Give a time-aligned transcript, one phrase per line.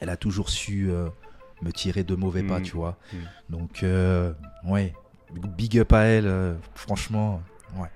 [0.00, 0.90] elle a toujours su
[1.62, 2.62] me tirer de mauvais pas, Mm.
[2.62, 2.96] tu vois.
[3.12, 3.16] Mm.
[3.50, 4.32] Donc, euh,
[4.66, 4.94] ouais,
[5.56, 7.42] big up à elle, euh, franchement,
[7.76, 7.88] ouais.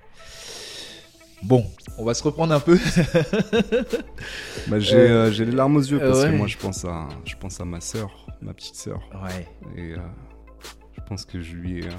[1.43, 1.65] Bon,
[1.97, 2.77] on va se reprendre un peu.
[4.67, 6.31] Bah, j'ai Euh, euh, les larmes aux yeux parce ouais.
[6.31, 9.01] que moi je pense à, je pense à ma sœur, ma petite sœur.
[9.23, 9.97] Ouais, Et euh,
[10.93, 11.91] je pense que je lui ai, euh,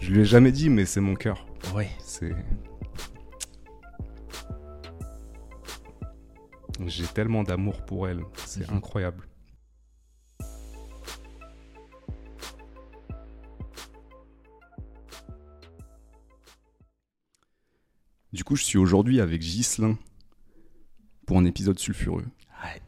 [0.00, 1.44] je lui ai jamais dit, mais c'est mon cœur.
[1.74, 1.90] ouais.
[2.02, 2.32] C'est.
[6.86, 8.76] J'ai tellement d'amour pour elle, c'est Mhm.
[8.78, 9.26] incroyable.
[18.32, 19.96] Du coup, je suis aujourd'hui avec Ghislain
[21.26, 22.24] pour un épisode sulfureux.
[22.64, 22.82] ouais.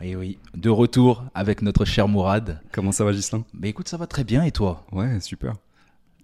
[0.00, 2.60] Et oui, de retour avec notre cher Mourad.
[2.72, 3.44] Comment ça va, Ghislain?
[3.54, 4.84] Mais écoute, ça va très bien et toi?
[4.90, 5.54] Ouais, super.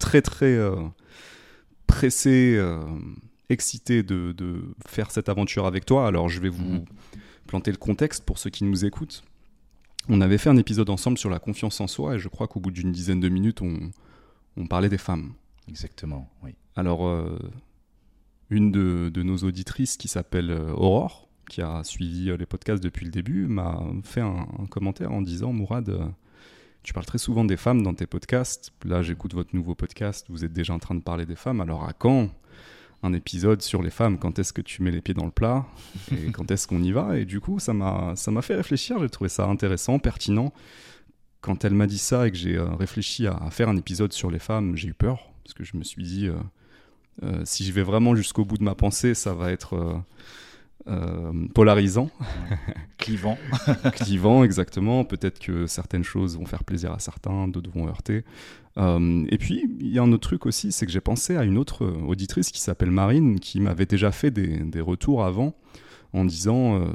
[0.00, 0.84] Très, très euh,
[1.86, 2.80] pressé, euh,
[3.48, 6.06] excité de, de faire cette aventure avec toi.
[6.06, 6.84] Alors, je vais vous Mhm.
[7.46, 9.22] planter le contexte pour ceux qui nous écoutent.
[10.08, 12.60] On avait fait un épisode ensemble sur la confiance en soi et je crois qu'au
[12.60, 13.90] bout d'une dizaine de minutes, on,
[14.56, 15.32] on parlait des femmes.
[15.68, 16.54] Exactement, oui.
[16.76, 17.38] Alors, euh,
[18.50, 22.82] une de, de nos auditrices qui s'appelle euh, Aurore, qui a suivi euh, les podcasts
[22.82, 26.06] depuis le début, m'a fait un, un commentaire en disant Mourad, euh,
[26.82, 28.72] tu parles très souvent des femmes dans tes podcasts.
[28.84, 31.60] Là, j'écoute votre nouveau podcast, vous êtes déjà en train de parler des femmes.
[31.60, 32.30] Alors, à quand
[33.02, 35.66] un épisode sur les femmes Quand est-ce que tu mets les pieds dans le plat
[36.12, 38.98] Et quand est-ce qu'on y va Et du coup, ça m'a ça m'a fait réfléchir.
[39.00, 40.52] J'ai trouvé ça intéressant, pertinent.
[41.40, 44.12] Quand elle m'a dit ça et que j'ai euh, réfléchi à, à faire un épisode
[44.12, 46.34] sur les femmes, j'ai eu peur parce que je me suis dit, euh,
[47.22, 49.94] euh, si je vais vraiment jusqu'au bout de ma pensée, ça va être euh,
[51.54, 52.10] polarisant,
[52.98, 53.38] Clivant.
[53.94, 55.04] clivant exactement.
[55.04, 58.24] Peut-être que certaines choses vont faire plaisir à certains, d'autres vont heurter.
[58.76, 61.44] Euh, et puis, il y a un autre truc aussi, c'est que j'ai pensé à
[61.44, 65.54] une autre auditrice qui s'appelle Marine, qui m'avait déjà fait des, des retours avant
[66.12, 66.86] en disant euh,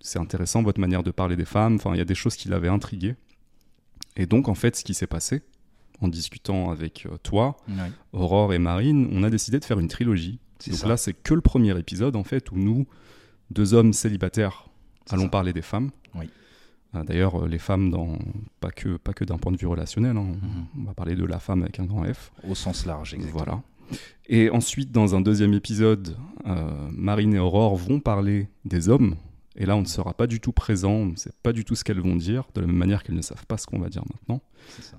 [0.00, 1.76] c'est intéressant votre manière de parler des femmes.
[1.76, 3.16] Enfin, il y a des choses qui l'avaient intrigué.
[4.16, 5.42] Et donc, en fait, ce qui s'est passé
[6.00, 7.56] en discutant avec euh, toi,
[8.12, 10.38] Aurore et Marine, on a décidé de faire une trilogie.
[10.66, 10.88] Donc ça.
[10.88, 12.86] là, c'est que le premier épisode, en fait, où nous,
[13.50, 14.68] deux hommes célibataires,
[15.10, 15.28] allons ça.
[15.28, 15.90] parler des femmes.
[16.14, 16.28] Oui.
[16.94, 18.18] Euh, D'ailleurs, euh, les femmes, dans...
[18.60, 20.22] pas que, pas que d'un point de vue relationnel, hein.
[20.42, 20.66] Mhm.
[20.80, 22.32] on va parler de la femme avec un grand F.
[22.48, 23.44] Au sens large, exactement.
[23.44, 23.62] Voilà.
[24.28, 26.16] Et ensuite, dans un deuxième épisode,
[26.46, 29.16] euh, Marine et Aurore vont parler des hommes.
[29.56, 31.74] Et là, on ne sera pas du tout présent, on ne sait pas du tout
[31.74, 33.88] ce qu'elles vont dire, de la même manière qu'elles ne savent pas ce qu'on va
[33.88, 34.40] dire maintenant.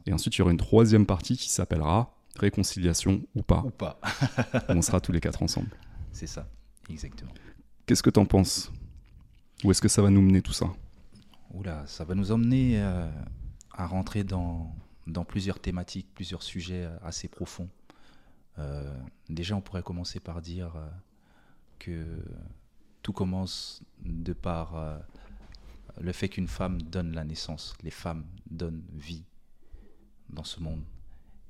[0.06, 3.61] Et ensuite, il y aura une troisième partie qui s'appellera Réconciliation ou pas.
[3.66, 4.00] Ou pas.
[4.69, 5.69] on sera tous les quatre ensemble.
[6.11, 6.47] C'est ça,
[6.89, 7.31] exactement.
[7.85, 8.72] Qu'est-ce que t'en penses?
[9.63, 10.67] Où est-ce que ça va nous mener tout ça?
[11.53, 13.09] Oula, ça va nous emmener euh,
[13.72, 14.73] à rentrer dans,
[15.07, 17.69] dans plusieurs thématiques, plusieurs sujets euh, assez profonds.
[18.59, 18.94] Euh,
[19.29, 20.89] déjà, on pourrait commencer par dire euh,
[21.79, 22.06] que
[23.01, 24.97] tout commence de par euh,
[26.00, 27.75] le fait qu'une femme donne la naissance.
[27.83, 29.23] Les femmes donnent vie
[30.29, 30.83] dans ce monde.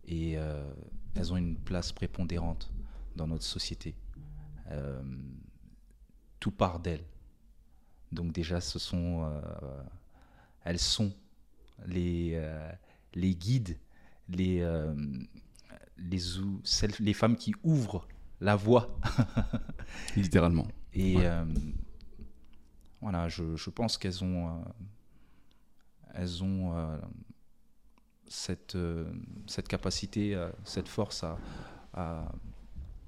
[0.10, 0.70] Et euh,
[1.16, 2.72] elles ont une place prépondérante
[3.16, 3.96] dans notre société.
[4.72, 5.02] Euh,
[6.40, 7.06] tout part d'elles.
[8.12, 9.84] Donc déjà, ce sont, euh,
[10.64, 11.14] elles sont
[11.86, 12.42] les,
[13.14, 13.78] les guides,
[14.30, 14.66] les,
[15.98, 16.20] les,
[16.64, 18.08] celles- les femmes qui ouvrent
[18.42, 18.98] la voie.
[20.16, 20.68] Littéralement.
[20.94, 21.30] Et Ouais.
[23.02, 24.64] voilà, je, je pense qu'elles ont,
[26.16, 26.74] elles ont
[28.30, 29.12] cette, euh,
[29.48, 31.38] cette capacité, euh, cette force à,
[31.94, 32.32] à,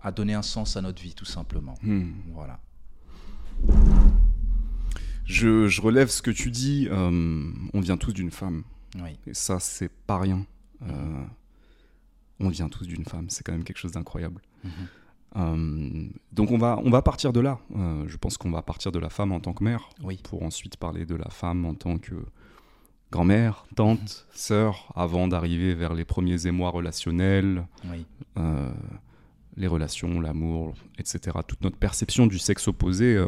[0.02, 1.76] à donner un sens à notre vie, tout simplement.
[1.84, 2.12] Hmm.
[2.34, 2.60] Voilà.
[5.26, 6.88] Je, je relève ce que tu dis.
[6.92, 8.64] euh, on vient tous d'une femme.
[9.02, 10.46] Oui, Et ça, c'est pas rien.
[10.84, 11.24] Euh,
[12.40, 13.30] on vient tous d'une femme.
[13.30, 14.42] C'est quand même quelque chose d'incroyable.
[14.64, 14.72] Mhm.
[15.38, 17.60] Euh, donc on va, on va partir de là.
[17.74, 20.76] Je pense qu'on va partir de la femme en tant que mère, oui, pour ensuite
[20.76, 22.16] parler de la femme en tant que
[23.12, 28.06] grand-mère, tante, sœur, avant d'arriver vers les premiers émois relationnels, oui,
[28.38, 28.72] euh,
[29.58, 31.38] les relations, l'amour, etc.
[31.46, 33.28] Toute notre perception du sexe opposé, euh,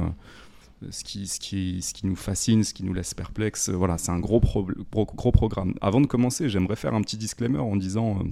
[0.89, 3.97] ce, qui, ce, qui, ce qui nous fascine, ce qui nous laisse perplexe, euh, voilà,
[3.97, 5.73] c'est un gros, pro- gros, gros programme.
[5.81, 8.19] Avant de commencer, j'aimerais faire un petit disclaimer en disant...
[8.19, 8.27] euh,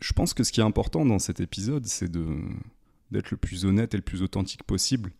[0.00, 3.94] je pense que ce qui est important dans cet épisode, c'est d'être le plus honnête
[3.94, 5.12] et le plus authentique possible.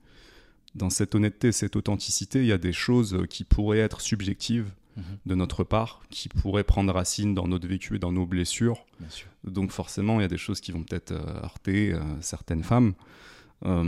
[0.74, 5.04] Dans cette honnêteté, cette authenticité, il y a des choses qui pourraient être subjectives Mhm.
[5.24, 8.84] de notre part, qui pourraient prendre racine dans notre vécu et dans nos blessures.
[9.42, 12.92] Donc forcément, il y a des choses qui vont peut-être euh, heurter euh, certaines femmes,
[13.64, 13.82] euh,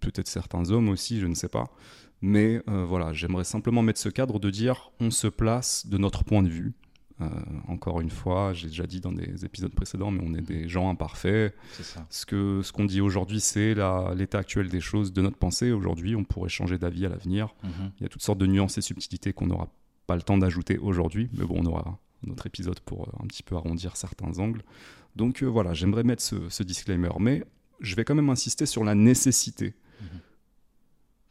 [0.00, 1.70] peut-être certains hommes aussi, je ne sais pas.
[2.20, 6.24] Mais euh, voilà, j'aimerais simplement mettre ce cadre de dire on se place de notre
[6.24, 6.72] point de vue
[7.22, 7.28] Euh,
[7.68, 10.90] encore une fois, j'ai déjà dit dans des épisodes précédents, mais on est des gens
[10.90, 11.54] imparfaits.
[11.80, 12.06] Ça.
[12.10, 13.74] Ce qu'on ce qu'on dit aujourd'hui, c'est
[14.14, 15.72] l'état actuel des choses, de notre pensée.
[15.72, 17.54] Aujourd'hui, on pourrait changer d'avis à l'avenir.
[17.64, 17.92] Mhm.
[17.98, 19.68] Il y a toutes sortes de nuances et subtilités qu'on n'aura
[20.06, 23.26] pas le temps d'ajouter aujourd'hui, mais bon, on aura un autre épisode pour euh, un
[23.26, 24.62] petit peu arrondir certains angles.
[25.16, 27.42] Donc euh, voilà, j'aimerais mettre ce, ce, disclaimer, mais
[27.80, 30.20] je vais quand même insister sur la nécessité, Mhm.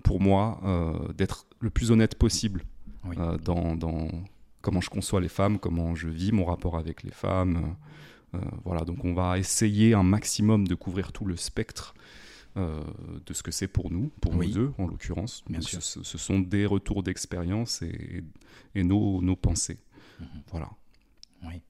[0.03, 2.63] pour moi, euh, d'être le plus honnête possible
[3.07, 3.15] Oui.
[3.19, 4.07] euh, dans, dans
[4.65, 7.75] comment je conçois les femmes, comment je vis mon rapport avec les femmes.
[8.33, 11.93] Euh, voilà, donc on va essayer un maximum de couvrir tout le spectre
[12.57, 12.83] euh,
[13.27, 14.47] de ce que c'est pour nous, pour Oui.
[14.47, 15.43] nous deux en l'occurrence.
[15.47, 15.83] Bien sûr.
[15.83, 18.23] Ce, ce sont des retours d'expérience et,
[18.73, 19.77] et nos, nos pensées.
[20.19, 20.27] Mhm.
[20.49, 20.69] Voilà.
[21.43, 21.61] Oui.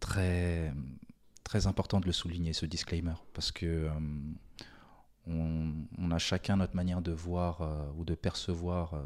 [0.00, 0.72] Très,
[1.44, 3.90] très important de le souligner, ce disclaimer, parce que euh,
[5.26, 9.02] on, on a chacun notre manière de voir euh, ou de percevoir euh,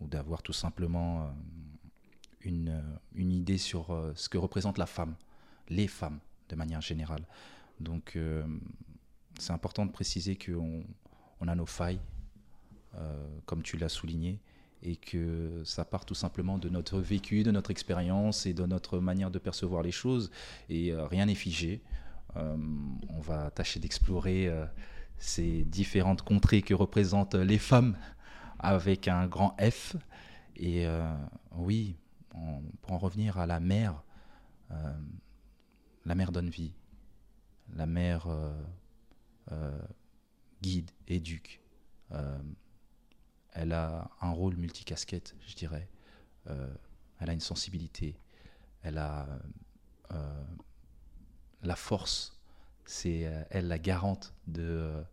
[0.00, 1.26] ou d'avoir tout simplement euh,
[2.42, 2.80] une, euh,
[3.14, 5.14] une idée sur euh, ce que représente la femme,
[5.68, 6.18] les femmes
[6.48, 7.24] de manière générale.
[7.78, 8.18] Donc
[9.38, 10.84] c'est important de préciser qu'on
[11.40, 12.00] on a nos failles,
[13.46, 14.38] comme tu l'as souligné,
[14.82, 18.98] et que ça part tout simplement de notre vécu, de notre expérience et de notre
[18.98, 20.30] manière de percevoir les choses.
[20.68, 21.80] Et rien n'est figé.
[22.34, 24.52] On va tâcher d'explorer
[25.16, 27.96] ces différentes contrées que représentent les femmes
[28.60, 29.96] avec un grand F.
[30.56, 31.14] Et euh,
[31.52, 31.96] oui,
[32.82, 34.02] pour en revenir à la mère,
[34.70, 34.94] euh,
[36.04, 36.74] la mère donne vie.
[37.74, 38.52] La mère euh,
[39.52, 39.80] euh,
[40.62, 41.60] guide, éduque.
[42.12, 42.38] Euh,
[43.52, 45.88] elle a un rôle multicasquette, je dirais.
[46.46, 48.16] Elle a une sensibilité.
[48.82, 49.26] Elle a
[51.62, 52.40] la force.
[52.86, 53.20] C'est
[53.50, 55.04] elle la garante de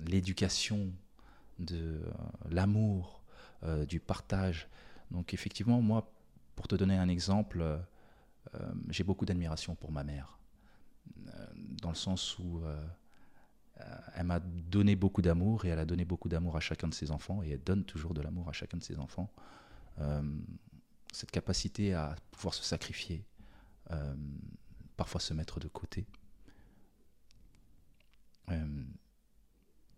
[0.00, 0.92] l'éducation,
[1.62, 2.12] de euh,
[2.50, 3.22] l'amour,
[3.64, 4.68] euh, du partage.
[5.10, 6.12] Donc effectivement, moi,
[6.56, 7.78] pour te donner un exemple, euh,
[8.88, 10.38] j'ai beaucoup d'admiration pour ma mère.
[11.82, 12.60] Dans le sens où
[14.14, 17.10] elle m'a donné beaucoup d'amour et elle a donné beaucoup d'amour à chacun de ses
[17.10, 19.28] enfants et elle donne toujours de l'amour à chacun de ses enfants.
[21.12, 23.24] Cette capacité à pouvoir se sacrifier,
[24.96, 26.06] parfois se mettre de côté,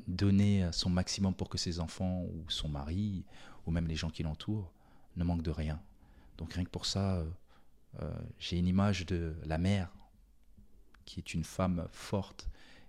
[0.07, 3.25] donner son maximum pour que ses enfants ou son mari
[3.67, 4.73] ou même les gens qui l'entourent
[5.17, 5.81] ne manquent de rien.
[6.39, 7.25] Donc rien que pour ça, euh,
[8.01, 9.91] euh, j'ai une image de la mère
[11.05, 12.49] qui est une femme forte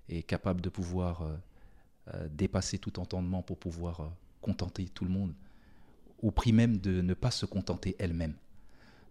[0.10, 1.24] et capable de pouvoir
[2.14, 4.12] euh, dépasser tout entendement pour pouvoir
[4.42, 5.34] contenter tout le monde,
[6.22, 8.36] au prix même de ne pas se contenter elle-même.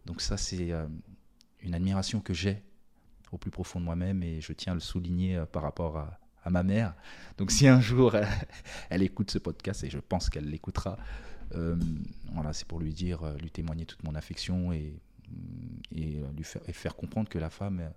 [0.07, 0.71] Donc ça, c'est
[1.61, 2.63] une admiration que j'ai
[3.33, 6.51] au plus profond de moi-même et je tiens à le souligner par rapport à, à
[6.51, 6.95] ma mère.
[7.39, 8.15] Donc si un jour
[8.91, 10.99] elle écoute ce podcast, et je pense qu'elle l'écoutera,
[11.55, 11.77] euh,
[12.33, 15.01] voilà, c'est pour lui dire, euh, lui témoigner toute mon affection et,
[15.95, 17.91] et, euh, lui faire, comprendre que la femme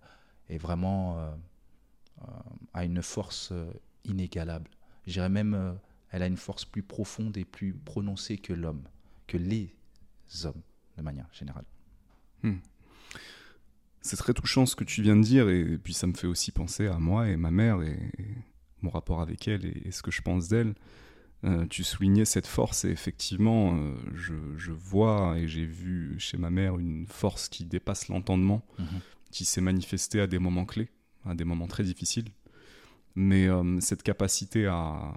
[0.49, 1.35] est vraiment
[2.73, 3.53] a une force
[4.05, 4.69] inégalable.
[5.05, 5.77] Je dirais même,
[6.09, 8.83] elle a une force plus profonde et plus prononcée que l'homme,
[9.27, 9.75] que les
[10.45, 10.61] hommes,
[10.97, 11.65] de manière générale.
[14.07, 16.51] C'est très touchant ce que tu viens de dire, et puis ça me fait aussi
[16.51, 18.25] penser à moi et ma mère et, et
[18.81, 20.73] mon rapport avec elle et, et ce que je pense d'elle.
[21.43, 26.37] Euh, tu soulignais cette force, et effectivement, euh, je, je vois et j'ai vu chez
[26.37, 28.87] ma mère une force qui dépasse l'entendement, Mhm.
[29.29, 30.89] qui s'est manifestée à des moments clés,
[31.25, 32.29] à des moments très difficiles.
[33.15, 35.13] Mais euh, cette capacité à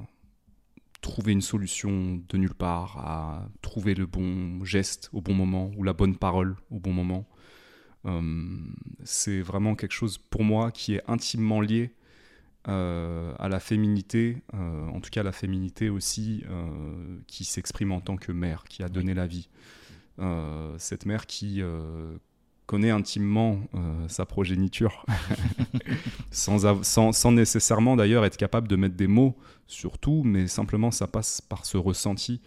[1.00, 5.84] trouver une solution de nulle part, à trouver le bon geste au bon moment ou
[5.84, 7.26] la bonne parole au bon moment,
[9.04, 11.92] c'est vraiment quelque chose pour moi qui est intimement lié
[12.68, 18.00] euh, à la féminité, euh, en tout cas la féminité aussi euh, qui s'exprime en
[18.00, 19.48] tant que mère, qui a donné la vie.
[20.18, 22.18] Euh, cette mère qui euh,
[22.66, 25.06] connaît intimement euh, sa progéniture,
[26.30, 31.06] sans, sans nécessairement d'ailleurs être capable de mettre des mots sur tout, mais simplement ça
[31.06, 32.42] passe par ce ressenti.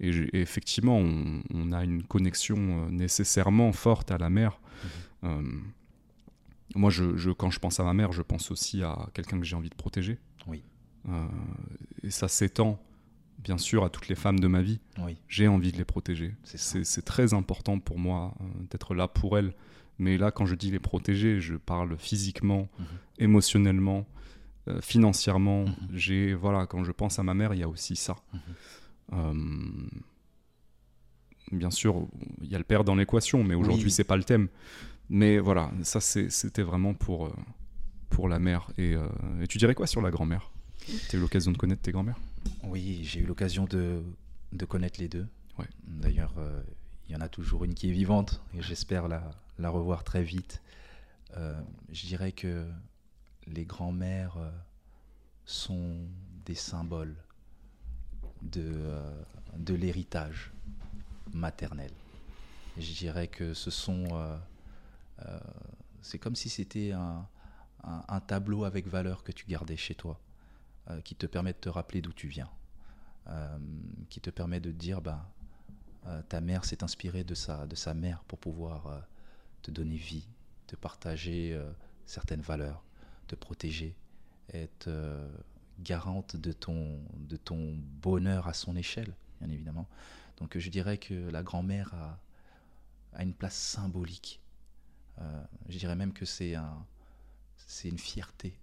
[0.00, 4.60] Et, effectivement, on, on a une connexion euh, nécessairement forte à la mère.
[5.24, 5.42] Euh,
[6.74, 9.44] moi, je, je- quand je pense à ma mère, je pense aussi à quelqu'un que
[9.46, 10.18] j'ai envie de protéger.
[10.46, 10.62] Oui.
[11.08, 11.26] Euh,
[12.02, 12.80] et ça s'étend,
[13.38, 14.80] bien sûr, à toutes les femmes de ma vie.
[14.98, 16.34] Oui, J'ai envie de les protéger.
[16.44, 19.52] c'est très important pour moi euh, d'être là pour elles.
[19.98, 22.86] Mais là, quand je dis les protéger, je parle physiquement, Mhm.
[23.18, 24.06] émotionnellement,
[24.68, 25.64] euh, financièrement.
[25.66, 25.74] Mhm.
[25.92, 28.16] J'ai voilà, quand je pense à ma mère, il y a aussi ça.
[28.32, 28.40] Mhm.
[29.12, 29.34] Euh,
[31.52, 32.06] bien sûr,
[32.42, 33.90] il y a le père dans l'équation, mais aujourd'hui Oui.
[33.90, 34.48] c'est pas le thème.
[35.08, 37.32] Mais voilà, ça c'était vraiment pour euh,
[38.10, 38.70] pour la mère.
[38.78, 39.08] Et, euh,
[39.40, 40.50] et tu dirais quoi sur la grand-mère?
[41.08, 42.18] Tu as eu l'occasion de connaître tes grand-mères?
[42.64, 44.02] Oui, j'ai eu l'occasion de,
[44.52, 45.26] de connaître les deux.
[45.58, 45.66] Ouais.
[45.84, 46.62] D'ailleurs, euh,
[47.08, 50.22] il y en a toujours une qui est vivante et j'espère la, la, revoir très
[50.22, 50.62] vite.
[51.36, 52.66] je dirais que
[53.46, 54.36] les grands-mères
[55.44, 55.96] sont
[56.46, 57.16] des symboles
[58.42, 59.00] de,
[59.56, 60.52] de l'héritage
[61.32, 61.92] maternel.
[62.78, 64.08] je dirais que ce sont...
[66.02, 66.92] c'est comme si c'était
[67.84, 70.20] un, tableau avec valeur que tu gardais chez toi,
[70.88, 72.50] euh, qui te permet de te rappeler d'où tu viens,
[73.28, 73.58] euh,
[74.08, 75.30] qui te permet de te dire, bah,
[76.06, 79.04] euh, ta mère s'est inspirée de sa, de sa mère pour pouvoir
[79.62, 80.26] te donner vie,
[80.66, 81.58] te partager
[82.06, 82.82] certaines valeurs,
[83.26, 83.94] te protéger,
[84.52, 84.90] être
[85.82, 89.88] garante de ton, de ton bonheur à son échelle, bien évidemment.
[90.38, 92.18] Donc je dirais que la grand-mère a,
[93.14, 94.40] a, une place symbolique.
[95.68, 96.86] je dirais même que c'est un,
[97.84, 98.58] une fierté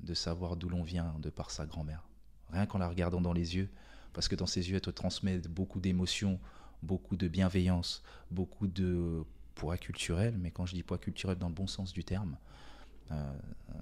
[0.00, 2.02] de savoir d'où l'on vient de par sa grand-mère.
[2.50, 3.70] Rien qu'en la regardant dans les yeux,
[4.12, 6.38] parce que dans ses yeux, elle te transmet beaucoup d'émotions,
[6.82, 11.54] beaucoup de bienveillance, beaucoup de poids culturel, mais quand je dis poids culturel dans le
[11.54, 12.36] bon sens du terme,
[13.10, 13.78] euh, euh,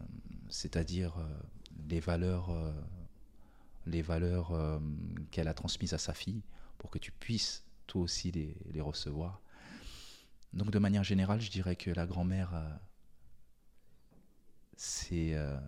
[0.49, 1.25] c'est-à-dire euh,
[1.91, 2.51] les valeurs,
[3.87, 4.81] les valeurs
[5.31, 6.43] qu'elle a transmises à sa fille
[6.79, 9.41] pour que tu puisses toi aussi les, les recevoir.
[10.53, 12.55] Donc de manière générale, je dirais que la grand-mère
[14.81, 15.59] c'est euh,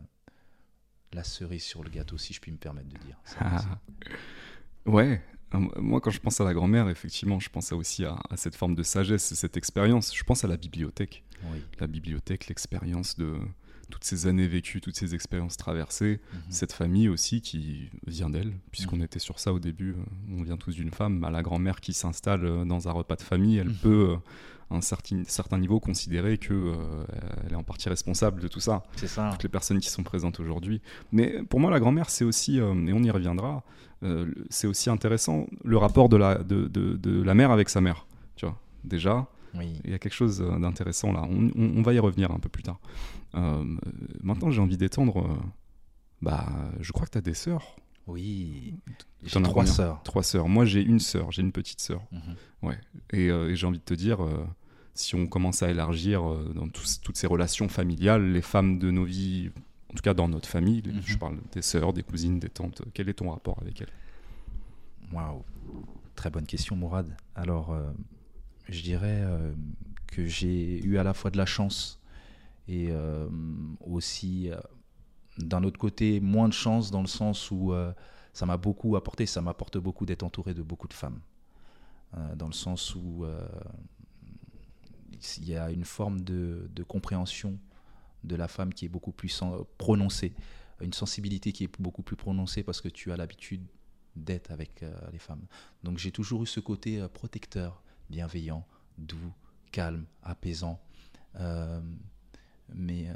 [1.12, 3.18] la cerise sur le gâteau, si je puis me permettre de dire.
[4.86, 5.22] ouais,
[5.76, 8.82] moi quand je pense à la grand-mère, effectivement, je pense aussi à, cette forme de
[8.82, 10.16] sagesse, cette expérience.
[10.16, 11.24] Je pense à la bibliothèque.
[11.78, 13.38] La bibliothèque, l'expérience de
[13.92, 16.40] toutes ces années vécues, toutes ces expériences traversées, mhm.
[16.50, 19.04] cette famille aussi qui vient d'elle, puisqu'on mhm.
[19.04, 21.92] était sur ça au début, euh, on vient tous d'une femme, bah, la grand-mère qui
[21.92, 23.76] s'installe euh, dans un repas de famille, elle mhm.
[23.76, 24.16] peut
[24.72, 27.04] un certain, certain niveau considérer qu'elle euh,
[27.46, 28.82] elle est en partie responsable de tout ça.
[28.96, 29.30] C'est ça.
[29.32, 30.80] Toutes les personnes qui sont présentes aujourd'hui.
[31.12, 33.62] Mais pour moi, la grand-mère, c'est aussi, euh, et on y reviendra,
[34.02, 37.80] euh, c'est aussi intéressant le rapport de la, de, de, de, la mère avec sa
[37.80, 38.06] mère.
[38.36, 41.26] Tu vois, déjà, il y a quelque chose d'intéressant là.
[41.28, 42.80] On, on, va y revenir un peu plus tard.
[43.34, 45.38] maintenant, j'ai envie d'étendre.
[46.20, 46.46] bah,
[46.80, 47.76] je crois que tu as des sœurs.
[48.08, 48.74] Oui,
[49.22, 50.02] j'ai trois sœurs.
[50.02, 50.48] Trois sœurs.
[50.48, 52.02] Moi, j'ai une sœur, j'ai une petite sœur.
[52.10, 52.20] Mhm.
[52.62, 52.78] Ouais.
[53.12, 54.18] Et, et j'ai envie de te dire,
[54.94, 59.04] si on commence à élargir euh, dans toutes ces relations familiales, les femmes de nos
[59.04, 59.50] vies,
[59.90, 61.02] en tout cas dans notre famille, mhm.
[61.04, 63.92] je parle des sœurs, des cousines, des tantes, quel est ton rapport avec elles?
[65.12, 65.44] Waouh,
[66.14, 67.14] très bonne question Mourad.
[67.34, 67.90] Alors, euh,
[68.68, 69.52] je dirais euh,
[70.06, 72.00] que j'ai eu à la fois de la chance
[72.68, 72.90] et
[73.80, 74.50] aussi,
[75.36, 77.74] d'un autre côté, moins de chance dans le sens où
[78.32, 81.18] ça m'a beaucoup apporté, ça m'apporte beaucoup d'être entouré de beaucoup de femmes.
[82.36, 83.26] dans le sens où
[85.38, 87.58] il y a une forme de, compréhension
[88.24, 89.42] de la femme qui est beaucoup plus
[89.78, 90.32] prononcée,
[90.80, 93.62] une sensibilité qui est beaucoup plus prononcée parce que tu as l'habitude
[94.14, 95.44] d'être avec euh, les femmes.
[95.82, 98.66] Donc j'ai toujours eu ce côté euh, protecteur, bienveillant,
[98.98, 99.32] doux,
[99.70, 100.80] calme, apaisant.
[101.36, 101.80] Euh,
[102.74, 103.08] mais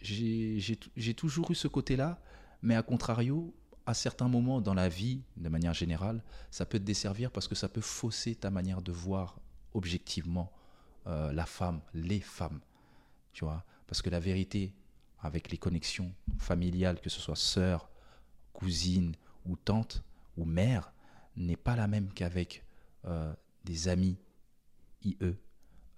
[0.00, 2.20] j'ai toujours eu ce côté-là,
[2.62, 3.54] mais à contrario,
[3.86, 7.54] à certains moments dans la vie, de manière générale, ça peut te desservir parce que
[7.54, 9.38] ça peut fausser ta manière de voir
[9.74, 10.50] objectivement
[11.06, 12.60] euh, la femme, les femmes.
[13.32, 13.64] Tu vois?
[13.86, 14.72] Parce que la vérité,
[15.20, 17.90] avec les connexions familiales, que ce soit sœur,
[18.52, 19.14] cousine
[19.44, 20.02] ou tante
[20.36, 20.92] ou mère,
[21.36, 22.63] n'est pas la même qu'avec
[23.06, 23.32] euh,
[23.64, 24.18] des amis,
[25.02, 25.16] IE,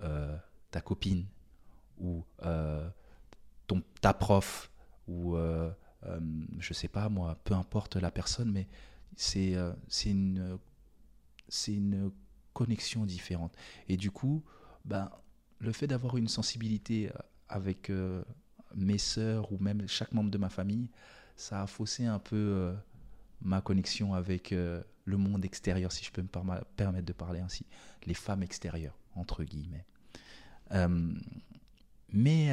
[0.02, 0.36] euh,
[0.70, 1.26] ta copine
[1.98, 2.24] ou
[3.66, 4.70] ton, ta prof
[5.08, 5.36] ou
[6.58, 8.68] je sais pas moi, peu importe la personne, mais
[9.16, 9.54] c'est
[10.04, 10.58] une,
[11.48, 12.10] c'est une
[12.56, 13.54] connexions différentes.
[13.86, 14.42] Et du coup,
[14.86, 15.10] ben,
[15.58, 17.18] le fait d'avoir une sensibilité euh,
[17.50, 18.24] avec euh,
[18.74, 20.88] mes sœurs ou même chaque membre de ma famille,
[21.36, 22.74] ça a faussé un peu euh,
[23.42, 24.54] ma connexion avec
[25.06, 26.28] le monde extérieur, si je peux me
[26.76, 27.64] permettre de parler ainsi,
[28.04, 29.86] les femmes extérieures, entre guillemets.
[32.12, 32.48] mais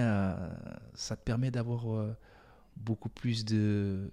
[0.94, 2.16] ça te permet d'avoir
[2.78, 4.12] beaucoup plus de,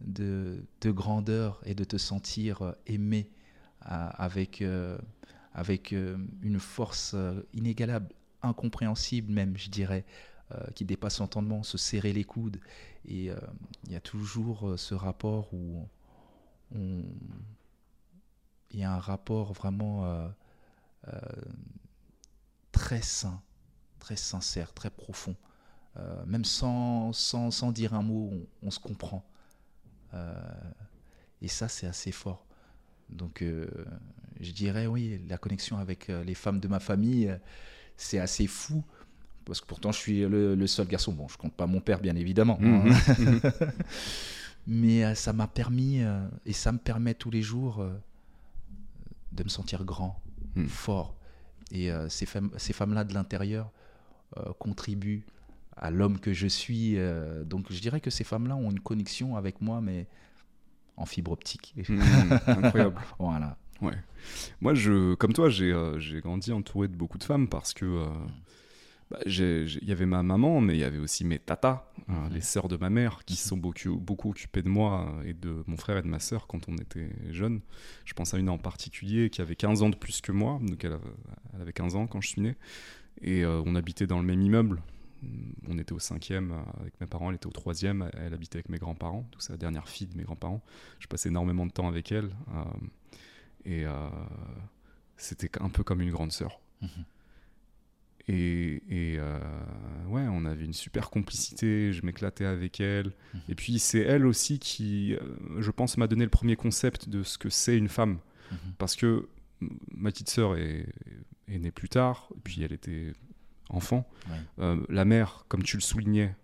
[0.00, 3.28] de, de, grandeur et de te sentir aimé
[3.84, 4.98] avec, euh,
[5.54, 8.08] avec euh, une force euh, inégalable,
[8.42, 10.04] incompréhensible même, je dirais,
[10.74, 12.60] qui dépasse l'entendement, se serrer les coudes.
[13.08, 13.30] Et
[13.86, 15.88] il y a toujours ce rapport où
[16.74, 17.04] on,
[18.72, 20.32] il y a un rapport vraiment
[22.72, 23.40] très sain,
[23.98, 25.36] très sincère, très profond.
[26.26, 29.24] même sans, sans, sans, dire un mot, on, on se comprend.
[31.42, 32.46] et ça, c'est assez fort.
[33.12, 33.66] Donc, euh,
[34.40, 37.36] je dirais, oui, la connexion avec euh, les femmes de ma famille, euh,
[37.96, 38.82] c'est assez fou.
[39.44, 41.12] Parce que pourtant, je suis le, seul garçon.
[41.12, 42.58] Bon, je compte pas mon père, bien évidemment.
[42.62, 42.84] Hein.
[43.18, 43.40] Mhm.
[44.68, 46.02] Mais ça m'a permis,
[46.46, 47.84] et ça me permet tous les jours,
[49.32, 50.20] de me sentir grand,
[50.54, 50.66] Hmm.
[50.66, 51.14] fort.
[51.70, 53.70] Et euh, ces, femmes, ces femmes-là de l'intérieur
[54.36, 55.24] euh, contribuent
[55.76, 56.98] à l'homme que je suis.
[56.98, 60.06] euh, donc je dirais que ces femmes-là ont une connexion avec moi, mais
[60.98, 61.74] en fibre optique.
[61.88, 63.00] Hmm, incroyable.
[63.18, 63.56] voilà.
[63.80, 63.96] Ouais.
[64.60, 68.06] Moi, je, comme toi, j'ai j'ai grandi entouré de beaucoup de femmes parce que euh,
[69.12, 72.32] bah, il y avait ma maman, mais il y avait aussi mes tatas, euh, Mhm.
[72.34, 75.34] les sœurs de ma mère, qui se sont beaucoup, beaucoup occupées de moi euh, et
[75.34, 77.60] de mon frère et de ma sœur quand on était jeunes.
[78.04, 80.82] Je pense à une en particulier qui avait 15 ans de plus que moi, donc
[80.84, 81.04] elle, avait-
[81.54, 82.56] elle avait 15 ans quand je suis né,
[83.20, 84.82] et euh, on habitait dans le même immeuble.
[85.68, 88.68] On était au cinquième euh, avec mes parents, elle était au troisième, elle habitait avec
[88.68, 90.62] mes grands-parents, donc c'est la dernière fille de mes grands-parents.
[90.98, 92.30] Je passais énormément de temps avec elle.
[92.54, 92.64] euh,
[93.64, 93.84] et
[95.16, 96.58] c'était un peu comme une grande sœur.
[96.80, 96.88] Mhm.
[98.28, 99.38] Et, et, euh,
[100.06, 103.12] ouais, on avait une super complicité, je m'éclatais avec elle.
[103.34, 103.40] Mhm.
[103.48, 105.20] Et puis c'est elle aussi qui, euh,
[105.60, 108.18] je pense, m'a donné le premier concept de ce que c'est une femme.
[108.50, 108.58] Mhm.
[108.78, 109.28] Parce que
[109.92, 110.86] ma petite sœur est,
[111.48, 113.12] est née plus tard, et puis elle était
[113.68, 114.08] enfant.
[114.28, 114.36] Ouais.
[114.60, 116.34] Euh, la mère, comme tu le soulignais,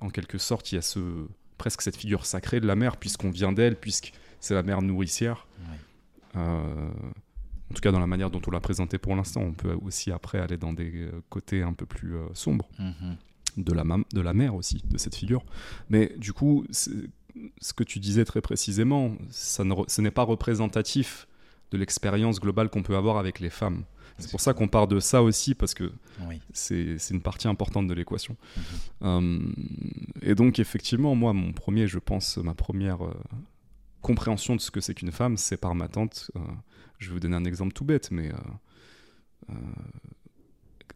[0.00, 1.26] en quelque sorte, il y a ce,
[1.58, 5.46] presque cette figure sacrée de la mère, puisqu'on vient d'elle, puisque c'est la mère nourricière.
[5.60, 6.40] Ouais.
[6.40, 6.90] Euh,
[7.72, 10.12] en tout cas, dans la manière dont on l'a présenté pour l'instant, on peut aussi
[10.12, 13.16] après aller dans des euh, côtés un peu plus euh, sombres Mhm.
[13.56, 15.42] de la, de la mère aussi, de cette figure.
[15.88, 21.26] Mais du coup, ce que tu disais très précisément, ça ne ce n'est pas représentatif
[21.70, 23.84] de l'expérience globale qu'on peut avoir avec les femmes.
[24.18, 25.90] C'est pour ça qu'on part de ça aussi, parce que
[26.28, 26.40] Oui.
[26.52, 28.36] c'est c'est une partie importante de l'équation.
[28.56, 28.62] Mhm.
[29.02, 29.40] Euh,
[30.20, 33.14] et donc, effectivement, moi, mon premier, je pense, ma première euh,
[34.02, 36.30] compréhension de ce que c'est qu'une femme, c'est par ma tante.
[36.36, 36.40] Euh,
[37.02, 38.36] je vais vous donner un exemple tout bête, mais euh,
[39.50, 39.54] euh,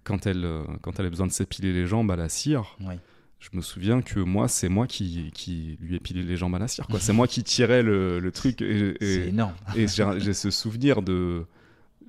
[0.04, 2.94] quand, elle, euh, quand elle a besoin de s'épiler les jambes à la cire, Oui.
[3.40, 6.68] je me souviens que moi, c'est moi qui, qui lui épilais les jambes à la
[6.68, 6.86] cire.
[6.86, 7.00] quoi.
[7.00, 8.62] C'est moi qui tirais le, le truc.
[8.62, 9.54] Et, et- C'est énorme.
[9.74, 11.44] et j'ai j'ai ce souvenir de.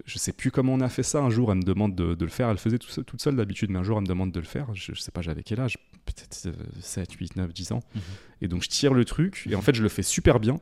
[0.05, 1.21] Je sais plus comment on a fait ça.
[1.21, 2.49] Un jour, elle me demande de, de le faire.
[2.49, 4.67] Elle faisait tout toute seule d'habitude, mais un jour, elle me demande de le faire.
[4.75, 5.75] Je, je sais pas, j'avais quel âge?
[6.07, 7.83] Peut-être euh, 7, 8, 9, 10 ans.
[7.93, 8.01] Mhm.
[8.41, 9.47] Et donc, je tire le truc.
[9.49, 10.59] Et en fait, je le fais super bien.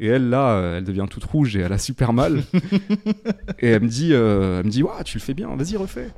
[0.00, 2.44] Et elle, là, euh, elle devient toute rouge et elle a super mal.
[3.58, 6.10] et elle me dit, euh, elle me dit tu le fais bien, vas-y, refais.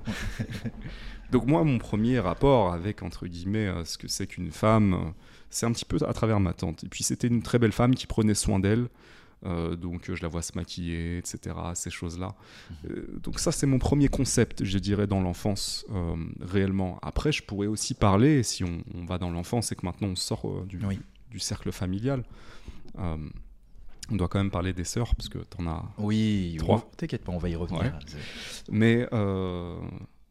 [1.32, 5.12] donc, moi, mon premier rapport avec, entre guillemets, euh, ce que c'est qu'une femme,
[5.50, 6.84] c'est un petit peu à travers ma tante.
[6.84, 8.88] Et puis, c'était une très belle femme qui prenait soin d'elle.
[9.46, 11.54] Euh, donc euh, je la vois se maquiller, etc.
[11.74, 12.34] Ces choses-là.
[12.90, 16.98] Euh, donc ça c'est mon premier concept, je dirais, dans l'enfance euh, réellement.
[17.02, 20.16] Après, je pourrais aussi parler, si on, on va dans l'enfance et que maintenant on
[20.16, 20.98] sort du, Oui.
[21.30, 22.24] du cercle familial,
[22.96, 25.84] on doit quand même parler des sœurs parce que t'en as.
[25.98, 26.90] Oui, Trois.
[26.96, 27.82] T'inquiète pas, on va y revenir.
[27.82, 27.90] Ouais.
[28.70, 29.06] Mais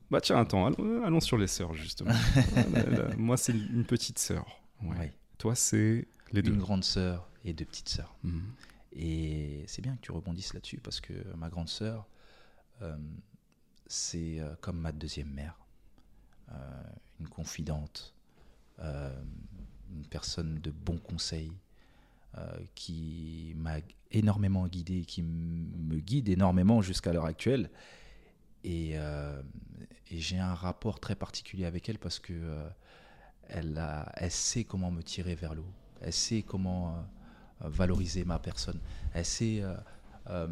[0.10, 2.12] bah tiens, attends, allons, allons sur les sœurs justement.
[2.74, 4.46] La- la- moi c'est une petite sœur.
[4.84, 5.12] Ouais.
[5.38, 6.54] Toi c'est les deux.
[6.54, 8.16] Une grande sœur et deux petites sœurs.
[8.24, 8.42] Mhm.
[8.94, 12.08] Et c'est bien que tu rebondisses là-dessus parce que ma grande sœur,
[12.82, 12.98] euh,
[13.88, 15.58] c'est euh, comme ma deuxième mère,
[16.52, 16.84] Euh,
[17.20, 18.14] une confidente,
[18.80, 21.52] une personne de bon conseil
[22.38, 23.80] euh, qui m'a
[24.12, 27.70] énormément guidé, qui me guide énormément jusqu'à l'heure actuelle.
[28.64, 28.96] Et,
[30.12, 32.70] j'ai un rapport très particulier avec elle parce que
[33.50, 35.74] elle, sait comment me tirer vers le haut.
[36.02, 37.04] Elle sait comment
[37.62, 38.80] valoriser ma personne.
[39.14, 39.76] Elle sait euh,
[40.30, 40.48] euh,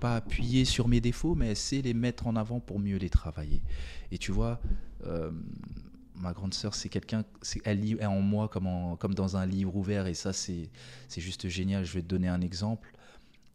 [0.00, 3.10] pas appuyer sur mes défauts, mais elle sait les mettre en avant pour mieux les
[3.10, 3.62] travailler.
[4.10, 4.60] Et tu vois,
[5.06, 5.30] euh,
[6.14, 7.24] ma grande sœur, c'est quelqu'un,
[7.64, 10.70] elle lit en moi comme, en- comme dans un livre ouvert, et ça, c'est
[11.16, 11.84] juste génial.
[11.84, 12.92] Je vais te donner un exemple.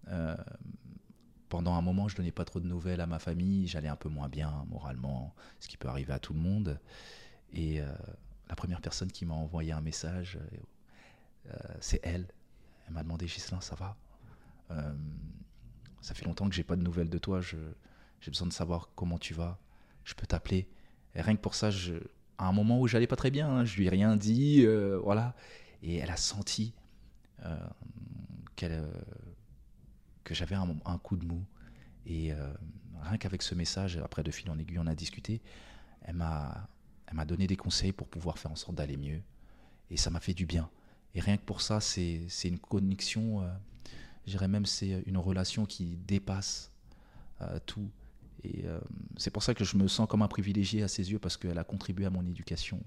[0.10, 0.36] Euh,
[1.50, 4.10] pendant un moment, je donnais pas trop de nouvelles à ma famille, j'allais un peu
[4.10, 6.80] moins bien moralement, ce qui peut arriver à tout le monde.
[7.54, 7.86] Et euh,
[8.50, 10.58] la première personne qui m'a envoyé un message, euh, euh,
[11.80, 12.28] c'est elle.
[12.88, 13.98] Elle m'a demandé, Gislain, ça va?
[14.72, 14.94] Euh,
[16.02, 17.42] Ça fait longtemps que j'ai pas de nouvelles de toi.
[17.42, 19.58] J'ai besoin de savoir comment tu vas.
[20.04, 20.68] Je peux t'appeler.
[21.16, 21.70] Rien que pour ça,
[22.38, 25.00] à un moment où j'allais pas très bien, hein, je lui ai rien dit, euh,
[25.02, 25.36] voilà.
[25.82, 26.74] Et elle a senti
[27.44, 27.58] euh,
[28.64, 28.92] euh,
[30.24, 31.44] que j'avais un, un coup de mou.
[32.06, 32.54] Et euh,
[33.02, 35.42] rien qu'avec ce message, après de fil en aiguille, on a discuté.
[36.04, 36.70] Elle m'a,
[37.08, 39.22] elle m'a donné des conseils pour pouvoir faire en sorte d'aller mieux.
[39.90, 40.70] Et ça m'a fait du bien.
[41.16, 43.48] Et rien que pour ça, c'est, une connexion, euh,
[44.26, 46.72] je dirais même c'est une relation qui dépasse
[47.42, 47.90] euh, tout.
[48.44, 48.80] Et euh,
[49.18, 51.58] c'est pour ça que je me sens comme un privilégié à ses yeux parce qu'elle
[51.58, 52.80] a contribué à mon éducation.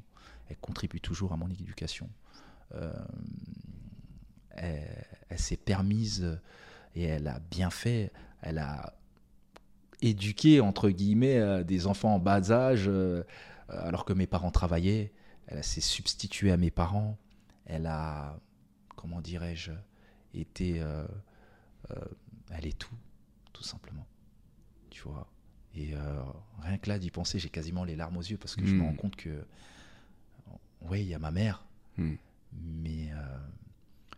[0.49, 2.09] Elle contribue toujours à mon éducation.
[2.75, 2.93] Euh,
[4.51, 6.39] elle, s'est permise
[6.95, 8.13] et elle a bien fait.
[8.43, 8.95] Elle a
[10.03, 13.23] éduqué, entre guillemets, euh, des enfants en bas âge euh,
[13.69, 15.13] alors que mes parents travaillaient.
[15.47, 17.17] Elle s'est substituée à mes parents.
[17.69, 18.39] Elle a,
[18.97, 19.73] comment dirais-je,
[20.35, 20.81] été.
[20.83, 21.07] euh,
[21.91, 21.95] euh,
[22.51, 22.95] elle est tout.
[23.53, 24.07] tout simplement.
[24.91, 25.31] Tu vois.
[25.75, 26.23] Et euh,
[26.63, 28.83] rien que là d'y penser, j'ai quasiment les larmes aux yeux parce que je me
[28.85, 29.45] rends compte que,
[30.83, 31.65] oui, il y a ma mère,
[31.99, 32.15] Mm.
[32.53, 33.11] mais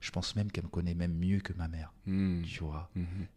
[0.01, 2.43] je pense même qu'elle me connaît même mieux que ma mère, Mm.
[2.43, 2.91] tu vois.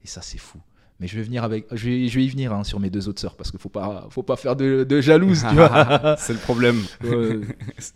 [0.04, 0.62] Et ça, c'est fou.
[1.04, 3.10] Mais je vais venir avec, je vais, je vais y venir hein, sur mes deux
[3.10, 5.40] autres sœurs parce qu'il faut pas, faut pas faire de, de jalouse.
[6.18, 6.82] C'est le problème.
[7.04, 7.42] Ouais.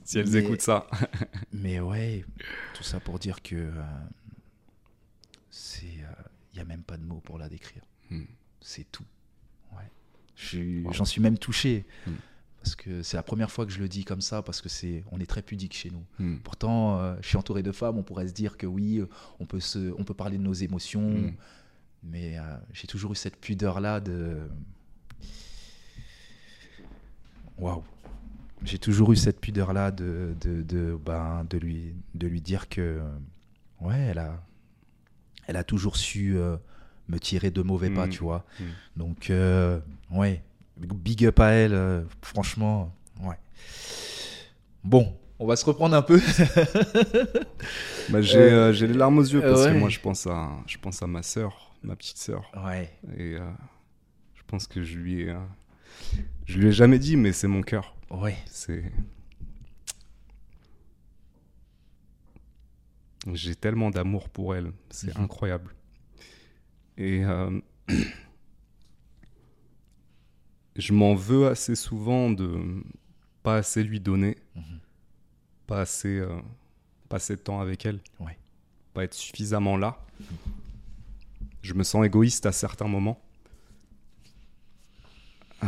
[0.04, 0.88] si elles Mais- écoutent ça.
[1.54, 2.26] Mais ouais,
[2.74, 3.72] tout ça pour dire que euh,
[5.50, 7.82] c'est, il n'y a même pas de mots pour la décrire.
[8.10, 8.24] Mm.
[8.60, 9.06] C'est tout.
[9.72, 9.90] Ouais.
[10.36, 10.92] Je suis- Wow.
[10.92, 12.12] J'en suis même touché Mm.
[12.62, 15.06] parce que c'est la première fois que je le dis comme ça parce que c'est,
[15.14, 16.04] on est très pudique chez nous.
[16.20, 16.40] Mm.
[16.44, 19.08] Pourtant, euh, je suis entouré de femmes, on pourrait se dire que oui, euh,
[19.40, 21.34] on peut se, on peut parler de nos émotions, Mm.
[22.10, 22.42] Mais euh,
[22.74, 24.38] j'ai toujours eu cette pudeur là de,
[27.58, 27.84] waouh.
[28.64, 32.70] J'ai toujours eu cette pudeur là de, de, de, ben, de lui, de lui dire
[32.70, 33.00] que,
[33.82, 34.42] ouais, elle a,
[35.46, 36.58] elle a toujours su euh,
[37.08, 38.10] me tirer de mauvais pas, Mm.
[38.10, 38.46] tu vois.
[38.60, 38.64] Mm.
[38.98, 39.80] Donc, euh,
[40.12, 40.42] ouais,
[40.78, 42.92] big up à elle, franchement,
[43.22, 43.38] ouais.
[44.84, 46.20] Bon, on va se reprendre un peu.
[48.10, 49.74] Bah, j'ai Euh, les larmes aux yeux parce ouais.
[49.74, 52.52] que moi je pense à, je pense à ma sœur, ma petite sœur.
[52.66, 53.50] ouais, Et euh,
[54.36, 55.40] je pense que je lui ai, euh,
[56.46, 57.96] je lui ai jamais dit, mais c'est mon cœur.
[58.12, 58.92] ouais, C'est.
[63.34, 65.24] J'ai tellement d'amour pour elle, c'est Mhm.
[65.24, 65.74] incroyable.
[66.98, 67.60] Et euh,
[70.76, 72.84] je m'en veux assez souvent de
[73.44, 74.80] pas assez lui donner, Mhm.
[75.66, 76.24] pas assez,
[77.10, 78.38] pas assez de temps avec elle, Ouais.
[78.94, 80.00] pas être suffisamment là.
[81.68, 83.20] Je me sens égoïste à certains moments.
[85.64, 85.68] Euh,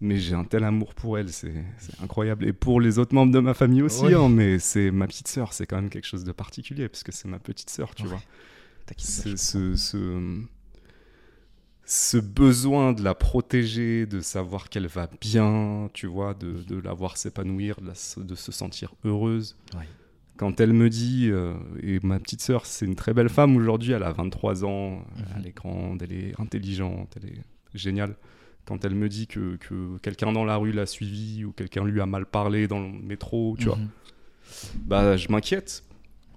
[0.00, 1.54] mais j'ai un tel amour pour elle, c'est
[2.02, 2.44] incroyable.
[2.46, 4.14] Et pour les autres membres de ma famille aussi, Ouais.
[4.14, 7.12] hein, mais c'est ma petite sœur, c'est quand même quelque chose de particulier, parce que
[7.12, 8.08] c'est ma petite sœur, tu Ouais.
[8.08, 8.22] vois.
[8.98, 10.40] C'est ce, ce,
[11.84, 16.92] ce besoin de la protéger, de savoir qu'elle va bien, tu vois, de, de la
[16.92, 19.56] voir s'épanouir, de, se sentir heureuse.
[19.76, 19.86] Ouais.
[20.36, 23.92] Quand elle me dit, euh, et ma petite sœur, c'est une très belle femme aujourd'hui,
[23.92, 25.04] elle a 23 ans, Mhm.
[25.36, 27.42] elle est grande, elle est intelligente, elle est
[27.74, 28.16] géniale.
[28.64, 32.00] Quand elle me dit que, que quelqu'un dans la rue l'a suivie ou quelqu'un lui
[32.00, 33.88] a mal parlé dans le métro, tu vois, Mhm.
[34.86, 35.84] bah je m'inquiète.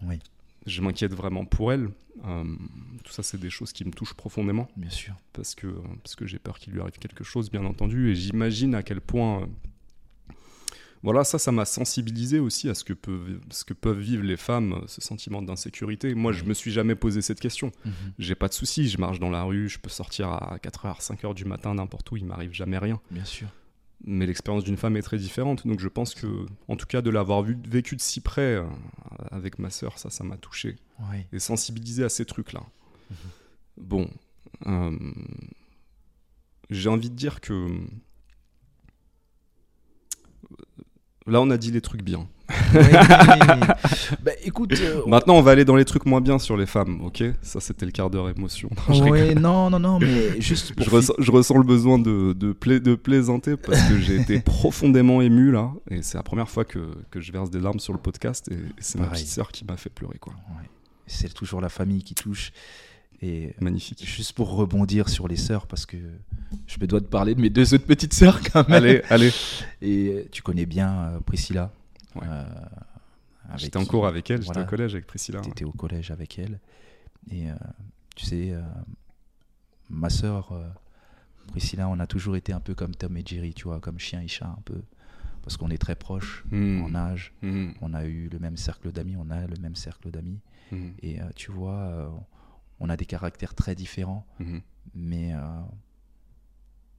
[0.04, 0.20] Oui.
[0.66, 1.90] Je m'inquiète vraiment pour elle.
[2.26, 2.44] Euh,
[3.04, 5.14] tout ça, c'est des choses qui me touchent profondément Bien sûr.
[5.34, 5.68] parce que,
[6.02, 8.10] parce que j'ai peur qu'il lui arrive quelque chose, bien entendu.
[8.12, 9.48] Et j'imagine à quel point.
[11.06, 14.38] Voilà, ça, ça m'a sensibilisé aussi à ce que, peuvent, ce que peuvent vivre les
[14.38, 16.16] femmes, euh, ce sentiment d'insécurité.
[16.16, 17.72] Moi, je me suis jamais posé cette question.
[17.86, 17.94] Mhm.
[18.18, 21.36] J'ai pas de soucis, je marche dans la rue, je peux sortir à 4h, 5h
[21.36, 23.00] du matin, n'importe où, il m'arrive jamais rien.
[23.12, 23.48] Bien sûr.
[24.04, 25.68] Mais l'expérience d'une femme est très différente.
[25.68, 28.66] Donc je pense que, en tout cas, de l'avoir vécu de si près euh,
[29.30, 30.76] avec ma sœur, ça, ça m'a touché
[31.32, 32.64] et sensibilisé à ces trucs-là.
[33.78, 34.10] Bon,
[34.66, 34.98] euh,
[36.72, 37.70] j'ai envie de dire que
[41.28, 42.28] là, on a dit les trucs bien.
[44.24, 44.74] Bah écoute.
[44.80, 47.24] euh, Maintenant, on va aller dans les trucs moins bien sur les femmes, ok?
[47.42, 48.70] Ça, c'était le quart d'heure émotion.
[48.90, 50.86] Non, ouais, non, non, non, mais juste pour.
[50.86, 54.40] Je ressens, je ressens le besoin de, de, pla- de plaisanter parce que j'ai été
[54.46, 55.72] profondément ému là.
[55.90, 58.48] Et c'est la première fois que, que je verse des larmes sur le podcast.
[58.52, 60.34] Et, et c'est ma petite sœur qui m'a fait pleurer, quoi.
[60.34, 60.70] Ouais.
[61.08, 62.52] C'est toujours la famille qui touche.
[63.22, 64.06] Et Magnifique.
[64.06, 65.98] juste pour rebondir sur les sœurs, parce que
[66.68, 68.78] je me dois de parler de mes deux autres petites sœurs quand même.
[68.84, 69.32] Allez, allez.
[69.82, 71.72] Et tu connais bien euh, Priscilla.
[72.16, 72.24] Ouais.
[72.28, 72.44] euh,
[73.58, 75.40] J'étais en cours avec elle, j'étais au collège avec Priscilla.
[75.42, 76.60] Tu étais au collège avec elle.
[77.32, 77.54] Et euh,
[78.16, 78.62] tu sais, euh,
[79.90, 80.52] ma sœur,
[81.48, 84.22] Priscilla, on a toujours été un peu comme Tom et Jerry, tu vois, comme chien
[84.22, 84.82] et chat un peu.
[85.44, 86.82] Parce qu'on est très proches Hmm.
[86.84, 87.34] en âge.
[87.44, 87.70] Hmm.
[87.82, 90.40] On a eu le même cercle d'amis, on a le même cercle d'amis.
[90.72, 90.90] Hmm.
[91.04, 92.12] Et tu vois,
[92.80, 94.26] on a des caractères très différents.
[94.40, 94.60] Hmm.
[94.94, 95.40] Mais euh,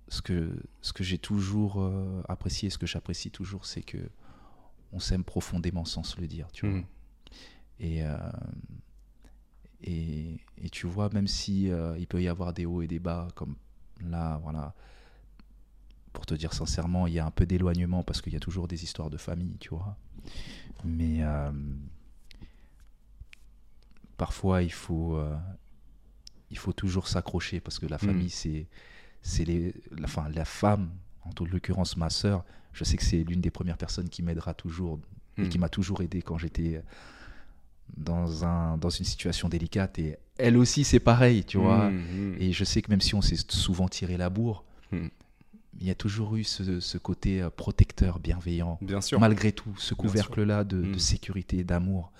[0.09, 3.99] ce que, ce que j'ai toujours euh, apprécié, ce que j'apprécie toujours, c'est que
[4.93, 6.81] on s'aime profondément sans se le dire, tu vois.
[7.81, 8.17] Et, euh,
[9.83, 11.65] et, et tu vois, même si
[11.99, 13.57] il peut y avoir des hauts et des bas, comme
[14.01, 14.75] là, voilà,
[16.13, 18.69] pour te dire sincèrement, il y a un peu d'éloignement parce qu'il y a toujours
[18.69, 19.99] des histoires de famille, tu vois.
[20.85, 21.23] Mais
[24.17, 25.37] parfois, il faut, euh,
[26.51, 28.67] il faut toujours s'accrocher parce que la famille, c'est,
[29.23, 30.91] c'est les, la, enfin, la femme,
[31.25, 34.55] en toute l'occurrence ma sœur, je sais que c'est l'une des premières personnes qui m'aidera
[34.55, 34.99] toujours
[35.39, 35.49] et Hmm.
[35.51, 36.83] qui m'a toujours aidé quand j'étais
[37.97, 39.99] dans, un, dans une situation délicate.
[39.99, 41.91] Et elle aussi, c'est pareil, tu vois.
[41.91, 42.37] Hmm.
[42.39, 45.95] Et je sais que même si on s'est souvent tiré la bourre, il y a
[45.95, 48.79] toujours eu ce, ce côté euh, protecteur, bienveillant.
[48.81, 49.21] Bien sûr.
[49.21, 50.99] Malgré tout, ce couvercle-là de, de Mm.
[50.99, 52.13] sécurité et d'amour.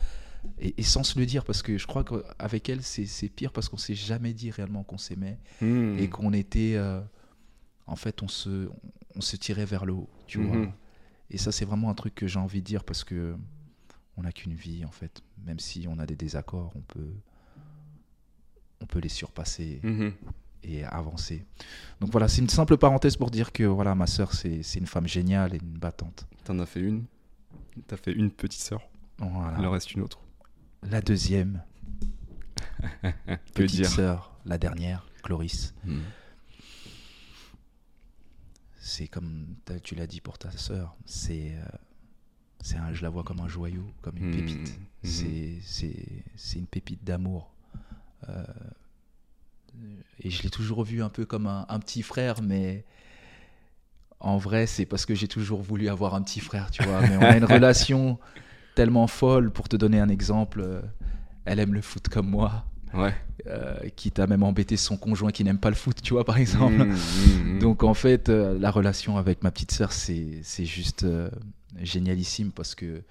[0.59, 3.77] Et, sans se le dire, parce que je crois qu'avec elle, c'est pire parce qu'on
[3.77, 5.97] s'est jamais dit réellement qu'on s'aimait Hmm.
[5.99, 6.75] et qu'on était.
[6.77, 7.01] euh,
[7.87, 8.69] en fait, on se,
[9.15, 10.47] on se tirait vers le haut, tu Mhm.
[10.47, 10.67] vois.
[11.31, 13.37] Et ça, c'est vraiment un truc que j'ai envie de dire parce que
[14.17, 15.23] on n'a qu'une vie, en fait.
[15.45, 17.13] Même si on a des désaccords, on peut,
[18.81, 20.13] on peut les surpasser Mhm.
[20.63, 21.45] et avancer.
[22.01, 24.87] Donc voilà, c'est une simple parenthèse pour dire que voilà, ma sœur, c'est c'est une
[24.87, 26.27] femme géniale et une battante.
[26.45, 27.05] T'en as fait une.
[27.87, 28.81] T'as fait une petite sœur.
[29.19, 29.59] Voilà.
[29.59, 30.21] Il en reste une autre.
[30.83, 31.63] La deuxième,
[33.03, 35.75] Que petite dire sœur, la dernière, Cloris.
[35.85, 36.01] Hmm.
[38.79, 41.65] C'est comme tu l'as dit pour ta sœur, c'est, euh,
[42.61, 44.37] c'est un, je la vois comme un joyau, comme une Mhm.
[44.37, 44.81] pépite.
[45.03, 47.53] C'est, c'est, c'est une pépite d'amour.
[48.29, 48.45] Euh,
[50.21, 52.85] et je l'ai toujours vu un peu comme un, un petit frère, mais
[54.21, 57.01] en vrai, c'est parce que j'ai toujours voulu avoir un petit frère, tu vois.
[57.03, 58.19] Mais on a une relation
[58.77, 59.51] tellement folle.
[59.51, 60.81] Pour te donner un exemple, euh,
[61.45, 62.65] elle aime le foot comme moi.
[62.95, 63.15] Ouais.
[63.47, 66.39] euh, quitte à même embêter son conjoint qui n'aime pas le foot, tu vois, par
[66.39, 66.85] exemple.
[66.85, 67.59] Hmm, hmm, hmm.
[67.59, 71.29] Donc en fait, euh, la relation avec ma petite sœur, c'est c'est juste euh,
[71.83, 73.03] génialissime parce que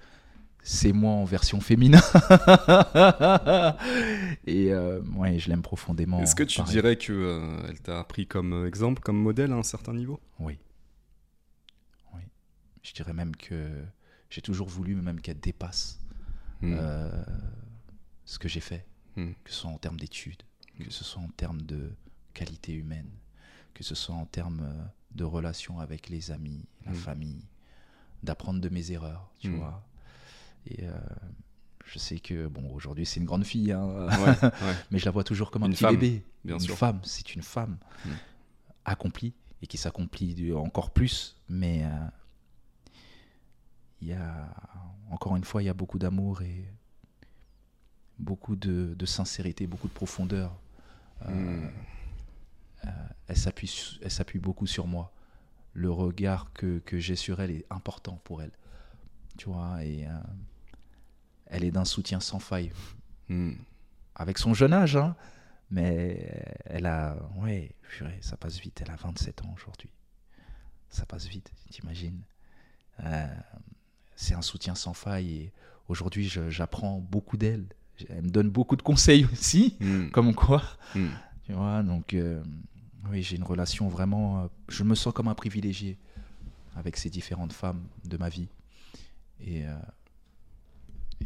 [0.62, 2.00] c'est moi en version féminin.
[4.46, 6.20] Et euh, ouais, je l'aime profondément.
[6.20, 6.72] Est-ce que tu pareil.
[6.72, 10.20] dirais que euh, elle t'a pris comme exemple, comme modèle à un certain niveau?
[10.40, 10.58] Oui.
[12.14, 12.20] Oui.
[12.82, 13.68] Je dirais même que
[14.30, 16.00] j'ai toujours voulu même qu'elle dépasse
[16.62, 16.72] Hmm.
[16.78, 17.24] euh,
[18.24, 18.86] ce que j'ai fait,
[19.16, 19.32] Hmm.
[19.44, 20.42] que ce soit en termes d'études,
[20.82, 21.92] que ce soit en termes de
[22.34, 23.10] qualité humaine,
[23.74, 24.84] que ce soit en termes euh,
[25.14, 27.44] de relations avec les amis, la famille,
[28.22, 29.86] d'apprendre de mes erreurs, tu vois.
[30.66, 30.98] Et euh,
[31.84, 33.86] je sais que, bon, aujourd'hui c'est une grande fille, hein,
[34.18, 36.24] Ouais, ouais, mais je la vois toujours comme un Une petit femme, bébé.
[36.44, 36.76] bien une sûr.
[36.76, 38.10] femme, c'est une femme Mm.
[38.84, 41.88] accomplie et qui s'accomplit encore plus, mais euh,
[44.00, 44.54] il y a,
[45.10, 46.64] encore une fois, il y a beaucoup d'amour et
[48.18, 50.56] beaucoup de, de sincérité, beaucoup de profondeur.
[51.26, 51.70] Euh, Hmm.
[52.86, 52.90] euh,
[53.28, 55.12] elle s'appuie elle s'appuie beaucoup sur moi.
[55.72, 58.52] Le regard que, que j'ai sur elle est important pour elle.
[59.38, 60.10] Tu vois, et euh,
[61.46, 62.72] elle est d'un soutien sans faille
[63.28, 63.54] Hmm.
[64.14, 65.16] avec son jeune âge, hein,
[65.70, 66.30] mais
[66.64, 69.90] elle a, ouais, purée, ça passe vite, elle a 27 ans aujourd'hui.
[70.90, 72.22] Ça passe vite, t'imagines.
[74.16, 75.52] C'est un soutien sans faille et
[75.88, 77.66] aujourd'hui j'apprends beaucoup d'elle.
[78.08, 80.08] Elle me donne beaucoup de conseils aussi, Hmm.
[80.10, 80.62] comme quoi,
[80.94, 81.08] Hmm.
[81.44, 82.42] tu vois, donc euh,
[83.10, 85.96] oui, j'ai une relation vraiment, euh, je me sens comme un privilégié
[86.76, 88.48] avec ces différentes femmes de ma vie.
[89.40, 89.74] Et, euh,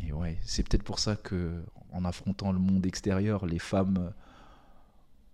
[0.06, 4.12] et ouais, c'est peut-être pour ça que en affrontant le monde extérieur, les femmes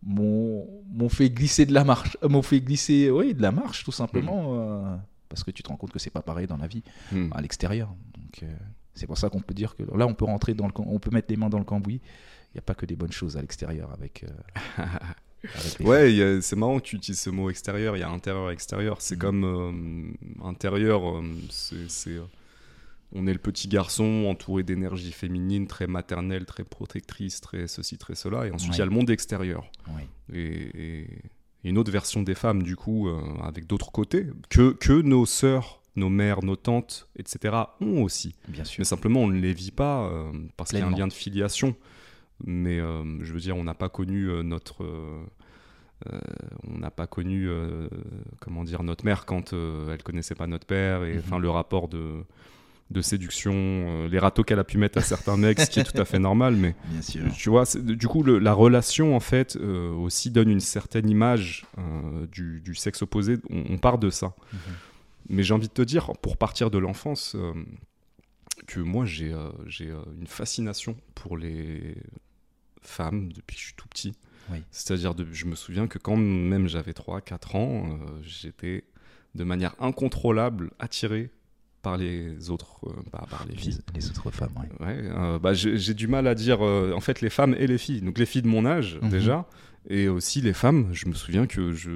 [0.02, 4.98] m'ont fait glisser de la marche, m'ont fait glisser, oui, de la marche tout simplement,
[5.28, 7.28] parce que tu te rends compte que c'est pas pareil dans la vie Hmm.
[7.32, 7.88] à l'extérieur.
[8.16, 8.52] Donc euh,
[8.94, 11.10] c'est pour ça qu'on peut dire que là on peut rentrer dans le, on peut
[11.10, 12.00] mettre les mains dans le cambouis.
[12.52, 14.24] Il n'y a pas que des bonnes choses à l'extérieur avec.
[14.24, 14.82] euh,
[15.54, 17.96] avec Ouais, c'est marrant que tu utilises ce mot extérieur.
[17.96, 19.00] Il y a intérieur, extérieur.
[19.02, 19.20] C'est Mhm.
[19.20, 21.02] comme euh, intérieur.
[21.50, 22.16] c'est,
[23.12, 28.14] on est le petit garçon entouré d'énergie féminine, très maternelle, très protectrice, très ceci, très
[28.14, 28.46] cela.
[28.46, 28.90] Et ensuite, il y a Ouais.
[28.90, 29.70] le monde extérieur.
[30.32, 31.06] Et, et
[31.70, 35.80] une autre version des femmes, du coup, euh, avec d'autres côtés, que, que nos sœurs,
[35.96, 38.34] nos mères, nos tantes, etc., ont aussi.
[38.48, 38.80] Bien sûr.
[38.80, 41.12] Mais simplement, on ne les vit pas euh, parce qu'il y a un lien de
[41.12, 41.74] filiation.
[42.44, 44.84] Mais euh, je veux dire, on n'a pas connu notre.
[44.84, 45.24] euh,
[46.68, 47.88] on n'a pas connu euh,
[48.40, 51.18] comment dire notre mère quand euh, elle connaissait pas notre père et Mhm.
[51.24, 52.22] enfin le rapport de
[52.90, 55.84] de séduction euh, les râteaux qu'elle a pu mettre à certains mecs ce qui est
[55.84, 57.24] tout à fait normal mais Bien sûr.
[57.36, 61.66] tu vois du coup le- la relation en fait euh, aussi donne une certaine image
[61.78, 64.58] euh, du, du sexe opposé on, on part de ça Mhm.
[65.30, 67.34] mais j'ai envie de te dire, pour partir de l'enfance,
[68.66, 69.34] que moi j'ai
[69.66, 71.96] j'ai, une fascination pour les
[72.82, 74.12] femmes depuis que je suis tout petit.
[74.52, 74.62] Oui.
[74.70, 78.84] C'est-à-dire, je me souviens que quand même j'avais 3-4 ans, j'étais
[79.34, 81.30] de manière incontrôlable attiré
[81.86, 83.78] par les autres, euh, par, les Les, filles.
[83.94, 84.86] les autres femmes, ouais.
[84.86, 87.78] Ouais, euh, bah, j'ai du mal à dire euh, en fait les femmes et les
[87.78, 88.00] filles.
[88.00, 89.08] Donc les filles de mon âge Mhm.
[89.08, 89.46] déjà,
[89.88, 90.88] et aussi les femmes.
[90.92, 91.90] Je me souviens que je,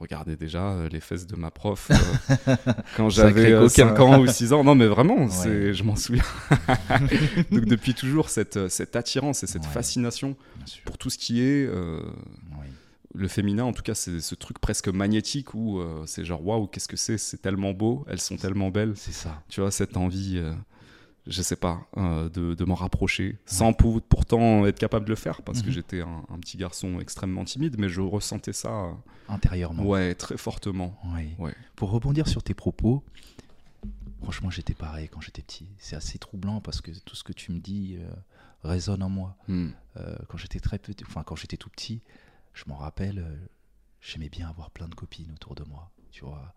[0.00, 2.56] regardais déjà les fesses de ma prof euh,
[2.96, 3.88] quand j'avais euh, coquin.
[3.94, 4.64] 5 ans ou 6 ans.
[4.64, 5.72] Non mais vraiment, Ouais.
[5.72, 6.24] je m'en souviens.
[7.52, 9.70] Donc depuis toujours cette, cette attirance et cette Ouais.
[9.70, 10.36] fascination
[10.84, 12.00] pour tout ce qui est euh.
[13.14, 13.64] Le féminin.
[13.64, 16.96] En tout cas, c'est ce truc presque magnétique où euh, c'est genre waouh, qu'est-ce que
[16.96, 17.16] c'est?
[17.18, 19.42] C'est tellement beau, elles sont tellement belles C'est ça.
[19.48, 20.52] tu vois, cette envie, euh,
[21.26, 25.16] je sais pas, euh, de, de m'en rapprocher, sans pour- pourtant être capable de le
[25.16, 25.72] faire, parce que Mhm.
[25.72, 28.92] j'étais un, un petit garçon extrêmement timide, mais je ressentais ça, euh,
[29.28, 29.84] Intérieurement.
[29.86, 30.98] ouais, très fortement.
[31.14, 31.28] Oui.
[31.38, 31.54] Ouais.
[31.76, 33.02] Pour rebondir sur tes propos,
[34.22, 35.66] franchement, j'étais pareil quand j'étais petit.
[35.78, 37.98] C'est assez troublant parce que tout ce que tu me dis
[38.62, 39.36] résonne en moi.
[39.48, 39.70] Hmm.
[40.28, 42.00] Quand j'étais très petit, enfin quand j'étais tout petit,
[42.54, 43.36] je m'en rappelle, euh,
[44.00, 45.90] j'aimais bien avoir plein de copines autour de moi.
[46.10, 46.54] Tu vois.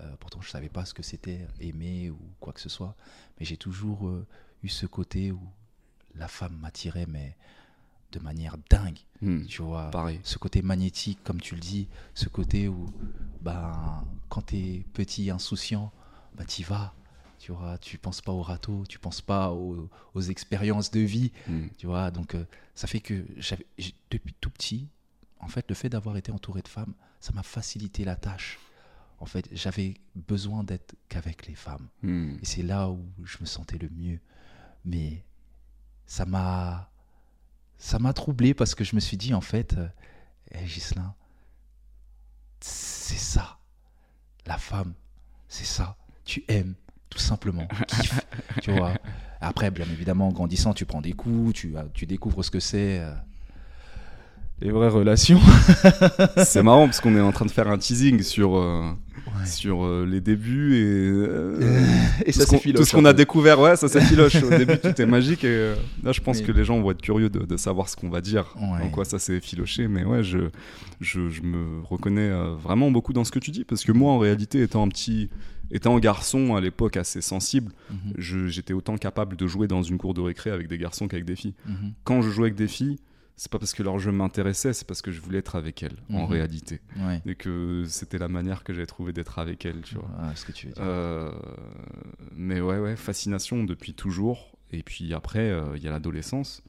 [0.00, 2.94] Euh, pourtant, je savais pas ce que c'était aimer ou quoi que ce soit,
[3.38, 4.26] mais j'ai toujours euh,
[4.62, 5.40] eu ce côté où
[6.14, 7.36] la femme m'attirait, mais
[8.12, 8.98] de manière dingue.
[9.22, 9.44] Hmm.
[9.46, 9.90] Tu vois.
[9.90, 10.20] Pareil.
[10.22, 12.86] Ce côté magnétique, comme tu le dis, ce côté où,
[13.40, 15.92] ben, quand tu es petit, insouciant,
[16.34, 16.94] ben, tu vas.
[17.38, 21.32] Tu vois, tu penses pas au râteau, tu penses pas aux, aux expériences de vie.
[21.46, 21.68] Hmm.
[21.76, 23.66] Tu vois, donc euh, ça fait que j'avais,
[24.10, 24.88] depuis tout petit,
[25.40, 28.58] en fait, le fait d'avoir été entouré de femmes, ça m'a facilité la tâche.
[29.18, 31.88] En fait, j'avais besoin d'être qu'avec les femmes.
[32.02, 32.36] Hmm.
[32.42, 34.20] Et c'est là où je me sentais le mieux.
[34.84, 35.24] Mais
[36.06, 36.90] ça m'a
[37.78, 39.88] ça m'a troublé parce que je me suis dit en fait, euh,
[40.64, 41.14] Ghislain,
[42.60, 43.58] c'est ça.
[44.46, 44.94] La femme,
[45.48, 45.96] c'est ça.
[46.24, 46.74] Tu aimes,
[47.10, 47.68] tout simplement.
[48.62, 48.94] Tu vois.
[49.40, 53.00] Après, bien évidemment, en grandissant, tu prends des coups, tu, tu découvres ce que c'est.
[53.00, 53.14] euh,
[54.60, 55.40] les vraies relations.
[56.44, 58.90] C'est marrant parce qu'on est en train de faire un teasing sur, euh,
[59.38, 59.46] Ouais.
[59.46, 61.84] sur euh, les débuts et, euh,
[62.24, 62.46] Et tout ça,
[62.84, 63.58] ce qu'on- a découvert.
[63.60, 64.36] Ouais, ça c'est filoche.
[64.42, 67.02] Au début, tout est magique et là, je pense Mais- que les gens vont être
[67.02, 68.84] curieux de, de savoir ce qu'on va dire, Ouais.
[68.84, 69.88] en quoi ça s'est filoché.
[69.88, 70.38] Mais ouais, je,
[71.00, 72.30] je, je me reconnais
[72.62, 75.28] vraiment beaucoup dans ce que tu dis parce que moi, en réalité, étant un petit.
[75.72, 80.14] Étant garçon à l'époque assez sensible, Mhm, j'étais autant capable de jouer dans une cour
[80.14, 81.54] de récré avec des garçons qu'avec des filles.
[81.66, 81.92] mhm.
[82.04, 82.98] Quand je jouais avec des filles,
[83.36, 85.96] c'est pas parce que leur jeu m'intéressait, c'est parce que je voulais être avec elles,
[86.10, 86.32] en Mhm.
[86.32, 86.80] réalité.
[86.98, 87.20] Ouais.
[87.26, 90.08] Et que c'était la manière que j'avais trouvé d'être avec elles, tu vois.
[90.18, 90.82] Ah, ce que tu veux dire.
[90.82, 91.30] Euh,
[92.34, 94.52] mais ouais, ouais, fascination depuis toujours.
[94.72, 96.62] Et puis après, euh, il y a l'adolescence,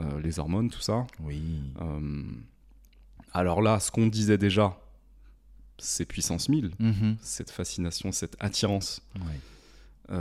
[0.00, 0.06] Mhm.
[0.06, 1.06] euh, les hormones, tout ça.
[1.20, 1.40] Oui.
[3.34, 4.78] Alors là, ce qu'on disait déjà,
[5.78, 7.16] c'est puissance 1000, Mhm.
[7.20, 9.02] cette fascination, cette attirance.
[9.16, 10.18] Ouais.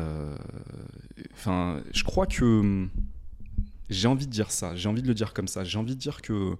[1.33, 2.87] Enfin, je crois que
[3.89, 4.75] j'ai envie de dire ça.
[4.75, 5.63] J'ai envie de le dire comme ça.
[5.63, 6.55] J'ai envie de dire que euh,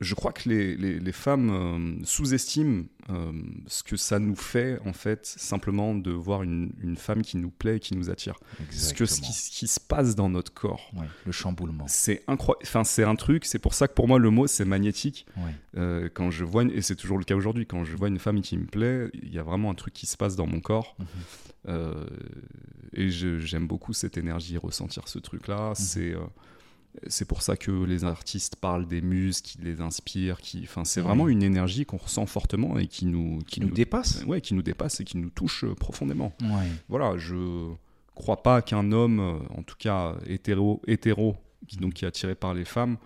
[0.00, 3.32] je crois que les, les- les femmes euh, sous-estiment euh,
[3.66, 7.50] ce que ça nous fait en fait simplement de voir une, une femme qui nous
[7.50, 8.38] plaît et qui nous attire.
[8.70, 10.90] Ce que ce qui, ce qui se passe dans notre corps.
[10.94, 11.86] Ouais, le chamboulement.
[11.88, 12.64] C'est incroyable.
[12.68, 13.44] Enfin, c'est un truc.
[13.44, 15.26] C'est pour ça que pour moi le mot c'est magnétique.
[15.36, 15.54] Ouais.
[15.76, 18.18] Euh, quand je vois une- et c'est toujours le cas aujourd'hui quand je vois une
[18.18, 20.60] femme qui me plaît, il y a vraiment un truc qui se passe dans mon
[20.60, 20.96] corps.
[20.98, 21.06] Mhm.
[22.94, 25.72] Et j'aime beaucoup cette énergie, ressentir ce truc-là.
[25.74, 26.20] C'est euh,
[27.06, 30.40] c'est pour ça que les artistes parlent des muses qui les inspirent.
[30.40, 34.24] Qui, enfin, c'est vraiment une énergie qu'on ressent fortement et qui nous, Qui nous dépasse.
[34.26, 36.32] ouais, qui nous dépasse et qui nous touche euh, profondément.
[36.88, 37.70] Voilà, je
[38.14, 41.36] crois pas qu'un homme, euh, en tout cas hétéro, hétéro
[41.68, 42.96] qui, donc, qui est attiré par les femmes,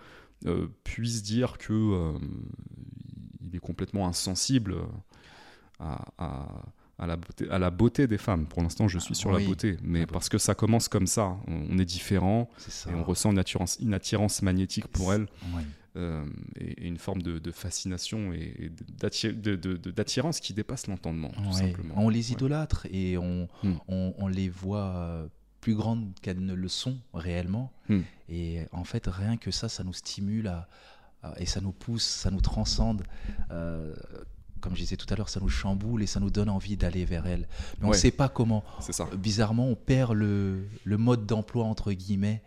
[0.46, 2.12] euh, puisse dire que euh,
[3.44, 4.76] il est complètement insensible
[5.78, 6.62] à, à-
[6.98, 8.46] à la beauté, à la beauté des femmes.
[8.46, 9.42] Pour l'instant, je suis sur Oui.
[9.42, 10.12] la beauté, mais La beauté.
[10.12, 11.36] parce que ça commence comme ça.
[11.48, 12.48] On, on est différent
[12.88, 15.22] et on ressent une attirance, une attirance magnétique pour elle
[15.54, 15.62] Ouais.
[15.96, 16.24] euh,
[16.60, 18.70] et, et une forme de, de fascination et,
[19.94, 21.74] d'attirance qui dépasse l'entendement, Ouais.
[21.96, 22.34] On les Ouais.
[22.34, 23.74] idolâtre et on, Hmm.
[23.88, 25.28] on, on les voit euh,
[25.60, 27.72] plus grandes qu'elles ne le sont réellement.
[27.88, 28.00] Hmm.
[28.28, 30.68] Et en fait, rien que ça, ça nous stimule à-
[31.22, 33.04] à- et ça nous pousse, ça nous transcende.
[33.50, 33.94] Euh,
[34.62, 37.04] comme je disais tout à l'heure, ça nous chamboule et ça nous donne envie d'aller
[37.04, 37.46] vers elles.
[37.78, 37.98] Mais on ne Ouais.
[37.98, 38.64] sait pas comment.
[38.80, 39.06] C'est ça.
[39.16, 42.42] Bizarrement, on perd le, le mode d'emploi, entre guillemets,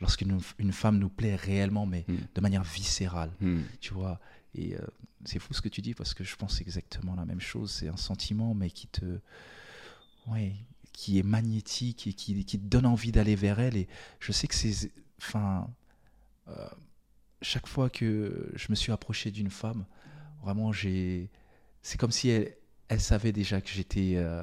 [0.00, 2.16] lorsqu'une une femme nous plaît réellement, mais Hmm.
[2.34, 3.60] de manière viscérale Hmm.
[3.80, 4.20] tu vois.
[4.54, 4.80] Et euh,
[5.24, 7.70] c'est fou ce que tu dis parce que je pense exactement la même chose.
[7.70, 9.20] C'est un sentiment, mais qui te.
[10.26, 10.52] Ouais,
[10.92, 13.76] qui est magnétique et qui, qui te donne envie d'aller vers elle.
[13.76, 13.88] Et
[14.20, 14.90] je sais que c'est.
[15.18, 15.68] Enfin.
[16.48, 16.66] euh,
[17.40, 19.84] chaque fois que je me suis approché d'une femme,
[20.42, 21.30] vraiment, j'ai.
[21.82, 22.54] C'est comme si elle.
[22.88, 24.42] Elle savait déjà que j'étais euh,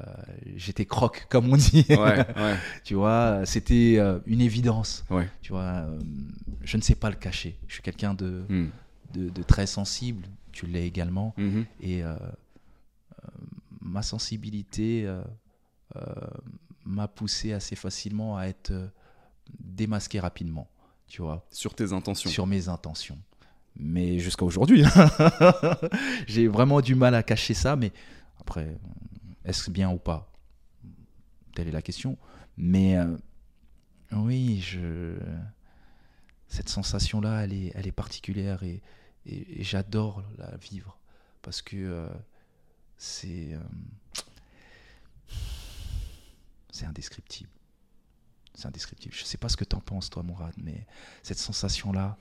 [0.56, 1.86] j'étais croque, comme on dit.
[1.88, 2.56] Ouais, ouais.
[2.84, 5.04] tu vois, c'était euh, une évidence.
[5.08, 5.28] Ouais.
[5.40, 6.00] Tu vois, euh,
[6.62, 7.56] je ne sais pas le cacher.
[7.68, 8.70] Je suis quelqu'un de, Hmm.
[9.12, 11.64] de, de très sensible, tu l'es également, Mhm.
[11.80, 12.02] et
[13.80, 15.08] ma sensibilité
[16.84, 18.72] m'a poussé assez facilement à être
[19.60, 20.68] démasqué rapidement,
[21.06, 22.30] tu vois, Sur tes intentions.
[22.30, 23.18] sur mes intentions.
[23.76, 24.84] Mais jusqu'à aujourd'hui,
[26.26, 27.92] j'ai vraiment du mal à cacher ça, mais
[28.40, 28.76] après,
[29.44, 30.30] est-ce bien ou pas?
[31.54, 32.18] Telle est la question.
[32.56, 33.16] Mais euh,
[34.12, 35.18] oui, je...
[36.48, 38.82] cette sensation-là, elle est, elle est particulière et,
[39.58, 40.98] j'adore la vivre
[41.42, 42.08] parce que euh,
[42.96, 43.60] c'est euh,
[46.72, 47.50] c'est indescriptible.
[48.54, 49.14] C'est indescriptible.
[49.14, 50.86] Je sais pas ce que tu en penses, toi, Mourad, mais
[51.22, 52.16] cette sensation-là,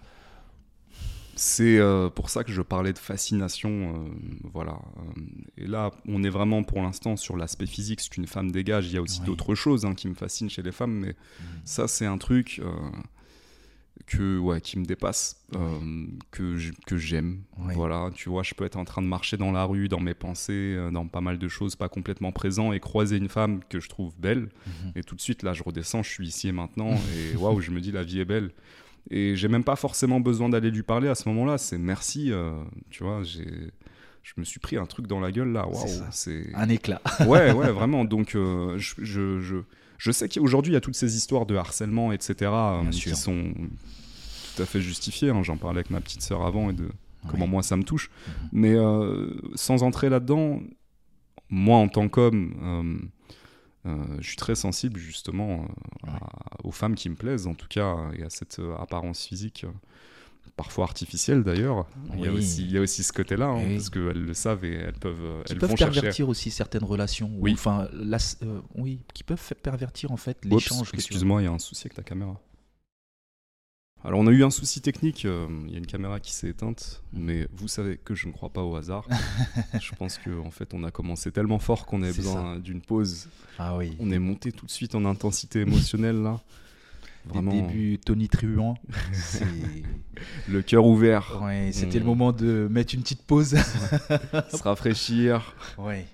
[1.41, 3.69] C'est euh, pour ça que je parlais de fascination.
[3.69, 4.09] euh,
[4.51, 4.73] voilà.
[4.97, 5.21] Euh,
[5.57, 8.87] Et là, on est vraiment pour l'instant sur l'aspect physique, ce qu'une femme dégage.
[8.87, 9.25] Il y a aussi Oui.
[9.27, 11.43] d'autres choses hein, qui me fascinent chez les femmes, mais Mm.
[11.63, 12.61] ça, c'est un truc
[14.05, 15.79] que, ouais, qui me dépasse, euh,
[16.31, 17.43] que j'aime.
[17.57, 20.13] Voilà, tu vois, je peux être en train de marcher dans la rue, dans mes
[20.15, 23.87] pensées, dans pas mal de choses, pas complètement présent, et croiser une femme que je
[23.87, 24.49] trouve belle.
[24.67, 24.91] Mhm.
[24.97, 27.71] Et tout de suite, là, je redescends, je suis ici et maintenant, et waouh, je
[27.71, 28.51] me dis, la vie est belle.
[29.11, 31.57] Et j'ai même pas forcément besoin d'aller lui parler à ce moment-là.
[31.57, 32.51] C'est merci, euh,
[32.89, 33.47] tu vois, j'ai.
[34.21, 36.53] Je me suis pris un truc dans la gueule là, waouh, C'est.
[36.53, 37.01] Un éclat.
[37.21, 38.05] Ouais, ouais, vraiment.
[38.05, 39.55] Donc, euh, je, je, je,
[39.97, 43.51] je sais qu'aujourd'hui, il y a toutes ces histoires de harcèlement, etc., euh, qui sont
[44.55, 45.29] tout à fait justifiées.
[45.29, 45.41] hein.
[45.43, 46.89] J'en parlais avec ma petite sœur avant et de
[47.27, 47.51] comment Oui.
[47.51, 48.09] moi ça me touche.
[48.27, 48.33] Mhm.
[48.51, 48.75] Mais
[49.55, 50.61] sans entrer là-dedans,
[51.49, 53.09] moi en tant qu'homme,
[53.85, 55.63] je suis très sensible justement
[56.05, 59.23] euh, à- aux femmes qui me plaisent, en tout cas, et à cette euh, apparence
[59.25, 59.63] physique.
[59.65, 59.71] euh,
[60.55, 61.87] Parfois artificielle d'ailleurs.
[62.15, 63.75] Il, y a aussi, il y a aussi ce côté-là, hein, Oui.
[63.75, 65.93] parce qu'elles le savent et elles peuvent, euh, Qui elles peuvent vont chercher.
[66.01, 67.27] pervertir aussi certaines relations.
[67.37, 67.53] ou Oui.
[67.53, 70.89] Enfin, euh, oui, qui peuvent pervertir en fait l'échange.
[70.93, 72.37] Excuse-moi, il y a un souci avec ta caméra.
[74.05, 76.47] Alors on a eu un souci technique, euh, il y a une caméra qui s'est
[76.47, 79.05] éteinte, mais vous savez que je ne crois pas au hasard.
[79.81, 83.27] je pense qu'en en fait on a commencé tellement fort qu'on avait besoin d'une pause.
[83.57, 83.97] Ah oui.
[83.99, 86.39] On est monté tout de suite en intensité émotionnelle là.
[87.25, 88.77] Vraiment, Des débuts tonitruants.
[90.47, 93.55] Le cœur ouvert, ouais, c'était On- le moment de mettre une petite pause.
[93.57, 96.07] se rafraîchir, ouais.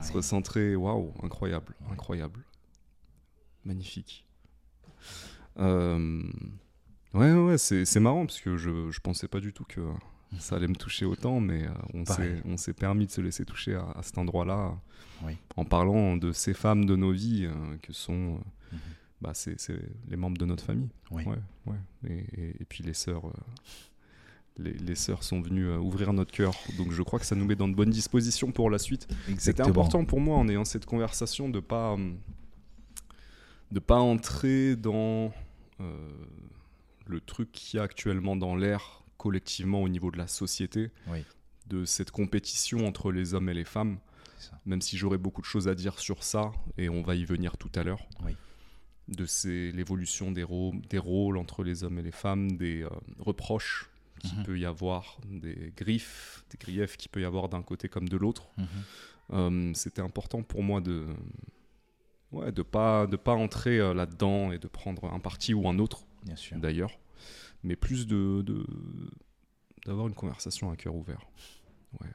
[0.00, 0.14] se Ouais.
[0.14, 0.76] recentrer.
[0.76, 2.40] Waouh, incroyable, incroyable.
[3.64, 4.24] Magnifique.
[5.58, 6.22] Euh,
[7.14, 9.80] Ouais, ouais, c'est c'est marrant parce que je, je pensais pas du tout que
[10.38, 13.44] ça allait me toucher autant, mais euh, on s'est- on s'est permis de se laisser
[13.46, 14.76] toucher à, à cet endroit-là
[15.24, 15.32] Oui.
[15.56, 18.38] en parlant de ces femmes de nos vies euh, que sont euh,
[18.74, 18.78] Mhm.
[19.22, 19.78] bah, c'est c'est
[20.08, 20.90] les membres de notre famille.
[21.10, 21.24] Oui.
[21.24, 21.78] Ouais, ouais.
[22.10, 23.22] Et, et- et puis les sœurs,
[24.58, 27.54] les, les sœurs sont venues ouvrir notre cœur, donc je crois que ça nous met
[27.56, 29.08] dans de bonnes dispositions pour la suite.
[29.38, 32.12] C'était important pour moi en ayant cette conversation de pas euh,
[33.72, 35.32] de pas entrer dans
[37.08, 41.24] le truc qu'il y a actuellement dans l'air collectivement au niveau de la société, Oui.
[41.66, 43.98] de cette compétition entre les hommes et les femmes.
[44.66, 47.56] Même si j'aurais beaucoup de choses à dire sur ça, et on va y venir
[47.56, 48.36] tout à l'heure, Oui.
[49.08, 50.44] de ces- l'évolution des,
[50.88, 52.88] des rôles entre les hommes et les femmes, des euh,
[53.18, 53.90] reproches
[54.20, 54.44] qu'il Mhm.
[54.44, 58.16] peut y avoir, des griffes, des griefs qu'il peut y avoir d'un côté comme de
[58.16, 58.48] l'autre.
[58.58, 58.66] Mhm.
[59.32, 61.06] Euh, c'était important pour moi de
[62.32, 65.78] ouais de pas de pas entrer euh, là-dedans et de prendre un parti ou un
[65.78, 66.04] autre.
[66.56, 66.98] D'ailleurs
[67.62, 68.44] mais plus de
[69.86, 71.20] d'avoir une conversation à cœur ouvert.
[72.00, 72.08] Ouais.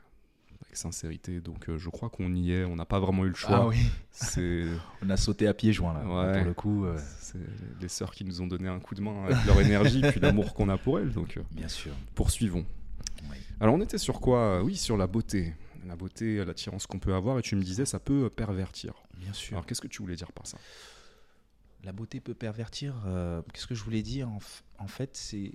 [0.62, 1.42] Avec sincérité.
[1.42, 2.66] Donc euh, je crois qu'on y est.
[2.66, 3.58] On n'a pas vraiment eu le choix.
[3.58, 3.78] Ah oui.
[4.12, 4.66] c'est
[5.02, 6.06] On a sauté à pieds joints là.
[6.06, 6.38] Ouais.
[6.38, 7.40] Pour le coup, euh, c'est
[7.82, 10.54] les sœurs qui nous ont donné un coup de main avec leur énergie puis l'amour
[10.54, 11.12] qu'on a pour elles.
[11.12, 11.94] Donc euh, bien sûr.
[12.16, 12.66] poursuivons.
[13.30, 13.38] Oui.
[13.60, 14.64] alors on était sur quoi?
[14.64, 15.54] Oui sur la beauté.
[15.88, 17.40] La beauté l'attirance qu'on peut avoir.
[17.40, 18.94] Et tu me disais ça peut pervertir.
[19.18, 19.54] Bien sûr.
[19.58, 20.58] alors qu'est-ce que tu voulais dire par ça?
[21.84, 22.96] La beauté peut pervertir.
[23.06, 25.54] euh, Qu'est-ce que je voulais dire en, fait, c'est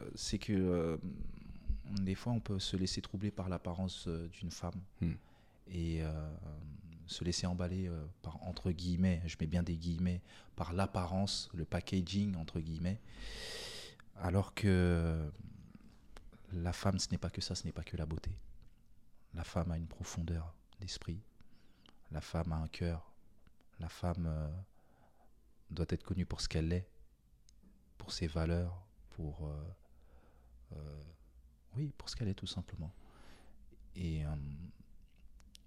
[0.00, 0.96] euh, c'est que euh,
[2.00, 5.12] des fois, on peut se laisser troubler par l'apparence d'une femme Hmm.
[5.68, 6.36] et euh,
[7.06, 7.90] se laisser emballer
[8.22, 10.20] par entre guillemets, je mets bien des guillemets,
[10.56, 13.00] par l'apparence, le packaging entre guillemets,
[14.16, 15.30] alors que
[16.52, 18.32] la femme, ce n'est pas que ça, ce n'est pas que la beauté.
[19.34, 21.20] La femme a une profondeur d'esprit.
[22.10, 23.10] La femme a un cœur.
[23.80, 24.26] La femme
[25.70, 26.86] doit être connue pour ce qu'elle est,
[27.96, 31.02] pour ses valeurs, pour euh, euh,
[31.76, 32.92] oui, pour ce qu'elle est tout simplement.
[33.94, 34.28] Et euh,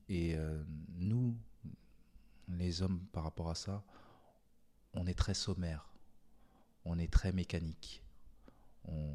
[0.10, 0.36] et
[0.98, 1.38] nous,
[2.50, 3.82] les hommes, par rapport à ça,
[4.94, 5.90] on est très sommaire,
[6.84, 8.04] on est très mécanique.
[8.90, 9.14] On,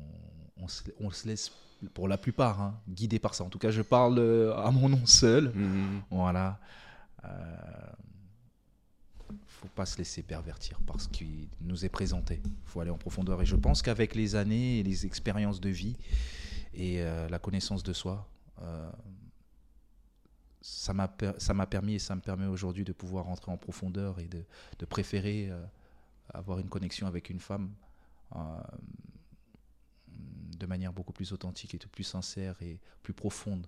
[0.57, 1.53] on se, on se laisse,
[1.93, 3.45] pour la plupart, hein, guider par ça.
[3.45, 4.19] En tout cas, je parle
[4.57, 5.53] à mon nom seul.
[6.11, 6.59] Voilà.
[7.25, 7.93] Euh,
[9.69, 12.41] pas se laisser pervertir par ce qui nous est présenté.
[12.65, 13.41] faut aller en profondeur.
[13.43, 15.97] Et je pense qu'avec les années et les expériences de vie
[16.75, 18.29] et euh, la connaissance de soi,
[18.63, 18.91] euh,
[20.61, 24.45] ça m'a permis et ça me permet aujourd'hui de pouvoir rentrer en profondeur et de,
[24.79, 25.65] de préférer euh,
[26.35, 27.73] avoir une connexion avec une femme
[28.35, 28.39] euh,
[30.09, 33.67] de manière beaucoup plus authentique et plus sincère et plus profonde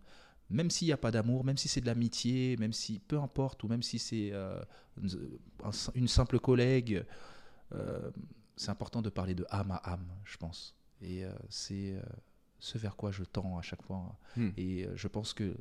[0.51, 3.63] même s'il n'y a pas d'amour, même si c'est de l'amitié, même si, peu importe,
[3.65, 4.61] ou même si c'est euh,
[5.03, 5.11] une,
[5.65, 7.05] un- une simple collègue,
[7.73, 8.11] euh,
[8.57, 10.75] c'est important de parler de âme à âme, je pense.
[11.03, 11.95] Et euh, c'est
[12.59, 14.17] ce vers quoi je tends à chaque fois.
[14.37, 14.51] Hmm.
[14.57, 15.55] Et je pense que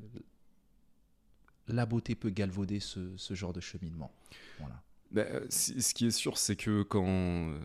[1.68, 4.12] la beauté peut galvauder ce, ce genre de cheminement.
[4.60, 4.82] Voilà.
[5.16, 7.58] Euh, ce qui est sûr, c'est que quand euh,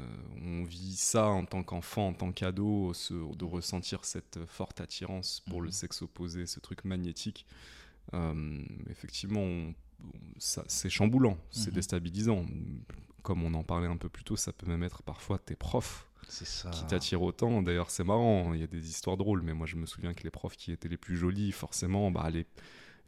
[0.42, 5.60] on vit ça en tant qu'enfant, en tant qu'ado, de ressentir cette forte attirance pour
[5.60, 5.72] le Mhm.
[5.72, 7.44] sexe opposé, ce truc magnétique,
[8.14, 9.74] euh, effectivement, on-
[10.04, 11.74] on- ça- c'est chamboulant, c'est Mhm.
[11.74, 12.46] déstabilisant.
[13.22, 16.08] Comme on en parlait un peu plus tôt, ça peut même être parfois tes profs
[16.28, 16.70] C'est ça.
[16.70, 17.62] qui t'attirent autant.
[17.62, 20.22] D'ailleurs, c'est marrant, il y a des histoires drôles, mais moi je me souviens que
[20.24, 22.46] les profs qui étaient les plus jolis, forcément, bah, les,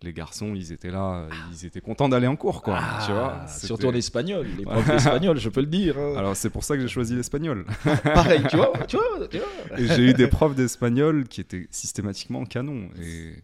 [0.02, 2.78] les garçons, ils étaient là, ils étaient contents d'aller en cours, quoi.
[2.78, 5.98] Ah, tu vois surtout en espagnol, les profs d'espagnol, je peux le dire.
[5.98, 6.14] hein.
[6.16, 7.64] Alors c'est pour ça que j'ai choisi l'espagnol.
[8.02, 9.46] Pareil, tu vois, tu vois, tu vois.
[9.78, 12.90] Et j'ai eu des profs d'espagnol qui étaient systématiquement canons.
[13.00, 13.34] Et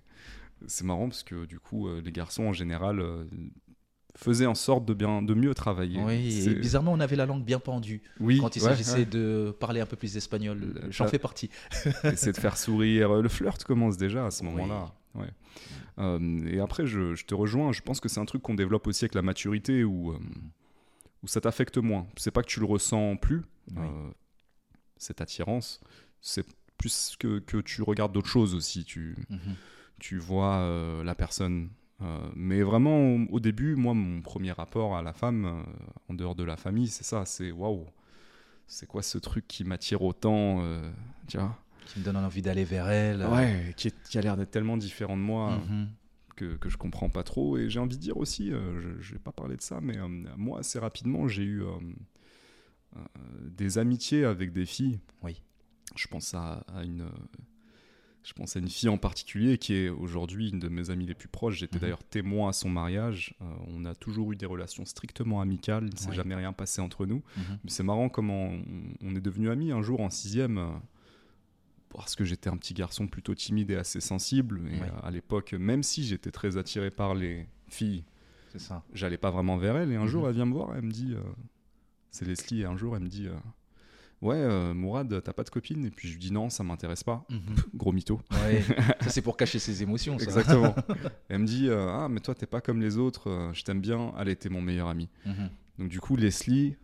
[0.66, 3.24] c'est marrant parce que du coup, euh, les garçons en général euh,
[4.14, 5.98] faisaient en sorte de bien, de mieux travailler.
[6.02, 9.04] Oui, et bizarrement, on avait la langue bien pendue oui, quand il s'agissait ouais.
[9.06, 10.58] de parler un peu plus espagnol.
[10.58, 11.48] Le- J'en fais partie.
[12.04, 13.14] Essayer de faire sourire.
[13.14, 14.62] Le flirt commence déjà à ce Oui.
[15.14, 15.30] Ouais.
[15.98, 17.72] Euh, et après, je, je te rejoins.
[17.72, 20.18] Je pense que c'est un truc qu'on développe aussi avec la maturité où, euh,
[21.22, 22.06] où ça t'affecte moins.
[22.16, 23.42] C'est pas que tu le ressens plus,
[23.72, 23.78] Oui.
[23.86, 24.10] euh,
[24.96, 25.80] cette attirance.
[26.20, 26.46] C'est
[26.78, 28.84] plus que, que tu regardes d'autres choses aussi.
[28.84, 29.54] Tu, Mhm.
[29.98, 31.70] tu vois la personne.
[32.34, 35.64] Mais vraiment, au, au début, moi, mon premier rapport à la femme,
[36.08, 37.26] en dehors de la famille, c'est ça.
[37.26, 37.84] C'est waouh,
[38.66, 40.62] c'est quoi ce truc qui m'attire autant
[41.28, 41.58] Tu vois?
[41.92, 43.24] Qui me donne envie d'aller vers elle.
[43.26, 45.88] Ouais, qui, est- qui a l'air d'être tellement différent de moi Mhm.
[46.36, 47.58] que, que je comprends pas trop.
[47.58, 50.06] Et j'ai envie de dire aussi, euh, je, vais pas parler de ça, mais euh,
[50.36, 51.70] moi, assez rapidement, j'ai eu euh,
[52.96, 53.00] euh,
[53.50, 55.00] des amitiés avec des filles.
[55.22, 55.42] Oui.
[55.96, 57.06] Je pense à, à une.
[58.22, 61.14] Je pense à une fille en particulier qui est aujourd'hui une de mes amies les
[61.14, 61.56] plus proches.
[61.56, 61.80] J'étais Mhm.
[61.80, 63.34] d'ailleurs témoin à son mariage.
[63.66, 65.84] On a toujours eu des relations strictement amicales.
[65.88, 67.22] Il ne s'est jamais rien passé entre nous.
[67.36, 67.58] Mhm.
[67.64, 68.62] Mais c'est marrant comment on,
[69.02, 70.58] on est devenus amis un jour en sixième.
[71.94, 74.60] Parce que j'étais un petit garçon plutôt timide et assez sensible.
[74.72, 74.88] Et Ouais.
[74.88, 78.04] euh, à l'époque, même si j'étais très attiré par les filles,
[78.56, 78.82] ça.
[78.94, 79.92] j'allais pas vraiment vers elle.
[79.92, 80.06] Et un Mhm.
[80.08, 81.20] jour, elle vient me voir, elle me dit, euh,
[82.10, 83.34] c'est Leslie, et un jour, elle me dit, euh,
[84.22, 85.84] ouais, euh, Mourad, t'as pas de copine?
[85.84, 87.24] Et puis je lui dis non, ça m'intéresse pas.
[87.28, 87.40] Mhm.
[87.74, 88.20] Gros mytho.
[88.32, 88.62] Ouais.
[89.00, 90.18] ça, c'est pour cacher ses émotions.
[90.18, 90.24] Ça.
[90.24, 90.74] Exactement.
[91.28, 94.12] elle me dit, ah, mais toi, t'es pas comme les autres, je t'aime bien.
[94.18, 95.08] Elle était mon meilleur ami.
[95.26, 95.50] Mhm.
[95.78, 96.76] Donc du coup, Leslie,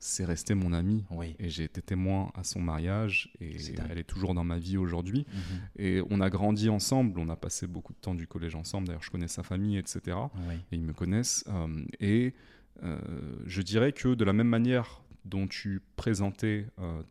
[0.00, 1.04] c'est resté mon ami.
[1.10, 1.36] Oui.
[1.38, 3.56] Et j'ai été témoin à son mariage et
[3.90, 5.26] elle est toujours dans ma vie aujourd'hui.
[5.32, 5.60] Mhm.
[5.76, 8.86] Et on a grandi ensemble, on a passé beaucoup de temps du collège ensemble.
[8.88, 10.16] D'ailleurs, je connais sa famille, etc.
[10.48, 10.54] Oui.
[10.72, 11.44] Et ils me connaissent.
[11.48, 12.34] euh, et
[12.82, 12.98] euh,
[13.46, 17.02] je dirais que de la même manière dont tu présentais euh,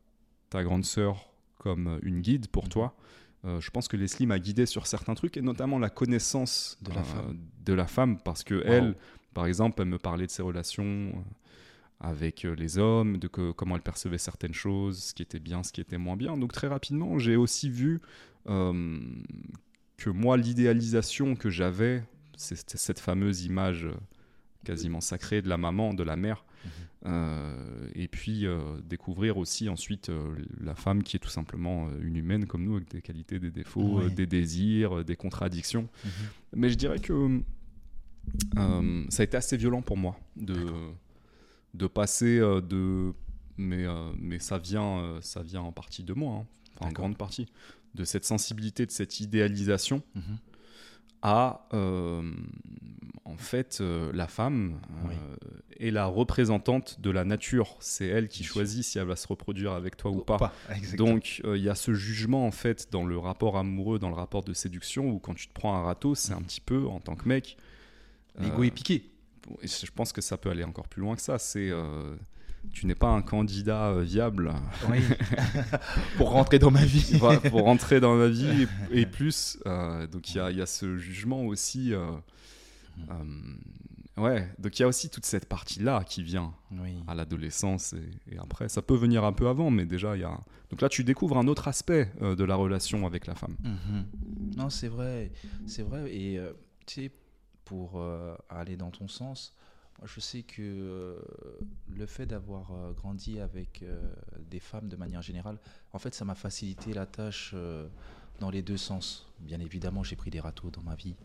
[0.49, 1.29] ta grande sœur
[1.59, 2.69] comme une guide pour Mhm.
[2.69, 2.95] toi,
[3.45, 6.91] euh, je pense que Leslie m'a guidé sur certains trucs et notamment la connaissance De
[6.91, 7.37] la euh, femme.
[7.65, 8.63] de la femme parce que Wow.
[8.65, 8.95] elle,
[9.33, 11.13] par exemple, elle me parlait de ses relations
[11.99, 15.63] avec euh, les hommes, de que- comment elle percevait certaines choses, ce qui était bien,
[15.63, 16.37] ce qui était moins bien.
[16.37, 17.99] Donc très rapidement, j'ai aussi vu
[18.47, 18.99] euh,
[19.97, 22.03] que moi, l'idéalisation que j'avais,
[22.37, 23.93] c'était cette fameuse image euh,
[24.63, 26.45] quasiment sacrée de la maman, de la mère.
[26.63, 26.71] Mhm.
[27.05, 30.11] Euh, et puis euh, découvrir aussi ensuite
[30.59, 34.01] la femme qui est tout simplement une humaine comme nous, avec des qualités, des défauts,
[34.09, 35.87] des désirs, des contradictions.
[36.05, 36.11] Mhm.
[36.55, 37.41] Mais je dirais que
[39.09, 40.55] ça a été assez violent pour moi de,
[41.73, 43.13] de passer euh, de.
[43.57, 46.45] Mais, euh, mais ça, vient, euh, ça vient en partie de moi, hein.
[46.79, 47.47] enfin en grande partie,
[47.95, 50.37] de cette sensibilité, de cette idéalisation Mhm.
[51.21, 52.21] à euh,
[53.25, 55.13] en fait euh, la femme Oui.
[55.79, 57.75] est la représentante de la nature.
[57.81, 60.53] C'est elle qui choisit si elle va se reproduire avec toi ou pas.
[60.73, 61.09] Exactement.
[61.15, 64.43] Donc il y a ce jugement en fait dans le rapport amoureux, dans le rapport
[64.43, 66.45] de séduction où quand tu te prends un râteau, c'est un Mhm.
[66.45, 67.57] petit peu en tant que mec.
[68.39, 69.11] L'ego est piqué.
[69.63, 71.37] Je pense que ça peut aller encore plus loin que ça.
[71.39, 72.15] C'est euh,
[72.73, 74.53] tu n'es pas un candidat euh, viable
[74.89, 74.99] Oui.
[76.17, 77.15] pour rentrer dans ma vie.
[77.19, 79.57] Voilà, pour rentrer dans ma vie et, et plus.
[79.65, 81.93] euh, donc il y a, y a ce jugement aussi.
[81.93, 82.11] euh,
[84.17, 86.95] ouais, donc il y a aussi toute cette partie-là qui vient Oui.
[87.07, 88.69] à l'adolescence et, et après.
[88.69, 90.37] Ça peut venir un peu avant, mais déjà il y a.
[90.69, 93.55] Donc là, tu découvres un autre aspect de la relation avec la femme.
[93.63, 94.05] Mhm.
[94.57, 95.31] Non, c'est vrai,
[95.65, 96.13] c'est vrai.
[96.13, 96.39] Et
[96.85, 97.11] tu sais,
[97.69, 99.53] pour euh, aller dans ton sens,
[99.99, 101.19] moi, je sais que euh,
[101.87, 103.85] le fait d'avoir euh, grandi avec
[104.49, 105.59] des femmes de manière générale,
[105.93, 107.53] en fait, ça m'a facilité la tâche
[108.39, 109.27] dans les deux sens.
[109.39, 111.15] Bien évidemment, j'ai pris des râteaux dans ma vie,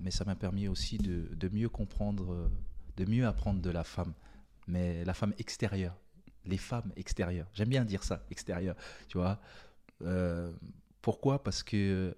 [0.00, 2.50] mais ça m'a permis aussi de, mieux comprendre,
[2.98, 4.12] de mieux apprendre de la femme,
[4.66, 5.96] mais la femme extérieure,
[6.44, 7.48] les femmes extérieures.
[7.54, 8.76] J'aime bien dire ça, extérieure,
[9.08, 9.40] tu vois.
[11.00, 11.42] Pourquoi?
[11.42, 12.14] Parce que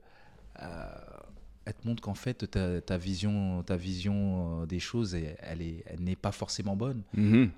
[1.65, 5.63] elle te montre qu'en fait ta, ta vision, ta vision euh, des choses, elle, elle
[5.63, 7.03] est- elle n'est pas forcément bonne.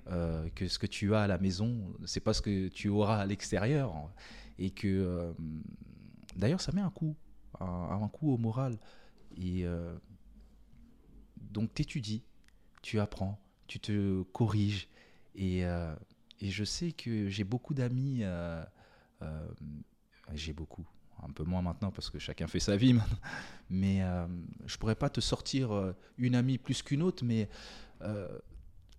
[0.09, 3.19] Euh, que ce que tu as à la maison, c'est pas ce que tu auras
[3.21, 3.93] à l'extérieur,
[4.59, 5.33] et que euh,
[6.37, 7.17] d'ailleurs ça met un coup,
[7.61, 8.77] un, un coup au moral.
[9.37, 9.97] Et euh,
[11.53, 12.23] donc t'étudies,
[12.83, 14.89] tu apprends, tu te corriges.
[15.37, 18.23] Et, et je sais que j'ai beaucoup d'amis,
[20.35, 20.87] j'ai beaucoup,
[21.23, 23.19] un peu moins maintenant parce que chacun fait sa vie maintenant,
[23.71, 24.27] mais euh,
[24.67, 27.49] je pourrais pas te sortir euh, une amie plus qu'une autre, mais
[28.03, 28.29] euh,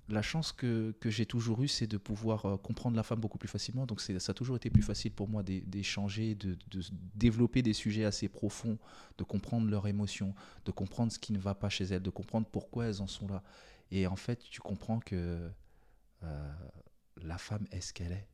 [0.07, 3.37] la chance que, que j'ai toujours eue, c'est de pouvoir euh, comprendre la femme beaucoup
[3.37, 3.85] plus facilement.
[3.85, 6.57] Donc ça a toujours été plus facile pour moi d'é- d'échanger, de,
[7.15, 8.77] développer des sujets assez profonds,
[9.17, 10.33] de comprendre leurs émotions,
[10.65, 13.27] de comprendre ce qui ne va pas chez elles, de comprendre pourquoi elles en sont
[13.27, 13.43] là.
[13.91, 15.49] Et en fait, tu comprends que
[17.21, 18.27] la femme est ce qu'elle est,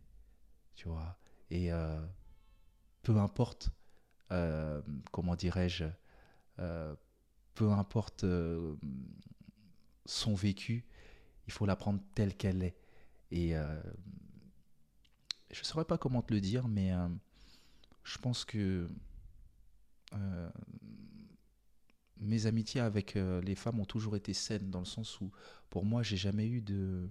[0.75, 1.17] tu vois.
[1.49, 1.71] Et
[3.03, 3.71] peu importe,
[4.31, 4.81] euh,
[5.11, 5.85] comment dirais-je,
[6.59, 6.95] euh,
[7.55, 8.75] peu importe euh,
[10.05, 10.85] son vécu,
[11.47, 12.75] il faut la prendre telle qu'elle est.
[13.31, 13.53] Et
[15.51, 16.91] je ne saurais pas comment te le dire, mais
[18.03, 18.89] je pense que
[22.17, 25.31] mes amitiés avec les femmes ont toujours été saines, dans le sens où,
[25.69, 27.09] pour moi, j'ai jamais eu de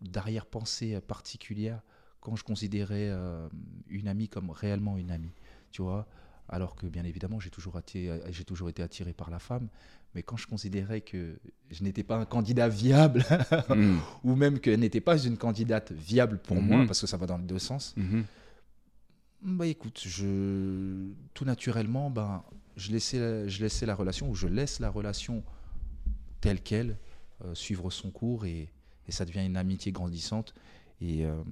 [0.00, 1.82] d'arrière-pensée particulière
[2.20, 3.48] quand je considérais euh,
[3.88, 5.32] une amie comme réellement une amie,
[5.72, 6.06] tu vois.
[6.48, 9.68] Alors que bien évidemment, j'ai toujours, attiré- j'ai toujours été attiré par la femme,
[10.14, 11.38] mais quand je considérais que
[11.70, 13.24] je n'étais pas un candidat viable,
[13.68, 13.98] Mm.
[14.24, 16.66] ou même qu'elle n'était pas une candidate viable pour Mhm.
[16.66, 18.24] moi, parce que ça va dans les deux sens, Mhm.
[19.42, 22.42] bah écoute, je, tout naturellement, ben,
[22.76, 25.42] je, laissais, je laissais la relation, ou je laisse la relation
[26.40, 26.96] telle qu'elle,
[27.44, 28.68] euh, suivre son cours, et,
[29.06, 30.54] et ça devient une amitié grandissante.
[31.00, 31.42] Et euh,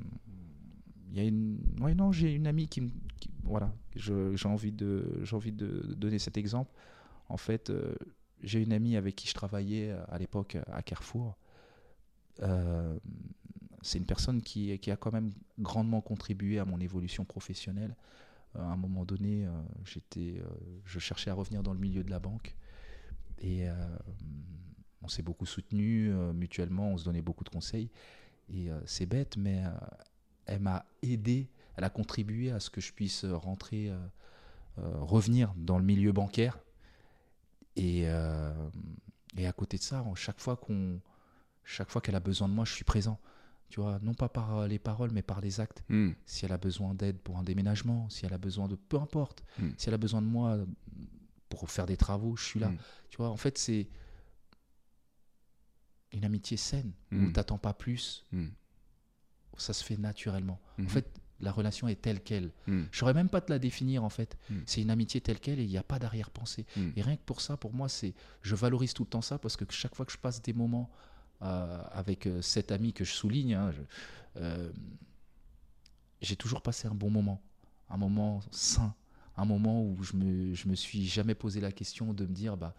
[1.16, 2.92] y a une, non, j'ai une amie qui,
[3.44, 6.72] voilà, j'ai envie de, j'ai envie de donner cet exemple.
[7.28, 7.94] En fait, euh,
[8.42, 11.36] j'ai une amie avec qui je travaillais euh, à l'époque à Carrefour.
[12.42, 12.98] Euh,
[13.82, 17.96] c'est une personne qui, qui a quand même grandement contribué à mon évolution professionnelle.
[18.56, 19.50] Euh, à un moment donné, euh,
[19.84, 20.48] j'étais, euh,
[20.84, 22.54] je cherchais à revenir dans le milieu de la banque
[23.40, 23.74] et euh,
[25.02, 27.88] on s'est beaucoup soutenu mutuellement, on se donnait beaucoup de conseils.
[28.50, 29.70] Et euh, c'est bête, mais euh,
[30.48, 33.98] elle m'a aidé, elle a contribué à ce que je puisse rentrer, euh,
[34.78, 36.58] euh, revenir dans le milieu bancaire.
[37.76, 38.52] Et, euh,
[39.36, 41.00] et à côté de ça, chaque fois qu'on,
[41.64, 43.20] chaque fois qu'elle a besoin de moi, je suis présent.
[43.68, 45.84] Tu vois, non pas par les paroles, mais par les actes.
[45.90, 46.12] Mm.
[46.24, 49.44] Si elle a besoin d'aide pour un déménagement, si elle a besoin de peu importe,
[49.58, 49.68] Mm.
[49.76, 50.58] si elle a besoin de moi
[51.50, 52.70] pour faire des travaux, je suis là.
[52.70, 52.78] Mm.
[53.10, 53.88] Tu vois, en fait, c'est
[56.12, 58.24] une amitié saine où t'attends pas plus.
[59.58, 60.60] Ça se fait naturellement.
[60.78, 60.86] Mhm.
[60.86, 62.50] En fait, la relation est telle qu'elle.
[62.66, 62.84] Mm.
[62.90, 64.36] Je saurais même pas te la définir en fait.
[64.50, 64.54] Mm.
[64.66, 66.66] C'est une amitié telle qu'elle et il n'y a pas d'arrière-pensée.
[66.76, 66.88] Mm.
[66.96, 69.56] Et rien que pour ça, pour moi, c'est, je valorise tout le temps ça parce
[69.56, 70.90] que chaque fois que je passe des moments
[71.42, 73.72] euh, avec euh, cet ami que je souligne, hein,
[74.36, 74.72] euh,
[76.20, 77.40] j'ai toujours passé un bon moment,
[77.88, 78.92] un moment sain,
[79.36, 82.56] un moment où je me, je me suis jamais posé la question de me dire,
[82.56, 82.74] bah,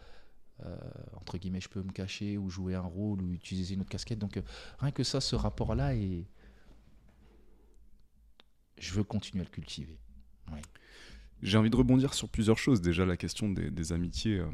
[0.65, 0.75] euh,
[1.15, 4.19] entre guillemets, je peux me cacher ou jouer un rôle ou utiliser une autre casquette.
[4.19, 4.41] Donc euh,
[4.79, 6.25] rien que ça, ce rapport-là, et
[8.79, 9.97] je veux continuer à le cultiver.
[11.41, 12.81] J'ai envie de rebondir sur plusieurs choses.
[12.81, 14.49] Déjà, la question des, des amitiés euh,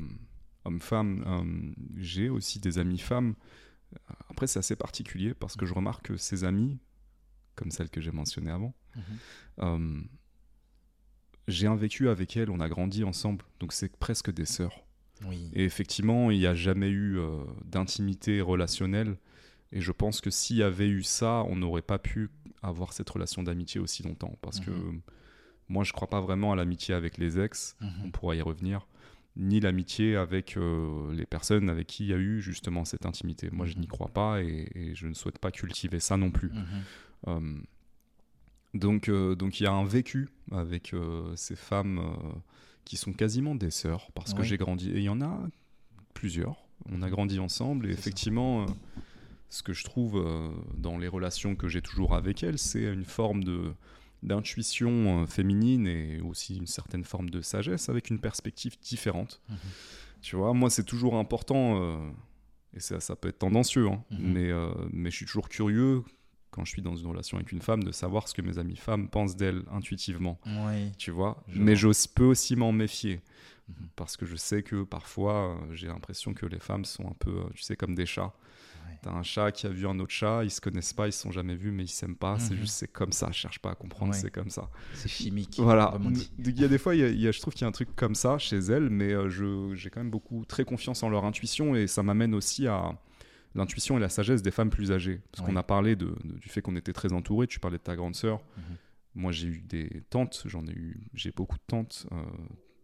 [0.65, 1.23] hommes-femmes.
[1.25, 3.35] Euh, J'ai aussi des amies femmes.
[4.29, 6.77] Après, c'est assez particulier parce que je remarque que ces amies,
[7.55, 8.75] comme celle que j'ai mentionnée avant,
[9.59, 10.01] euh,
[11.47, 14.83] j'ai un vécu avec elles, on a grandi ensemble, donc c'est presque des sœurs.
[15.25, 15.49] Oui.
[15.53, 19.17] Et effectivement, il n'y a jamais eu euh, d'intimité relationnelle.
[19.71, 22.29] Et je pense que s'il y avait eu ça, on n'aurait pas pu
[22.67, 24.35] avoir cette relation d'amitié aussi longtemps.
[24.41, 25.01] Parce que Mhm.
[25.69, 28.11] moi, je crois pas vraiment à l'amitié avec les ex, on Mhm.
[28.11, 28.87] pourra y revenir,
[29.37, 33.49] ni l'amitié avec euh, les personnes avec qui il y a eu justement cette intimité.
[33.51, 33.81] Moi, je Mhm.
[33.81, 36.49] n'y crois pas et, et je ne souhaite pas cultiver ça non plus.
[36.51, 36.65] Mhm.
[37.27, 37.57] Euh,
[38.73, 42.31] donc, euh, donc il y a un vécu avec euh, ces femmes euh,
[42.83, 45.39] qui sont quasiment des sœurs parce que j'ai grandi et il y en a
[46.13, 46.57] plusieurs.
[46.91, 48.65] On a grandi ensemble et effectivement,
[49.49, 53.05] ce que je trouve euh, dans les relations que j'ai toujours avec elles, c'est une
[53.05, 53.73] forme de
[54.23, 59.39] d'intuition euh, féminine et aussi une certaine forme de sagesse avec une perspective différente.
[59.49, 59.57] Mhm.
[60.21, 62.09] Tu vois, moi c'est toujours important euh,
[62.75, 64.33] et ça, ça peut être tendancieux, hein, Mhm.
[64.33, 64.51] mais,
[64.91, 66.03] mais je suis toujours curieux
[66.49, 68.77] quand je suis dans une relation avec une femme de savoir ce que mes amies
[68.77, 70.91] femmes pensent d'elle intuitivement, Oui.
[70.97, 71.43] tu vois.
[71.49, 71.91] Je mais vois.
[71.93, 73.21] je peux aussi m'en méfier
[73.67, 73.87] Mhm.
[73.95, 77.61] parce que je sais que parfois j'ai l'impression que les femmes sont un peu, tu
[77.63, 78.33] sais, comme des chats.
[79.05, 81.21] T'as un chat qui a vu un autre chat, ils se connaissent pas, ils se
[81.21, 82.39] sont jamais vus, mais ils s'aiment pas.
[82.39, 82.59] C'est Mhm.
[82.61, 83.27] juste, c'est comme ça.
[83.31, 84.17] Je cherche pas à comprendre, Ouais.
[84.19, 84.67] c'est comme ça.
[84.95, 85.57] C'est chimique.
[85.59, 85.93] Voilà.
[86.39, 87.65] Il y a des fois, il y a- il y a- je trouve qu'il y
[87.65, 90.65] a un truc comme ça chez elles, mais euh, je- j'ai quand même beaucoup très
[90.65, 92.97] confiance en leur intuition et ça m'amène aussi à
[93.53, 95.21] l'intuition et la sagesse des femmes plus âgées.
[95.31, 97.45] Parce qu'on a parlé de, de- du fait qu'on était très entourés.
[97.45, 98.43] Tu parlais de ta grande sœur.
[98.57, 98.63] Mhm.
[99.17, 100.41] Moi, j'ai eu des tantes.
[100.47, 102.07] J'en ai eu, j'ai beaucoup de tantes.
[102.11, 102.15] euh,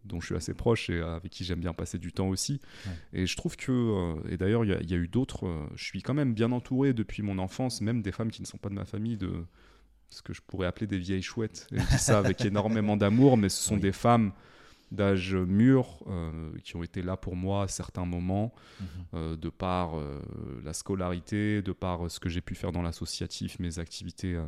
[0.04, 2.60] dont je suis assez proche et avec qui j'aime bien passer du temps aussi.
[3.12, 6.34] Et je trouve que, et d'ailleurs, il y, a eu d'autres, je suis quand même
[6.34, 9.16] bien entouré depuis mon enfance, même des femmes qui ne sont pas de ma famille,
[9.16, 9.44] de
[10.10, 11.66] ce que je pourrais appeler des vieilles chouettes.
[11.72, 14.32] Et je dis ça avec énormément d'amour, mais ce sont des femmes
[14.92, 18.86] d'âge mûr euh, qui ont été là pour moi à certains moments, mhm.
[19.14, 20.20] euh, de par euh,
[20.64, 24.38] la scolarité, de par ce que j'ai pu faire dans l'associatif, mes activités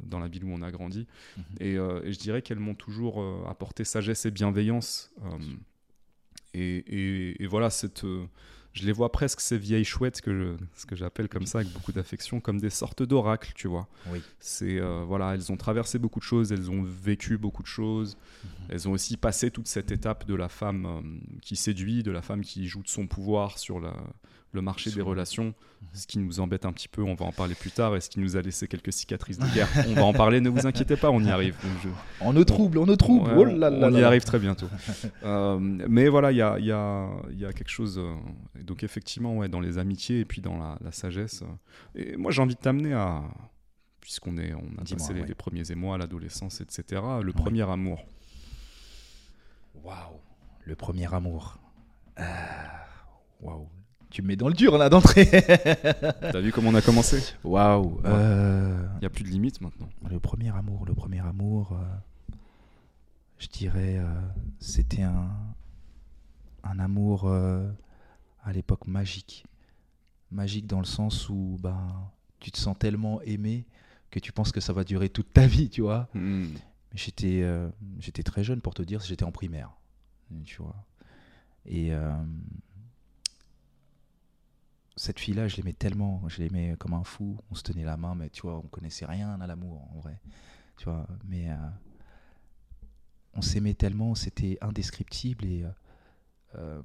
[0.00, 1.06] dans la ville où on a grandi.
[1.36, 1.44] Mhm.
[1.60, 5.12] Et, je dirais qu'elles m'ont toujours apporté sagesse et bienveillance.
[6.54, 8.04] Et, et, voilà, cette
[8.72, 11.92] je les vois presque ces vieilles chouettes que ce que j'appelle comme ça avec beaucoup
[11.92, 14.22] d'affection comme des sortes d'oracles tu vois oui.
[14.40, 18.16] c'est euh, voilà elles ont traversé beaucoup de choses elles ont vécu beaucoup de choses
[18.44, 18.50] mhm.
[18.68, 22.22] elles ont aussi passé toute cette étape de la femme euh, qui séduit de la
[22.22, 23.94] femme qui joue de son pouvoir sur la,
[24.52, 25.88] le marché des relations, mhm.
[25.92, 28.08] ce qui nous embête un petit peu, on va en parler plus tard, et ce
[28.08, 29.68] qui nous a laissé quelques cicatrices de guerre.
[29.88, 31.56] on va en parler, ne vous inquiétez pas, on y arrive.
[32.20, 33.30] On nous trouble, on nous trouble.
[33.36, 34.68] Oh on, y arrive très bientôt.
[35.24, 37.98] Euh, mais voilà, il y a, quelque chose.
[37.98, 38.14] Euh,
[38.62, 41.42] donc effectivement, ouais, dans les amitiés et puis dans la, sagesse.
[41.42, 43.22] Euh, et moi, j'ai envie de t'amener à,
[44.00, 47.02] puisqu'on est, on a passé les, premiers émois, l'adolescence, etc.
[47.22, 48.04] Le premier amour.
[49.82, 50.20] Waouh,
[50.64, 51.58] le premier amour.
[53.40, 53.68] Waouh,
[54.10, 55.26] tu me mets dans le dur là d'entrée.
[56.20, 58.00] T'as vu comment on a commencé Waouh.
[58.04, 59.88] Il euh, n'y a plus de limite maintenant.
[60.08, 62.34] Le premier amour, le premier amour, euh,
[63.38, 64.06] je dirais, euh,
[64.60, 65.28] c'était un,
[66.64, 69.44] un amour à l'époque magique.
[70.30, 73.66] Magique dans le sens où ben, tu te sens tellement aimé
[74.10, 76.08] que tu penses que ça va durer toute ta vie, tu vois.
[76.14, 76.48] Hmm.
[76.94, 77.42] J'étais
[78.24, 79.70] très jeune pour te dire, j'étais en primaire,
[80.44, 80.76] tu vois.
[81.66, 81.92] Et
[84.98, 87.38] cette fille-là, je l'aimais tellement, je l'aimais comme un fou.
[87.50, 90.20] On se tenait la main, mais tu vois, on connaissait rien à l'amour en vrai.
[90.76, 91.56] Tu vois, mais euh,
[93.34, 95.70] on s'aimait tellement, c'était indescriptible et euh,
[96.56, 96.82] euh,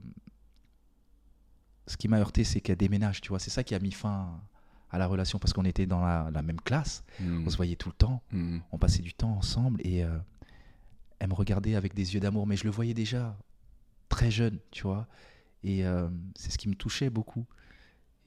[1.87, 3.19] ce qui m'a heurté, c'est qu'elle déménage.
[3.19, 4.39] Tu vois, c'est ça qui a mis fin
[4.91, 7.47] à la relation parce qu'on était dans la, même classe, hmm.
[7.47, 8.59] on se voyait tout le temps, hmm.
[8.71, 10.03] on passait du temps ensemble et
[11.19, 13.35] elle me regardait avec des yeux d'amour, mais je le voyais déjà
[14.07, 15.07] très jeune, tu vois.
[15.63, 15.83] Et
[16.35, 17.47] c'est ce qui me touchait beaucoup.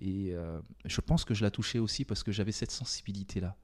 [0.01, 3.57] Et euh, je pense que je la touchais aussi parce que j'avais cette sensibilité-là.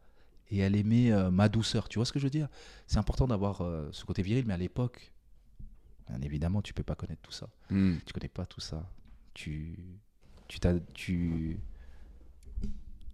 [0.50, 1.88] Et elle aimait euh, ma douceur.
[1.88, 2.48] Tu vois ce que je veux dire?
[2.86, 5.12] C'est important d'avoir euh, ce côté viril, mais à l'époque,
[6.08, 7.48] bien évidemment, tu peux pas connaître tout ça.
[7.70, 7.96] Hmm.
[8.04, 8.90] Tu connais pas tout ça.
[9.34, 9.78] Tu,
[10.48, 10.58] tu,
[10.94, 11.58] tu,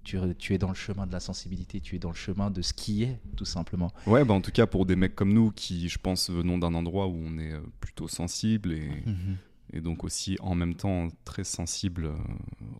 [0.04, 2.62] tu, tu, es dans le chemin de la sensibilité, tu es dans le chemin de
[2.62, 3.92] ce qui est, tout simplement.
[4.06, 6.74] Ouais, bah en tout cas, pour des mecs comme nous qui, je pense, venons d'un
[6.74, 9.02] endroit où on est plutôt sensible et.
[9.06, 9.38] Mhm
[9.72, 12.16] et donc aussi en même temps très sensible euh,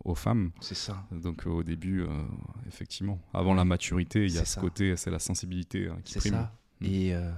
[0.05, 0.51] aux femmes.
[0.59, 1.05] C'est ça.
[1.11, 2.07] Donc au début, euh,
[2.67, 6.33] effectivement, avant la maturité, il y a ce côté, c'est la sensibilité hein, qui prime.
[6.33, 6.51] Ça.
[6.81, 6.85] Mm.
[6.85, 7.31] Et euh,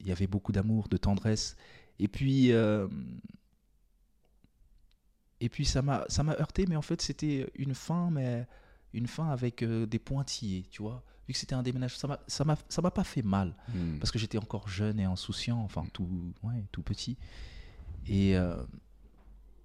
[0.00, 1.56] il y avait beaucoup d'amour, de tendresse.
[1.98, 2.50] Et puis,
[5.40, 8.46] et puis ça m'a, ça m'a heurté, mais en fait c'était une fin, mais
[8.92, 11.04] une fin avec des pointillés, tu vois.
[11.26, 13.98] Vu que c'était un déménagement, ça m'a, ça m'a, ça m'a pas fait mal mm.
[13.98, 16.08] parce que j'étais encore jeune et insouciant, enfin tout,
[16.42, 17.16] ouais, tout petit.
[18.06, 18.36] Et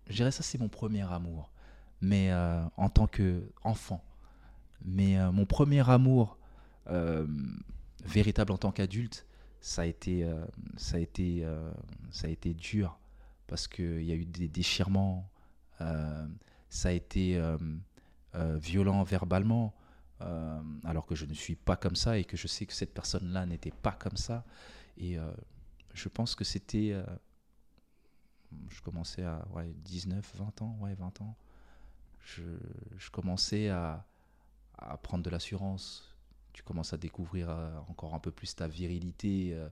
[0.10, 1.52] je dirais ça, c'est mon premier amour,
[2.02, 4.04] mais euh, en tant qu'enfant.
[4.84, 6.38] Mais euh, mon premier amour
[6.88, 7.28] euh,
[8.04, 9.26] véritable en tant qu'adulte,
[9.62, 10.26] ça a été,
[10.78, 11.46] ça a été,
[12.12, 12.98] ça a été dur
[13.46, 15.30] parce qu'il y a eu des déchirements,
[16.70, 17.38] ça a été
[18.34, 19.74] violent verbalement.
[20.86, 23.46] alors que je ne suis pas comme ça et que je sais que cette personne-là
[23.46, 24.46] n'était pas comme ça.
[24.98, 25.18] Et
[25.94, 26.96] je pense que c'était
[28.70, 31.36] je commençais à ouais, 19, 20 ans, ouais, 20 ans.
[32.22, 32.44] Je,
[32.98, 34.06] je commençais à,
[34.78, 36.16] à, prendre de l'assurance.
[36.54, 39.70] Tu commences à découvrir euh, encore un peu plus ta virilité, euh,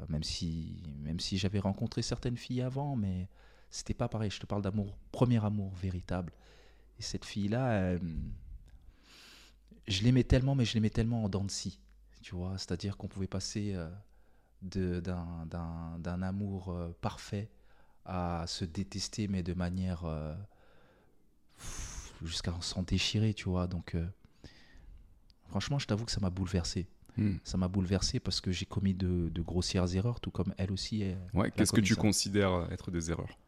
[0.00, 3.28] euh, même si, même si j'avais rencontré certaines filles avant, mais
[3.70, 4.30] c'était pas pareil.
[4.30, 6.32] Je te parle d'amour, premier amour véritable.
[6.98, 7.96] Et cette fille-là,
[9.88, 11.80] je l'aimais tellement, mais je l'aimais tellement en dents de scie,
[12.22, 12.56] tu vois.
[12.56, 13.76] C'est-à-dire qu'on pouvait passer
[14.62, 17.50] d'un amour parfait
[18.04, 20.34] à se détester, mais de manière euh,
[22.22, 23.66] jusqu'à s'en déchirer, tu vois.
[23.66, 24.06] Donc, euh,
[25.48, 26.86] franchement, je t'avoue que ça m'a bouleversé.
[27.16, 27.36] Hmm.
[27.44, 31.14] Ça m'a bouleversé parce que j'ai commis de, grossières erreurs, tout comme elle aussi.
[31.32, 33.38] ouais, qu'est-ce que tu considères être des erreurs?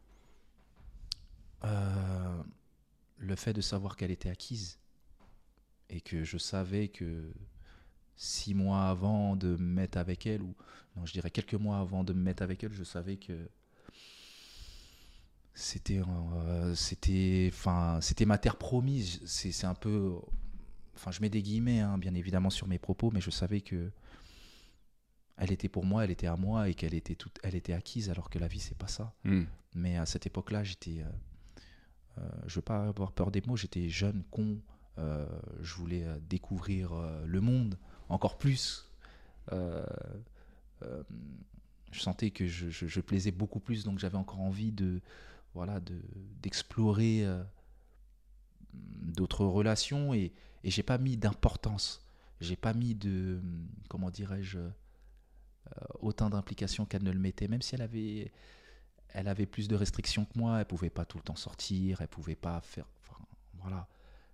[1.63, 2.43] Euh,
[3.17, 4.79] Le fait de savoir qu'elle était acquise
[5.89, 7.31] et que je savais que
[8.15, 10.55] six mois avant de me mettre avec elle, ou
[10.95, 13.49] non, je dirais quelques mois avant de me mettre avec elle, je savais que
[15.59, 20.13] c'était euh, c'était enfin c'était ma terre promise c'est un peu
[20.95, 23.89] enfin je mets des guillemets hein, bien évidemment sur mes propos mais je savais que
[25.39, 28.09] elle était pour moi, elle était à moi et qu'elle était toute, elle était acquise
[28.09, 29.13] alors que la vie c'est pas ça.
[29.23, 29.43] Hmm.
[29.75, 33.87] Mais à cette époque-là, j'étais, euh, euh, je veux pas avoir peur des mots, j'étais
[33.87, 34.57] jeune, con,
[34.97, 35.27] euh,
[35.61, 36.91] je voulais découvrir
[37.23, 37.77] le monde
[38.09, 38.89] encore plus.
[41.91, 45.01] Je sentais que je, je- je plaisais beaucoup plus, donc j'avais encore envie de,
[45.57, 45.99] voilà, de
[46.43, 47.43] d'explorer euh,
[48.73, 50.31] d'autres relations et,
[50.63, 52.07] et j'ai pas mis d'importance,
[52.39, 53.41] j'ai pas mis de,
[53.89, 54.71] comment dirais-je, euh,
[55.99, 58.31] autant d'implication qu'elle ne le mettait, même si elle avait,
[59.09, 62.07] elle avait plus de restrictions que moi, elle pouvait pas tout le temps sortir, elle
[62.07, 62.85] pouvait pas faire,
[63.55, 63.87] voilà,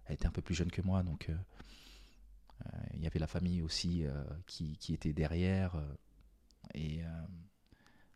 [0.05, 3.61] elle était un peu plus jeune que moi, donc euh, il y avait la famille
[3.61, 4.05] aussi
[4.45, 5.82] qui, qui était derrière,
[6.74, 7.01] et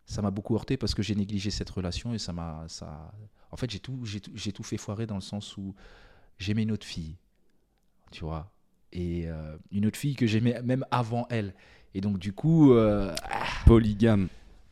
[0.07, 3.13] ça m'a beaucoup heurté parce que j'ai négligé cette relation et ça m'a, ça,
[3.51, 5.75] en fait j'ai tout, j'ai tout, fait foirer dans le sens où
[6.39, 7.17] j'aimais une autre fille,
[8.11, 8.51] tu vois,
[8.93, 11.53] et euh, une autre fille que j'aimais même avant elle,
[11.93, 12.71] et donc du coup.
[12.73, 13.13] euh,
[13.65, 14.29] Polygame.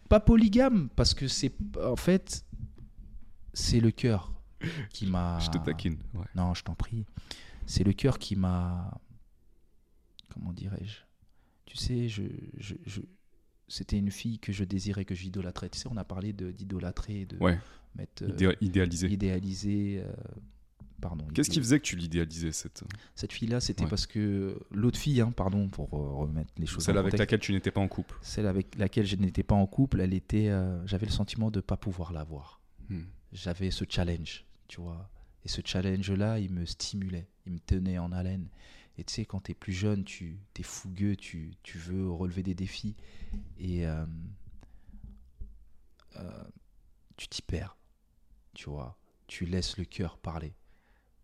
[0.09, 1.51] pas polygame parce que c'est
[1.83, 2.45] en fait
[3.53, 4.31] c'est le cœur
[4.89, 5.97] qui m'a Je te taquine.
[6.13, 6.25] ouais.
[6.35, 7.05] non je t'en prie
[7.65, 8.91] c'est le cœur qui m'a
[10.33, 10.99] comment dirais-je?
[11.65, 12.23] Tu sais je,
[12.57, 13.01] je, je-
[13.67, 17.25] c'était une fille que je désirais que j'idolâtrais tu sais on a parlé de d'idolâtrer
[17.25, 17.57] de Ouais,
[17.95, 19.07] mettre euh, idé- idéalisé.
[19.09, 20.11] idéaliser euh,
[21.01, 22.83] pardon Qu'est-ce qui faisait que tu l'idéalisais, cette...
[23.15, 23.89] cette fille là c'était Ouais.
[23.89, 27.19] parce que l'autre fille hein, pardon pour euh, remettre les choses celle en avec contexte.
[27.31, 30.13] laquelle tu n'étais pas en couple celle avec laquelle je n'étais pas en couple elle
[30.13, 33.01] était euh, j'avais le sentiment de pas pouvoir la voir Hmm.
[33.33, 35.09] j'avais ce challenge, tu vois.
[35.43, 38.47] Et ce challenge-là, il me stimulait, il me tenait en haleine.
[38.97, 42.43] Et tu sais, quand tu es plus jeune, tu es fougueux, tu, tu veux relever
[42.43, 42.95] des défis.
[43.57, 44.05] Et euh,
[46.17, 46.43] euh,
[47.17, 47.77] tu t'y perds,
[48.53, 48.97] tu vois.
[49.27, 50.55] Tu laisses le cœur parler,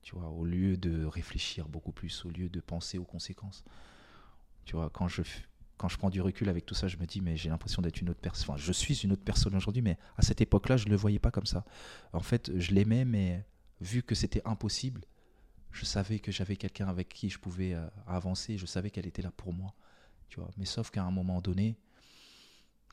[0.01, 3.63] tu vois, au lieu de réfléchir beaucoup plus, au lieu de penser aux conséquences.
[4.65, 5.21] Tu vois, quand je,
[5.77, 8.01] quand je prends du recul avec tout ça, je me dis, mais j'ai l'impression d'être
[8.01, 8.49] une autre personne.
[8.49, 11.19] Enfin, je suis une autre personne aujourd'hui, mais à cette époque-là, je ne le voyais
[11.19, 11.63] pas comme ça.
[12.11, 13.45] En fait, je l'aimais, mais
[13.79, 15.01] vu que c'était impossible,
[15.71, 18.57] je savais que j'avais quelqu'un avec qui je pouvais euh, avancer.
[18.57, 19.73] Je savais qu'elle était là pour moi.
[20.29, 20.49] Tu vois.
[20.57, 21.77] Mais sauf qu'à un moment donné,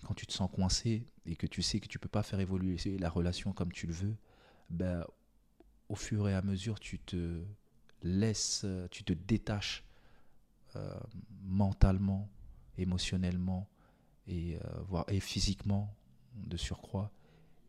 [0.04, 2.76] quand tu te sens coincé et que tu sais que tu peux pas faire évoluer
[2.98, 4.16] la relation comme tu le veux,
[4.70, 5.04] ben,
[5.88, 7.42] au fur et à mesure, tu te
[8.02, 9.84] laisses, tu te détaches
[10.76, 10.94] euh,
[11.42, 12.28] mentalement,
[12.76, 13.68] émotionnellement
[14.26, 14.58] et,
[14.92, 15.94] euh, et physiquement
[16.34, 17.10] de surcroît.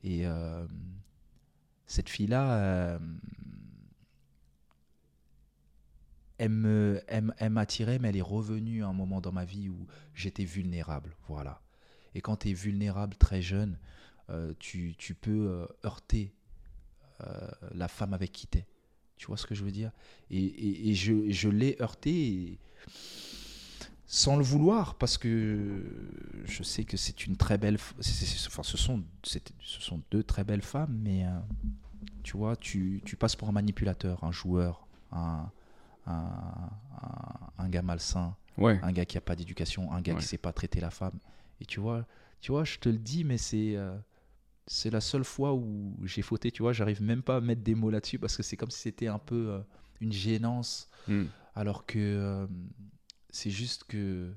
[0.03, 0.67] Et euh,
[1.87, 2.99] cette fille-là, euh,
[6.39, 9.85] elle me- elle m'attirait, mais elle est revenue à un moment dans ma vie où
[10.15, 11.15] j'étais vulnérable.
[11.27, 11.61] Voilà.
[12.15, 13.77] Et quand tu es vulnérable très jeune,
[14.29, 16.33] euh, tu, peux euh, heurter
[17.21, 18.67] euh, la femme avec qui tu es.
[19.17, 19.91] Tu vois ce que je veux dire?
[20.31, 22.59] Et, je, l'ai heurté et-
[24.05, 25.83] sans le vouloir, parce que
[26.45, 27.75] je sais que c'est une très belle.
[27.75, 29.39] enfin, ce, sont, ce
[29.81, 31.25] sont deux très belles femmes, mais
[32.23, 35.51] tu vois, tu, tu passes pour un manipulateur, un joueur, un,
[36.05, 38.79] un, gars malsain, Ouais.
[38.81, 40.19] un gars qui a pas d'éducation, un gars Ouais.
[40.19, 41.19] qui sait pas traiter la femme.
[41.61, 42.05] Et tu vois,
[42.41, 43.95] tu vois, je te le dis, mais c'est euh,
[44.67, 46.51] c'est la seule fois où j'ai fauté.
[46.51, 48.79] Tu vois, j'arrive même pas à mettre des mots là-dessus parce que c'est comme si
[48.81, 49.59] c'était un peu euh,
[50.01, 51.25] une gênance, Hmm.
[51.55, 52.47] alors que euh,
[53.31, 54.31] c'est juste que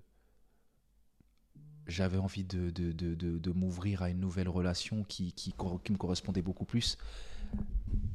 [1.86, 5.52] j'avais envie de, de, de, de, de m'ouvrir à une nouvelle relation qui, qui
[5.90, 6.96] me correspondait beaucoup plus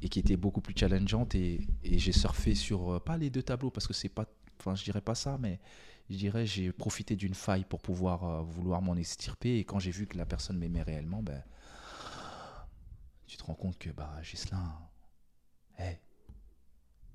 [0.01, 1.35] et qui était beaucoup plus challengeante.
[1.35, 4.25] Et, et j'ai surfé sur euh, pas les deux tableaux parce que c'est pas
[4.59, 5.59] enfin je dirais pas ça mais
[6.09, 9.57] je dirais j'ai profité d'une faille pour pouvoir euh, vouloir m'en extirper.
[9.57, 11.43] Et quand j'ai vu que la personne m'aimait réellement ben
[13.25, 14.73] tu te rends compte que bah Gislain
[15.77, 15.99] hey,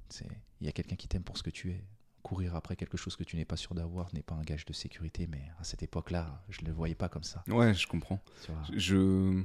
[0.09, 0.27] c'est
[0.61, 1.85] il y a quelqu'un qui t'aime pour ce que tu es.
[2.23, 4.73] Courir après quelque chose que tu n'es pas sûr d'avoir n'est pas un gage de
[4.73, 7.43] sécurité mais à cette époque-là je ne le voyais pas comme ça.
[7.49, 8.21] Ouais, je comprends.
[8.73, 9.43] Je...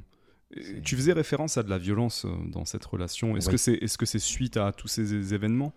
[0.84, 3.36] Tu faisais référence à de la violence euh, dans cette relation.
[3.36, 5.74] Est-ce que c'est suite à tous ces événements?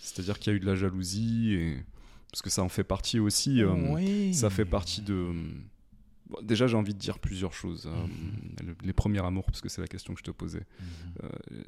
[0.00, 1.84] C'est-à-dire qu'il y a eu de la jalousie et
[2.32, 3.62] parce que ça en fait partie aussi.
[3.62, 4.32] euh, Oui.
[4.34, 5.32] Ça fait partie de.
[6.30, 7.86] Bon, déjà, j'ai envie de dire plusieurs choses.
[7.86, 8.06] euh,
[8.64, 10.66] le- les premiers amours, parce que c'est la question que je te posais.
[10.80, 11.12] Mhm.
[11.24, 11.62] Euh,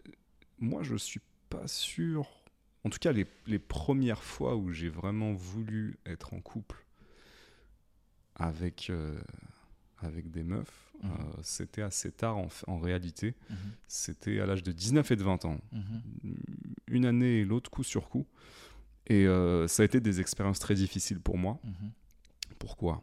[0.58, 1.20] moi, je suis
[1.50, 2.26] pas sûr.
[2.84, 6.84] En tout cas, les, les premières fois où j'ai vraiment voulu être en couple
[8.36, 8.90] avec,
[10.02, 11.10] avec des meufs, Mhm.
[11.10, 12.36] euh, c'était assez tard
[12.66, 13.34] en, réalité.
[13.48, 13.56] Mhm.
[13.88, 15.60] C'était à l'âge de 19 et de 20 ans.
[15.72, 16.02] Mhm.
[16.88, 18.26] Une année et l'autre, coup sur coup.
[19.06, 21.58] Et euh, ça a été des expériences très difficiles pour moi.
[22.58, 23.02] Pourquoi?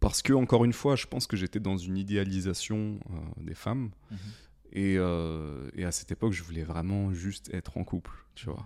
[0.00, 3.90] Parce que, encore une fois, je pense que j'étais dans une idéalisation euh, des femmes.
[4.74, 8.64] Et, et à cette époque, je voulais vraiment juste être en couple, tu vois.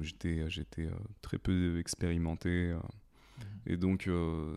[0.00, 0.88] J'étais j'étais
[1.20, 2.74] très peu expérimenté.
[3.66, 4.56] Et donc, euh,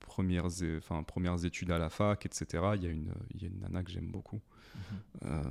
[0.00, 0.46] premières,
[0.78, 2.46] enfin, premières études à la fac, etc.
[2.76, 4.40] Il y, a une- il y a une nana que j'aime beaucoup.
[4.74, 4.82] Mhm.
[5.24, 5.42] Euh,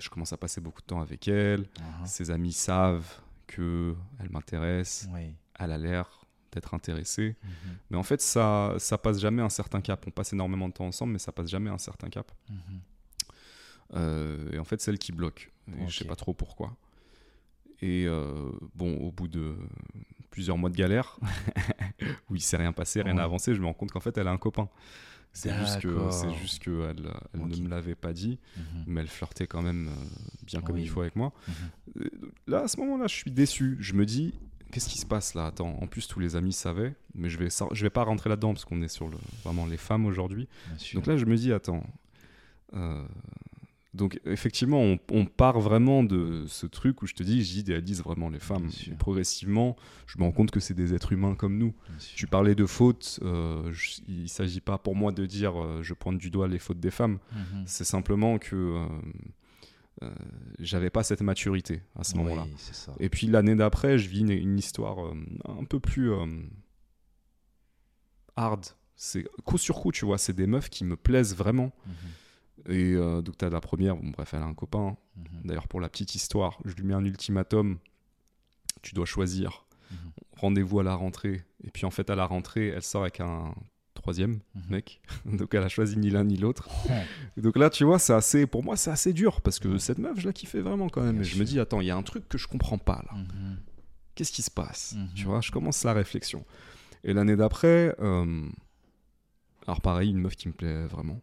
[0.00, 1.60] je commence à passer beaucoup de temps avec elle.
[1.60, 2.06] Mhm.
[2.06, 5.08] Ses amis savent que elle m'intéresse.
[5.12, 5.34] Oui.
[5.58, 7.36] Elle a l'air d'être intéressée.
[7.42, 7.50] Mhm.
[7.90, 10.04] Mais en fait, ça, ça passe jamais un certain cap.
[10.06, 12.32] On passe énormément de temps ensemble, mais ça passe jamais un certain cap.
[12.48, 12.56] Mhm.
[13.94, 15.50] Euh, et en fait, c'est elle qui bloque.
[15.68, 16.76] Et Je sais pas trop pourquoi.
[17.82, 19.54] Et euh, bon, au bout de
[20.30, 21.18] plusieurs mois de galère,
[22.30, 23.16] où il s'est rien passé, rien Ouais.
[23.16, 24.68] n'a avancé, je me rends compte qu'en fait, elle a un copain.
[25.32, 28.84] C'est juste que, c'est juste que elle, ne me l'avait pas dit, Mhm.
[28.88, 29.92] mais elle flirtait quand même euh,
[30.44, 30.82] bien comme Oui.
[30.82, 31.32] il faut avec moi.
[31.96, 32.10] Mhm.
[32.48, 33.76] Là, à ce moment-là, je suis déçu.
[33.78, 34.34] Je me dis,
[34.72, 35.46] qu'est-ce qui se passe là?
[35.46, 38.52] Attends, en plus, tous les amis savaient, mais je vais, je vais pas rentrer là-dedans
[38.54, 40.48] parce qu'on est sur le, vraiment les femmes aujourd'hui.
[40.94, 41.84] Donc là, je me dis, attends.
[42.74, 43.06] euh,
[43.92, 48.28] donc effectivement, on, on part vraiment de ce truc où je te dis, j'idéalise vraiment
[48.30, 48.68] les femmes.
[48.96, 49.74] Progressivement,
[50.06, 51.74] je me rends compte que c'est des êtres humains comme nous.
[52.14, 53.18] Tu parlais de fautes.
[53.22, 56.46] euh, je- il ne s'agit pas pour moi de dire euh, je pointe du doigt
[56.46, 57.18] les fautes des femmes.
[57.32, 57.64] Mhm.
[57.66, 58.86] C'est simplement que
[60.02, 60.08] euh,
[60.60, 62.44] j'avais pas cette maturité à ce moment-là.
[62.44, 62.54] Oui.
[63.00, 64.98] Et puis l'année d'après, je vis une, une histoire
[65.48, 66.10] un peu plus
[68.36, 68.64] hard.
[68.96, 71.72] C'est coup sur coup, tu vois, c'est des meufs qui me plaisent vraiment.
[71.86, 71.92] Mhm.
[72.68, 74.96] Et euh, donc, tu as la première, bon, bref, elle a un copain.
[75.16, 75.24] Mhm.
[75.44, 77.78] D'ailleurs, pour la petite histoire, je lui mets un ultimatum.
[78.82, 79.64] Tu dois choisir.
[79.90, 79.96] Mhm.
[80.36, 81.42] Rendez-vous à la rentrée.
[81.64, 83.54] Et puis, en fait, à la rentrée, elle sort avec un
[83.94, 84.62] troisième Mhm.
[84.70, 85.00] mec.
[85.26, 86.68] donc, elle a choisi ni l'un ni l'autre.
[87.36, 90.18] Donc là, tu vois, c'est assez, pour moi, c'est assez dur parce que cette meuf,
[90.20, 91.20] je la kiffais vraiment quand même.
[91.20, 93.18] Et je me dis, attends, il y a un truc que je comprends pas là.
[94.14, 94.96] Qu'est-ce qui se passe?
[95.14, 96.44] Tu vois, je commence la réflexion.
[97.04, 98.46] Et l'année d'après, euh,
[99.66, 101.20] alors pareil, une meuf qui me plaît vraiment.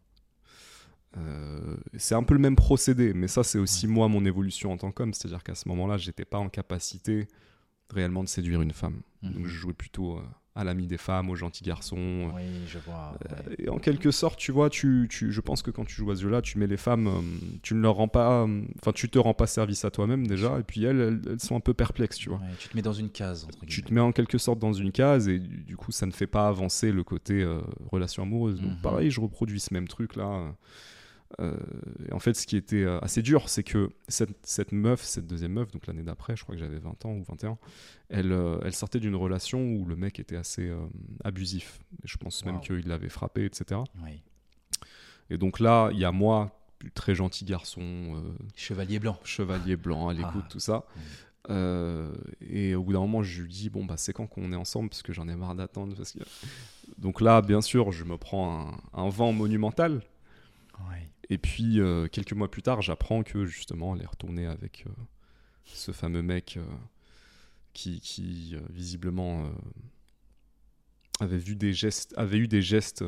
[1.18, 4.78] Euh, c'est un peu le même procédé, mais ça, c'est aussi moi, mon évolution en
[4.78, 5.14] tant qu'homme.
[5.14, 7.28] C'est-à-dire qu'à ce moment-là, j'étais pas en capacité
[7.94, 9.02] réellement de séduire une femme.
[9.24, 9.32] Mhm.
[9.34, 10.22] Donc je jouais plutôt euh,
[10.56, 11.98] à l'ami des femmes, au gentil garçon.
[11.98, 13.16] euh, Oui, je vois.
[13.48, 13.56] ouais.
[13.60, 16.16] et en quelque sorte, tu vois, tu, tu, je pense que quand tu joues à
[16.16, 17.10] ce jeu-là, tu mets les femmes,
[17.62, 18.46] tu ne leur rends pas,
[18.82, 21.56] enfin, tu te rends pas service à toi-même déjà, et puis elles, elles, elles sont
[21.56, 22.40] un peu perplexes, tu vois.
[22.40, 24.74] Ouais, tu te mets dans une case, entre Tu te mets en quelque sorte dans
[24.74, 27.62] une case, et du coup, ça ne fait pas avancer le côté euh,
[27.92, 28.60] relation amoureuse.
[28.60, 28.82] Donc, Mhm.
[28.82, 30.54] pareil, je reproduis ce même truc-là.
[31.42, 31.58] Euh,
[32.08, 35.28] et en fait, ce qui était euh, assez dur, c'est que cette, cette meuf, cette
[35.28, 37.58] deuxième meuf, donc l'année d'après, je crois que j'avais 20 ans ou 21,
[38.10, 40.72] elle, euh, elle sortait d'une relation où le mec était assez
[41.24, 41.80] abusif.
[42.04, 43.82] Et je pense même qu'il l'avait frappé, etc.
[44.04, 44.22] Oui.
[45.30, 46.58] Et donc là, il y a moi,
[46.94, 48.22] très gentil garçon, euh,
[48.56, 49.20] Chevalier blanc.
[49.26, 50.50] chevalier blanc, à l'écoute, Ah.
[50.50, 50.86] tout ça.
[51.50, 54.58] Euh, et au bout d'un moment, je lui dis bon bah c'est quand qu'on est
[54.58, 55.96] ensemble parce que j'en ai marre d'attendre.
[55.96, 56.20] Parce que...
[56.98, 60.02] Donc là, bien sûr, je me prends un, un vent monumental.
[60.90, 60.98] Oui.
[61.30, 64.92] Et puis euh, quelques mois plus tard, j'apprends que justement, elle est retournée avec euh,
[65.66, 66.66] ce fameux mec euh,
[67.74, 69.52] qui, qui, visiblement
[71.20, 73.04] avait vu des gestes, avait eu des gestes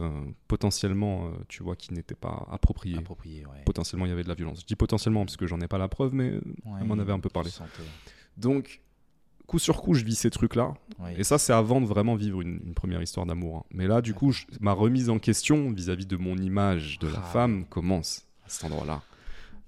[0.48, 2.98] potentiellement, tu vois, qui n'étaient pas appropriés.
[2.98, 3.64] Approprié, ouais.
[3.66, 4.62] Potentiellement, il y avait de la violence.
[4.62, 6.34] Je dis potentiellement parce que j'en ai pas la preuve, mais
[6.66, 7.50] Ouais, elle m'en avait un peu parlé.
[8.38, 8.82] Donc,
[9.50, 10.74] coup sur coup, je vis ces trucs-là.
[11.00, 11.12] Oui.
[11.18, 13.58] Et ça, c'est avant de vraiment vivre une, une première histoire d'amour.
[13.58, 13.64] hein.
[13.72, 17.20] Mais là, du coup, je- ma remise en question vis-à-vis de mon image de la
[17.20, 17.30] Ah.
[17.34, 19.02] femme commence à cet endroit-là.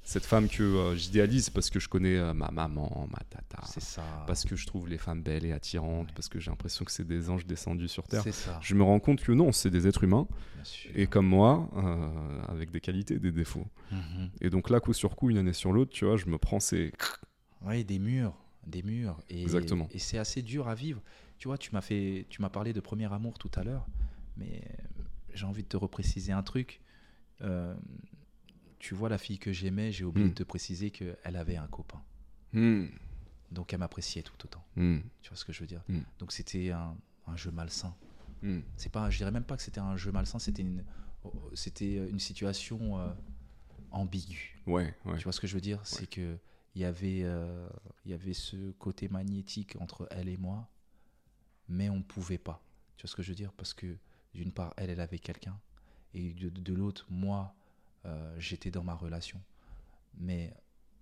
[0.04, 3.84] Cette femme que euh, j'idéalise parce que je connais euh, ma maman, ma tata, C'est
[3.84, 4.02] ça.
[4.26, 7.06] parce que je trouve les femmes belles et attirantes, parce que j'ai l'impression que c'est
[7.08, 8.24] des anges descendus sur Terre.
[8.24, 8.58] C'est ça.
[8.64, 10.92] Je me rends compte que non, c'est des êtres humains, Bien sûr.
[10.96, 13.68] et comme moi, euh, avec des qualités et des défauts.
[13.92, 14.30] Mhm.
[14.42, 16.60] Et donc là, coup sur coup, une année sur l'autre, tu vois, je me prends
[16.60, 16.92] ces...
[17.64, 18.34] Oui, des murs,
[18.68, 19.20] des murs.
[19.30, 19.88] Et, Exactement.
[19.91, 21.01] Et c'est assez dur à vivre.
[21.38, 23.88] Tu vois, tu m'as fait, tu m'as parlé de premier amour tout à l'heure,
[24.38, 24.62] mais
[25.34, 26.82] j'ai envie de te repréciser un truc.
[27.41, 27.76] Euh,
[28.80, 30.30] tu vois, la fille que j'aimais, j'ai oublié Hmm.
[30.32, 32.01] de te préciser qu'elle avait un copain.
[32.53, 32.86] Hmm,
[33.51, 34.64] Donc elle m'appréciait tout autant.
[34.76, 35.84] hmm, Tu vois ce que je veux dire?
[36.20, 36.95] Donc c'était un,
[37.28, 37.95] un jeu malsain.
[38.76, 40.84] C'est pas, je dirais même pas que c'était un jeu malsain, c'était une,
[41.53, 43.07] c'était une situation euh,
[43.91, 44.57] ambiguë.
[44.66, 45.18] Ouais, ouais.
[45.18, 45.80] Tu vois ce que je veux dire?
[45.84, 46.38] C'est que
[46.76, 47.68] il y avait, euh,
[48.06, 50.70] il y avait ce côté magnétique entre elle et moi,
[51.68, 52.64] mais on ne pouvait pas.
[52.98, 53.54] Tu vois ce que je veux dire?
[53.54, 53.98] Parce que
[54.34, 55.60] d'une part, elle, elle avait quelqu'un,
[56.14, 57.54] et de, de l'autre, moi,
[58.06, 59.42] euh, j'étais dans ma relation.
[60.18, 60.54] Mais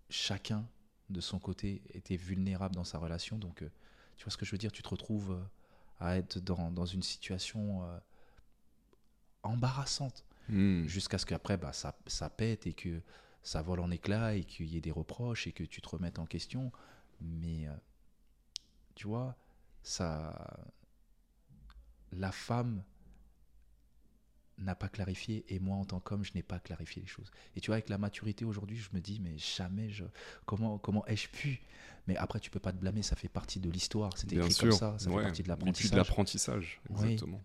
[0.09, 0.67] chacun,
[1.09, 3.37] de son côté, était vulnérable dans sa relation.
[3.37, 3.69] Donc, euh,
[4.17, 4.71] tu vois ce que je veux dire?
[4.71, 5.39] Tu te retrouves
[5.99, 7.83] à être dans, dans une situation
[9.43, 10.87] embarrassante Hmm.
[10.87, 13.01] jusqu'à ce qu'après bah, ça, ça pète et que
[13.43, 16.19] ça vole en éclats et qu'il y ait des reproches et que tu te remettes
[16.19, 16.71] en question.
[17.21, 17.73] Mais euh,
[18.95, 19.35] tu vois,
[19.81, 20.67] ça,
[22.11, 22.83] la femme
[24.57, 27.31] n'a pas clarifié et moi en tant qu'homme je n'ai pas clarifié les choses.
[27.55, 30.03] Et tu vois avec la maturité aujourd'hui je me dis mais jamais je
[30.45, 31.61] comment comment ai-je pu?
[32.07, 34.17] Mais après tu peux pas te blâmer ça fait partie de l'histoire.
[34.17, 35.91] C'était écrit comme ça ça fait partie de l'apprentissage.
[35.91, 37.41] de l'apprentissage exactement.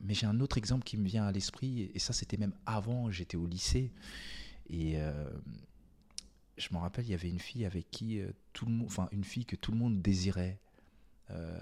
[0.00, 3.10] Mais j'ai un autre exemple qui me vient à l'esprit et ça c'était même avant
[3.10, 3.92] j'étais au lycée
[4.68, 5.28] et euh,
[6.56, 9.08] je me rappelle il y avait une fille avec qui euh, tout le monde enfin
[9.12, 10.58] une fille que tout le monde désirait
[11.30, 11.58] euh,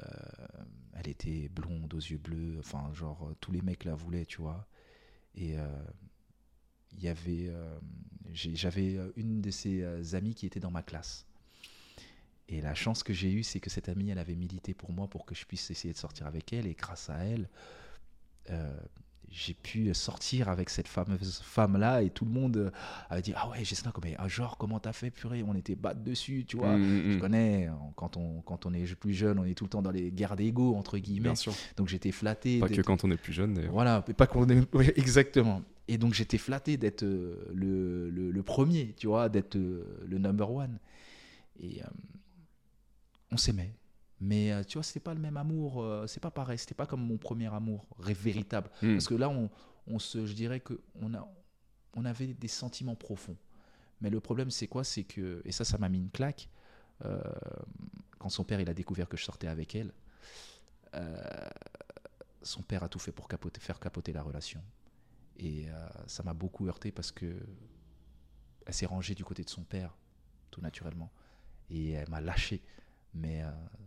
[0.94, 4.66] elle était blonde aux yeux bleus enfin genre tous les mecs la voulaient tu vois
[5.34, 5.56] et
[6.92, 7.50] il y avait,
[8.34, 11.24] j'avais une de ses amies qui était dans ma classe.
[12.48, 15.08] Et la chance que j'ai eue, c'est que cette amie, elle avait milité pour moi
[15.08, 16.66] pour que je puisse essayer de sortir avec elle.
[16.66, 17.48] Et grâce à elle,
[19.32, 22.72] j'ai pu sortir avec cette fameuse femme-là et tout le monde
[23.10, 25.42] a dit Ah ouais, ça comme ah, genre, comment t'as fait, purée?
[25.42, 26.76] On était battre dessus, tu vois.
[26.76, 27.20] Mmh, je mmh.
[27.20, 30.10] connais, quand on, quand on est plus jeune, on est tout le temps dans les
[30.10, 31.30] guerres d'ego, entre guillemets.
[31.30, 31.54] Bien sûr.
[31.76, 32.60] Donc j'étais flatté.
[32.60, 33.72] Pas que quand on est plus jeune, d'ailleurs.
[33.72, 34.98] Voilà, pas quand on est.
[34.98, 35.62] exactement.
[35.88, 40.50] Et donc j'étais flatté d'être euh, le, le, premier, tu vois, d'être euh, le number
[40.50, 40.78] one.
[41.60, 41.86] Et euh,
[43.30, 43.72] on s'aimait.
[44.22, 46.86] Mais euh, tu vois, c'était pas le même amour, euh, c'est pas pareil, c'était pas
[46.86, 48.70] comme mon premier amour véritable.
[48.80, 48.92] Hmm.
[48.92, 49.50] Parce que là, on,
[49.88, 51.28] on, se, je dirais qu'on a,
[51.94, 53.36] on avait des sentiments profonds.
[54.00, 54.84] Mais le problème, c'est quoi?
[54.84, 56.48] C'est que, et ça, ça m'a mis une claque,
[57.04, 57.20] euh,
[58.20, 59.92] quand son père, il a découvert que je sortais avec elle,
[62.42, 64.62] son père a tout fait pour capoter, faire capoter la relation.
[65.38, 65.66] Et
[66.06, 67.34] ça m'a beaucoup heurté parce que
[68.66, 69.96] elle s'est rangée du côté de son père,
[70.50, 71.10] tout naturellement.
[71.70, 72.62] Et elle m'a lâché
[73.14, 73.42] mais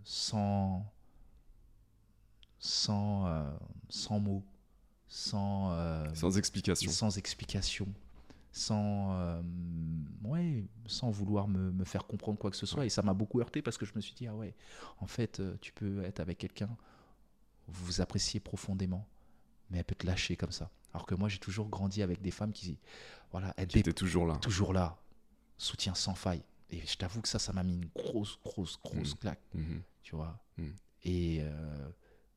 [0.06, 0.86] sans,
[2.60, 3.52] sans, euh,
[3.90, 4.46] sans mots,
[5.08, 6.90] sans, euh, sans explication.
[6.92, 7.88] Sans explication
[8.58, 9.42] sans,
[10.24, 12.86] ouais, sans vouloir me, me, faire comprendre quoi que ce soit.
[12.86, 14.56] Et ça m'a beaucoup heurté parce que je me suis dit, ah ouais,
[15.00, 16.70] en fait, tu peux être avec quelqu'un,
[17.68, 19.06] vous vous appréciez profondément,
[19.70, 20.72] mais elle peut te lâcher comme ça.
[20.94, 22.80] Alors que moi, j'ai toujours grandi avec des femmes qui,
[23.32, 24.38] voilà, étaient toujours là.
[24.38, 24.98] Toujours là.
[25.58, 26.42] Soutien sans faille.
[26.70, 29.20] Et je t'avoue que ça, ça m'a mis une grosse, grosse, grosse mmh.
[29.20, 29.42] claque.
[29.54, 29.78] Mmh.
[30.04, 30.64] Tu vois mmh.
[31.04, 31.90] Et euh,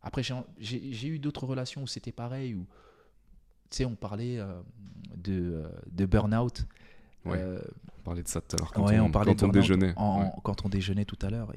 [0.02, 0.22] après,
[0.58, 2.66] j'ai eu d'autres relations où c'était pareil, où,
[3.70, 4.60] tu sais, on parlait euh,
[5.16, 6.66] de, euh, de burn-out.
[7.24, 7.42] Ouais,
[7.98, 9.94] on parlait de ça tout à l'heure quand, on, parlait quand on déjeunait.
[9.94, 11.52] Quand on déjeunait tout à l'heure.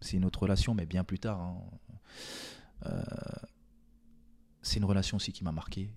[0.00, 1.40] C'est une autre relation, mais bien plus tard.
[1.40, 3.02] Hein.
[4.62, 5.90] c'est une relation aussi qui m'a marqué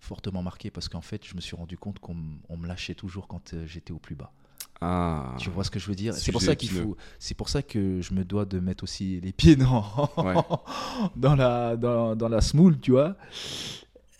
[0.00, 3.64] fortement marqué parce qu'en fait je me suis rendu compte qu'on me lâchait toujours quand
[3.66, 4.32] j'étais au plus bas
[4.80, 6.14] ah, tu vois ce que je veux dire?
[6.14, 6.96] C'est pour ça qu'il faut.
[7.18, 10.10] C'est pour ça que je me dois de mettre aussi les pieds dans
[11.16, 13.16] dans la dans, dans, la smoule, tu vois.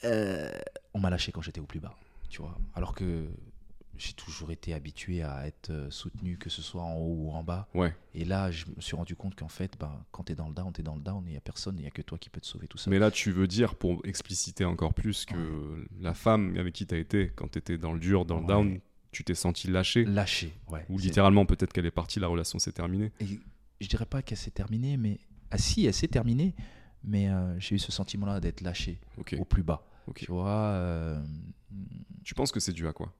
[0.05, 0.51] Euh,
[0.95, 1.95] on m'a lâché quand j'étais au plus bas,
[2.29, 2.57] tu vois.
[2.75, 3.27] Alors que
[3.99, 7.43] j'ai toujours été habitué à être euh, soutenu, que ce soit en haut ou en
[7.43, 7.69] bas.
[7.75, 7.95] Ouais.
[8.15, 10.55] Et là, je me suis rendu compte qu'en fait, ben, quand tu es dans le
[10.55, 12.17] down, tu es dans le down, il n'y a personne, il n'y a que toi
[12.17, 12.91] qui peux te sauver tout ça.
[12.91, 16.95] Mais là, tu veux dire, pour expliciter encore plus, que la femme avec qui tu
[16.95, 18.81] as été, quand tu étais dans le dur, dans le down,
[19.11, 20.85] tu t'es senti lâché Lâché, ouais.
[20.89, 23.41] Ou littéralement, peut-être qu'elle est partie, la relation s'est terminée Et
[23.81, 25.19] Je dirais pas qu'elle s'est terminée, mais.
[25.51, 26.55] Ah si, elle s'est terminée,
[27.03, 29.01] mais euh, j'ai eu ce sentiment-là d'être lâché
[29.39, 29.83] au plus bas.
[30.15, 30.49] Tu vois.
[30.49, 31.23] Euh,
[32.25, 33.13] tu penses que c'est dû à quoi?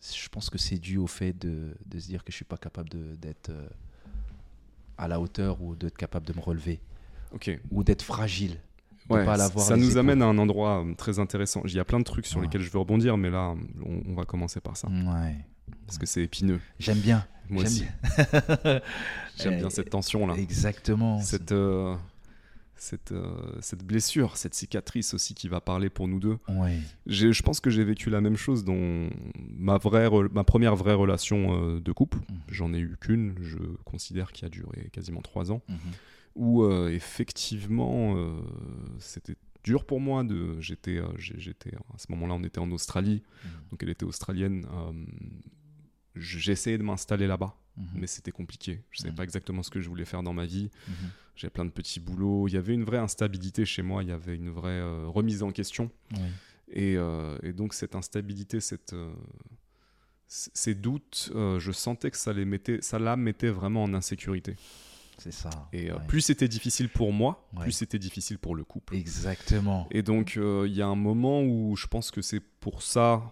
[0.00, 2.56] Je pense que c'est dû au fait de, de, se dire que je suis pas
[2.56, 2.88] capable
[3.18, 3.68] d'être euh,
[4.96, 6.80] à la hauteur ou d'être capable de me relever.
[7.70, 8.58] Ou d'être fragile
[9.56, 11.62] ça nous amène à un endroit euh, très intéressant.
[11.64, 13.54] Il y a plein de trucs sur lesquels je veux rebondir, mais là,
[13.84, 14.88] on, va commencer par ça.
[14.88, 15.36] Ouais.
[15.86, 16.60] Parce que c'est épineux.
[16.78, 17.26] J'aime bien.
[17.48, 17.84] Moi aussi.
[19.36, 20.34] J'aime bien cette tension-là.
[20.34, 21.20] Exactement.
[21.20, 21.96] Cette, euh,
[22.76, 26.38] cette, euh, cette blessure, cette cicatrice aussi qui va parler pour nous deux.
[26.48, 26.78] Ouais.
[27.06, 29.08] Je pense que j'ai vécu la même chose dans
[29.58, 32.18] ma, vraie, ma première vraie relation de couple.
[32.18, 32.36] Mhm.
[32.48, 35.62] J'en ai eu qu'une, je considère, qui a duré quasiment trois ans.
[35.68, 35.76] Mhm
[36.40, 38.40] où euh, effectivement euh,
[38.98, 43.22] c'était dur pour moi de j'étais euh, j'étais à ce moment-là on était en Australie.
[43.22, 43.48] Mmh.
[43.70, 44.66] donc elle était australienne.
[46.16, 47.82] J'essayais de m'installer là-bas mmh.
[47.94, 48.82] mais c'était compliqué.
[48.90, 49.16] Je savais mmh.
[49.16, 50.70] pas exactement ce que je voulais faire dans ma vie.
[51.36, 52.48] J'avais plein de petits boulots.
[52.48, 54.02] Il y avait une vraie instabilité chez moi.
[54.02, 55.90] Il y avait une vraie remise en question.
[56.72, 56.94] Et,
[57.42, 58.96] et, donc cette instabilité cette
[60.26, 64.56] ces doutes je sentais que ça les mettait ça la mettait vraiment en insécurité
[65.20, 65.50] c'est ça.
[65.72, 68.96] Et euh, plus c'était difficile pour moi, plus c'était difficile pour le couple.
[68.96, 69.86] Exactement.
[69.90, 73.22] Et donc, euh, il y a un moment où je pense que c'est pour ça,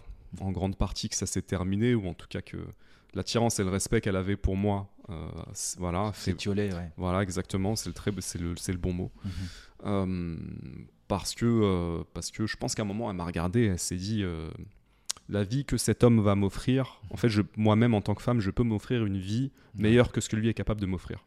[0.40, 2.58] en grande partie, que ça s'est terminé, ou en tout cas que
[3.14, 5.28] l'attirance et le respect qu'elle avait pour moi, euh,
[5.78, 6.12] voilà.
[6.14, 6.70] C'est ouais.
[6.98, 9.10] Voilà, exactement, c'est le, très, c'est le, le bon mot.
[9.82, 10.86] Mhm.
[11.08, 14.22] parce, que, parce que je pense qu'à un moment, elle m'a regardé, elle s'est dit
[15.30, 18.50] la vie que cet homme va m'offrir, en fait, moi-même en tant que femme, je
[18.50, 21.24] peux m'offrir une vie meilleure que ce que lui est capable de m'offrir.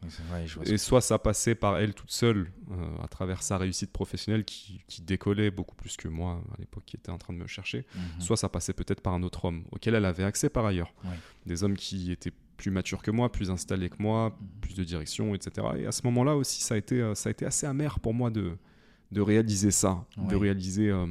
[0.66, 4.84] Et soit ça passait par elle toute seule, euh, à travers sa réussite professionnelle qui,
[4.88, 7.86] qui décollait beaucoup plus que moi à l'époque qui était en train de me chercher,
[7.96, 8.22] Mhm.
[8.22, 10.94] soit ça passait peut-être par un autre homme auquel elle avait accès par ailleurs.
[11.04, 11.12] Ouais.
[11.46, 14.48] Des hommes qui étaient plus matures que moi, plus installés que moi, Mhm.
[14.62, 15.68] plus de direction, etc.
[15.78, 18.14] Et à ce moment-là aussi, ça a été, euh, ça a été assez amer pour
[18.16, 18.58] moi de,
[19.12, 21.06] de réaliser ça, de réaliser, euh,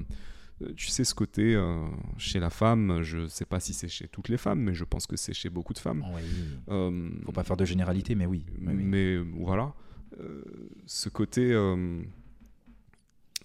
[0.76, 1.86] tu sais, ce côté euh,
[2.18, 5.06] chez la femme, je sais pas si c'est chez toutes les femmes, mais je pense
[5.06, 6.04] que c'est chez beaucoup de femmes.
[6.14, 6.20] Oui.
[6.68, 8.44] Euh, Faut pas faire de généralité, mais oui.
[8.58, 9.72] mais voilà,
[10.20, 10.42] euh,
[10.86, 12.02] ce côté, euh,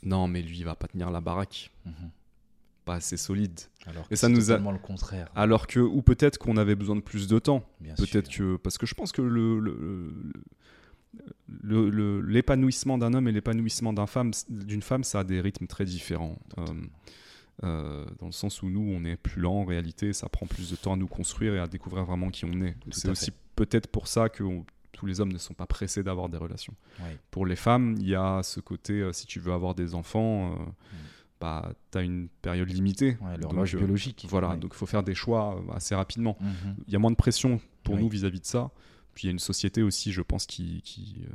[0.04, 2.10] non, mais lui, il va pas tenir la baraque, Mhm.
[2.86, 3.60] pas assez solide.
[3.88, 5.30] Alors Et que ça c'est nous a- le contraire.
[5.36, 7.64] Alors que, ou peut-être qu'on avait besoin de plus de temps.
[7.98, 8.58] Peut-être que.
[8.58, 9.60] Parce que je pense que le.
[9.60, 10.44] le- le- le-
[11.64, 16.38] l'épanouissement d'un homme et l'épanouissement femme, d'une femme, ça a des rythmes très différents.
[16.58, 16.64] Euh,
[17.64, 20.70] euh, dans le sens où nous, on est plus lent en réalité, ça prend plus
[20.72, 22.76] de temps à nous construire et à découvrir vraiment qui on est.
[22.92, 26.30] C'est aussi peut-être pour ça que on- tous les hommes ne sont pas pressés d'avoir
[26.30, 26.74] des relations.
[27.02, 27.18] Ouais.
[27.32, 30.54] Pour les femmes, il y a ce côté, euh, si tu veux avoir des enfants,
[30.54, 30.56] euh,
[31.42, 33.18] bah, tu as une période limitée.
[33.20, 33.26] Mm.
[33.26, 34.26] Ouais, Donc, l'horloge biologique.
[34.30, 36.38] Voilà, donc il faut faire des choix assez rapidement.
[36.40, 36.76] Mhm.
[36.88, 38.02] Il y a moins de pression pour Oui.
[38.04, 38.72] nous vis-à-vis de ça.
[39.16, 41.34] Puis il y a une société aussi, je pense, qui, qui euh,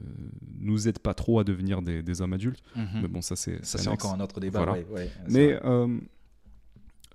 [0.60, 2.62] nous aide pas trop à devenir des, des hommes adultes.
[2.76, 3.00] Mhm.
[3.02, 4.58] Mais bon, ça c'est Ça, encore un autre débat.
[4.64, 4.72] Voilà.
[4.74, 5.98] ouais, ouais, c'est Mais euh,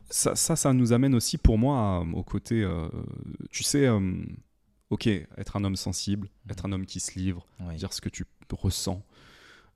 [0.09, 2.87] ça, ça, ça nous amène aussi pour moi à- au côté, euh,
[3.51, 3.87] tu sais,
[4.89, 6.51] ok, être un homme sensible, Mhm.
[6.51, 7.45] être un homme qui se livre,
[7.77, 9.01] dire ce que tu ressens.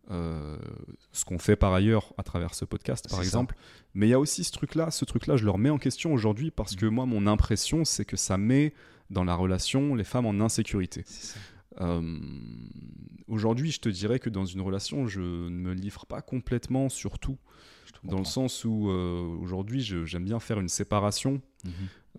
[0.10, 3.24] ce qu'on fait par ailleurs à travers ce podcast, par ça.
[3.24, 3.56] exemple.
[3.94, 6.50] Mais il y a aussi ce truc-là, ce truc-là, je le remets en question aujourd'hui
[6.50, 8.74] parce que moi, mon impression, c'est que ça met
[9.10, 11.04] dans la relation les femmes en insécurité.
[11.82, 12.20] Euh,
[13.28, 17.20] aujourd'hui, je te dirais que dans une relation, je ne me livre pas complètement sur
[17.20, 17.38] tout,
[18.04, 21.72] dans le sens où euh, aujourd'hui, j'aime bien faire une séparation Mhm.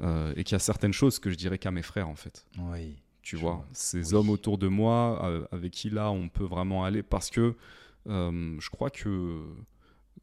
[0.03, 2.47] euh, et qu'il y a certaines choses que je dirais qu'à mes frères, en fait.
[2.59, 2.97] Oui.
[3.23, 3.69] Tu vois, vois.
[3.73, 4.15] ces Oui.
[4.15, 7.55] hommes autour de moi euh, avec qui là on peut vraiment aller parce que
[8.07, 9.45] je crois que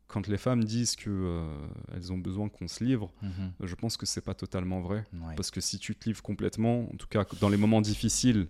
[0.08, 1.50] quand les femmes disent que euh,
[1.94, 3.52] elles ont besoin qu'on se livre, Mhm.
[3.64, 5.04] je pense que c'est pas totalement vrai.
[5.14, 5.36] Ouais.
[5.36, 8.48] Parce que si tu te livres complètement, en tout cas dans les moments difficiles,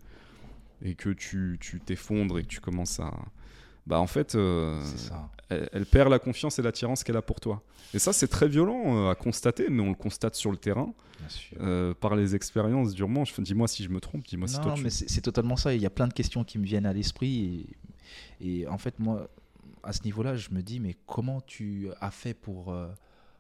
[0.84, 3.12] et que tu tu t'effondres et que tu commences à.
[3.88, 4.84] Bah en fait, euh,
[5.50, 7.64] elle, elle perd la confiance et l'attirance qu'elle a pour toi.
[7.94, 10.94] Et ça, c'est très violent euh, à constater, mais on le constate sur le terrain,
[11.62, 13.24] euh, par les expériences durement.
[13.40, 14.84] Dis-moi si je me trompe, dis-moi si toi Non, tu.
[14.84, 15.74] mais c'est c'est totalement ça.
[15.74, 17.66] Il y a plein de questions qui me viennent à l'esprit.
[18.42, 19.30] Et, et en fait, moi,
[19.88, 22.92] à ce niveau-là, je me dis, mais comment tu as fait pour euh,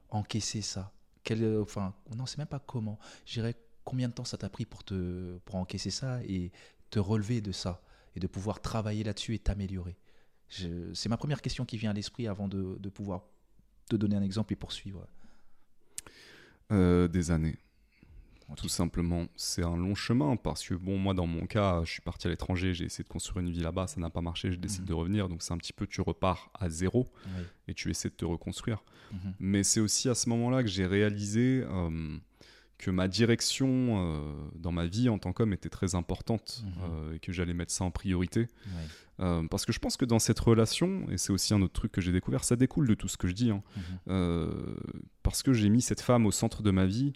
[0.09, 0.93] encaisser ça?
[1.23, 2.97] Quel, euh, Enfin, non, c'est même pas comment.
[3.25, 3.53] Je dirais,
[3.83, 6.53] combien de temps ça t'a pris pour, te, pour encaisser ça et
[6.89, 7.81] te relever de ça
[8.15, 9.97] et de pouvoir travailler là-dessus et t'améliorer?
[10.93, 13.23] C'est ma première question qui vient à l'esprit avant de, de pouvoir
[13.89, 15.05] te donner un exemple et poursuivre.
[16.71, 17.57] Euh, des années.
[18.55, 22.01] Tout simplement, c'est un long chemin parce que bon, moi dans mon cas, je suis
[22.01, 24.57] parti à l'étranger, j'ai essayé de construire une vie là-bas, ça n'a pas marché, je
[24.57, 24.87] décide Mhm.
[24.87, 27.43] de revenir, donc c'est un petit peu tu repars à zéro Oui.
[27.67, 28.83] et tu essaies de te reconstruire.
[29.11, 29.33] Mhm.
[29.39, 32.17] Mais c'est aussi à ce moment-là que j'ai réalisé euh,
[32.77, 34.19] que ma direction euh,
[34.55, 36.71] dans ma vie en tant qu'homme était très importante Mhm.
[36.83, 38.47] euh, et que j'allais mettre ça en priorité.
[38.67, 38.71] Oui.
[39.19, 41.91] Euh, parce que je pense que dans cette relation, et c'est aussi un autre truc
[41.91, 43.63] que j'ai découvert, ça découle de tout ce que je dis, hein,
[44.05, 44.75] Mhm.
[45.23, 47.13] parce que j'ai mis cette femme au centre de ma vie,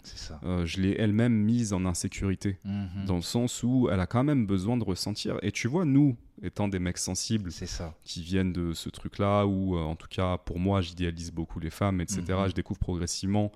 [0.64, 3.04] je l'ai elle-même mise en insécurité, Mhm.
[3.06, 5.38] dans le sens où elle a quand même besoin de ressentir.
[5.42, 7.94] Et tu vois, nous, étant des mecs sensibles, ça.
[8.04, 11.70] qui viennent de ce truc-là, où euh, en tout cas pour moi j'idéalise beaucoup les
[11.70, 12.22] femmes, etc.
[12.48, 13.52] Je découvre progressivement,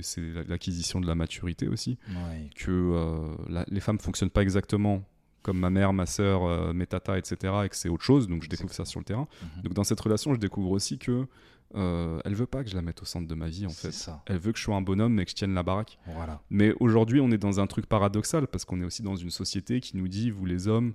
[0.00, 2.48] c'est la- l'acquisition de la maturité aussi, Ouais.
[2.54, 5.02] que euh, la- les femmes fonctionnent pas exactement
[5.42, 7.52] comme ma mère, ma soeur, euh, mes tatas, etc.
[7.64, 9.28] et que c'est autre chose, donc je découvre ça sur le terrain.
[9.56, 9.62] Mhm.
[9.62, 11.26] Donc dans cette relation, je découvre aussi que
[11.74, 13.88] euh, elle veut pas que je la mette au centre de ma vie en C'est
[13.88, 13.92] fait.
[13.92, 14.22] ça.
[14.26, 15.98] Elle veut que je sois un bonhomme et que je tienne la baraque.
[16.14, 16.40] Voilà.
[16.48, 19.80] Mais aujourd'hui, on est dans un truc paradoxal parce qu'on est aussi dans une société
[19.80, 20.92] qui nous dit, vous les hommes, euh,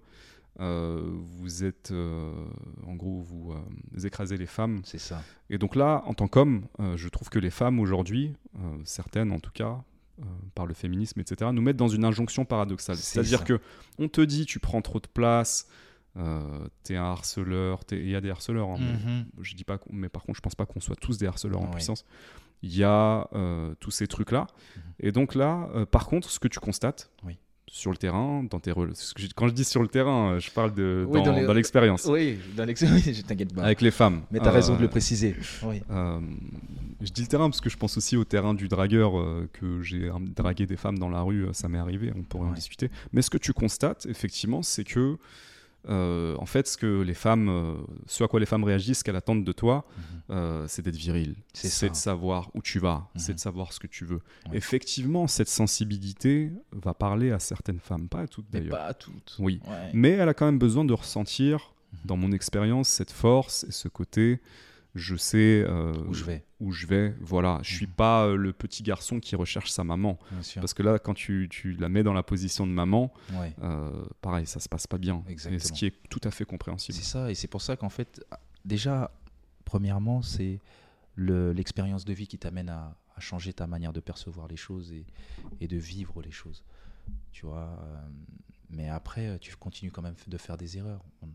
[0.64, 2.32] vous êtes, euh,
[2.86, 3.56] en gros, vous, euh,
[3.92, 4.82] vous écrasez les femmes.
[4.84, 5.24] C'est ça.
[5.50, 9.32] Et donc là, en tant qu'homme, euh, je trouve que les femmes aujourd'hui, euh, certaines
[9.32, 9.84] en tout cas,
[10.20, 10.24] euh,
[10.56, 12.98] par le féminisme, etc., nous mettent dans une injonction paradoxale.
[12.98, 13.60] C'est C'est-à-dire que
[13.98, 15.68] on te dit, tu prends trop de place.
[16.18, 19.26] Euh, t'es un harceleur, il y a des harceleurs, hein, mais Mhm.
[19.40, 21.68] je dis pas, mais par contre, je pense pas qu'on soit tous des harceleurs en
[21.68, 22.04] puissance.
[22.64, 24.46] Il y a euh, tous ces trucs-là.
[24.76, 24.82] Mhm.
[25.00, 27.38] Et donc là, euh, par contre, ce que tu constates Oui.
[27.74, 31.06] Sur le terrain, dans tes quand je dis sur le terrain, euh, je parle de
[31.08, 33.64] Oui, dans, l'expérience Oui, dans l'ex- oui, je t'inquiète pas.
[33.64, 34.24] avec les femmes.
[34.30, 35.38] Mais tu as Euh, raison de le préciser.
[35.64, 35.82] Oui.
[35.90, 36.20] euh,
[37.00, 39.82] je dis le terrain parce que je pense aussi au terrain du dragueur euh, que
[39.82, 42.54] j'ai euh, dragué des femmes dans la rue, euh, ça m'est arrivé, on pourrait en
[42.54, 42.90] discuter.
[43.14, 45.18] Mais ce que tu constates, effectivement, c'est que
[45.90, 47.74] euh, en fait, ce que les femmes, euh,
[48.06, 50.04] ce à quoi les femmes réagissent, ce qu'elles attendent de toi, Mhm.
[50.36, 51.36] euh, c'est d'être viril.
[51.54, 53.10] C'est de savoir où tu vas.
[53.16, 53.20] Mhm.
[53.22, 54.22] C'est de savoir ce que tu veux.
[54.50, 54.58] Ouais.
[54.58, 58.78] Effectivement, cette sensibilité va parler à certaines femmes, pas à toutes d'ailleurs.
[58.78, 59.36] pas à toutes.
[59.40, 59.60] Oui.
[59.68, 59.90] Ouais.
[59.94, 62.00] Mais elle a quand même besoin de ressentir, Mhm.
[62.06, 64.40] dans mon expérience, cette force et ce côté.
[64.94, 67.16] Je sais euh, Où je vais, où je vais.
[67.22, 67.94] Voilà, je suis Mhm.
[67.94, 70.20] pas euh, le petit garçon qui recherche sa maman.
[70.56, 73.56] Parce que là, quand tu, tu la mets dans la position de maman, Ouais.
[73.64, 75.24] euh, pareil, ça se passe pas bien.
[75.28, 75.64] Et Exactement.
[75.64, 76.98] ce qui est tout à fait compréhensible.
[76.98, 78.22] C'est ça, et c'est pour ça qu'en fait,
[78.66, 79.12] déjà,
[79.64, 80.60] premièrement, c'est
[81.16, 84.92] le- l'expérience de vie qui t'amène à, à changer ta manière de percevoir les choses
[84.92, 85.06] et,
[85.62, 86.64] et de vivre les choses.
[87.32, 87.78] Tu vois,
[88.70, 91.04] mais après, tu continues quand même de faire des erreurs.
[91.22, 91.30] On-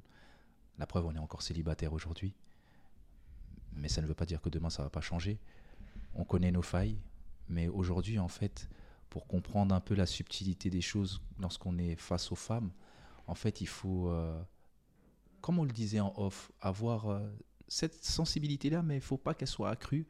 [0.78, 2.35] la preuve, on est encore célibataire aujourd'hui,
[3.77, 5.39] mais ça ne veut pas dire que demain ça va pas changer.
[6.15, 6.98] On connaît nos failles,
[7.48, 8.69] mais aujourd'hui, en fait,
[9.11, 12.70] pour comprendre un peu la subtilité des choses lorsqu'on est face aux femmes,
[13.27, 14.40] en fait, il faut euh,
[15.40, 17.20] comme on le disait en off, avoir euh,
[17.69, 20.07] cette sensibilité-là, mais il faut pas qu'elle soit accrue,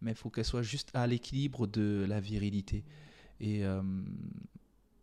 [0.00, 2.84] mais il faut qu'elle soit juste à l'équilibre de la virilité.
[3.40, 3.82] Et euh,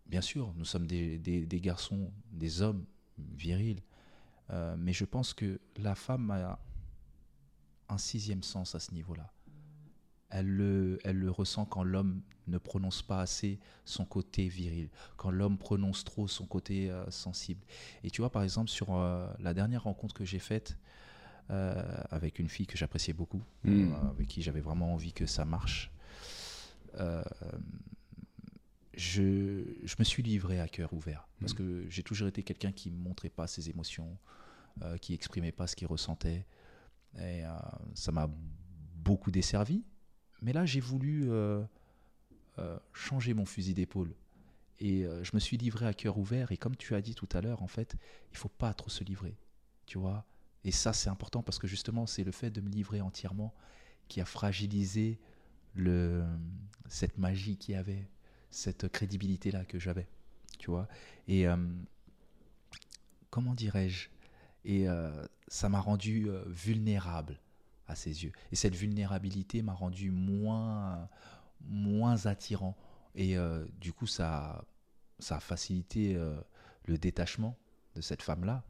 [0.05, 1.19] bien sûr, nous sommes des,
[1.61, 2.85] garçons, des hommes
[3.17, 3.81] virils,
[4.77, 6.59] mais je pense que la femme a
[7.89, 9.31] un sixième sens à ce niveau-là.
[10.29, 15.31] Elle le, elle le ressent quand l'homme ne prononce pas assez son côté viril, quand
[15.31, 17.63] l'homme prononce trop son côté euh, sensible.
[18.03, 20.77] Et tu vois, par exemple, sur euh, la dernière rencontre que j'ai faite
[21.51, 23.93] euh, avec une fille que j'appréciais beaucoup, Mm.
[23.93, 25.91] euh, avec qui j'avais vraiment envie que ça marche,
[28.97, 31.27] je, je me suis livré à cœur ouvert.
[31.39, 31.57] Parce Mm.
[31.57, 34.17] que j'ai toujours été quelqu'un qui ne montrait pas ses émotions,
[35.01, 36.45] qui exprimait pas ce qu'il ressentait.
[37.17, 37.49] Et euh,
[37.93, 38.29] ça m'a
[38.95, 39.83] beaucoup desservi.
[40.41, 41.63] Mais là, j'ai voulu euh,
[42.59, 44.13] euh, changer mon fusil d'épaule.
[44.79, 46.51] Et je me suis livré à cœur ouvert.
[46.51, 47.95] Et comme tu as dit tout à l'heure, en fait,
[48.31, 49.37] il faut pas trop se livrer.
[49.85, 50.25] Tu vois?
[50.65, 53.53] Et ça, c'est important parce que justement, c'est le fait de me livrer entièrement
[54.09, 55.17] qui a fragilisé
[55.75, 56.25] le,
[56.89, 58.05] cette magie qu'il y avait,
[58.49, 60.09] cette crédibilité-là que j'avais.
[60.59, 60.89] Tu vois?
[61.29, 61.45] Et
[63.29, 64.09] comment dirais-je?
[64.65, 67.39] Et euh, ça m'a rendu euh, vulnérable
[67.87, 68.31] à ses yeux.
[68.51, 71.07] Et cette vulnérabilité m'a rendu moins,
[71.61, 72.75] moins attirant.
[73.13, 74.65] Et euh, du coup, ça,
[75.19, 76.17] ça a facilité
[76.85, 77.55] le détachement
[77.95, 78.63] de cette femme-là.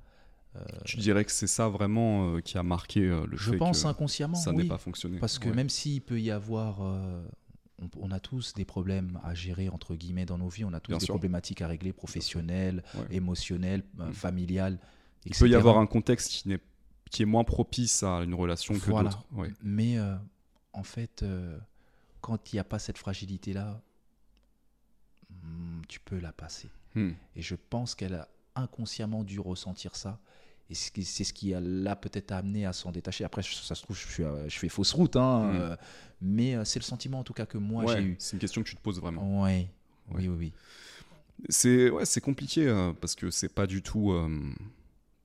[0.86, 4.36] Tu dirais que c'est ça vraiment qui a marqué le Je fait pense que inconsciemment.
[4.36, 4.64] ça oui.
[4.64, 5.18] n'ait pas fonctionné.
[5.20, 5.56] Parce que Ouais.
[5.56, 6.80] même s'il peut y avoir.
[8.00, 10.64] on, a tous des problèmes à gérer, entre guillemets, dans nos vies.
[10.64, 11.14] On a tous Bien des sûr.
[11.16, 13.16] problématiques à régler, professionnelles, Ouais.
[13.16, 14.12] émotionnelles, Mm.
[14.14, 14.80] familiales.
[15.26, 16.44] Il peut y avoir un contexte
[17.12, 19.10] qui, est moins propice à une relation que Voilà.
[19.10, 19.26] d'autres.
[19.32, 19.52] Ouais.
[19.64, 20.16] Mais euh,
[20.74, 21.58] en fait, euh,
[22.22, 23.82] quand il n'y a pas cette fragilité-là,
[25.30, 26.70] hmm, tu peux la passer.
[26.96, 27.12] Hmm.
[27.36, 30.20] Et je pense qu'elle a inconsciemment dû ressentir ça.
[30.70, 33.24] Et c'est ce qui l'a peut-être amené à s'en détacher.
[33.24, 35.16] Après, ça se trouve, je, suis, je fais fausse route.
[35.16, 35.56] hein, Mm.
[35.58, 35.76] euh,
[36.22, 38.16] mais c'est le sentiment, en tout cas, que moi, Ouais, j'ai eu.
[38.18, 39.44] C'est une question que tu te poses vraiment.
[39.44, 39.70] Ouais.
[40.12, 40.54] Oui, oui, oui.
[41.50, 44.30] C'est ouais, compliqué euh, parce que c'est pas du tout euh,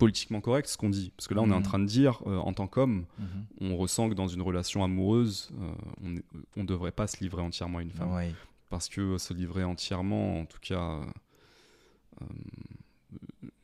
[0.01, 1.12] politiquement correct ce qu'on dit.
[1.16, 1.62] Parce que là, on est en Mhm.
[1.62, 3.27] train de dire, euh, en tant qu'homme, Mhm.
[3.60, 5.70] on ressent que dans une relation amoureuse, euh,
[6.05, 6.14] on
[6.60, 8.12] on devrait pas se livrer entièrement à une femme.
[8.12, 8.35] Ouais.
[8.68, 11.05] Parce que se livrer entièrement, en tout cas, euh,
[12.22, 12.27] euh,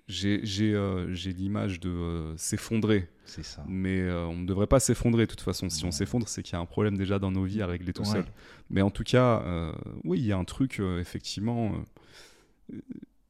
[0.09, 1.07] j'ai euh,
[1.37, 3.09] l'image de euh, s'effondrer.
[3.25, 3.65] C'est ça.
[3.69, 5.69] Mais euh, on ne devrait pas s'effondrer de toute façon.
[5.69, 7.93] Si on s'effondre, c'est qu'il y a un problème déjà dans nos vies à régler
[7.93, 8.09] tout Ouais.
[8.09, 8.25] seul.
[8.71, 9.73] Mais en tout cas, euh,
[10.05, 11.73] oui, il y a un truc, euh, effectivement.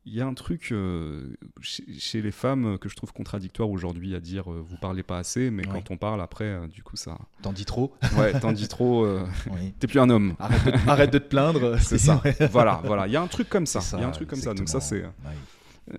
[0.06, 3.68] Euh, il y a un truc euh, chez, chez les femmes que je trouve contradictoire
[3.70, 5.72] aujourd'hui à dire euh, vous parlez pas assez, mais Ouais.
[5.72, 7.18] quand on parle après, euh, du coup, ça.
[7.42, 9.74] T'en dis trop Ouais, t'en dis trop, euh, Oui.
[9.80, 10.34] t'es plus un homme.
[10.38, 11.78] Arrête de, arrête de te plaindre.
[11.80, 12.22] C'est ça.
[12.52, 13.06] voilà, voilà.
[13.06, 13.80] Il y a un truc comme ça.
[13.96, 14.54] Il y a un truc comme ça.
[14.54, 15.02] Donc ça, c'est.
[15.02, 15.10] Ouais.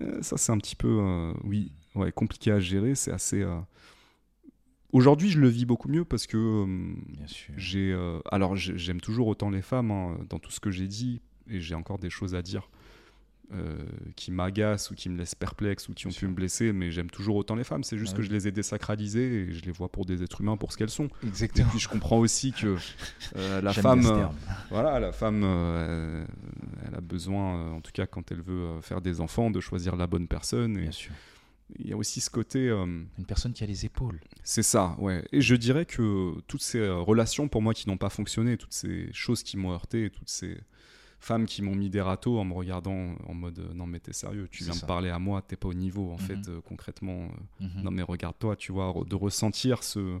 [0.02, 2.94] Euh, ça, c'est un petit peu, euh, oui, ouais, compliqué à gérer.
[2.94, 3.42] C'est assez.
[3.42, 3.58] euh,
[4.92, 7.52] Aujourd'hui, je le vis beaucoup mieux parce que euh, Bien sûr.
[7.58, 7.92] j'ai.
[7.92, 11.20] euh, Alors, j'ai- j'aime toujours autant les femmes hein, dans tout ce que j'ai dit,
[11.50, 12.70] et j'ai encore des choses à dire
[13.52, 13.78] euh,
[14.14, 16.28] qui m'agacent ou qui me laissent perplexe ou qui ont Bien pu sûr.
[16.28, 17.82] me blesser, mais j'aime toujours autant les femmes.
[17.82, 20.42] C'est juste Ah que je les ai désacralisées et je les vois pour des êtres
[20.42, 21.08] humains pour ce qu'elles sont.
[21.22, 21.68] Et Exactement.
[21.70, 22.76] puis, je comprends aussi que
[23.36, 24.04] euh, la femme.
[24.06, 24.26] euh,
[24.70, 25.42] voilà, la femme,
[26.86, 30.06] elle a besoin, en tout cas quand elle veut faire des enfants, de choisir la
[30.06, 30.76] bonne personne.
[30.76, 31.12] Et Bien sûr.
[31.78, 34.20] il y a aussi ce côté, Une personne qui a les épaules.
[34.42, 35.24] c'est ça, ouais.
[35.32, 39.08] Et je dirais que toutes ces relations pour moi qui n'ont pas fonctionné, toutes ces
[39.12, 40.58] choses qui m'ont heurté, toutes ces
[41.20, 44.12] femmes qui m'ont mis des râteaux en me regardant en mode euh, non mais t'es
[44.12, 44.84] sérieux, tu viens ça.
[44.84, 46.18] me parler à moi, t'es pas au niveau en Mhm.
[46.20, 47.28] fait euh, concrètement.
[47.60, 47.82] euh, Mhm.
[47.82, 50.18] non mais regarde-toi, tu vois, de ressentir ce,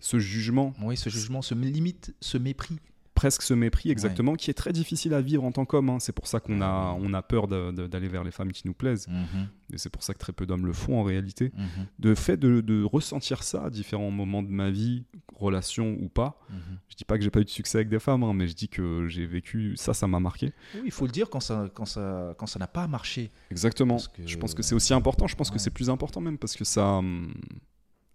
[0.00, 2.78] ce jugement Oui, ce jugement, ce limite, ce mépris.
[3.14, 5.88] presque ce mépris exactement qui est très difficile à vivre en tant qu'homme.
[5.88, 6.00] hein.
[6.00, 9.06] C'est pour ça qu'on a, on a peur d'aller vers les femmes qui nous plaisent.
[9.08, 11.52] Mhm, Et c'est pour ça que très peu d'hommes le font en réalité.
[11.56, 15.04] mhm, De fait de, de ressentir ça à différents moments de ma vie,
[15.36, 16.40] relation ou pas.
[16.50, 16.78] mhm.
[16.88, 18.54] Je dis pas que j'ai pas eu de succès avec des femmes, hein, mais je
[18.54, 20.52] dis que j'ai vécu ça, ça m'a marqué.
[20.74, 23.30] Oui, il faut le dire quand ça quand ça quand ça n'a pas marché.
[23.50, 23.98] Exactement.
[24.14, 25.26] Que- Je pense que c'est aussi important.
[25.26, 27.34] Je pense que c'est plus important même parce que ça, hum,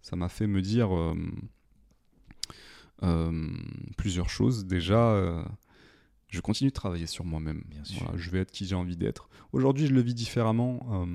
[0.01, 1.13] ça m'a fait me dire euh,
[3.03, 3.47] euh,
[3.97, 4.65] plusieurs choses.
[4.65, 5.43] Déjà, euh,
[6.27, 7.63] je continue de travailler sur moi-même.
[8.01, 9.29] Voilà, je vais être qui j'ai envie d'être.
[9.51, 11.07] Aujourd'hui, je le vis différemment.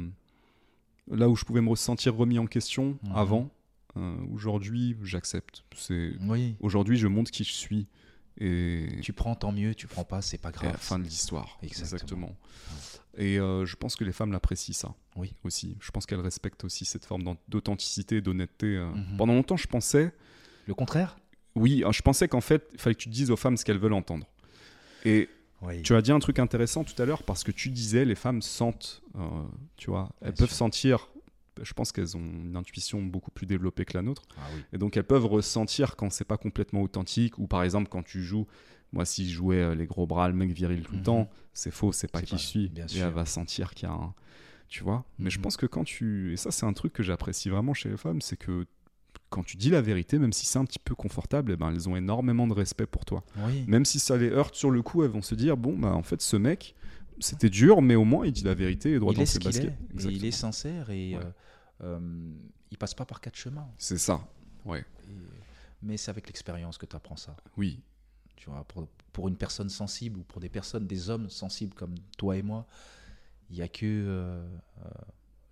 [1.10, 3.12] là où je pouvais me ressentir remis en question Mhm.
[3.14, 3.50] avant,
[3.96, 5.64] euh, aujourd'hui, j'accepte.
[5.76, 6.56] C'est Oui.
[6.60, 7.86] aujourd'hui, je montre qui je suis
[8.40, 10.72] et Tu prends tant mieux, tu prends pas, c'est pas et grave.
[10.72, 11.58] la fin de l'histoire.
[11.62, 12.26] Exactement.
[12.26, 12.36] Exactement.
[13.16, 14.92] Et euh, je pense que les femmes l'apprécient ça.
[15.14, 15.32] Oui.
[15.44, 15.76] Aussi.
[15.80, 18.76] Je pense qu'elles respectent aussi cette forme d'authenticité, d'honnêteté.
[18.76, 18.86] euh.
[18.90, 19.16] Mhm.
[19.18, 20.12] Pendant longtemps, je pensais,
[20.66, 21.16] Le contraire?
[21.54, 23.78] Oui, hein, je pensais qu'en fait, il fallait que tu dises aux femmes ce qu'elles
[23.78, 24.26] veulent entendre.
[25.04, 25.28] Et
[25.62, 25.82] Oui.
[25.82, 28.42] tu as dit un truc intéressant tout à l'heure parce que tu disais les femmes
[28.42, 29.02] sentent,
[29.76, 30.56] tu vois, elles Bien peuvent sûr.
[30.56, 31.08] sentir.
[31.62, 34.22] Je pense qu'elles ont une intuition beaucoup plus développée que la nôtre.
[34.36, 34.64] Ah oui.
[34.72, 38.22] Et donc elles peuvent ressentir quand c'est pas complètement authentique ou par exemple quand tu
[38.22, 38.46] joues,
[38.92, 41.04] moi si je jouais euh, les gros bras, le mec viril tout le Mhm.
[41.04, 42.68] temps, c'est faux, c'est pas qui pas- je suis.
[42.70, 43.06] bien et sûr.
[43.06, 44.14] elle va sentir qu'il y a un...
[44.68, 45.42] Tu vois Mais je Mhm.
[45.42, 46.32] pense que quand tu...
[46.32, 48.66] Et ça c'est un truc que j'apprécie vraiment chez les femmes, c'est que
[49.30, 51.88] quand tu dis la vérité, même si c'est un petit peu confortable, eh ben, elles
[51.88, 53.24] ont énormément de respect pour toi.
[53.36, 53.64] Oui.
[53.66, 56.02] Même si ça les heurte sur le coup, elles vont se dire, bon, bah en
[56.04, 56.74] fait ce mec,
[57.20, 59.38] c'était dur, mais au moins il dit la vérité et droit il dans est ses
[59.38, 59.44] est.
[59.44, 59.64] baskets.
[59.64, 60.24] et il Exactement.
[60.26, 61.22] est sincère et Ouais.
[61.24, 62.32] euh, euh,
[62.70, 63.68] il passe pas par quatre chemins.
[63.78, 64.26] C'est ça,
[64.64, 64.84] ouais.
[65.08, 65.12] Et-
[65.82, 67.36] mais c'est avec l'expérience que tu apprends ça.
[67.56, 67.80] Oui,
[68.36, 71.94] Tu vois, pour, pour une personne sensible ou pour des personnes, des hommes sensibles comme
[72.18, 72.66] toi et moi,
[73.50, 74.44] il n'y a que euh,
[74.84, 74.88] euh,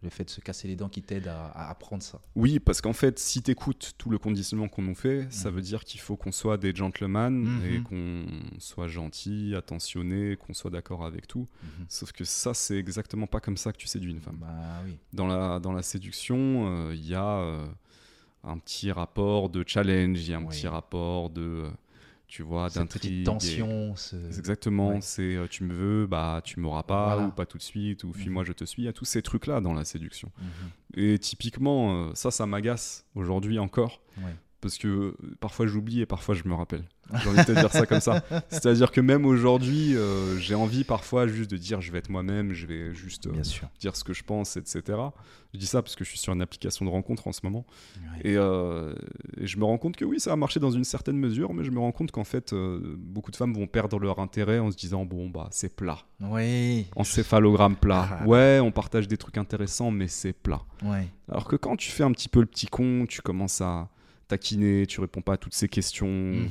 [0.03, 2.20] le fait de se casser les dents qui t'aide à, à apprendre ça.
[2.35, 5.57] Oui, parce qu'en fait, si tu écoutes tout le conditionnement qu'on nous fait, ça Mhm.
[5.57, 7.65] veut dire qu'il faut qu'on soit des gentlemen Mhm.
[7.66, 8.27] et qu'on
[8.59, 11.47] soit gentil, attentionné, qu'on soit d'accord avec tout.
[11.62, 11.87] Mhm.
[11.89, 14.39] Sauf que ça, c'est exactement pas comme ça que tu séduis une femme.
[14.41, 14.49] Bah
[14.85, 14.97] oui.
[15.12, 17.66] Dans la, dans la séduction, euh, il y a euh,
[18.45, 20.49] un petit rapport de challenge, il y a un Oui.
[20.49, 21.70] petit rapport de, euh,
[22.33, 23.25] tu vois, d'intrigue.
[23.27, 23.95] tension.
[23.95, 25.01] ce- Exactement, Ouais.
[25.03, 27.29] c'est euh, tu me veux, bah tu m'auras pas, Voilà.
[27.29, 28.15] ou pas tout de suite, ou Mhm.
[28.15, 28.81] fuis-moi, je te suis.
[28.83, 30.33] Il y a tous ces trucs-là dans la séduction.
[30.39, 30.47] Mhm.
[30.95, 34.01] Et typiquement, euh, ça, ça m'agace aujourd'hui encore.
[34.17, 34.35] Ouais.
[34.63, 36.85] Parce que euh, parfois j'oublie et parfois je me rappelle.
[37.21, 38.23] J'ai envie de te dire ça comme ça.
[38.49, 42.53] C'est-à-dire que même aujourd'hui, euh, j'ai envie parfois juste de dire je vais être moi-même,
[42.53, 43.69] je vais juste euh, Bien sûr.
[43.81, 44.83] dire ce que je pense, etc.
[45.53, 47.67] Je dis ça parce que je suis sur une application de rencontre en ce moment.
[48.23, 48.95] Et, euh,
[49.37, 51.65] et je me rends compte que oui, ça a marché dans une certaine mesure, mais
[51.65, 54.77] je me rends compte qu'en fait, beaucoup de femmes vont perdre leur intérêt en se
[54.77, 55.99] disant bon, bah c'est plat.
[56.21, 56.87] Oui.
[56.97, 58.21] Encéphalogramme plat.
[58.21, 58.27] Ah.
[58.27, 60.63] Ouais, on partage des trucs intéressants, mais c'est plat.
[61.29, 63.89] Alors que quand tu fais un petit peu le petit con, tu commences à
[64.33, 66.51] taquiner, tu réponds pas à toutes ces questions, Mhm.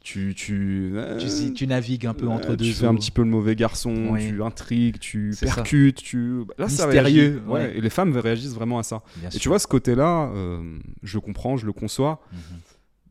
[0.00, 2.94] tu tu euh, Tu, si- tu navigues un peu ouais, entre deux tu fais un
[2.94, 4.28] petit peu le mauvais garçon, Oui.
[4.28, 5.46] tu intrigues, tu ça.
[5.46, 7.38] percutes, tu là ça Mystérieux, réagit.
[7.46, 7.78] Ouais, ouais.
[7.78, 9.02] et les femmes réagissent vraiment à ça.
[9.16, 9.40] Bien Et sûr.
[9.40, 12.38] tu vois ce côté-là, euh, je le comprends, je le conçois, Mhm.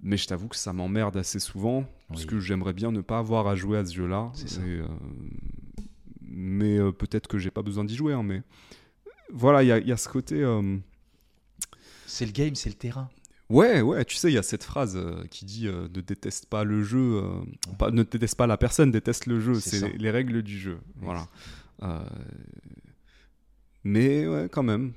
[0.03, 3.47] mais je t'avoue que ça m'emmerde assez souvent parce que j'aimerais bien ne pas avoir
[3.47, 4.31] à jouer à ce jeu-là.
[4.35, 4.59] Ça.
[4.61, 4.83] Euh,
[6.21, 8.41] mais euh, peut-être que j'ai pas besoin d'y jouer, hein, mais
[9.33, 10.41] voilà, il y, a- il y a ce côté.
[10.43, 10.77] euh,
[12.05, 13.09] C'est le game, c'est le terrain.
[13.51, 16.45] Ouais, ouais, tu sais, il y a cette phrase euh, qui dit euh, ne déteste
[16.45, 17.41] pas le jeu, euh,
[17.77, 19.55] pas, ne déteste pas la personne, déteste le jeu.
[19.59, 20.79] C'est les, les règles du jeu.
[20.95, 21.27] Voilà.
[23.83, 24.93] Mais ouais, quand même,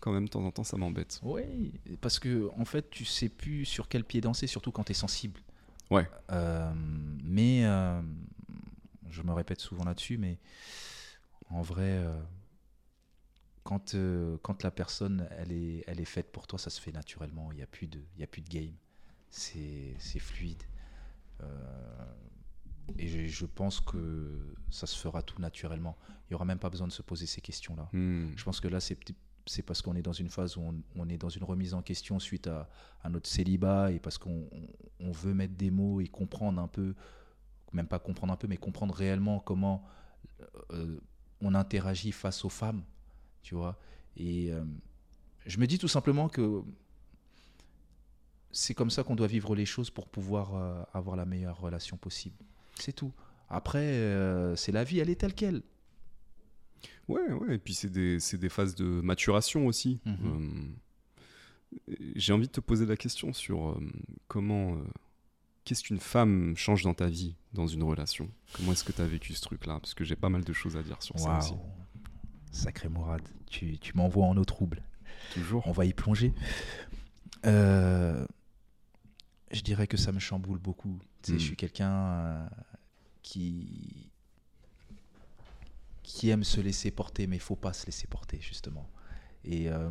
[0.00, 1.18] quand même, de temps en temps, ça m'embête.
[1.22, 1.72] Oui,
[2.02, 4.94] parce que en fait, tu sais plus sur quel pied danser, surtout quand tu es
[4.94, 5.40] sensible.
[5.90, 6.06] Ouais.
[7.24, 7.62] Mais
[9.08, 10.36] je me répète souvent là-dessus, mais
[11.48, 12.04] en vrai,
[13.64, 16.92] quand, euh, quand la personne elle est, elle est faite pour toi, ça se fait
[16.92, 17.50] naturellement.
[17.52, 18.74] Il n'y a, plus de- il y a plus de game.
[19.30, 20.62] C'est fluide.
[21.42, 22.04] Euh,
[22.98, 25.96] et je, je pense que ça se fera tout naturellement.
[26.24, 27.88] Il n'y aura même pas besoin de se poser ces questions-là.
[27.92, 28.28] Hmm.
[28.36, 31.18] Je pense que là, c'est parce qu'on est dans une phase où on, on est
[31.18, 32.68] dans une remise en question suite à,
[33.02, 34.68] à notre célibat et parce qu'on on-
[35.00, 36.94] on veut mettre des mots et comprendre un peu,
[37.72, 39.84] même pas comprendre un peu, mais comprendre réellement comment
[40.70, 40.98] euh,
[41.40, 42.82] on interagit face aux femmes,
[43.44, 43.78] tu vois.
[44.16, 44.64] Et euh,
[45.46, 46.62] je me dis tout simplement que
[48.50, 51.96] c'est comme ça qu'on doit vivre les choses pour pouvoir euh, avoir la meilleure relation
[51.96, 52.36] possible.
[52.74, 53.12] C'est tout.
[53.48, 55.62] Après, euh, c'est la vie, elle est telle qu'elle.
[57.06, 60.00] Ouais, ouais, et puis c'est des, des phases de maturation aussi.
[60.06, 60.76] Mhm.
[62.16, 63.78] J'ai envie de te poser la question sur
[64.26, 64.78] comment.
[65.64, 68.30] Qu'est-ce qu'une femme change dans ta vie, dans une relation?
[68.54, 69.80] Comment est-ce que tu as vécu ce truc-là?
[69.80, 71.54] Parce que j'ai pas mal de choses à dire sur ça aussi.
[72.54, 74.82] Sacré Mourad, tu, tu m'envoies en eau trouble.
[75.32, 75.66] Toujours.
[75.66, 76.32] On va y plonger.
[77.46, 78.24] Euh,
[79.50, 80.98] Je dirais que ça me chamboule beaucoup.
[81.22, 81.38] Tu sais.
[81.38, 82.48] Je suis quelqu'un euh,
[83.22, 84.10] qui
[86.04, 88.88] qui aime se laisser porter, mais il faut pas se laisser porter justement.
[89.42, 89.90] Et euh,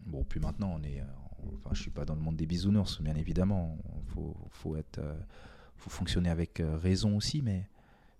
[0.00, 1.02] bon, puis maintenant, on est,
[1.64, 3.78] enfin, je suis pas dans le monde des bisounours, bien évidemment.
[4.08, 5.00] Faut, faut être,
[5.76, 7.68] faut fonctionner avec raison aussi, mais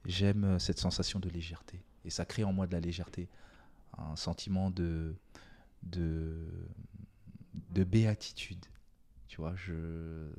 [0.06, 1.82] j'aime cette sensation de légèreté.
[2.06, 3.28] Et ça crée en moi de la légèreté,
[3.98, 5.14] un sentiment de,
[5.82, 6.46] de,
[7.74, 8.64] de béatitude.
[9.28, 10.30] Tu vois, je,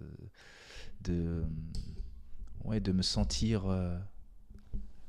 [1.02, 1.44] de,
[2.64, 3.98] ouais, de me sentir, euh,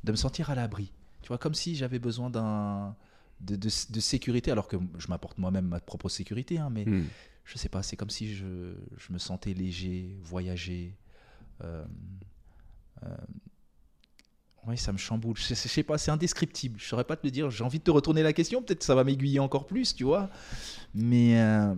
[0.04, 0.92] de me sentir à l'abri.
[1.22, 2.96] Tu vois, comme si j'avais besoin d'un,
[3.40, 7.04] de, de, de sécurité, alors que je m'apporte moi-même ma propre sécurité, hein, mais Hmm.
[7.44, 10.94] je sais pas, c'est comme si je, je me sentais léger, voyager.
[11.62, 11.84] Euh,
[13.04, 13.16] euh,
[14.68, 15.36] oui, ça me chamboule.
[15.36, 16.78] Je, je sais pas, c'est indescriptible.
[16.78, 17.50] Je saurais pas te le dire.
[17.50, 18.62] J'ai envie de te retourner la question.
[18.62, 20.30] Peut-être que ça va m'aiguiller encore plus, tu vois.
[20.94, 21.74] Mais euh,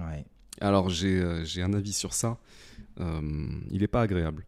[0.00, 0.24] ouais.
[0.60, 2.38] Alors j'ai euh, j'ai un avis sur ça.
[3.00, 3.20] Euh,
[3.70, 4.46] il n'est pas agréable.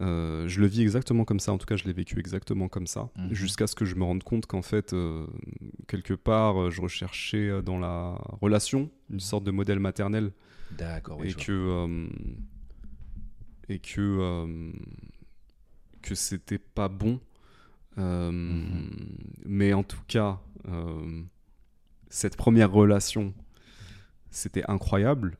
[0.00, 2.86] Euh, je le vis exactement comme ça, en tout cas je l'ai vécu exactement comme
[2.86, 3.34] ça, Mhm.
[3.34, 5.26] jusqu'à ce que je me rende compte qu'en fait, euh,
[5.88, 10.32] quelque part, je recherchais dans la relation une sorte de modèle maternel
[10.78, 11.18] D'accord.
[11.20, 12.06] oui, et que euh,
[13.68, 14.72] et que
[16.02, 17.20] que c'était pas bon.
[17.98, 18.90] Euh, Mhm.
[19.44, 21.22] Mais en tout cas, euh,
[22.08, 23.34] cette première relation,
[24.30, 25.36] c'était incroyable.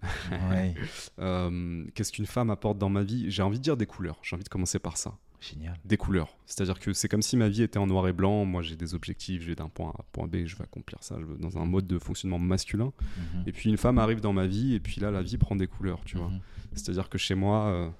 [0.50, 0.74] Ouais,
[1.20, 3.30] Euh, Qu'est-ce qu'une femme apporte dans ma vie?
[3.30, 4.18] J'ai envie de dire des couleurs.
[4.22, 5.16] J'ai envie de commencer par ça.
[5.40, 5.78] génial.
[5.84, 6.36] Des couleurs.
[6.46, 8.44] C'est-à-dire que c'est comme si ma vie était en noir et blanc.
[8.44, 9.42] Moi, j'ai des objectifs.
[9.42, 10.44] Je vais d'un point A à point B.
[10.44, 11.16] Je vais accomplir ça.
[11.20, 12.92] Je veux dans un mode de fonctionnement masculin.
[13.16, 13.44] Mhm.
[13.46, 14.74] Et puis une femme arrive dans ma vie.
[14.74, 16.00] Et puis là, la vie prend des couleurs.
[16.04, 16.28] Tu vois.
[16.28, 16.40] Mhm.
[16.74, 17.92] C'est-à-dire que chez moi,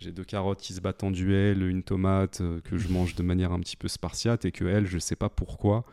[0.00, 3.22] j'ai deux carottes qui se battent en duel, une tomate euh, que je mange de
[3.22, 5.84] manière un petit peu spartiate, et que elle, je sais pas pourquoi,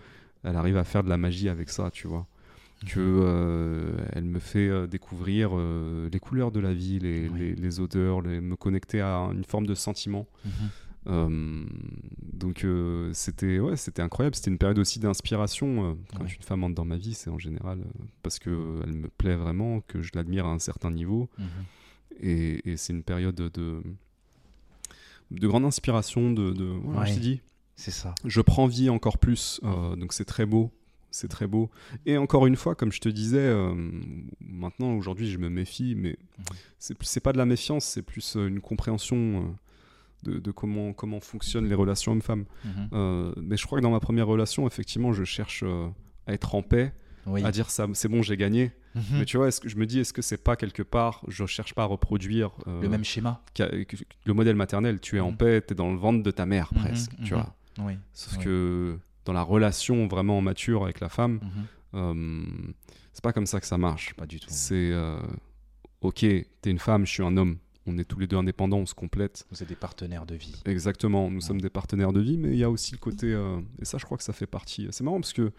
[0.44, 2.26] elle arrive à faire de la magie avec ça, tu vois.
[2.86, 7.40] Que euh, elle me fait euh, découvrir euh, les couleurs de la vie, les, Oui.
[7.40, 10.28] les- les odeurs, les- me connecter à une forme de sentiment.
[10.46, 10.52] Mhm.
[11.10, 11.66] Euh,
[12.34, 12.66] donc
[13.14, 14.36] c'était ouais, c'était incroyable.
[14.36, 15.98] C'était une période aussi d'inspiration.
[16.14, 16.30] quand Ouais.
[16.36, 17.80] une femme entre dans ma vie, c'est en général
[18.24, 21.30] parce que elle me plaît vraiment, que je l'admire à un certain niveau.
[21.40, 21.46] Mhm.
[22.22, 23.82] Et, et c'est une période de,
[25.32, 26.32] de grande inspiration.
[26.32, 27.08] De, de voilà, Ouais.
[27.14, 27.42] je dit,
[27.76, 28.16] C'est ça.
[28.26, 29.60] je prends vie encore plus.
[29.64, 30.72] euh, donc c'est très beau.
[31.10, 31.70] C'est très beau.
[32.06, 33.74] Et encore une fois, comme je te disais, euh,
[34.42, 36.96] maintenant, aujourd'hui, je me méfie, mais Mhm.
[37.02, 39.18] c'est pas de la méfiance, c'est plus euh, une compréhension
[40.26, 42.46] euh, de, de comment, comment fonctionnent les relations hommes-femmes.
[42.66, 43.34] Mhm.
[43.42, 45.64] Mais je crois que dans ma première relation, effectivement, je cherche
[46.28, 46.94] à être en paix,
[47.26, 47.44] Oui.
[47.44, 48.72] à dire ça, c'est bon, j'ai gagné.
[49.14, 51.46] Mais tu vois, est-ce que je me dis, est-ce que c'est pas quelque part, je
[51.46, 53.42] cherche pas à reproduire euh, Le même schéma.
[53.60, 55.38] le modèle maternel, tu es en Mhm.
[55.38, 57.40] paix, tu es dans le ventre de ta mère Mhm, presque, tu mhm.
[57.42, 57.56] vois.
[57.80, 57.94] Oui.
[58.14, 58.44] Sauf Oui.
[58.44, 61.40] que dans la relation vraiment mature avec la femme,
[61.94, 62.44] euh,
[63.14, 64.14] c'est pas comme ça que ça marche.
[64.16, 64.48] Pas du tout.
[64.50, 65.18] C'est euh,
[66.02, 66.20] ok,
[66.62, 67.58] t'es une femme, je suis un homme.
[67.90, 69.46] On est tous les deux indépendants, on se complète.
[69.50, 70.62] Vous êtes des partenaires de vie.
[70.66, 73.28] Exactement, nous sommes des partenaires de vie, mais il y a aussi le côté.
[73.34, 74.88] euh, et ça, je crois que ça fait partie.
[74.92, 75.54] C'est marrant parce que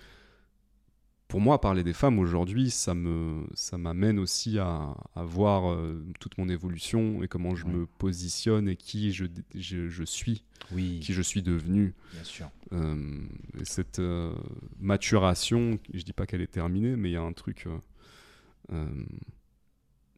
[1.29, 6.03] pour moi, parler des femmes aujourd'hui, ça me, ça m'amène aussi à, à voir euh,
[6.21, 10.43] toute mon évolution et comment je me positionne et qui je, je, je suis,
[10.73, 11.95] Oui, qui je suis devenu.
[12.15, 12.51] bien sûr.
[12.73, 13.21] Euh,
[13.61, 14.35] et cette euh,
[14.81, 17.67] maturation, je dis pas qu'elle est terminée, mais il y a un truc.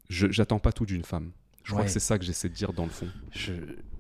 [0.08, 1.32] je- J'attends pas tout d'une femme.
[1.64, 3.08] Je crois que c'est ça que j'essaie de dire dans le fond.
[3.32, 3.52] Je,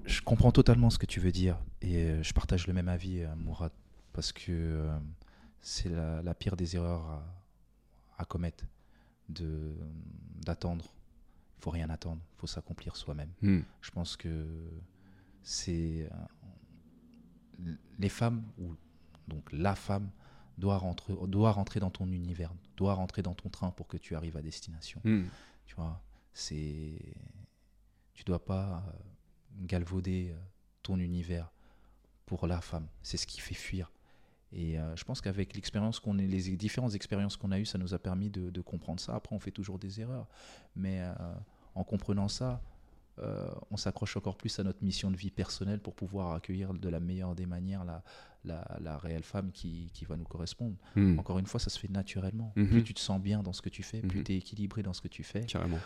[0.06, 3.70] je comprends totalement ce que tu veux dire et je partage le même avis, Mourad,
[4.12, 4.88] parce que
[5.60, 7.24] c'est la, la pire des erreurs à,
[8.18, 8.64] à commettre,
[9.28, 9.74] de
[10.44, 10.86] d'attendre.
[11.58, 13.30] Il faut rien attendre, il faut s'accomplir soi-même.
[13.42, 13.60] Hmm.
[13.82, 14.46] Je pense que
[15.42, 16.08] c'est
[17.66, 18.74] euh, les femmes ou
[19.28, 20.10] donc la femme
[20.56, 24.14] doit rentrer, doit rentrer dans ton univers, doit rentrer dans ton train pour que tu
[24.16, 25.00] arrives à destination.
[25.04, 25.24] Hmm.
[25.66, 26.98] Tu vois, c'est.
[28.14, 28.92] Tu dois pas euh,
[29.62, 30.40] galvauder euh,
[30.82, 31.50] ton univers
[32.26, 32.88] pour la femme.
[33.02, 33.90] C'est ce qui fait fuir.
[34.52, 37.78] Et euh, je pense qu'avec l'expérience qu'on est, les différentes expériences qu'on a eues, ça
[37.78, 39.14] nous a permis de, de comprendre ça.
[39.14, 40.26] Après, on fait toujours des erreurs,
[40.74, 41.12] mais euh,
[41.76, 42.60] en comprenant ça,
[43.18, 46.88] euh, on s'accroche encore plus à notre mission de vie personnelle pour pouvoir accueillir de
[46.88, 48.02] la meilleure des manières la,
[48.44, 50.74] la, la réelle femme qui, qui va nous correspondre.
[50.96, 51.18] Hmm.
[51.18, 52.52] Encore une fois, ça se fait naturellement.
[52.56, 52.68] Mhm.
[52.68, 54.24] Plus tu te sens bien dans ce que tu fais, plus Mhm.
[54.24, 55.78] tu es équilibré dans ce que tu fais, Carrément.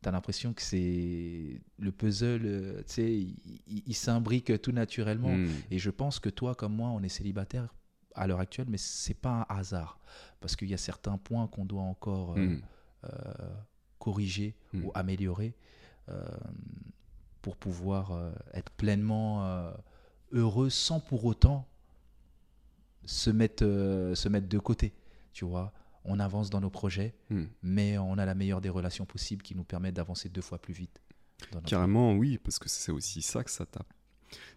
[0.00, 3.26] T'as l'impression que c'est le puzzle, euh, tu sais,
[3.66, 5.36] il, s'imbrique tout naturellement.
[5.36, 5.48] Hmm.
[5.70, 7.74] Et je pense que toi, comme moi, on est célibataire
[8.14, 9.98] à l'heure actuelle, mais c'est pas un hasard
[10.40, 12.60] parce qu'il y a certains points qu'on doit encore euh, Hmm.
[13.04, 13.08] euh,
[13.98, 15.54] corriger ou améliorer
[16.08, 16.24] euh,
[17.40, 19.72] pour pouvoir être pleinement
[20.32, 21.68] heureux sans pour autant
[23.04, 24.92] se mettre, se mettre de côté.
[25.32, 25.72] Tu vois,
[26.04, 27.44] on avance dans nos projets, Hmm.
[27.62, 30.74] mais on a la meilleure des relations possibles qui nous permettent d'avancer deux fois plus
[30.74, 31.00] vite.
[31.66, 33.84] Carrément, oui, parce que c'est aussi ça que ça t'a-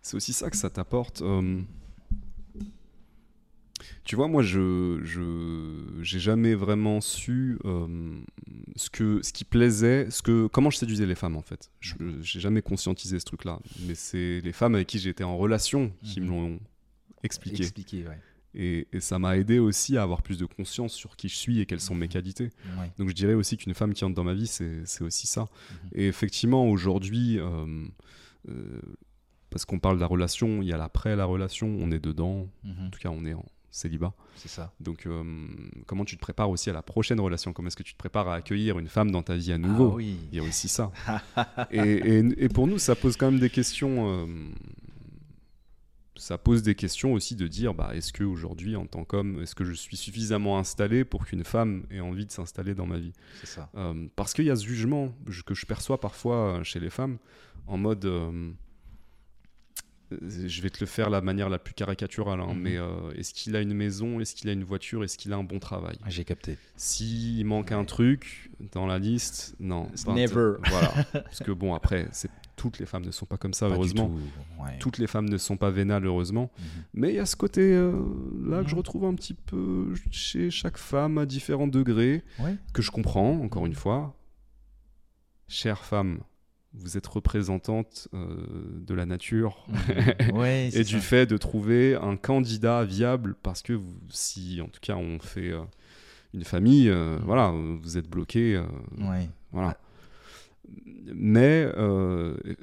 [0.01, 1.21] C'est aussi ça que ça t'apporte.
[1.21, 1.61] euh,
[4.05, 8.21] Tu vois, moi, je, je, j'ai jamais vraiment su euh,
[8.75, 11.71] ce que, ce qui plaisait, ce que, comment je séduisais les femmes en fait.
[11.81, 15.91] Je, j'ai jamais conscientisé ce truc-là, mais c'est les femmes avec qui j'étais en relation
[16.03, 16.31] qui me Mhm.
[16.31, 16.59] l'ont
[17.23, 18.07] expliqué.
[18.07, 18.19] Ouais.
[18.55, 21.59] Et, et ça m'a aidé aussi à avoir plus de conscience sur qui je suis
[21.59, 22.11] et quelles sont mes Mhm.
[22.13, 22.49] qualités.
[22.79, 22.89] Ouais.
[22.97, 25.41] Donc je dirais aussi qu'une femme qui entre dans ma vie, c'est aussi ça.
[25.41, 25.89] Mhm.
[25.93, 27.85] Et effectivement, aujourd'hui, euh,
[28.49, 28.79] euh,
[29.49, 32.47] parce qu'on parle de la relation, il y a l'après la relation, on est dedans,
[32.63, 32.87] Mhm.
[32.87, 34.13] en tout cas on est en célibat.
[34.37, 34.73] C'est ça.
[34.79, 35.23] Donc euh,
[35.85, 37.51] comment tu te prépares aussi à la prochaine relation?
[37.51, 39.89] Comment est-ce que tu te prépares à accueillir une femme dans ta vie à nouveau?
[39.91, 40.17] Ah oui.
[40.31, 40.91] Il y a aussi ça.
[41.71, 44.09] et, et- et pour nous, ça pose quand même des questions.
[44.09, 44.27] euh,
[46.17, 49.65] ça pose des questions aussi de dire bah, est-ce qu'aujourd'hui, en tant qu'homme, est-ce que
[49.65, 53.47] je suis suffisamment installé pour qu'une femme ait envie de s'installer dans ma vie C'est
[53.47, 53.69] ça.
[53.75, 55.13] euh, parce qu'il y a ce jugement
[55.45, 57.17] que je perçois parfois euh, chez les femmes
[57.67, 58.51] en mode euh,
[60.11, 62.61] je vais te le faire la manière la plus caricaturale hein, Mhm.
[62.61, 65.35] mais euh, est-ce qu'il a une maison est-ce qu'il a une voiture est-ce qu'il a
[65.37, 66.57] un bon travail Ah, J'ai capté.
[66.75, 70.53] s'il manque un truc dans la liste non It's never.
[70.69, 72.07] voilà parce que bon après
[72.55, 74.77] toutes les femmes ne sont pas comme ça Pas heureusement tout, ouais.
[74.79, 76.65] toutes les femmes ne sont pas vénales heureusement Mhm.
[76.93, 77.91] mais il y a ce côté euh,
[78.47, 78.77] là que je Mhm.
[78.79, 82.55] retrouve un petit peu chez chaque femme à différents degrés Ouais.
[82.73, 84.15] que je comprends, encore une fois.
[85.47, 86.19] Chère femme,
[86.77, 88.35] vous êtes représentante euh,
[88.85, 89.65] de la nature.
[90.33, 90.99] Ouais, c'est et du ça.
[91.01, 95.51] fait de trouver un candidat viable parce que vous- si, en tout cas, on fait
[95.51, 95.61] euh,
[96.33, 97.25] une famille, euh, Mhm.
[97.25, 98.61] voilà, vous êtes bloqué.
[98.99, 99.29] Ouais.
[99.51, 99.77] voilà.
[101.13, 101.67] Mais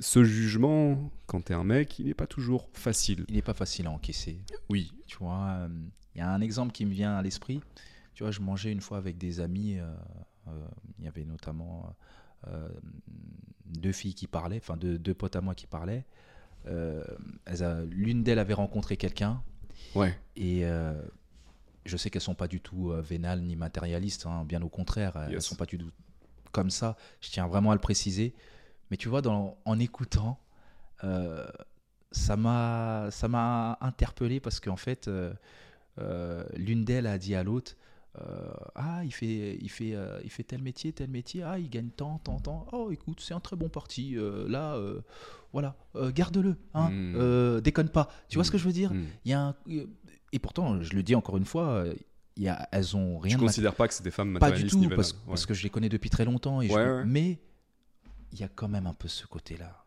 [0.01, 3.25] ce jugement, quand t'es un mec, il n'est pas toujours facile.
[3.29, 4.39] Il n'est pas facile à encaisser.
[4.69, 4.93] Oui.
[5.07, 5.69] Tu vois,
[6.15, 7.61] il y a un exemple qui me vient à l'esprit.
[8.15, 9.79] Tu vois, je mangeais une fois avec des amis.
[10.99, 11.95] Il y avait notamment
[12.49, 12.69] euh,
[13.78, 16.05] deux filles qui parlaient, enfin deux, deux potes à moi qui parlaient.
[16.66, 17.03] Euh,
[17.44, 19.43] elles L'une d'elles avait rencontré quelqu'un
[19.94, 20.16] Ouais.
[20.36, 20.94] et euh,
[21.85, 25.16] je sais qu'elles sont pas du tout euh, vénales ni matérialistes, hein, bien au contraire,
[25.27, 25.44] elles Yes.
[25.44, 25.90] sont pas du tout
[26.53, 26.97] comme ça.
[27.20, 28.35] Je tiens vraiment à le préciser.
[28.90, 30.39] Mais tu vois, dans, en écoutant,
[31.03, 31.47] euh,
[32.12, 35.09] ça m'a ça m'a interpellé parce qu'en fait,
[36.55, 37.74] l'une d'elles a dit à l'autre.
[38.21, 41.43] Euh, ah, il fait, il, fait, euh, il fait tel métier, tel métier.
[41.43, 42.67] Ah, il gagne tant, tant, tant.
[42.73, 44.17] Oh, écoute, c'est un très bon parti.
[44.17, 44.79] euh, là,
[45.53, 45.77] voilà,
[46.15, 46.57] garde-le.
[46.75, 47.15] Hein, Mm.
[47.17, 48.09] euh, déconne pas.
[48.29, 48.93] Tu vois ce que je veux dire?
[48.93, 49.05] Hmm.
[49.25, 49.55] il y a un-
[50.33, 51.85] Et pourtant, je le dis encore une fois,
[52.39, 52.67] y a...
[52.73, 55.13] elles ont rien Je mat- considère pas que c'est des femmes Pas du tout, parce,
[55.47, 56.61] que je les connais depuis très longtemps.
[56.63, 57.05] Et je- ouais.
[57.07, 57.39] Mais
[58.33, 59.85] il y a quand même un peu ce côté-là.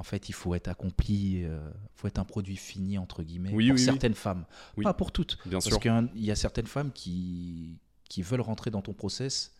[0.00, 1.50] En fait, il faut être accompli, il
[1.94, 3.84] faut être un produit fini, entre guillemets, Oui, pour oui, oui.
[3.84, 4.46] certaines femmes.
[4.82, 5.36] Pas pour toutes.
[5.44, 7.76] Bien Parce qu'il y a certaines femmes qui,
[8.08, 9.52] qui veulent rentrer dans ton process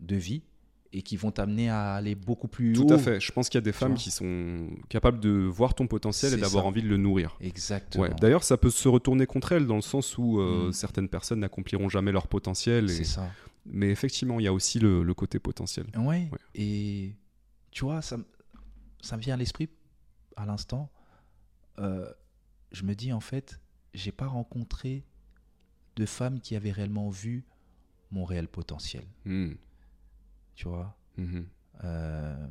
[0.00, 0.42] de vie
[0.92, 2.92] et qui vont t'amener à aller beaucoup plus Tout haut.
[2.92, 3.18] à fait.
[3.20, 6.36] Je pense qu'il y a des femmes qui sont capables de voir ton potentiel et
[6.36, 7.36] d'avoir envie de le nourrir.
[7.40, 8.04] Exactement.
[8.04, 8.10] Ouais.
[8.20, 10.72] D'ailleurs, ça peut se retourner contre elles dans le sens où euh, Mm.
[10.72, 12.88] certaines personnes n'accompliront jamais leur potentiel.
[12.90, 13.28] C'est ça.
[13.66, 15.86] Mais effectivement, il y a aussi le, le côté potentiel.
[15.96, 16.28] Ouais.
[16.30, 16.38] Ouais.
[16.54, 17.16] Et
[17.72, 18.24] tu vois, ça, me-
[19.04, 19.68] ça me vient à l'esprit
[20.36, 20.90] à l'instant.
[21.78, 22.12] Euh,
[22.72, 23.60] je me dis en fait,
[23.92, 25.04] j'ai pas rencontré
[25.96, 27.44] de femmes qui avaient réellement vu
[28.10, 29.04] mon réel potentiel.
[29.24, 29.52] Mm.
[30.54, 31.46] Tu vois, Mhm.
[31.84, 32.48] Euh,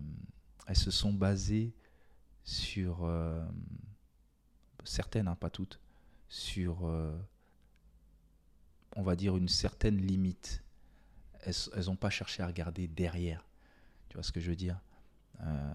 [0.68, 1.74] elles se sont basées
[2.44, 3.46] sur euh,
[4.84, 5.80] certaines, hein, pas toutes,
[6.28, 6.84] sur
[8.96, 10.64] on va dire une certaine limite.
[11.42, 13.46] Elles n'ont pas cherché à regarder derrière.
[14.10, 14.80] Tu vois ce que je veux dire?
[15.42, 15.74] Euh,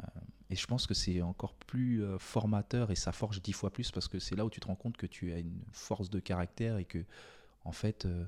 [0.51, 3.91] Et je pense que c'est encore plus euh, formateur et ça forge dix fois plus
[3.91, 6.21] parce que c'est là où tu te rends compte que tu as une force de
[6.21, 7.05] caractère et que
[7.65, 8.25] en fait euh,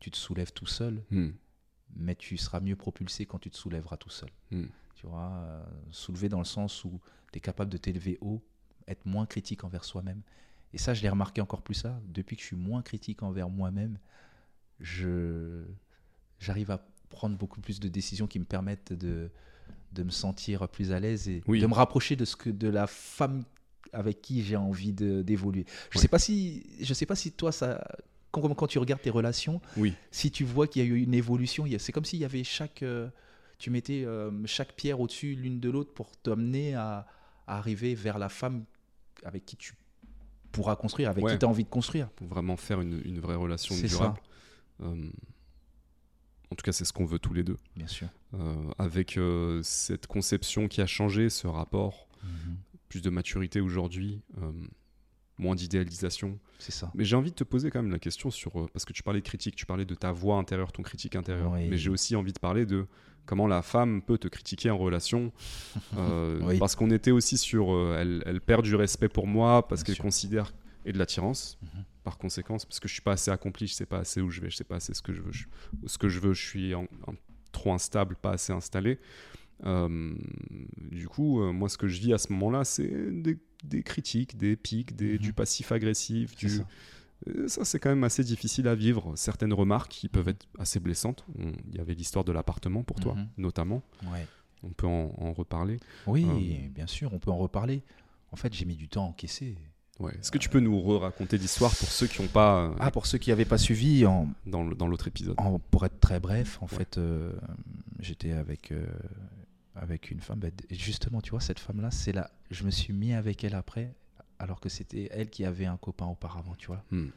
[0.00, 1.30] tu te soulèves tout seul, Mm.
[1.96, 4.30] mais tu seras mieux propulsé quand tu te soulèveras tout seul.
[4.50, 4.64] Mm.
[4.94, 7.00] Tu vois, euh, soulever dans le sens où
[7.32, 8.42] tu es capable de t'élever haut,
[8.88, 10.22] être moins critique envers soi-même.
[10.72, 12.00] Et ça, je l'ai remarqué encore plus ça.
[12.06, 13.98] Depuis que je suis moins critique envers moi-même,
[14.78, 15.64] je
[16.38, 19.30] j'arrive à prendre beaucoup plus de décisions qui me permettent de,
[19.92, 21.60] de me sentir plus à l'aise et Oui.
[21.60, 23.44] de me rapprocher de ce que de la femme
[23.92, 25.64] avec qui j'ai envie d'évoluer.
[25.90, 26.02] Je Ouais.
[26.02, 27.82] sais pas si je sais pas si toi ça
[28.30, 29.94] quand, quand tu regardes tes relations, Oui.
[30.12, 32.82] si tu vois qu'il y a eu une évolution, c'est comme s'il y avait chaque
[32.84, 33.08] euh,
[33.58, 37.06] tu mettais euh, chaque pierre au-dessus l'une de l'autre pour t'amener à,
[37.48, 38.64] à arriver vers la femme
[39.24, 39.74] avec qui tu
[40.52, 41.32] pourras construire, avec Ouais.
[41.32, 42.08] qui tu as envie de construire.
[42.10, 44.18] Pour vraiment faire une, une vraie relation durable.
[44.82, 44.94] Euh,
[46.50, 47.56] en tout cas, c'est ce qu'on veut tous les deux.
[47.76, 48.08] Bien sûr.
[48.34, 52.08] Euh, avec euh, cette conception qui a changé, ce rapport,
[52.88, 54.20] plus de maturité aujourd'hui.
[54.42, 54.50] euh,
[55.38, 56.38] moins d'idéalisation.
[56.58, 56.90] C'est ça.
[56.94, 58.68] Mais j'ai envie de te poser quand même la question sur.
[58.74, 61.50] parce que tu parlais de critique, tu parlais de ta voix intérieure, ton critique intérieur.
[61.52, 61.66] Oui.
[61.70, 62.86] Mais j'ai aussi envie de parler de
[63.24, 65.32] comment la femme peut te critiquer en relation.
[65.96, 66.58] euh, Oui.
[66.58, 67.72] Parce qu'on était aussi sur.
[67.72, 70.52] euh, elle, elle perd du respect pour moi parce qu'elle considère.
[70.84, 71.84] Et de l'attirance, Mhm.
[72.02, 74.40] Par conséquence, parce que je suis pas assez accompli, je sais pas assez où je
[74.40, 75.32] vais, je sais pas assez ce que je veux.
[75.32, 75.46] Je-
[75.86, 77.14] ce que je veux, je suis en- en-
[77.52, 78.98] trop instable, pas assez installé.
[79.64, 80.14] Euh,
[80.90, 82.88] du coup, euh, moi, ce que je vis à ce moment-là, c'est
[83.22, 85.18] des, des critiques, des pics, des, Mhm.
[85.18, 86.34] du passif agressif.
[86.38, 86.56] C'est Du...
[86.56, 86.66] ça.
[87.28, 89.12] Euh, Ça, c'est quand même assez difficile à vivre.
[89.16, 91.26] Certaines remarques qui peuvent être assez blessantes.
[91.38, 93.28] Il y avait l'histoire de l'appartement pour toi, Mhm.
[93.36, 93.82] notamment.
[94.10, 94.26] Ouais.
[94.62, 95.78] On peut en, en reparler.
[96.06, 97.82] Oui, Euh, bien sûr, on peut en reparler.
[98.32, 99.56] En fait, j'ai mis du temps à encaisser.
[100.00, 100.12] Ouais.
[100.18, 103.06] Est-ce que tu peux nous raconter l'histoire pour ceux qui n'ont pas euh, Ah, pour
[103.06, 106.66] ceux qui n'avaient pas suivi, en, dans l'autre épisode en- pour être très bref, en
[106.66, 106.70] Ouais.
[106.78, 107.32] fait, euh,
[108.00, 108.86] j'étais avec, euh,
[109.76, 110.38] avec une femme.
[110.40, 112.30] bah, justement, tu vois, cette femme-là, c'est là.
[112.50, 113.92] Je me suis mis avec elle après,
[114.38, 116.82] alors que c'était elle qui avait un copain auparavant, tu vois.
[116.90, 117.08] Hmm.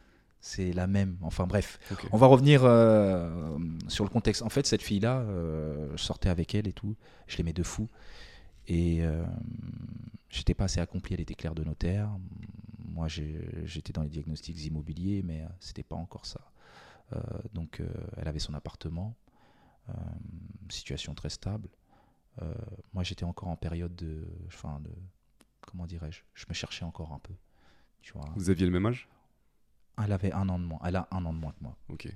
[0.45, 1.15] C'est la même.
[1.22, 1.80] Enfin, bref.
[2.11, 3.57] On va revenir euh,
[3.88, 4.41] sur le contexte.
[4.41, 6.97] En fait, cette fille-là, euh, je sortais avec elle et tout.
[7.27, 7.88] Je l'aimais de fou.
[8.68, 9.23] Et euh,
[10.30, 11.14] j'étais pas assez accompli.
[11.14, 12.10] Elle était claire de notaire.
[12.94, 16.52] Moi, j'étais dans les diagnostics immobiliers, mais euh, c'était pas encore ça.
[17.11, 17.20] Euh,
[17.53, 17.88] donc, euh,
[18.18, 19.15] elle avait son appartement,
[20.70, 21.68] situation très stable.
[22.94, 24.90] Moi, j'étais encore en période de, enfin, de,
[25.61, 27.34] comment dirais-je Je me cherchais encore un peu.
[28.02, 28.30] Tu vois.
[28.36, 29.10] Vous aviez le même âge?
[30.02, 30.80] Elle avait un an de moins.
[30.86, 32.07] Elle a un an de moins que moi Ok.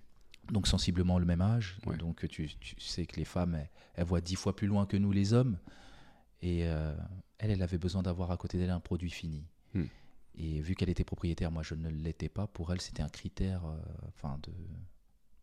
[0.51, 1.77] donc sensiblement le même âge.
[1.85, 1.97] Ouais.
[1.97, 4.97] Donc tu, tu sais que les femmes, elles, elles voient dix fois plus loin que
[4.97, 5.57] nous les hommes.
[6.41, 6.95] Et euh,
[7.37, 9.45] elle, elle avait besoin d'avoir à côté d'elle un produit fini.
[9.73, 9.85] Hmm.
[10.37, 12.47] Et vu qu'elle était propriétaire, moi je ne l'étais pas.
[12.47, 13.65] Pour elle, c'était un critère.
[13.65, 13.77] euh,
[14.09, 14.51] Enfin, de.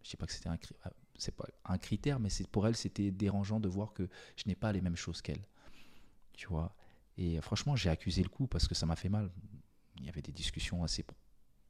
[0.02, 0.54] Je sais pas que c'était un,
[0.86, 4.44] euh, c'est pas un critère, mais c'est pour elle, c'était dérangeant de voir que je
[4.46, 5.42] n'ai pas les mêmes choses qu'elle.
[6.34, 6.74] Tu vois?
[7.16, 9.30] Et franchement, j'ai accusé le coup parce que ça m'a fait mal.
[10.00, 11.04] Il y avait des discussions assez,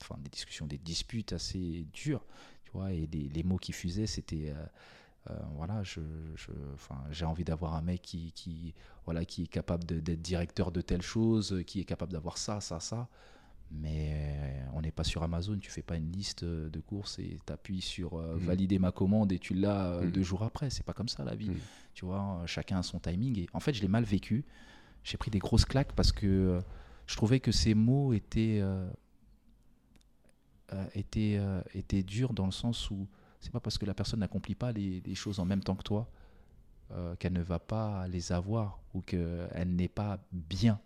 [0.03, 2.25] enfin des discussions, des disputes assez dures
[2.65, 4.67] tu vois, et les, les mots qui fusaient, c'était, euh,
[5.31, 6.01] euh, voilà, je,
[6.37, 6.51] je-
[7.11, 8.75] j'ai envie d'avoir un mec qui, qui,
[9.05, 12.79] voilà, qui est capable d'être directeur de telle chose, qui est capable d'avoir ça, ça,
[12.81, 13.09] ça.
[13.71, 17.53] Mais on n'est pas sur Amazon, tu fais pas une liste de courses et tu
[17.53, 18.45] appuies sur euh, Mhm.
[18.45, 20.11] valider ma commande et tu l'as euh, Mhm.
[20.13, 20.69] deux jours après.
[20.71, 21.49] C'est pas comme ça la vie.
[21.51, 21.61] Mhm.
[21.95, 23.39] Tu vois, chacun a son timing.
[23.39, 24.45] Et en fait, je l'ai mal vécu.
[25.03, 26.61] J'ai pris des grosses claques parce que euh,
[27.07, 28.63] je trouvais que ces mots étaient,
[30.95, 31.41] étaient,
[31.75, 33.07] étaient durs dans le sens où
[33.45, 35.83] c'est pas parce que la personne n'accomplit pas les, les choses en même temps que
[35.83, 36.11] toi
[36.91, 40.81] euh, qu'elle ne va pas les avoir ou qu'elle n'est pas bien.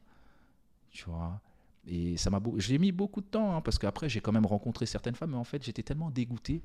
[0.90, 1.40] Tu vois
[1.86, 4.84] et ça m'a j'ai mis beaucoup de temps hein, parce qu'après j'ai quand même rencontré
[4.84, 6.62] certaines femmes mais en fait j'étais tellement dégoûté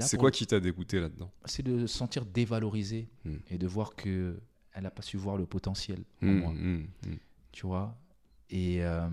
[0.00, 1.32] C'est quoi qui t'a dégoûté là-dedans?
[1.46, 3.36] C'est de se sentir dévalorisé Hmm.
[3.50, 4.38] et de voir que
[4.74, 7.16] elle n'a pas su voir le potentiel en Hmm, moi hmm, hmm.
[7.50, 7.98] tu vois?
[8.50, 9.08] Et, euh,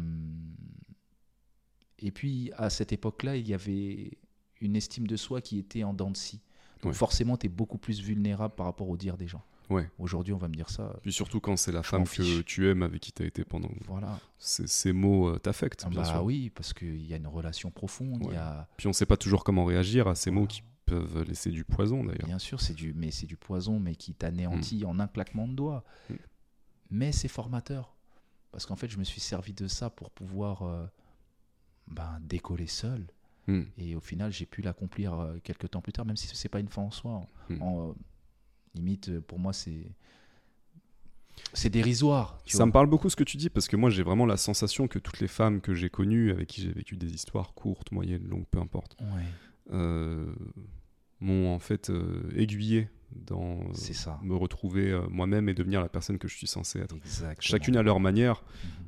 [2.00, 4.12] et puis, à cette époque-là, il y avait
[4.62, 6.42] une estime de soi qui était en dents de scie.
[6.82, 6.98] Donc, Ouais.
[6.98, 9.44] forcément, tu es beaucoup plus vulnérable par rapport au dire des gens.
[9.70, 9.90] Ouais.
[9.98, 10.96] Aujourd'hui, on va me dire ça.
[11.02, 13.72] Puis surtout quand c'est la femme que tu aimes avec qui tu as été pendant.
[13.88, 14.20] Voilà.
[14.38, 16.24] Ces, mots euh, t'affectent, Ah bien bah sûr.
[16.24, 18.24] oui, parce qu'il y a une relation profonde.
[18.28, 18.36] Ouais.
[18.36, 21.50] y a, Puis on sait pas toujours comment réagir à ces mots qui peuvent laisser
[21.50, 22.28] du poison d'ailleurs.
[22.28, 25.54] bien sûr, c'est du, mais c'est du poison, mais qui t'anéantit en un claquement de
[25.54, 25.84] doigts.
[26.12, 26.14] Mm.
[26.92, 27.96] Mais c'est formateur.
[28.52, 30.86] Parce qu'en fait, je me suis servi de ça pour pouvoir euh,
[31.88, 33.08] ben, décoller seul.
[33.48, 33.64] Hmm.
[33.78, 36.50] Et au final, j'ai pu l'accomplir euh, quelques temps plus tard, même si ce n'est
[36.50, 37.22] pas une fin en soi.
[37.50, 37.62] Hmm.
[37.62, 37.94] En, euh,
[38.74, 39.88] limite, euh, pour moi, c'est
[41.54, 42.40] c'est dérisoire.
[42.46, 42.68] tu Ça vois.
[42.68, 45.00] me parle beaucoup ce que tu dis parce que moi j'ai vraiment la sensation que
[45.00, 48.46] toutes les femmes que j'ai connues, avec qui j'ai vécu des histoires courtes, moyennes, longues,
[48.50, 49.24] peu importe, Ouais,
[49.74, 50.34] euh,
[51.20, 54.20] m'ont en fait euh, aiguillé dans euh, ça.
[54.24, 56.96] me retrouver euh, moi-même et devenir la personne que je suis censé être.
[56.96, 57.36] Exactement.
[57.40, 58.44] Chacune à leur manière,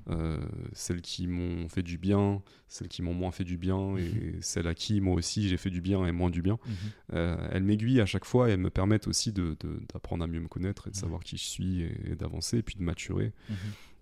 [0.07, 0.13] Mhm.
[0.15, 0.39] euh,
[0.73, 4.67] celles qui m'ont fait du bien, celles qui m'ont moins fait du bien, et celles
[4.67, 6.57] à qui moi aussi j'ai fait du bien et moins du bien.
[6.65, 6.75] Mhm.
[7.13, 10.47] Euh, elles m'aiguillent à chaque fois et elles me permettent aussi d'apprendre à mieux me
[10.47, 13.33] connaître et de savoir qui je suis et, et d'avancer et puis de maturer.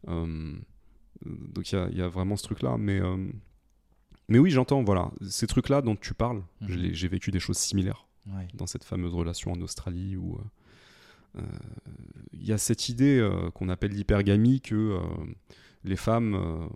[0.07, 2.77] Donc il y a, il y a vraiment ce truc-là.
[2.77, 2.99] Mais,
[4.27, 8.47] mais oui, j'entends, voilà, ces trucs-là dont tu parles, j'ai vécu des choses similaires Ouais.
[8.55, 11.41] dans cette fameuse relation en Australie où euh, euh,
[12.33, 14.99] il y a cette idée euh, qu'on appelle l'hypergamie que
[15.83, 16.69] les femmes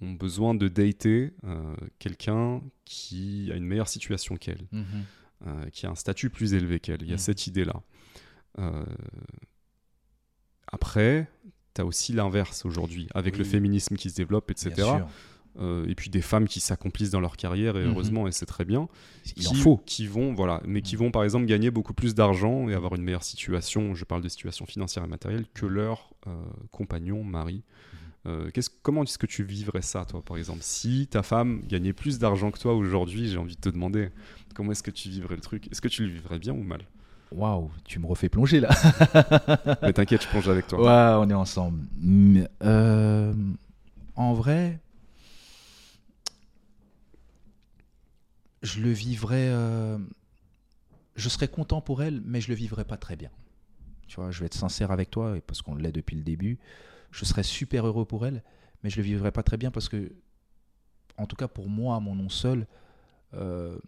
[0.00, 4.84] ont besoin de dater euh, quelqu'un qui a une meilleure situation qu'elles, Mhm.
[5.48, 7.02] euh, qui a un statut plus élevé qu'elles.
[7.02, 7.18] Il y a Mhm.
[7.18, 7.82] cette idée-là.
[8.58, 8.84] Euh,
[10.66, 11.28] après,
[11.74, 14.74] tu as aussi l'inverse aujourd'hui, avec le féminisme qui se développe, etc.
[15.60, 17.88] Euh, et puis des femmes qui s'accomplissent dans leur carrière, et Mhm.
[17.90, 18.88] heureusement, et c'est très bien
[19.36, 19.80] Il qui, en faut.
[19.86, 23.02] qui vont voilà mais qui vont par exemple gagner beaucoup plus d'argent et avoir une
[23.02, 26.30] meilleure situation je parle de situation financière et matérielle que leur euh,
[26.70, 27.62] compagnon mari
[28.26, 30.60] Euh, qu'est-ce- comment est-ce que tu vivrais ça, toi, par exemple?
[30.62, 34.10] Si ta femme gagnait plus d'argent que toi aujourd'hui, j'ai envie de te demander
[34.54, 35.68] comment est-ce que tu vivrais le truc?
[35.70, 36.82] Est-ce que tu le vivrais bien ou mal?
[37.32, 38.70] Waouh, tu me refais plonger là.
[39.82, 40.78] Mais t'inquiète, je plonge avec toi.
[40.80, 41.84] Ouais, on est ensemble.
[42.62, 43.32] Euh,
[44.16, 44.80] en vrai,
[48.62, 49.48] je le vivrais.
[49.48, 49.98] euh,
[51.16, 53.30] je serais content pour elle, mais je le vivrais pas très bien.
[54.06, 56.58] Tu vois, je vais être sincère avec toi, parce qu'on l'est depuis le début.
[57.10, 58.42] Je serais super heureux pour elle,
[58.82, 60.12] mais je le vivrais pas très bien parce que,
[61.16, 62.66] en tout cas pour moi, à mon nom seul,
[63.34, 63.78] euh,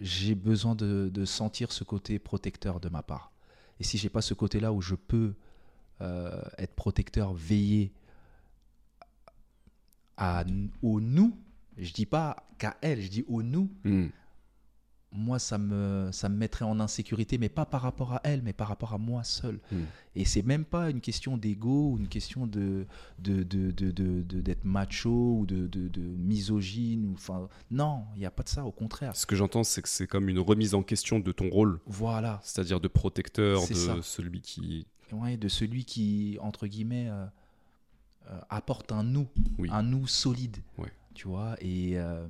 [0.00, 3.32] j'ai besoin de, de sentir ce côté protecteur de ma part.
[3.78, 5.34] Et si j'ai pas ce côté-là où je peux
[6.00, 7.92] euh, être protecteur, veiller
[10.16, 10.44] à,
[10.82, 11.36] au nous,
[11.78, 14.08] je dis pas qu'à elle, je dis au nous, Hmm.
[15.12, 18.52] moi ça me, ça me mettrait en insécurité, mais pas par rapport à elle, mais
[18.52, 19.58] par rapport à moi seul.
[19.72, 19.76] Mm.
[20.14, 22.86] Et c'est même pas une question d'ego ou une question de,
[23.18, 27.12] de, de, de- de- de- d'être macho ou de, de, de misogyne.
[27.14, 29.16] Enfin, non, il n'y a pas de ça, au contraire.
[29.16, 32.38] Ce que j'entends, c'est que c'est comme une remise en question de ton rôle, Voilà,
[32.44, 33.96] c'est-à-dire de protecteur, de ça.
[34.02, 34.86] celui qui.
[35.12, 37.26] ouais, de celui qui, entre guillemets, euh,
[38.28, 39.26] euh, apporte un nous,
[39.58, 39.68] Oui.
[39.72, 40.58] un nous solide.
[40.78, 40.92] Ouais.
[41.20, 41.98] Tu vois, et.
[41.98, 42.26] euh,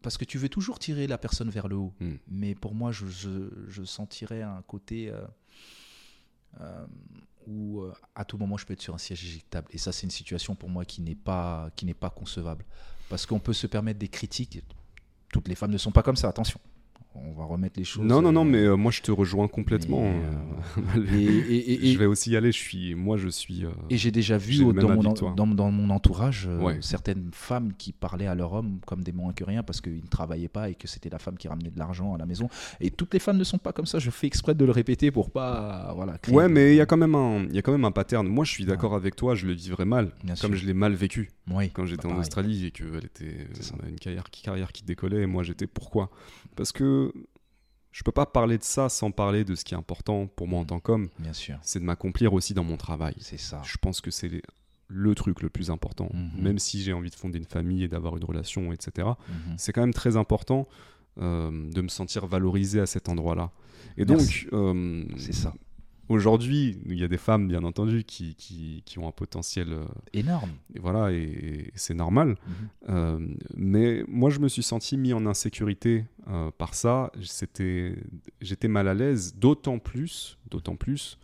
[0.00, 1.92] parce que tu veux toujours tirer la personne vers le haut.
[2.00, 2.12] Mm.
[2.28, 5.26] Mais pour moi, je, je- je sentirais un côté euh,
[6.62, 6.86] euh,
[7.46, 7.82] où
[8.14, 9.68] à tout moment je peux être sur un siège éjectable.
[9.70, 12.64] Et ça, c'est une situation pour moi qui n'est pas, qui n'est pas concevable.
[13.10, 14.62] Parce qu'on peut se permettre des critiques.
[15.30, 16.60] Toutes les femmes ne sont pas comme ça, attention.
[17.26, 18.04] On va remettre les choses.
[18.04, 20.02] Non, non, non, euh, mais euh, moi je te rejoins complètement.
[20.02, 20.22] mais,
[21.00, 22.52] euh, Et, et- et- et- je vais aussi y aller.
[22.52, 23.64] Je suis, moi, je suis.
[23.64, 25.02] euh, et j'ai déjà vu au- dans, mon,
[25.34, 26.78] dans, dans entourage Ouais.
[26.80, 30.08] certaines femmes qui parlaient à leur homme comme des moins que rien parce qu'ils ne
[30.08, 32.48] travaillaient pas et que c'était la femme qui ramenait de l'argent à la maison.
[32.80, 33.98] Et toutes les femmes ne sont pas comme ça.
[33.98, 35.92] Je fais exprès de le répéter pour pas.
[35.94, 37.84] Voilà, créer Ouais, mais il y a quand même un, il y a quand même
[37.84, 38.26] un pattern.
[38.26, 39.34] Moi, je suis d'accord avec toi.
[39.34, 40.60] Je le vivrais mal, Bien comme sûr.
[40.62, 42.20] je l'ai mal vécu Oui, quand j'étais en pareil.
[42.20, 43.46] Australie et qu'elle était
[43.80, 45.22] elle a une carrière qui, carrière qui décollait.
[45.22, 46.10] Et moi, j'étais pourquoi?
[46.56, 47.07] Parce que
[47.92, 50.60] je peux pas parler de ça sans parler de ce qui est important pour moi
[50.60, 51.08] en tant qu'homme.
[51.18, 53.14] Bien sûr, C'est de m'accomplir aussi dans mon travail.
[53.18, 53.60] c'est ça.
[53.64, 54.42] Je pense que c'est
[54.90, 56.08] le truc le plus important.
[56.14, 56.30] Mhm.
[56.42, 59.08] Même si j'ai envie de fonder une famille et d'avoir une relation, etc.
[59.28, 59.54] Mhm.
[59.58, 60.66] c'est quand même très important
[61.20, 63.50] euh, de me sentir valorisé à cet endroit-là.
[63.96, 64.44] Et Merci.
[64.44, 65.52] donc, euh, C'est ça.
[66.08, 69.84] Aujourd'hui, il y a des femmes, bien entendu, qui, qui, qui ont un potentiel, euh,
[70.12, 70.50] Énorme.
[70.74, 72.28] et voilà, et, et c'est normal.
[72.28, 72.68] Mhm.
[72.88, 77.12] Euh, mais moi, je me suis senti mis en insécurité euh, par ça.
[78.40, 81.18] J'étais mal à l'aise, d'autant plus, d'autant plus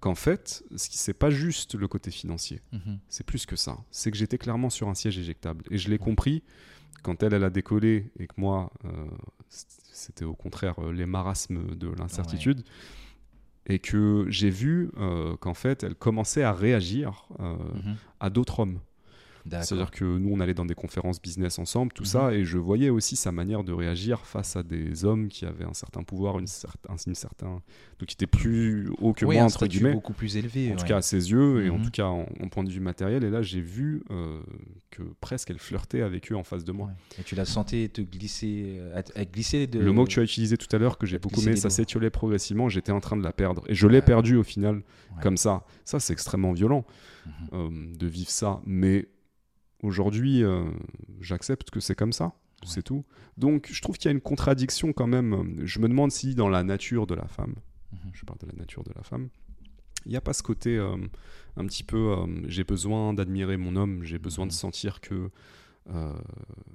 [0.00, 2.60] qu'en fait, ce qui c'est pas juste le côté financier.
[2.72, 2.98] Mhm.
[3.08, 3.78] C'est plus que ça.
[3.90, 5.64] C'est que j'étais clairement sur un siège éjectable.
[5.70, 6.44] Et je l'ai compris
[7.02, 8.72] quand elle, elle a décollé et que moi,
[9.50, 12.62] c'était au contraire les marasmes de l'incertitude.
[13.68, 17.96] Et que j'ai vu euh, qu'en fait, elle commençait à réagir euh, Mhm.
[18.20, 18.78] à d'autres hommes.
[19.62, 22.08] C'est-à-dire que nous, on allait dans des conférences business ensemble, tout Mhm.
[22.08, 25.64] ça, et je voyais aussi sa manière de réagir face à des hommes qui avaient
[25.64, 27.62] un certain pouvoir, une certain, un certain,
[27.98, 30.72] donc qui étaient plus haut que Oui, moi un entre guillemets beaucoup plus élevé.
[30.72, 31.84] en tout cas à ses yeux et en Mhm.
[31.84, 33.24] tout cas en, en point de vue matériel.
[33.24, 34.40] Et là, j'ai vu euh,
[34.90, 36.86] que presque elle flirtait avec eux en face de moi.
[36.88, 37.20] Ouais.
[37.20, 39.78] Et tu la sentais te glisser, euh, à- à glisser de.
[39.80, 42.10] Le mot que tu as utilisé tout à l'heure, que j'ai beaucoup aimé, ça s'étiolait
[42.10, 42.68] progressivement.
[42.68, 43.62] J'étais en train de la perdre.
[43.68, 44.02] Et je l'ai Ouais.
[44.02, 44.82] perdu au final,
[45.22, 45.64] comme ça.
[45.84, 46.84] Ça, c'est extrêmement violent
[47.26, 47.32] Mhm.
[47.52, 47.68] euh,
[47.98, 48.60] de vivre ça.
[48.66, 49.06] Mais
[49.82, 50.64] aujourd'hui, euh,
[51.20, 52.32] j'accepte que c'est comme ça.
[52.64, 53.04] C'est tout.
[53.36, 55.60] Donc, je trouve qu'il y a une contradiction quand même.
[55.64, 57.54] Je me demande si dans la nature de la femme,
[57.92, 58.10] Mhm.
[58.12, 59.28] je parle de la nature de la femme,
[60.06, 60.96] il n'y a pas ce côté euh,
[61.56, 64.56] un petit peu, euh, j'ai besoin d'admirer mon homme, j'ai besoin de Mhm.
[64.58, 65.30] sentir que,
[65.94, 66.12] euh,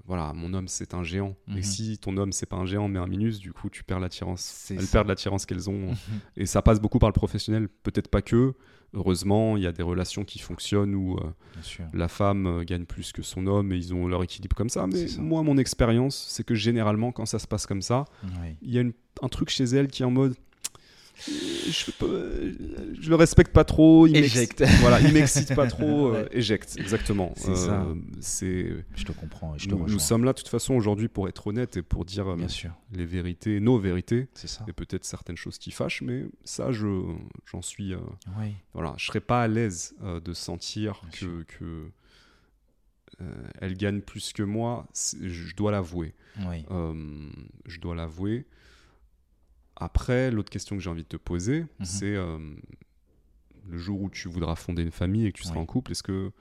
[0.06, 1.36] voilà, mon homme c'est un géant.
[1.48, 1.58] Mhm.
[1.58, 4.00] Et si ton homme c'est pas un géant mais un minus, du coup tu perds
[4.00, 4.72] l'attirance.
[4.72, 4.92] Elles ça.
[4.94, 5.90] perdent l'attirance qu'elles ont.
[5.92, 5.96] Mhm.
[6.38, 8.54] Et ça passe beaucoup par le professionnel, peut-être pas que.
[8.94, 11.32] Heureusement, il y a des relations qui fonctionnent où euh,
[11.94, 14.86] la femme euh, gagne plus que son homme et ils ont leur équilibre comme ça.
[14.88, 15.22] Mais ça.
[15.22, 18.56] moi, mon expérience, c'est que généralement, quand ça se passe comme ça, Oui.
[18.62, 20.36] il y a une- un truc chez elle qui est en mode.
[21.28, 22.54] Je, peux
[23.00, 24.08] je le respecte pas trop.
[24.08, 24.64] Il Éjecte.
[24.82, 26.08] Voilà, il m'excite pas trop.
[26.14, 26.30] euh, Ouais.
[26.32, 27.34] éjecte, exactement.
[27.36, 27.86] C'est ça.
[28.20, 31.28] c'est- Je te comprends et je te Nous, sommes là, de toute façon, aujourd'hui pour
[31.28, 34.66] être honnête et pour dire euh, sûr, les vérités, nos vérités, c'est ça.
[34.68, 37.04] et peut-être certaines choses qui fâchent, mais ça, je,
[37.46, 37.94] j'en suis.
[37.94, 38.00] euh,
[38.40, 38.54] Oui.
[38.74, 41.90] voilà, je serais pas à l'aise euh, de sentir Bien que,
[43.22, 43.26] euh,
[43.62, 44.88] elle gagne plus que moi.
[45.22, 46.14] Je dois l'avouer.
[46.50, 46.66] Oui.
[46.72, 46.94] Euh,
[47.68, 48.46] je dois l'avouer.
[49.76, 51.86] Après, l'autre question que j'ai envie de te poser, Mhm.
[51.86, 52.38] c'est euh,
[53.68, 55.62] le jour où tu voudras fonder une famille et que tu seras Oui.
[55.64, 56.32] en couple, est-ce que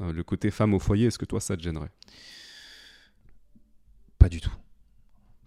[0.00, 1.90] euh, le côté femme au foyer, est-ce que toi ça te gênerait?
[4.18, 4.54] Pas du tout.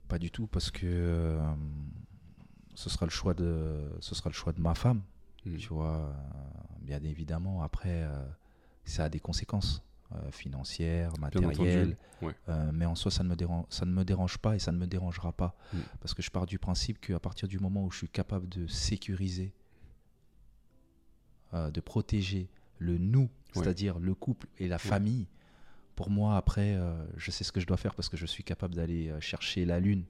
[0.07, 1.53] Pas du tout parce que euh,
[2.73, 5.01] ce sera le choix de ce sera le choix de ma femme.
[5.45, 5.57] Mm.
[5.57, 6.13] Tu vois,
[6.81, 8.03] bien évidemment, après,
[8.83, 11.97] ça a des conséquences euh, matérielles.
[12.21, 12.33] Ouais.
[12.49, 14.71] Euh, mais en soi, ça ne, me dérange, ça ne me dérange pas et ça
[14.71, 15.55] ne me dérangera pas.
[15.73, 15.77] Mm.
[15.99, 18.67] Parce que je pars du principe qu'à partir du moment où je suis capable de
[18.67, 19.53] sécuriser,
[21.53, 22.49] euh, de protéger
[22.79, 23.63] le nous, Ouais.
[23.63, 25.27] c'est-à-dire le couple et la famille,
[25.95, 26.77] pour moi, après,
[27.15, 29.79] je sais ce que je dois faire parce que je suis capable d'aller chercher la
[29.79, 30.03] lune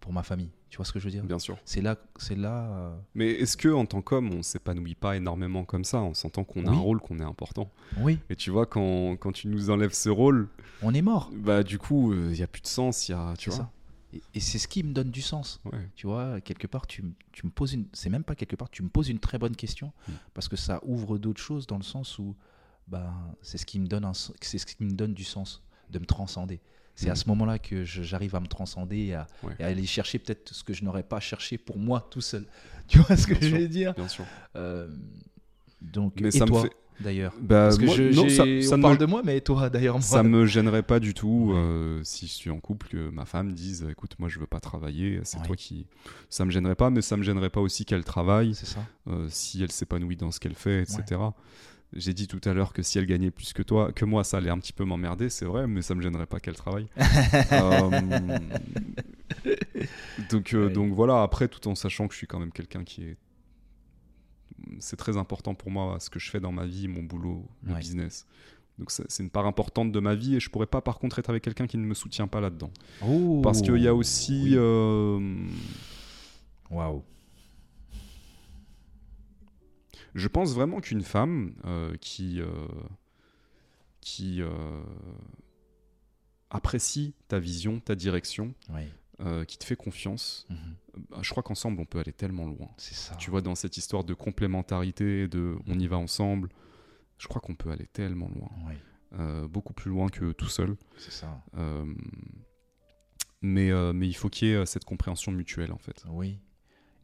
[0.00, 0.50] pour ma famille.
[0.74, 1.22] Tu vois ce que je veux dire?
[1.22, 1.56] Bien sûr.
[1.64, 2.66] C'est là, c'est là.
[2.68, 6.42] euh, Mais est-ce que en tant qu'homme, on s'épanouit pas énormément comme ça On s'entend
[6.42, 7.70] qu'on a un rôle qu'on est important?
[8.00, 10.48] Oui, Et tu vois, quand, quand tu nous enlèves ce rôle,
[10.82, 11.30] on est mort.
[11.32, 13.08] bah du coup, il y a plus de sens.
[13.08, 13.58] Il y a, tu vois.
[13.58, 13.70] ça.
[14.12, 15.60] Et, et c'est ce qui me donne du sens.
[15.64, 15.78] Ouais.
[15.94, 17.86] Tu vois, quelque part, tu, tu me poses une.
[17.92, 20.12] C'est même pas quelque part, tu me poses une très bonne question Mm.
[20.34, 22.34] parce que ça ouvre d'autres choses dans le sens où
[22.88, 26.00] ben, c'est ce qui me donne un, c'est ce qui me donne du sens de
[26.00, 26.60] me transcender.
[26.96, 29.52] C'est à ce moment-là que j'arrive à me transcender et à, Ouais.
[29.58, 32.46] et à aller chercher peut-être ce que je n'aurais pas cherché pour moi tout seul.
[32.88, 33.58] Tu vois ce que Bien je sûr.
[33.58, 34.24] veux dire Bien sûr.
[34.56, 34.88] Euh,
[35.80, 38.44] Donc, Mais et ça me toi, fait- d'ailleurs Bah, Parce que moi, je, non, ça,
[38.68, 40.02] ça on parle me- de moi, mais toi d'ailleurs, moi.
[40.02, 43.52] ça me gênerait pas du tout euh, si je suis en couple que ma femme
[43.52, 45.46] dise écoute moi je veux pas travailler c'est Ouais.
[45.46, 45.86] toi qui
[46.30, 48.80] ça me gênerait pas mais ça me gênerait pas aussi qu'elle travaille ça.
[49.08, 51.20] euh, si elle s'épanouit dans ce qu'elle fait etc
[51.96, 54.38] j'ai dit tout à l'heure que si elle gagnait plus que toi que moi ça
[54.38, 56.88] allait un petit peu m'emmerder c'est vrai mais ça me gênerait pas qu'elle travaille
[57.52, 58.38] Euh,
[60.30, 60.72] donc euh, Ouais.
[60.72, 63.16] donc voilà après tout en sachant que je suis quand même quelqu'un qui est
[64.78, 67.72] c'est très important pour moi ce que je fais dans ma vie mon boulot le
[67.74, 67.78] Ouais.
[67.80, 68.26] business
[68.78, 71.30] donc c'est une part importante de ma vie et je pourrais pas par contre être
[71.30, 72.72] avec quelqu'un qui ne me soutient pas là-dedans.
[73.06, 74.40] Oh, Parce qu'il y a aussi...
[74.46, 74.54] oui.
[74.56, 75.46] euh,
[76.72, 77.04] Waouh.
[80.14, 82.48] Je pense vraiment qu'une femme euh, qui, euh,
[84.00, 84.82] qui euh,
[86.50, 88.82] apprécie ta vision, ta direction, Oui.
[89.46, 90.56] qui te fait confiance, Mhm.
[91.12, 92.68] euh, je crois qu'ensemble on peut aller tellement loin.
[92.76, 93.14] C'est ça.
[93.16, 96.48] Tu vois, dans cette histoire de complémentarité, de on y va ensemble,
[97.18, 98.50] je crois qu'on peut aller tellement loin.
[98.66, 98.74] Oui,
[99.48, 100.76] beaucoup plus loin que tout seul.
[100.98, 101.40] c'est ça.
[103.42, 106.04] Mais, mais il faut qu'il y ait cette compréhension mutuelle en fait.
[106.08, 106.38] Oui.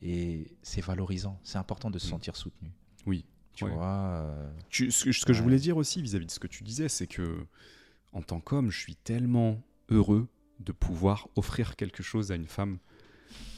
[0.03, 1.39] Et c'est valorisant.
[1.45, 2.11] C'est important de se Mm.
[2.11, 2.71] sentir soutenu.
[3.07, 3.25] Oui.
[3.55, 3.71] Tu Ouais.
[3.71, 3.87] vois.
[3.87, 5.45] euh, Tu- ce que, ce que je Ouais.
[5.45, 7.45] voulais dire aussi vis-à-vis de ce que tu disais, c'est que
[8.13, 9.61] en tant qu'homme, je suis tellement
[9.91, 10.29] heureux
[10.61, 12.79] de pouvoir offrir quelque chose à une femme.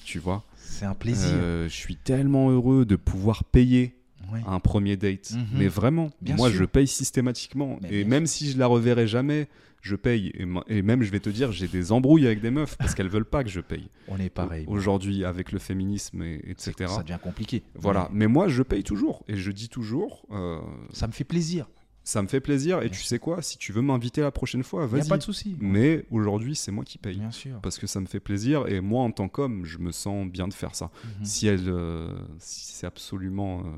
[0.04, 1.30] Tu vois, C'est un plaisir.
[1.32, 3.96] Euh, je suis tellement heureux de pouvoir payer
[4.32, 4.40] Ouais.
[4.46, 5.32] un premier date.
[5.32, 5.46] Mhm.
[5.54, 6.58] Mais vraiment, Bien moi sûr.
[6.60, 7.78] je paye systématiquement.
[7.82, 9.48] Mais et même si je la reverrai jamais,
[9.82, 10.32] je paye.
[10.68, 13.24] Et, même, je vais te dire, j'ai des embrouilles avec des meufs parce qu'elles veulent
[13.26, 13.88] pas que je paye.
[14.08, 14.64] On est pareil.
[14.68, 16.72] Aujourd'hui, avec le féminisme, et, etc.
[16.88, 17.62] Ça devient compliqué.
[17.74, 18.08] Voilà.
[18.12, 19.24] Mais Mais moi, je paye toujours.
[19.28, 20.60] Et je dis toujours, euh,
[20.92, 21.68] ça me fait plaisir.
[22.04, 22.78] ça me fait plaisir.
[22.78, 23.08] Et Bien tu sûr.
[23.08, 23.42] sais quoi?
[23.42, 25.08] Si tu veux m'inviter la prochaine fois, Il n'y a vas-y.
[25.08, 25.56] pas de souci.
[25.60, 27.16] Mais aujourd'hui, c'est moi qui paye.
[27.18, 27.60] Bien sûr.
[27.60, 28.66] Parce que ça me fait plaisir.
[28.68, 30.90] Et moi, en tant qu'homme, je me sens bien de faire ça.
[31.18, 31.24] Mhm.
[31.24, 33.70] Si elle, euh, si c'est absolument euh,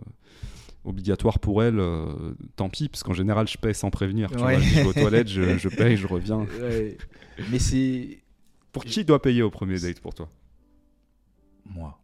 [0.85, 4.31] obligatoire pour elle, euh, tant pis, parce qu'en général, je paye sans prévenir.
[4.31, 4.56] Tu Ouais.
[4.56, 6.40] vois, je vais aux toilettes, je, je paye, je reviens.
[6.61, 6.97] Ouais.
[7.51, 8.20] Mais c'est
[8.73, 10.28] Pour qui doit payer au premier date pour toi?
[11.65, 11.98] Moi.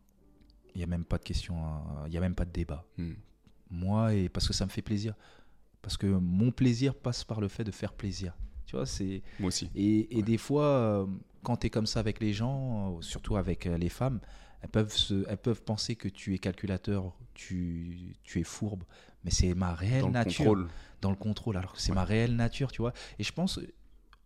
[0.74, 1.56] Il n'y a même pas de question.
[1.64, 2.84] à- Il n'y a même pas de débat.
[2.96, 3.12] Hmm.
[3.70, 5.14] Moi, et parce que ça me fait plaisir.
[5.82, 8.36] Parce que mon plaisir passe par le fait de faire plaisir.
[8.66, 9.22] Tu vois, c'est.
[9.40, 9.68] Moi aussi.
[9.74, 10.22] Et, et Ouais.
[10.22, 11.06] des fois, euh,
[11.42, 14.20] quand tu es comme ça avec les gens, euh, surtout avec les femmes,
[14.62, 18.84] elles peuvent, se, elles peuvent penser que tu es calculateur, tu, tu es fourbe.
[19.24, 20.36] Mais c'est ma réelle Dans le nature.
[20.44, 20.68] contrôle.
[21.00, 21.96] Dans le contrôle, alors que c'est Ouais.
[21.96, 22.92] ma réelle nature, tu vois.
[23.18, 23.58] Et je pense,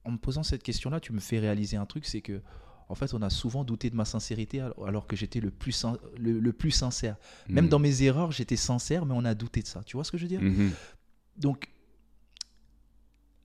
[0.05, 2.43] en me posant cette question-là, tu me fais réaliser un truc, c'est que,
[2.89, 5.87] en fait, on a souvent douté de ma sincérité alors, que j'étais le, plus
[6.19, 7.17] le, le plus sincère.
[7.49, 7.69] Même Hmm.
[7.69, 9.83] dans mes erreurs, j'étais sincère, mais on a douté de ça.
[9.85, 10.43] Tu vois ce que je veux dire?
[10.43, 10.73] Mhm.
[11.37, 11.69] donc,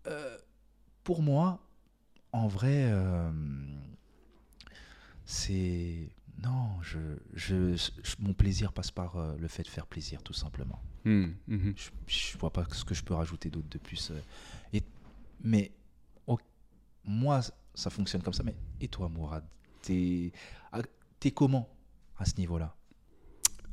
[0.08, 0.38] euh,
[1.04, 1.66] pour moi,
[2.32, 3.32] en vrai, euh,
[5.26, 6.10] c'est.
[6.42, 7.00] Non, je,
[7.34, 10.82] je, je- mon plaisir passe par euh, le fait de faire plaisir, tout simplement.
[11.06, 11.28] Hmm.
[11.48, 11.74] Mhm.
[11.76, 14.12] Je, je vois pas ce que je peux rajouter d'autre de plus.
[14.12, 14.20] euh.
[14.72, 14.82] Et,
[15.44, 15.72] mais
[16.28, 16.38] oh,
[17.04, 17.42] moi,
[17.74, 18.44] ça fonctionne comme ça.
[18.44, 19.44] Mais et toi, Mourad
[19.82, 20.32] T'es
[21.20, 21.68] t'es comment
[22.18, 22.76] à ce niveau-là?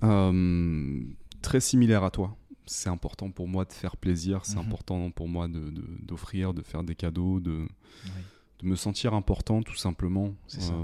[0.02, 1.02] Euh,
[1.42, 2.36] très similaire à toi.
[2.66, 4.66] C'est important pour moi de faire plaisir, c'est Mhm.
[4.66, 7.68] important pour moi de- de- d'offrir, de, faire des cadeaux, de,
[8.04, 8.10] Oui.
[8.60, 10.34] de me sentir important tout simplement.
[10.48, 10.74] C'est ça.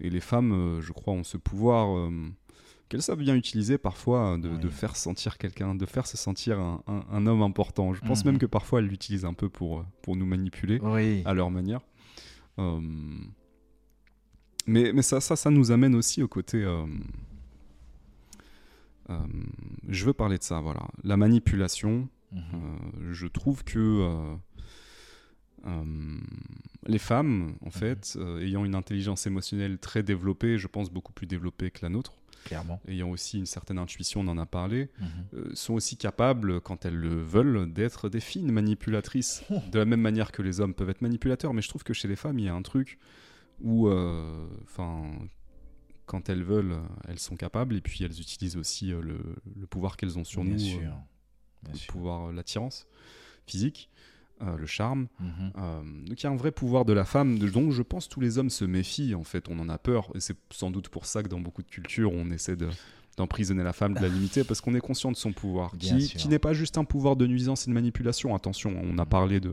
[0.00, 2.10] Euh, et les femmes, euh, je crois, ont ce pouvoir euh,
[2.88, 4.58] qu'elles savent bien utiliser parfois de, Oui.
[4.58, 7.92] de faire sentir quelqu'un, de faire se sentir un, un- un homme important.
[7.94, 8.32] Je pense Mhm.
[8.32, 11.22] même que parfois elles l'utilisent un peu pour, pour nous manipuler Oui.
[11.24, 11.80] à leur manière.
[12.58, 12.80] Euh,
[14.66, 16.62] mais mais ça, ça, ça nous amène aussi au côté.
[16.62, 16.86] euh,
[19.10, 19.18] euh,
[19.88, 20.88] je veux parler de ça, voilà.
[21.04, 22.42] La manipulation, Mhm.
[22.54, 23.78] euh, je trouve que
[25.66, 26.18] euh,
[26.86, 31.26] les femmes, en fait, euh, ayant une intelligence émotionnelle très développée, je pense beaucoup plus
[31.26, 32.12] développée que la nôtre,
[32.44, 32.80] Clairement.
[32.86, 35.08] ayant aussi une certaine intuition, on en a parlé, Mhm.
[35.34, 39.42] euh, sont aussi capables, quand elles le veulent, d'être des fines manipulatrices.
[39.50, 39.60] Oh.
[39.72, 42.06] De la même manière que les hommes peuvent être manipulateurs, mais je trouve que chez
[42.08, 42.98] les femmes, il y a un truc
[43.62, 43.88] où,
[44.62, 45.10] enfin,
[46.04, 46.76] quand elles veulent,
[47.08, 49.18] elles sont capables, et puis elles utilisent aussi le,
[49.58, 50.80] le pouvoir qu'elles ont sur Bien nous, sûr.
[51.62, 51.92] Bien le sûr.
[51.92, 52.86] pouvoir, l'attirance
[53.46, 53.90] physique,
[54.42, 55.06] euh, le charme.
[55.20, 55.52] Mhm.
[55.58, 58.20] Euh, donc il y a un vrai pouvoir de la femme, dont je pense tous
[58.20, 61.06] les hommes se méfient, en fait, on en a peur, et c'est sans doute pour
[61.06, 62.68] ça que dans beaucoup de cultures, on essaie de
[63.16, 66.28] d'emprisonner la femme, de la limiter, parce qu'on est conscient de son pouvoir, Bien qui,
[66.28, 68.34] n'est pas juste un pouvoir de nuisance et de manipulation.
[68.34, 69.08] Attention, on a Mhm.
[69.08, 69.52] parlé de,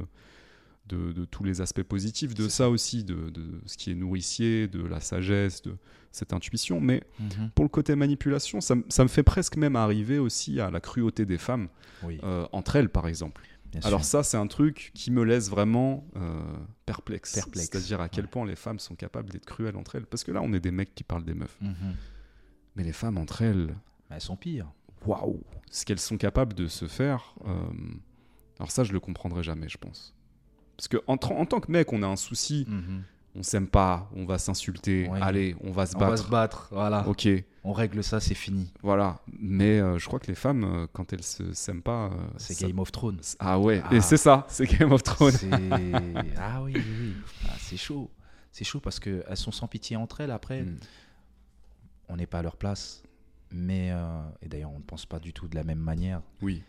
[0.90, 4.68] de, de tous les aspects positifs, de ça aussi, de, de ce qui est nourricier,
[4.68, 5.76] de la sagesse, de
[6.12, 7.52] cette intuition, mais Mhm.
[7.56, 11.38] pour le côté manipulation, ça, me fait presque même arriver aussi à la cruauté des
[11.38, 11.70] femmes,
[12.04, 13.42] Oui, euh, entre elles par exemple.
[13.80, 14.10] Bien Alors sûr.
[14.10, 16.42] ça, c'est un truc qui me laisse vraiment euh,
[16.86, 17.34] perplexe.
[17.36, 18.30] Perplexe, C'est-à-dire à quel ouais.
[18.30, 20.06] point les femmes sont capables d'être cruelles entre elles.
[20.06, 21.58] Parce que là, on est des mecs qui parlent des meufs.
[21.62, 21.96] Mhm.
[22.76, 23.76] Mais les femmes entre elles,
[24.10, 24.72] Mais elles sont pires.
[25.06, 25.42] waouh
[25.72, 27.54] Ce qu'elles sont capables de se faire, euh,
[28.60, 30.16] alors ça, je le comprendrai jamais, je pense.
[30.78, 33.04] Parce que en tant que mec, on a un souci, Mhm.
[33.36, 35.20] On s'aime pas, on va s'insulter, Ouais.
[35.22, 36.24] allez, on va se On va battre.
[36.26, 37.08] se battre, voilà.
[37.08, 37.28] Ok,
[37.64, 38.72] On règle ça, c'est fini.
[38.84, 39.20] voilà.
[39.40, 42.54] Mais euh, je crois que les femmes, euh, quand elles se s'aiment pas, euh, C'est
[42.54, 43.22] ça- Game of Thrones.
[43.40, 43.96] Ah ouais, Ah.
[43.96, 45.34] et c'est ça, c'est Game of Thrones.
[46.38, 47.14] Ah oui, oui, oui.
[47.48, 48.10] Ah, c'est chaud.
[48.52, 50.30] C'est chaud parce qu'elles sont sans pitié entre elles.
[50.32, 50.78] Après, Mm.
[52.10, 53.02] on n'est pas à leur place.
[53.52, 53.92] Mais,
[54.42, 56.22] et d'ailleurs, on ne pense pas du tout de la même manière.
[56.42, 56.62] Oui,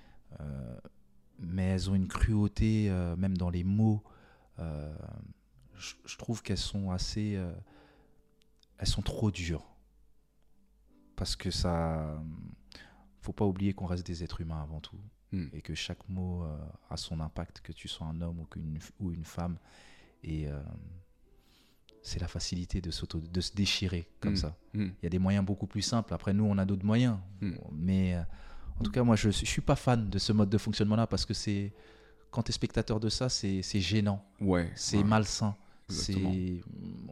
[1.38, 4.02] mais elles ont une cruauté, même dans les mots.
[5.74, 7.36] Euh, je, je trouve qu'elles sont assez.
[7.36, 7.52] euh,
[8.78, 9.64] elles sont trop dures.
[11.16, 12.20] Parce que ça.
[13.20, 14.98] Faut pas oublier qu'on reste des êtres humains avant tout.
[15.32, 15.46] Mm.
[15.52, 16.56] Et que chaque mot euh,
[16.90, 19.56] a son impact, que tu sois un homme ou, qu'une, ou une femme.
[20.22, 20.60] Et euh,
[22.02, 24.36] c'est la facilité de, s'auto, de se déchirer comme Mm.
[24.36, 24.56] ça.
[24.74, 24.82] Mm.
[24.84, 26.12] Il y a des moyens beaucoup plus simples.
[26.12, 27.18] Après, nous, on a d'autres moyens.
[27.72, 28.22] Mais euh,
[28.78, 31.24] en tout cas, moi, je ne suis pas fan de ce mode de fonctionnement-là parce
[31.24, 31.72] que c'est
[32.30, 34.70] quand tu es spectateur de ça, c'est c'est gênant, ouais.
[34.74, 35.04] c'est ouais.
[35.04, 35.54] malsain.
[35.88, 36.62] C'est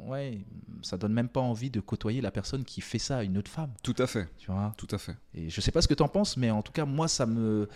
[0.06, 0.38] ouais,
[0.82, 3.50] ça donne même pas envie de côtoyer la personne qui fait ça à une autre
[3.50, 4.72] femme, Tout à fait, tu vois?
[4.78, 5.16] tout à fait.
[5.34, 7.26] Et je sais pas ce que tu en penses, mais en tout cas, moi, ça
[7.26, 7.68] me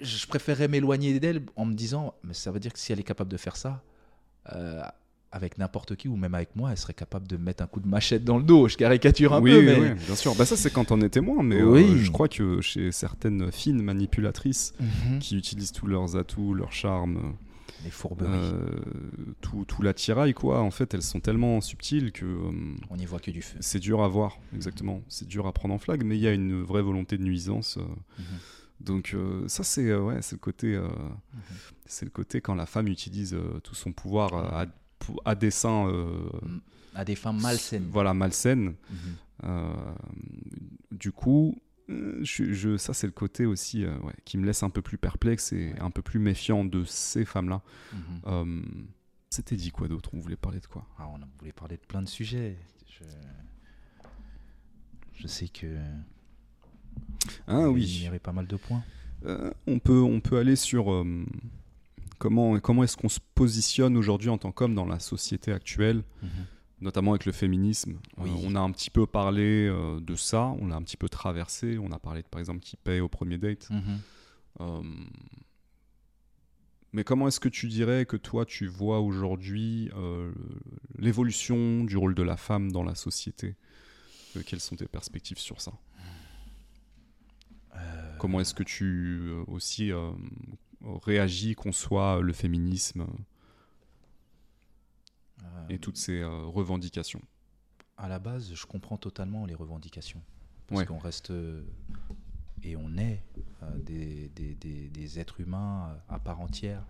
[0.00, 3.04] je préférerais m'éloigner d'elle en me disant, mais ça veut dire que si elle est
[3.04, 3.82] capable de faire ça,
[4.52, 4.82] euh,
[5.32, 7.80] avec n'importe qui ou même avec moi, elle serait capable de me mettre un coup
[7.80, 8.68] de machette dans le dos.
[8.68, 10.34] Je caricature un oui, peu, oui, mais oui, bien sûr.
[10.34, 13.82] Bah, ça, c'est quand on est témoin, mais euh, je crois que chez certaines fines
[13.82, 15.18] manipulatrices Mhm.
[15.20, 17.34] qui utilisent tous leurs atouts, leur charme,
[17.84, 18.80] les fourberies, euh,
[19.42, 22.50] tout, tout l'attirail, quoi, en fait, elles sont tellement subtiles que euh,
[22.90, 23.58] on n'y voit que du feu.
[23.60, 25.02] c'est dur à voir, exactement.
[25.08, 27.76] C'est dur à prendre en flag, mais il y a une vraie volonté de nuisance.
[27.76, 27.82] euh,
[28.18, 28.24] Mhm.
[28.80, 31.40] donc euh, ça, c'est euh, ouais, c'est le côté, euh, Mhm.
[31.86, 34.66] c'est le côté quand la femme utilise tout son pouvoir
[35.24, 36.08] à, dessein, euh,
[36.94, 37.86] À des fins malsaines.
[37.90, 38.74] voilà, malsaine.
[38.90, 38.96] Mhm.
[39.44, 39.74] Euh,
[40.92, 41.56] du coup,
[41.88, 44.96] je, je- ça c'est le côté aussi euh, ouais, qui me laisse un peu plus
[44.98, 47.62] perplexe et un peu plus méfiant de ces femmes-là.
[47.92, 48.00] Mhm.
[48.26, 48.62] Euh,
[49.30, 50.10] C'était dit quoi d'autre?
[50.12, 50.86] On voulait parler de quoi?
[50.98, 52.56] Ah, on voulait parler de plein de sujets.
[52.88, 53.04] Je,
[55.14, 55.66] je sais que
[57.46, 58.00] Ah il oui.
[58.04, 58.82] y avait pas mal de points.
[59.26, 61.24] Euh, on, peut, on peut aller sur euh,
[62.18, 66.30] comment, comment est-ce qu'on se positionne aujourd'hui en tant qu'homme dans la société actuelle, Mhm.
[66.80, 67.98] Notamment avec le féminisme.
[68.18, 68.30] Oui.
[68.30, 71.08] Euh, on a un petit peu parlé euh, de ça, on l'a un petit peu
[71.08, 71.78] traversé.
[71.78, 73.68] On a parlé de, par exemple qui paye au premier date.
[73.70, 74.00] Mhm.
[74.60, 74.82] Euh,
[76.92, 79.90] mais comment est-ce que tu dirais que toi tu vois aujourd'hui
[80.96, 83.56] l'évolution du rôle de la femme dans la société?
[84.46, 85.72] Quelles sont tes perspectives sur ça?
[88.18, 89.90] Comment est-ce que tu aussi
[91.02, 93.06] réagis, conçois le féminisme?
[95.68, 97.22] Et toutes ces euh, revendications
[97.96, 100.22] À la base, je comprends totalement les revendications.
[100.66, 100.86] Parce Ouais.
[100.86, 101.62] qu'on reste euh,
[102.62, 103.22] et on est
[103.62, 106.84] euh, des, des- des- des êtres humains euh, à part entière.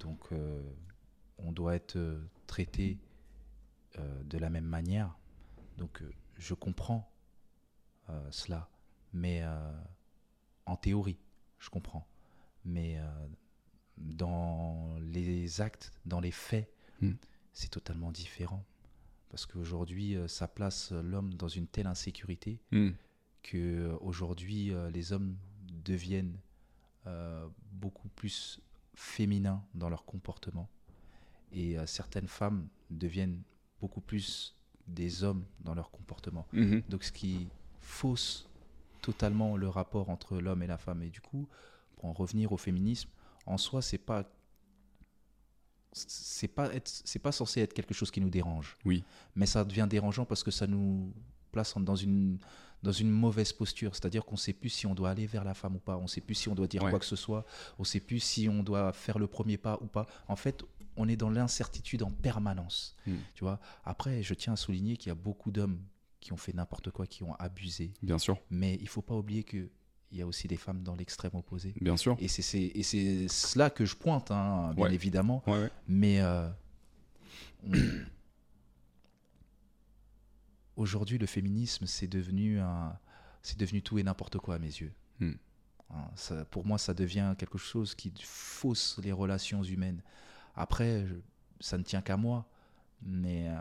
[0.00, 0.62] Donc, euh,
[1.38, 2.98] on doit être euh, traité
[3.98, 5.16] euh, de la même manière.
[5.78, 7.10] Donc, euh, je comprends
[8.10, 8.68] euh, cela.
[9.12, 9.72] Mais euh,
[10.66, 11.18] en théorie,
[11.58, 12.06] je comprends.
[12.64, 13.06] Mais euh,
[13.96, 16.70] dans les actes, dans les faits,
[17.02, 17.12] Hmm.
[17.56, 18.62] C'est totalement différent.
[19.30, 22.90] Parce qu'aujourd'hui, euh, ça place euh, l'homme dans une telle insécurité Hmm.
[23.42, 25.36] que euh, aujourd'hui les hommes
[25.84, 26.36] deviennent
[27.06, 28.60] euh, beaucoup plus
[28.94, 30.68] féminins dans leur comportement
[31.52, 33.40] et euh, certaines femmes deviennent
[33.80, 34.54] beaucoup plus
[34.88, 36.46] des hommes dans leur comportement.
[36.52, 36.82] Mhm.
[36.88, 37.48] Donc ce qui
[37.80, 38.48] fausse
[39.00, 41.02] totalement le rapport entre l'homme et la femme.
[41.02, 41.46] Et du coup,
[41.94, 43.08] pour en revenir au féminisme,
[43.46, 44.24] en soi, c'est pas
[45.96, 48.76] c'est pas c'est pas censé être quelque chose qui nous dérange.
[48.84, 49.04] Oui.
[49.34, 51.12] Mais ça devient dérangeant parce que ça nous
[51.52, 52.38] place dans une,
[52.82, 53.94] dans une mauvaise posture.
[53.94, 55.96] C'est-à-dire qu'on ne sait plus si on doit aller vers la femme ou pas.
[55.96, 56.90] On ne sait plus si on doit dire Ouais.
[56.90, 57.46] quoi que ce soit.
[57.78, 60.06] On ne sait plus si on doit faire le premier pas ou pas.
[60.28, 60.62] En fait,
[60.96, 62.94] on est dans l'incertitude en permanence.
[63.06, 63.14] Mm.
[63.34, 63.58] Tu vois?
[63.84, 65.80] Après, je tiens à souligner qu'il y a beaucoup d'hommes
[66.20, 67.94] qui ont fait n'importe quoi, qui ont abusé.
[68.02, 69.44] Bien sûr, Mais il ne faut pas oublier
[70.08, 71.74] qu'il y a aussi des femmes dans l'extrême opposé.
[71.80, 72.16] bien sûr.
[72.20, 74.94] Et c'est- c'est et c'est cela que je pointe, hein, bien Ouais.
[74.94, 75.42] évidemment.
[75.46, 75.70] Ouais, ouais.
[75.88, 76.48] Mais euh,
[80.76, 82.96] aujourd'hui, le féminisme, c'est devenu, un-
[83.42, 84.92] c'est devenu tout et n'importe quoi à mes yeux.
[85.20, 85.32] Hmm.
[85.90, 90.02] Hein, ça- pour moi, ça devient quelque chose qui fausse les relations humaines.
[90.54, 91.14] Après, je-
[91.60, 92.46] ça ne tient qu'à moi,
[93.02, 93.56] mais euh,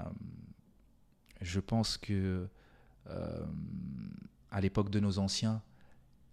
[1.42, 2.48] je pense que
[3.08, 3.46] euh,
[4.50, 5.62] à l'époque de nos anciens,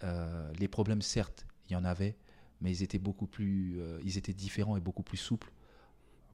[0.02, 2.16] euh, les problèmes, certes, il y en avait,
[2.60, 5.50] mais ils étaient beaucoup plus, euh, ils étaient différents et beaucoup plus souples.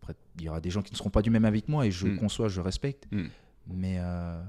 [0.00, 1.90] Après, il y aura des gens qui ne seront pas du même avec moi et
[1.90, 2.18] je Mm.
[2.18, 3.26] conçois, je respecte, Mm.
[3.68, 4.42] mais euh,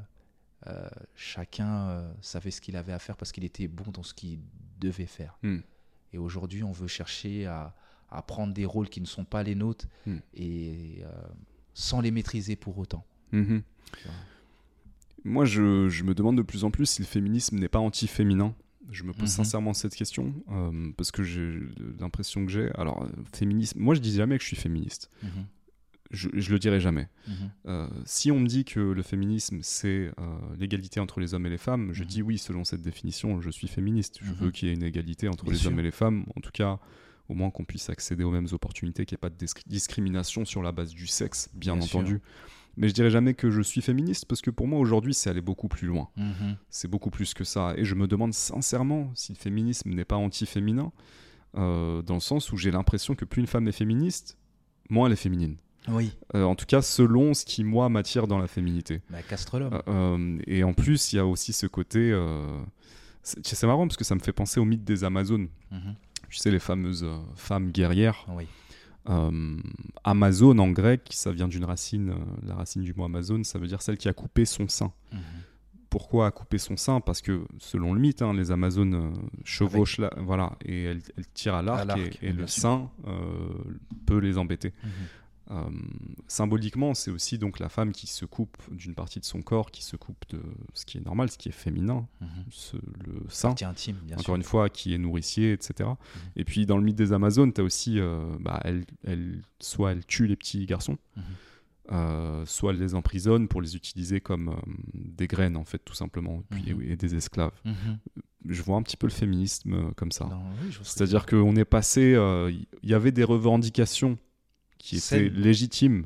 [1.16, 4.40] chacun savait ce qu'il avait à faire parce qu'il était bon dans ce qu'il
[4.80, 5.38] devait faire.
[5.44, 5.60] Mm.
[6.14, 7.76] Et aujourd'hui, on veut chercher à,
[8.10, 9.86] à prendre des rôles qui ne sont pas les nôtres
[10.34, 11.04] et
[11.74, 13.06] sans les maîtriser pour autant.
[13.32, 13.62] Mhm.
[15.24, 18.56] Moi, je, je me demande de plus en plus si le féminisme n'est pas anti-féminin.
[18.92, 19.28] Je me pose Mhm.
[19.28, 21.60] sincèrement cette question euh, parce que j'ai
[22.00, 22.70] l'impression que j'ai.
[22.76, 23.80] Alors, euh, féminisme.
[23.80, 25.10] Moi, je dis jamais que je suis féministe.
[25.24, 25.30] Mhm.
[26.12, 27.08] Je, je le dirai jamais.
[27.28, 27.34] Mhm.
[27.68, 31.52] Euh, si on me dit que le féminisme c'est euh, l'égalité entre les hommes et
[31.52, 34.18] les femmes, je dis oui, selon cette définition, je suis féministe.
[34.24, 35.70] Je veux qu'il y ait une égalité entre Bien les sûr.
[35.72, 36.26] hommes et les femmes.
[36.36, 36.80] En tout cas,
[37.28, 40.46] au moins qu'on puisse accéder aux mêmes opportunités, qu'il n'y ait pas de dis- discrimination
[40.46, 42.00] sur la base du sexe, bien, Bien sûr.
[42.80, 45.42] Mais je dirais jamais que je suis féministe parce que pour moi aujourd'hui c'est aller
[45.42, 46.08] beaucoup plus loin.
[46.16, 46.56] Mhm.
[46.70, 47.74] C'est beaucoup plus que ça.
[47.76, 50.92] Et je me demande sincèrement si le féminisme n'est pas anti-féminin,
[51.58, 54.38] euh, dans le sens où j'ai l'impression que plus une femme est féministe,
[54.90, 55.58] moins elle est féminine.
[55.90, 59.02] Oui, Euh, en tout cas, selon ce qui, moi, m'attire dans la féminité.
[59.10, 59.20] bah,
[59.60, 59.82] l'homme.
[59.88, 62.14] Euh, et en plus, il y a aussi ce côté.
[63.24, 65.50] c'est marrant parce que ça me fait penser au mythe des Amazones.
[65.72, 65.96] Mhm.
[66.30, 68.26] Tu sais, les fameuses femmes guerrières.
[68.30, 68.46] Oui.
[69.08, 69.58] Euh,
[70.04, 73.68] Amazon en grec, ça vient d'une racine, euh, la racine du mot Amazon, ça veut
[73.68, 74.92] dire celle qui a coupé son sein.
[75.12, 75.20] Mhm.
[75.90, 77.00] Pourquoi a coupé son sein?
[77.02, 79.10] Parce que selon le mythe, hein, les Amazones euh,
[79.44, 82.92] chevauchent, la- voilà, et elles, elles tirent à l'arc, et, le sein
[84.06, 84.74] peut les embêter.
[84.84, 84.90] Mhm.
[85.52, 85.68] Euh,
[86.28, 89.84] symboliquement, c'est aussi donc la femme qui se coupe d'une partie de son corps, qui
[89.84, 90.40] se coupe de
[90.76, 92.28] ce qui est normal, ce qui est féminin, Mhm.
[92.52, 94.36] ce- le sein, Partie intime, bien encore sûr.
[94.36, 95.90] une fois, qui est nourricier, etc.
[95.90, 95.96] Mhm.
[96.36, 99.92] Et puis dans le mythe des Amazones, tu as aussi, euh, bah, elle, elle- soit
[99.94, 101.24] elle tue les petits garçons, Mhm.
[101.94, 104.56] euh, soit elle les emprisonne pour les utiliser comme
[104.94, 107.60] des graines, en fait, tout simplement, et, puis, et des esclaves.
[108.46, 110.30] Je vois un petit peu le féminisme comme ça.
[110.64, 112.16] Oui, C'est-à-dire qu'on est passé,
[112.84, 114.18] il y avait des revendications
[114.80, 115.34] qui étaient Saines.
[115.34, 116.06] légitimes.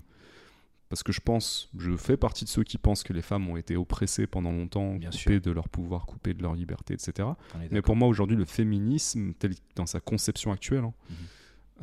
[0.89, 3.57] Parce que je pense, je fais partie de ceux qui pensent que les femmes ont
[3.57, 5.41] été oppressées pendant longtemps, Bien coupées sûr.
[5.41, 7.29] de leur pouvoir, coupées de leur liberté, etc.
[7.71, 10.93] Mais pour moi, aujourd'hui, le féminisme, tel dans sa conception actuelle, hein,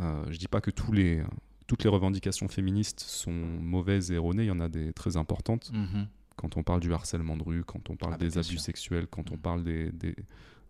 [0.00, 1.24] euh, je dis pas que tous les,
[1.66, 5.72] toutes les revendications féministes sont mauvaises et erronées, il y en a des très importantes.
[5.72, 6.06] Mhm.
[6.36, 8.60] Quand on parle du harcèlement de rue, quand on parle Ah bah, des abus sûr.
[8.60, 9.40] sexuels, quand on Mhm.
[9.40, 10.14] parle des, des,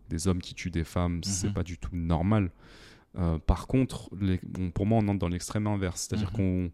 [0.09, 1.53] des hommes qui tuent des femmes, c'est Mhm.
[1.53, 2.49] pas du tout normal.
[3.17, 6.35] Euh, par contre, les- bon, pour moi, on entre dans l'extrême inverse, c'est-à-dire Mhm.
[6.37, 6.71] qu'on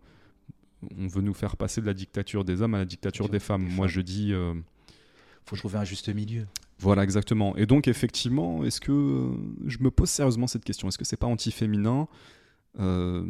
[1.04, 3.40] on veut nous faire passer de la dictature des hommes à la dictature Des des
[3.40, 3.66] femmes.
[3.68, 3.76] femmes.
[3.76, 4.54] Moi, je dis, euh,
[5.46, 6.46] faut trouver un juste milieu.
[6.80, 7.56] voilà, exactement.
[7.58, 9.32] Et donc, effectivement, est-ce que euh,
[9.66, 12.08] je me pose sérieusement cette question Est-ce que c'est pas anti-féminin
[12.80, 13.26] euh,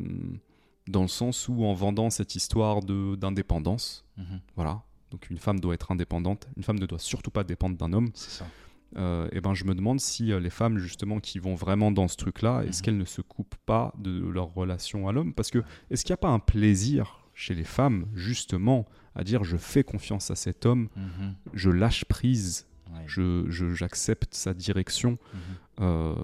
[0.88, 4.40] dans le sens où en vendant cette histoire d'indépendance, Mhm.
[4.56, 4.82] voilà,
[5.12, 8.10] donc une femme doit être indépendante, une femme ne doit surtout pas dépendre d'un homme.
[8.14, 8.48] C'est ça.
[8.96, 12.08] Euh, et ben je me demande si euh, les femmes justement qui vont vraiment dans
[12.08, 12.86] ce truc-là, est-ce Mhm.
[12.86, 15.34] qu'elles ne se coupent pas de leur relation à l'homme?
[15.34, 15.60] Parce que
[15.92, 19.84] est-ce qu'il n'y a pas un plaisir chez les femmes justement à dire je fais
[19.84, 21.34] confiance à cet homme, Mhm.
[21.54, 23.04] je lâche prise, Ouais.
[23.06, 25.12] je j'accepte sa direction?
[25.34, 25.40] Mhm.
[25.82, 26.16] Euh,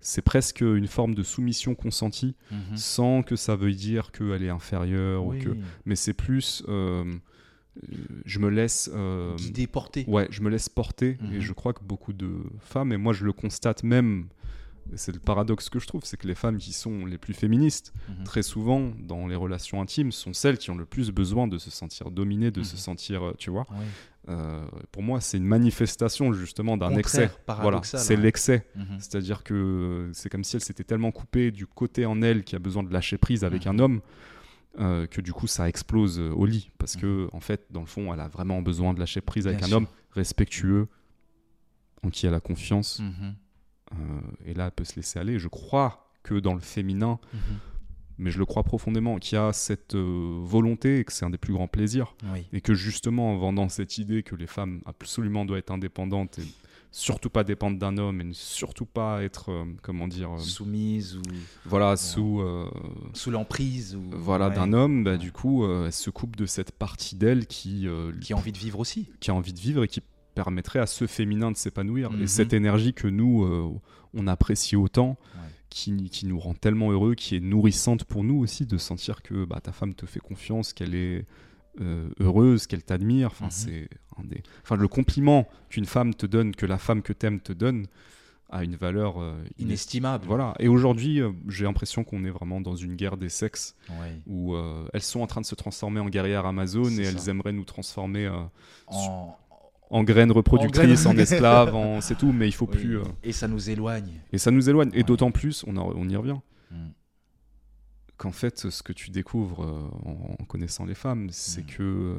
[0.00, 2.34] c'est presque une forme de soumission consentie,
[2.74, 5.38] sans que ça veuille dire qu'elle est inférieure Oui.
[5.38, 5.56] ou que.
[5.84, 7.04] Mais c'est plus, euh,
[8.24, 8.90] je me laisse.
[8.92, 10.04] euh, Guider, porter.
[10.08, 11.34] Ouais, je me laisse porter Mhm.
[11.34, 12.30] et je crois que beaucoup de
[12.60, 14.26] femmes, et moi je le constate même,
[14.96, 17.92] c'est le paradoxe que je trouve, c'est que les femmes qui sont les plus féministes,
[18.08, 18.24] Mhm.
[18.24, 21.70] très souvent dans les relations intimes, sont celles qui ont le plus besoin de se
[21.70, 22.78] sentir dominées, de se Mhm.
[22.78, 23.66] sentir, euh, tu vois.
[24.28, 27.30] Euh, pour moi, c'est une manifestation justement d'un excès.
[27.60, 28.22] Voilà, c'est ouais.
[28.22, 28.66] l'excès.
[28.76, 28.98] Mhm.
[29.00, 32.58] C'est-à-dire que c'est comme si elle s'était tellement coupée du côté en elle qui a
[32.60, 33.72] besoin de lâcher prise avec Mhm.
[33.72, 34.00] un homme
[34.78, 36.70] euh, que du coup ça explose euh, au lit.
[36.78, 37.00] Parce Mhm.
[37.02, 39.66] que en fait, dans le fond, elle a vraiment besoin de lâcher prise avec Bien
[39.66, 39.76] un sûr.
[39.78, 40.88] homme respectueux,
[42.02, 43.00] en qui elle a confiance.
[43.00, 43.34] Mhm.
[43.92, 45.38] Euh, et là, elle peut se laisser aller.
[45.38, 47.40] Je crois que dans le féminin, Mhm.
[48.18, 51.38] mais je le crois profondément, qui a cette euh, volonté et que c'est un des
[51.38, 52.14] plus grands plaisirs.
[52.32, 52.46] Oui.
[52.52, 56.46] Et que justement, en vendant cette idée que les femmes absolument doivent être indépendantes et
[56.94, 61.16] surtout pas dépendre d'un homme et ne surtout pas être, euh, comment dire, euh, Soumise
[61.16, 61.22] ou
[61.64, 62.70] voilà, sous, euh,
[63.14, 65.18] sous l'emprise ou voilà, ouais, d'un homme, bah, Ouais.
[65.18, 67.86] du coup, elle se coupe de cette partie d'elle qui,
[68.20, 69.08] qui a envie de vivre aussi.
[69.20, 70.02] qui a envie de vivre et qui
[70.34, 72.10] permettrait à ce féminin de s'épanouir.
[72.12, 72.22] Mhm.
[72.22, 73.80] Et cette énergie que nous,
[74.14, 75.40] on apprécie autant, Ouais.
[75.70, 79.46] qui, qui nous rend tellement heureux, qui est nourrissante pour nous aussi, de sentir que
[79.46, 81.24] bah, ta femme te fait confiance, qu'elle est
[81.80, 83.28] euh, heureuse, qu'elle t'admire.
[83.28, 83.50] Enfin, Mhm.
[83.50, 83.88] c'est
[84.18, 84.42] un des...
[84.62, 87.86] enfin, le compliment qu'une femme te donne, que la femme que t'aimes te donne,
[88.50, 90.26] a une valeur euh, inestimable.
[90.26, 90.54] Voilà.
[90.58, 93.74] Et aujourd'hui, euh, j'ai l'impression qu'on est vraiment dans une guerre des sexes
[94.26, 94.54] où
[94.92, 97.10] elles sont en train de se transformer en guerrières Amazon C'est et ça.
[97.10, 98.28] elles aimeraient nous transformer
[98.88, 99.38] En...
[99.88, 101.20] en graines reproductrices, en, graines.
[101.22, 102.00] esclaves, en...
[102.02, 102.76] c'est tout, mais il faut oui.
[102.78, 102.98] plus.
[103.22, 104.20] Et ça nous éloigne.
[104.32, 104.90] Et ça nous éloigne.
[104.92, 106.36] Et d'autant plus, on y revient,
[106.70, 106.74] Mm.
[108.18, 111.66] Qu'en fait, ce que tu découvres euh, en, en connaissant les femmes, c'est Mm.
[111.76, 112.14] que euh,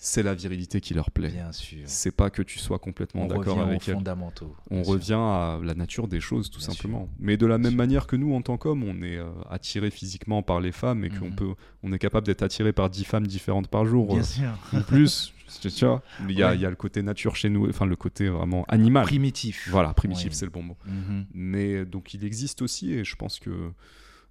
[0.00, 1.30] c'est la virilité qui leur plaît.
[1.30, 1.80] Bien sûr.
[1.86, 3.94] C'est pas que tu sois complètement On d'accord revient aux avec elles.
[3.94, 4.54] fondamentaux.
[4.70, 4.92] On sûr.
[4.92, 7.08] revient à la nature des choses, tout Bien simplement.
[7.18, 7.76] Mais de la même sûr.
[7.78, 11.10] manière que nous, en tant qu'hommes, on est euh, attiré physiquement par les femmes et
[11.10, 11.34] qu'on Mhm.
[11.36, 14.06] peut, on est capable d'être attiré par dix femmes différentes par jour.
[14.08, 14.50] Bien euh, sûr.
[14.72, 15.32] ou plus.
[15.60, 16.54] tu vois, il y, a, Ouais.
[16.56, 19.04] il y a le côté nature chez nous, enfin le côté vraiment animal.
[19.04, 19.68] Primitif.
[19.70, 20.76] Voilà, primitif, c'est le bon mot.
[20.86, 21.26] Mhm.
[21.34, 23.72] Mais donc il existe aussi, et je pense que.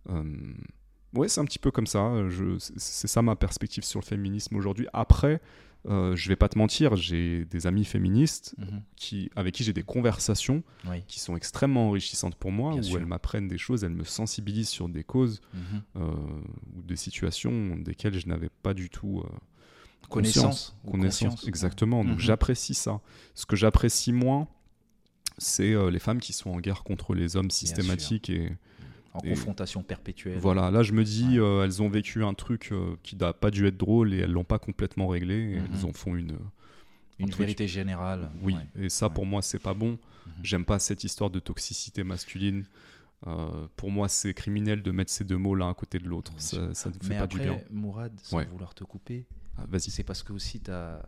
[0.09, 0.23] Euh,
[1.13, 2.11] ouais, c'est un petit peu comme ça.
[2.59, 4.87] C'est- ça ma perspective sur le féminisme aujourd'hui.
[4.93, 5.41] Après,
[5.87, 8.81] euh, je vais pas te mentir, j'ai des amis féministes Mhm.
[8.95, 11.03] qui, avec qui j'ai des conversations Oui.
[11.07, 12.97] qui sont extrêmement enrichissantes pour moi, Bien où sûr.
[12.97, 15.81] elles m'apprennent des choses, elles me sensibilisent sur des causes Mhm.
[15.97, 16.15] euh,
[16.75, 19.21] ou des situations desquelles je n'avais pas du tout.
[19.25, 19.29] euh,
[20.09, 20.75] Connaissance.
[20.89, 21.47] connaissance, conscience.
[21.47, 22.03] exactement.
[22.05, 22.19] Donc Mhm.
[22.21, 23.01] j'apprécie ça.
[23.35, 24.47] Ce que j'apprécie moins,
[25.37, 28.51] c'est les femmes qui sont en guerre contre les hommes systématiques et
[29.17, 30.37] En Et- confrontation perpétuelle.
[30.39, 30.69] voilà.
[30.71, 31.45] Là, je me dis, Ouais.
[31.45, 34.31] euh, elles ont vécu un truc euh, qui n'a pas dû être drôle et elles
[34.31, 35.35] l'ont pas complètement réglé.
[35.35, 35.67] Et Mhm.
[35.73, 36.37] Elles en font une.
[37.19, 37.39] Une truc.
[37.39, 38.29] vérité générale.
[38.43, 38.53] Oui.
[38.53, 38.83] Ouais.
[38.85, 39.91] Et ça, pour moi, c'est pas bon.
[39.93, 40.33] Mhm.
[40.43, 42.65] J'aime pas cette histoire de toxicité masculine.
[43.25, 46.31] Euh, pour moi, c'est criminel de mettre ces deux mots l'un à côté de l'autre.
[46.37, 47.59] Ça, ne fait Mais pas après, du bien.
[47.71, 48.45] Mourad, sans Ouais.
[48.45, 49.25] vouloir te couper,
[49.57, 51.01] Ah, c'est parce que aussi tu as,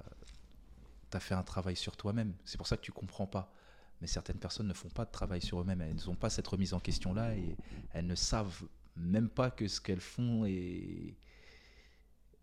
[1.19, 2.33] fait un travail sur toi-même.
[2.45, 3.53] C'est pour ça que tu comprends pas.
[4.01, 5.81] Mais certaines personnes ne font pas de travail sur eux-mêmes.
[5.81, 7.55] Elles n'ont pas cette remise en question-là et
[7.93, 8.63] elles ne savent
[8.95, 11.15] même pas que ce qu'elles font est,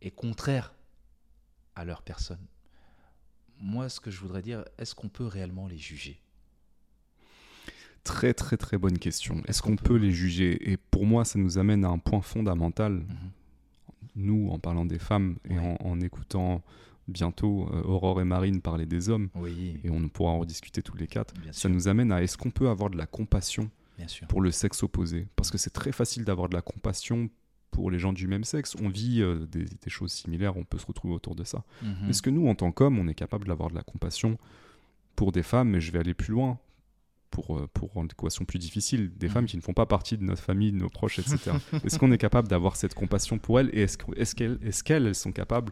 [0.03, 0.75] est contraire
[1.75, 2.45] à leur personne.
[3.59, 6.21] Moi, ce que je voudrais dire, est-ce qu'on peut réellement les juger?
[8.05, 9.43] Très, très, très bonne question.
[9.49, 10.71] Est-ce qu'on peut- peut les juger?
[10.71, 12.93] Et pour moi, ça nous amène à un point fondamental.
[12.93, 13.07] Mhm.
[14.15, 15.77] Nous, en parlant des femmes et Ouais.
[15.81, 16.63] en, en écoutant
[17.09, 20.97] bientôt euh, Aurore et Marine parler des hommes, Oui, et on pourra en rediscuter tous
[20.97, 21.71] les quatre, bien ça sûr.
[21.71, 24.27] nous amène à est-ce qu'on peut avoir de la compassion Bien sûr.
[24.27, 25.27] pour le sexe opposé?
[25.37, 27.29] Parce que c'est très facile d'avoir de la compassion
[27.71, 28.75] pour les gens du même sexe.
[28.81, 31.65] On vit euh, des, des choses similaires, on peut se retrouver autour de ça.
[31.83, 32.09] Mhm.
[32.11, 34.39] Est-ce que nous, en tant qu'hommes, on est capable d'avoir de la compassion
[35.15, 36.59] pour des femmes Mais je vais aller plus loin.
[37.31, 39.33] Pour, euh, pour rendre l'équation plus difficile, des Mhm.
[39.33, 41.51] femmes qui ne font pas partie de notre famille, de nos proches, etc.
[41.85, 43.69] est-ce qu'on est capable d'avoir cette compassion pour elles?
[43.75, 45.71] Et est-ce est-ce qu'elles est qu'elles elles sont capables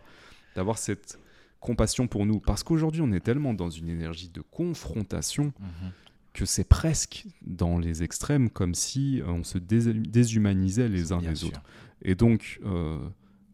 [0.56, 1.18] d'avoir cette
[1.64, 5.90] compassion pour nous Parce qu'aujourd'hui, on est tellement dans une énergie de confrontation Mhm.
[6.34, 11.20] que c'est presque dans les extrêmes comme si euh, on se dés- déshumanisait les uns
[11.34, 11.48] sûr.
[11.48, 11.62] autres.
[12.02, 12.98] Et donc, euh,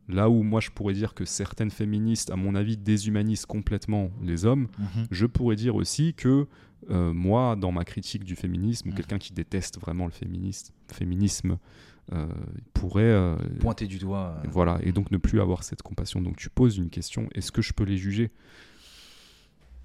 [0.09, 4.45] là où moi je pourrais dire que certaines féministes, à mon avis, déshumanisent complètement les
[4.45, 5.07] hommes, Mhm.
[5.11, 6.47] je pourrais dire aussi que
[6.89, 8.95] euh, moi, dans ma critique du féminisme, Mhm.
[8.95, 11.59] quelqu'un qui déteste vraiment le féminisme, féminisme
[12.75, 13.03] pourrait...
[13.05, 14.37] euh, Pointer du doigt.
[14.45, 16.21] euh, voilà, et donc ne plus avoir cette compassion.
[16.21, 18.31] Donc tu poses une question, est-ce que je peux les juger?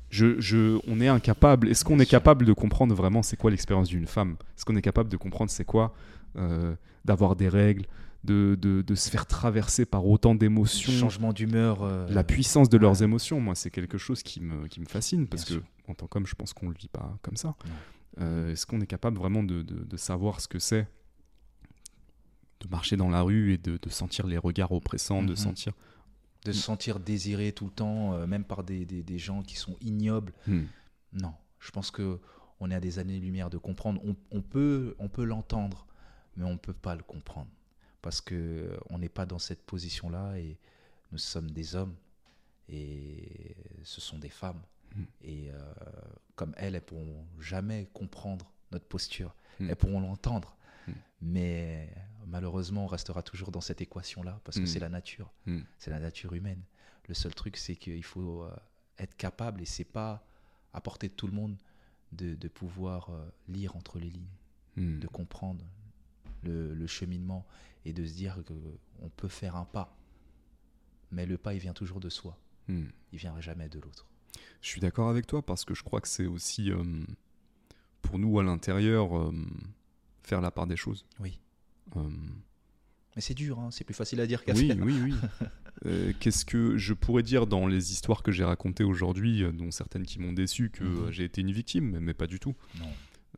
[0.10, 1.68] Je, je- on est incapable.
[1.70, 4.38] Est-ce qu'on est capable de comprendre vraiment c'est quoi l'expérience d'une femme?
[4.56, 5.94] Est-ce qu'on est capable de comprendre c'est quoi
[6.38, 7.86] euh, d'avoir des règles,
[8.24, 11.84] de, de- de se faire traverser par autant d'émotions, changement d'humeur.
[11.84, 15.28] euh, la puissance de leurs émotions Moi, c'est quelque chose qui me, qui me fascine
[15.28, 17.56] parce Bien que en tant qu'homme, je pense qu'on le vit pas comme ça.
[18.22, 20.88] Euh, Est-ce qu'on est capable vraiment de- de savoir ce que c'est?
[22.66, 25.36] De marcher dans la rue et de, de sentir les regards oppressants, de Mhm.
[25.36, 25.74] sentir
[26.46, 29.56] de se sentir désiré tout le temps, euh, même par des, des- des gens qui
[29.56, 30.32] sont ignobles.
[30.46, 30.66] Hmm.
[31.14, 32.20] Non, je pense que
[32.60, 34.00] on est à des années-lumière de comprendre.
[34.06, 35.88] On, on peut, on peut l'entendre,
[36.38, 37.50] mais on ne peut pas le comprendre
[38.04, 40.60] parce que euh, on n'est pas dans cette position-là et
[41.12, 41.96] nous sommes des hommes
[42.70, 44.62] et ce sont des femmes.
[44.96, 45.02] Mm.
[45.24, 45.74] Et euh,
[46.36, 49.36] comme elles, elles pourront jamais comprendre notre posture.
[49.60, 49.70] Mm.
[49.70, 50.56] Elles pourront l'entendre,
[50.88, 50.92] Mm.
[51.22, 51.90] mais
[52.28, 54.68] malheureusement, on restera toujours dans cette équation-là parce que Mm.
[54.68, 55.60] c'est la nature Mm.
[55.78, 56.62] c'est la nature humaine.
[57.08, 58.56] Le seul truc, c'est qu'il faut euh,
[58.98, 60.26] être capable, et c'est pas
[60.74, 61.56] à portée de tout le monde,
[62.12, 64.36] de, de pouvoir euh, lire entre les lignes,
[64.78, 65.00] Hmm.
[65.00, 65.64] de comprendre
[66.44, 67.46] le, le cheminement
[67.86, 69.96] et de se dire qu'on peut faire un pas.
[71.12, 72.38] Mais le pas, il vient toujours de soi.
[72.68, 72.88] Hmm.
[73.14, 74.06] Il viendra jamais de l'autre.
[74.62, 76.84] Je suis d'accord avec toi parce que je crois que c'est aussi euh,
[78.02, 79.32] pour nous à l'intérieur euh,
[80.26, 81.06] faire la part des choses.
[81.20, 81.40] Oui.
[81.96, 82.02] Euh,
[83.16, 84.78] Mais c'est dur, hein, c'est plus facile à dire qu'à oui, faire.
[84.84, 85.14] oui, oui.
[85.86, 89.72] Euh, Qu'est-ce que je pourrais dire dans les histoires que j'ai racontées aujourd'hui, euh, dont
[89.72, 91.12] certaines qui m'ont déçu, que Mhm.
[91.12, 92.56] j'ai été une victime, mais- mais pas du tout.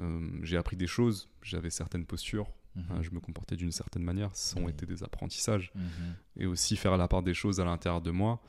[0.02, 2.84] Euh, j'ai appris des choses, j'avais certaines postures, Mhm.
[2.92, 4.72] hein, je me comportais d'une certaine manière, ce ont Oui.
[4.72, 5.72] été des apprentissages.
[5.74, 5.82] Mhm.
[6.38, 8.40] Et aussi faire la part des choses à l'intérieur de moi,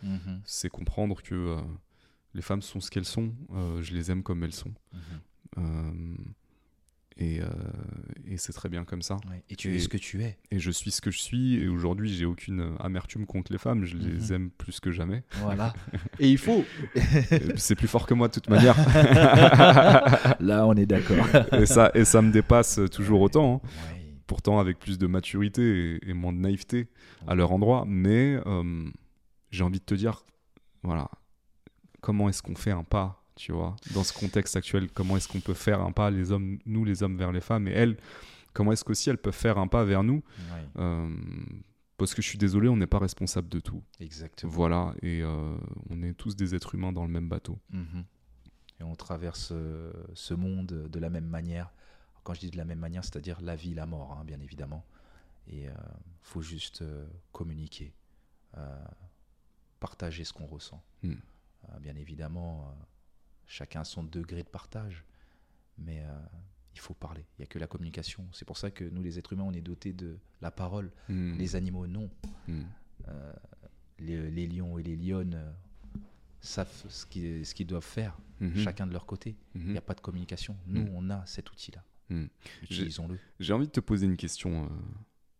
[0.45, 1.61] c'est comprendre que euh,
[2.35, 3.33] les femmes sont ce qu'elles sont,
[3.81, 4.75] je les aime comme elles sont.
[7.21, 7.47] Euh, et euh,
[8.27, 9.17] et c'est très bien comme ça.
[9.31, 9.43] Ouais.
[9.51, 10.39] Et tu Et- es ce que tu es.
[10.51, 13.59] Et je suis ce que je suis, et aujourd'hui j'ai aucune euh, amertume contre les
[13.59, 14.33] femmes, je les Mhm.
[14.35, 15.25] aime plus que jamais.
[15.43, 15.73] Voilà.
[16.21, 16.65] Et il faut.
[17.57, 18.77] C'est plus fort que moi de toute manière,
[20.41, 21.27] Là, on est d'accord.
[21.53, 23.63] et ça, et ça me dépasse toujours autant.
[23.65, 23.69] hein.
[23.93, 24.05] Ouais.
[24.27, 26.89] Pourtant avec plus de maturité et, et moins de naïveté
[27.27, 28.85] à leur endroit, mais euh,
[29.51, 30.25] j'ai envie de te dire,
[30.83, 31.11] voilà,
[32.03, 35.41] comment est-ce qu'on fait un pas, tu vois, dans ce contexte actuel, comment est-ce qu'on
[35.41, 37.97] peut faire un pas, les hommes, nous les hommes vers les femmes, et elles,
[38.53, 40.25] comment est-ce qu'aussi elles peuvent faire un pas vers nous,
[40.77, 41.17] euh,
[41.97, 43.83] parce que je suis désolé, on n'est pas responsable de tout.
[44.01, 44.53] Exactement.
[44.53, 45.57] Voilà, et euh,
[45.89, 47.59] on est tous des êtres humains dans le même bateau.
[47.71, 48.05] Mhm.
[48.81, 51.73] Et on traverse euh, ce monde de la même manière.
[52.25, 54.85] Quand je dis de la même manière, c'est-à-dire la vie, la mort, hein, bien évidemment.
[55.47, 55.71] Et il
[56.21, 56.85] faut juste
[57.33, 57.95] communiquer,
[59.81, 60.83] partager ce qu'on ressent.
[61.03, 61.15] Mm.
[61.71, 62.75] Euh, bien évidemment,
[63.49, 65.05] chacun a son degré de partage,
[65.79, 66.19] mais euh,
[66.75, 67.25] il faut parler.
[67.37, 68.25] Il n'y a que la communication.
[68.33, 70.93] C'est pour ça que nous, les êtres humains, on est dotés de la parole.
[71.09, 72.09] Hmm, Les animaux, non.
[72.47, 72.63] hmm,
[73.09, 73.33] Euh,
[74.01, 75.51] les, les lions et les lionnes euh,
[76.41, 79.35] savent ce qu'ils ce qu'ils doivent faire mhm, chacun de leur côté.
[79.55, 80.57] Il n'y a pas de communication.
[80.67, 81.83] Nous, on a cet outil-là.
[82.63, 83.19] Utilisons-le.
[83.41, 84.69] J'ai envie de te poser une question, euh,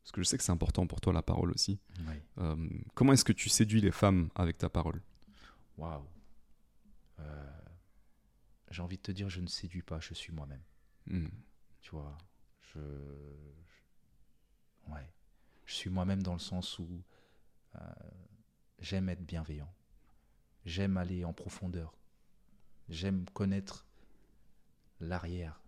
[0.03, 1.79] parce que je sais que c'est important pour toi la parole aussi.
[2.39, 2.57] Euh,
[2.95, 5.01] comment est-ce que tu séduis les femmes avec ta parole?
[5.77, 6.03] Waouh.
[8.71, 10.63] J'ai envie de te dire, je ne séduis pas, je suis moi-même.
[11.07, 11.29] Hmm,
[11.81, 12.17] Tu vois,
[12.75, 13.83] je, je-
[14.93, 15.09] ouais,
[15.65, 17.03] je suis moi-même dans le sens où
[17.77, 17.81] euh,
[18.79, 19.73] j'aime être bienveillant.
[20.67, 21.95] J'aime aller en profondeur.
[22.91, 23.87] J'aime connaître
[25.01, 25.61] l'arrière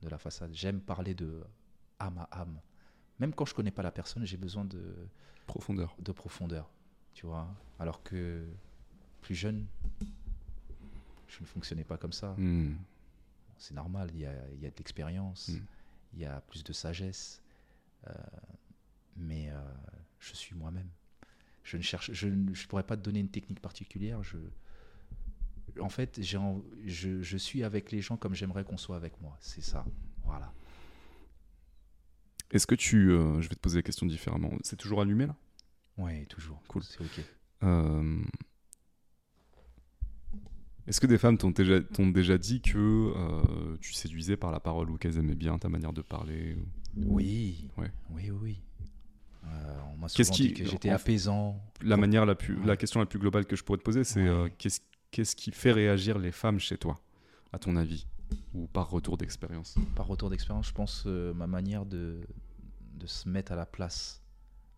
[0.00, 0.54] de la façade.
[0.54, 1.44] J'aime parler de
[1.98, 2.60] âme à âme.
[3.18, 4.94] Même quand je connais pas la personne, j'ai besoin de,
[5.46, 5.94] Profondeur.
[5.98, 6.70] de profondeur,
[7.14, 7.48] tu vois.
[7.78, 8.46] Alors que
[9.20, 9.66] plus jeune,
[11.36, 12.34] je ne fonctionnais pas comme ça.
[12.38, 12.74] Hmm,
[13.56, 15.58] C'est normal, il y a, il y a de l'expérience, Mm.
[16.14, 17.40] il y a plus de sagesse,
[18.08, 18.12] euh,
[19.16, 19.60] mais euh,
[20.20, 20.88] je suis moi-même.
[21.64, 24.22] Je ne cherche, je ne je pourrais pas te donner une technique particulière.
[24.22, 24.36] Je,
[25.80, 26.38] en fait, j'ai
[26.84, 29.36] je, je suis avec les gens comme j'aimerais qu'on soit avec moi.
[29.40, 29.84] C'est ça,
[30.24, 30.52] voilà.
[32.50, 33.10] Est-ce que tu...
[33.10, 34.50] euh, je vais te poser la question différemment.
[34.62, 35.36] C'est toujours allumé là?
[35.96, 36.60] Ouais, toujours.
[36.68, 36.82] Cool.
[36.82, 37.20] C'est ok.
[37.62, 38.22] Euh,
[40.86, 42.78] Est-ce que des femmes t'ont déjà, dit que
[43.16, 46.56] euh, tu séduisais par la parole ou qu'elles aimaient bien ta manière de parler
[46.96, 47.90] ou- Oui, Ouais.
[48.10, 48.38] oui, oui.
[48.42, 48.60] oui.
[49.46, 51.60] Euh, on m'a Qu'est-ce souvent qui- dit que j'étais apaisant.
[51.82, 52.66] La, manière la, plus, Ouais.
[52.66, 54.28] la question la plus globale que je pourrais te poser, c'est Ouais.
[54.28, 57.00] euh, qu'est-ce, qui fait réagir les femmes chez toi,
[57.52, 58.06] à ton avis?
[58.54, 59.76] Ou par retour d'expérience?
[59.94, 62.20] Par retour d'expérience, je pense euh, ma manière de,
[62.94, 64.22] de se mettre à la place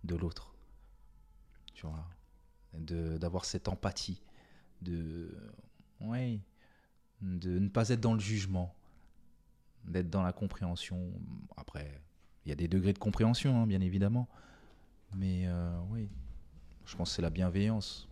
[0.02, 0.55] de l'autre.
[1.74, 2.05] Tu vois,
[2.76, 4.22] de d'avoir cette empathie,
[4.82, 5.31] de
[6.09, 6.40] ouais,
[7.22, 8.74] de ne pas être dans le jugement,
[9.85, 11.12] d'être dans la compréhension.
[11.56, 12.01] Après,
[12.44, 14.28] il y a des degrés de compréhension, hein, bien évidemment,
[15.14, 16.09] mais euh, oui,
[16.86, 18.09] je pense que c'est la bienveillance.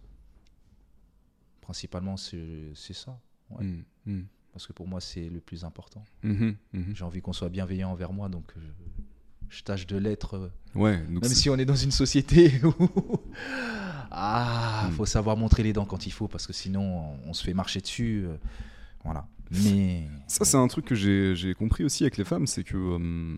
[1.61, 3.19] Principalement, c'est ça,
[3.51, 3.65] Ouais.
[3.65, 4.23] Hmm, hmm.
[4.53, 6.05] parce que pour moi, c'est le plus important.
[6.23, 6.95] Mhm, mhm.
[6.95, 8.61] J'ai envie qu'on soit bienveillant envers moi, donc euh,
[9.51, 10.35] je tâche de l'être.
[10.35, 12.73] euh, Ouais, donc Même si on est dans une société où.
[14.11, 14.93] Ah, Mm.
[14.93, 17.81] faut savoir montrer les dents quand il faut, parce que sinon on, se fait marcher
[17.81, 18.25] dessus.
[18.27, 18.37] euh,
[19.05, 19.27] voilà.
[19.51, 20.09] Mais.
[20.29, 23.37] Ça, c'est un truc que j'ai compris aussi avec les femmes, c'est que euh,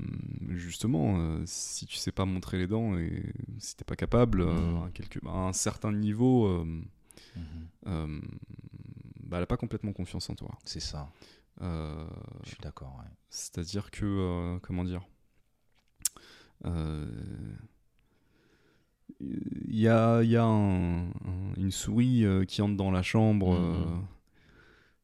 [0.51, 4.47] justement, euh, si tu sais pas montrer les dents et si t'es pas capable, euh,
[4.55, 4.83] Mhm.
[4.85, 6.65] à, quelque- à un certain niveau,
[7.37, 8.21] Mhm,
[9.25, 10.51] bah, elle a pas complètement confiance en toi.
[10.65, 11.09] C'est ça,
[11.61, 12.97] je suis d'accord.
[13.01, 13.11] ouais.
[13.31, 15.03] C'est-à-dire que, comment dire,
[19.21, 23.03] il y a, il y a un- un- une souris euh, qui entre dans la
[23.03, 23.53] chambre.
[23.59, 23.75] Mhm.
[23.75, 23.85] euh,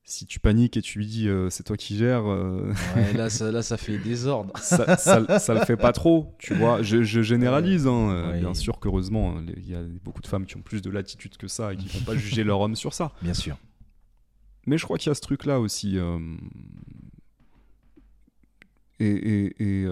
[0.03, 3.31] si tu paniques et tu lui dis euh, c'est toi qui gères, euh, Ouais, là,
[3.31, 4.53] ça, là, ça fait désordre.
[4.59, 6.83] ça, ça, ça le fait pas trop, tu vois.
[6.83, 8.41] Je, je généralise, hein, Oui.
[8.41, 11.37] bien sûr qu'heureusement, les- il y a beaucoup de femmes qui ont plus de latitude
[11.37, 13.13] que ça et qui vont pas juger leur homme sur ça.
[13.23, 13.57] Bien sûr.
[14.67, 15.97] Mais je crois qu'il y a ce truc-là aussi.
[15.97, 16.19] euh,
[18.99, 19.87] Et, et- et,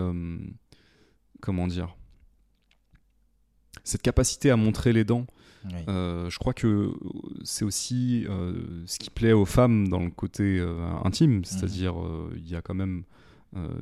[1.40, 1.96] comment dire?
[3.84, 5.26] Cette capacité à montrer les dents,
[5.64, 5.72] Oui.
[5.88, 6.92] euh, je crois que
[7.44, 12.32] c'est aussi euh, ce qui plaît aux femmes dans le côté euh, intime, c'est-à-dire euh,
[12.36, 13.04] il y a quand même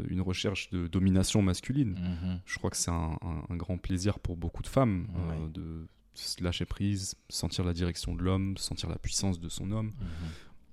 [0.08, 1.94] une recherche de domination masculine.
[1.98, 2.38] Mhm.
[2.46, 5.08] Je crois que c'est un, un- un grand plaisir pour beaucoup de femmes
[5.52, 9.90] de se lâcher prise, sentir la direction de l'homme, sentir la puissance de son homme.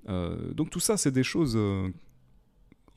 [0.08, 0.54] Mhm.
[0.54, 1.58] Donc tout ça, c'est des choses.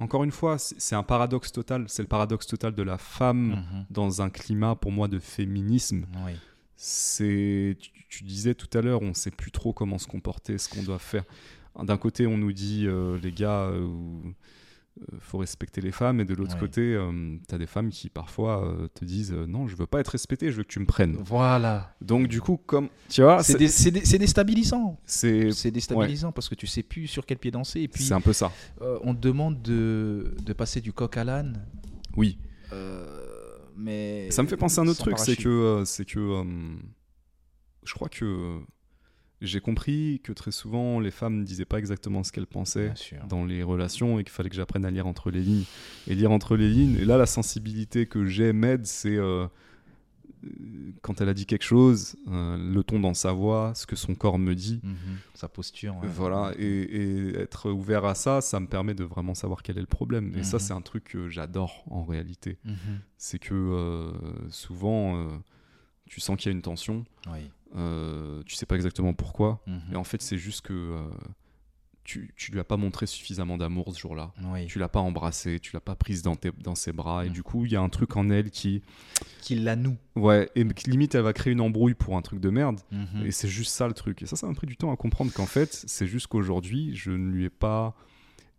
[0.00, 1.84] Encore une fois, c'est un paradoxe total.
[1.88, 3.86] C'est le paradoxe total de la femme Mhm.
[3.90, 6.06] dans un climat, pour moi, de féminisme.
[6.24, 6.32] Oui.
[6.76, 10.58] C'est, tu, tu disais tout à l'heure, on ne sait plus trop comment se comporter,
[10.58, 11.24] ce qu'on doit faire.
[11.82, 13.88] D'un côté, on nous dit, euh, les gars, euh,
[15.20, 16.60] faut respecter les femmes, et de l'autre Ouais.
[16.60, 16.98] côté,
[17.48, 20.08] tu as des femmes qui parfois euh, te disent, euh, non, je veux pas être
[20.08, 21.16] respectée, je veux que tu me prennes.
[21.24, 21.94] Voilà.
[22.00, 24.98] Donc du coup, comme tu vois, C'est c'est dé- c'est dé- c'est déstabilisant.
[25.04, 27.80] c'est déstabilisant parce que tu sais plus sur quel pied danser.
[27.82, 28.50] Et puis, c'est un peu ça.
[28.80, 31.66] euh, on te demande de, de passer du coq à l'âne.
[32.16, 32.38] Oui.
[32.72, 36.18] euh, mais Ça me fait penser à un autre truc, c'est que, euh, c'est que
[36.18, 36.44] euh,
[37.84, 38.60] je crois que
[39.42, 42.94] j'ai compris que très souvent les femmes ne disaient pas exactement ce qu'elles pensaient
[43.28, 45.64] dans les relations et qu'il fallait que j'apprenne à lire entre les lignes.
[46.06, 49.46] Et lire entre les lignes, et là la sensibilité que j'ai m'aide, c'est euh,
[51.02, 54.14] quand elle a dit quelque chose, euh, le ton dans sa voix, ce que son
[54.14, 54.80] corps me dit.
[54.82, 54.96] Mhm.
[55.34, 55.96] Sa posture.
[55.96, 56.08] ouais.
[56.08, 59.80] Voilà, et, et être ouvert à ça, ça me permet de vraiment savoir quel est
[59.82, 60.32] le problème.
[60.36, 60.60] Et ça, Mhm.
[60.60, 62.58] c'est un truc que j'adore en réalité.
[62.64, 62.74] Mhm.
[63.18, 64.10] C'est que euh,
[64.50, 65.26] souvent,
[66.06, 67.50] tu sens qu'il y a une tension, Oui.
[67.74, 69.80] Euh, tu sais pas exactement pourquoi, Mhm.
[69.92, 71.08] et en fait, c'est juste que euh,
[72.04, 74.32] tu, tu lui as pas montré suffisamment d'amour ce jour-là.
[74.44, 74.66] Oui.
[74.66, 77.34] Tu l'as pas embrassée, tu l'as pas prise dans, tes- dans ses bras, et Mhm.
[77.34, 78.82] du coup, il y a un truc en elle qui.
[79.40, 79.96] Qu'il la noue.
[80.14, 82.80] Ouais, et limite, elle va créer une embrouille pour un truc de merde.
[82.92, 83.26] Mhm.
[83.26, 84.22] Et c'est juste ça le truc.
[84.22, 87.10] Et ça, ça m'a pris du temps à comprendre qu'en fait, c'est juste qu'aujourd'hui, je
[87.10, 87.96] ne lui ai pas.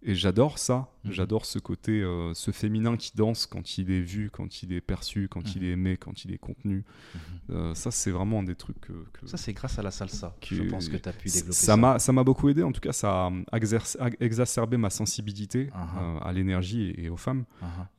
[0.04, 0.92] Et j'adore ça.
[1.04, 1.12] Mhm.
[1.12, 4.80] J'adore ce côté, euh, ce féminin qui danse quand il est vu, quand il est
[4.80, 5.68] perçu, quand il Mhm.
[5.68, 6.86] est aimé, quand il est contenu.
[7.16, 7.20] Mhm.
[7.56, 8.94] Euh, ça, c'est vraiment un des trucs que.
[9.14, 10.36] que- Ça, c'est grâce à la salsa.
[10.40, 11.66] que- Je pense que tu as pu développer ça.
[11.66, 12.62] ça m'a ça m'a beaucoup aidé.
[12.62, 16.00] En tout cas, ça a a exacerbé ma sensibilité Uh-huh.
[16.00, 17.46] euh, à l'énergie et, et aux femmes.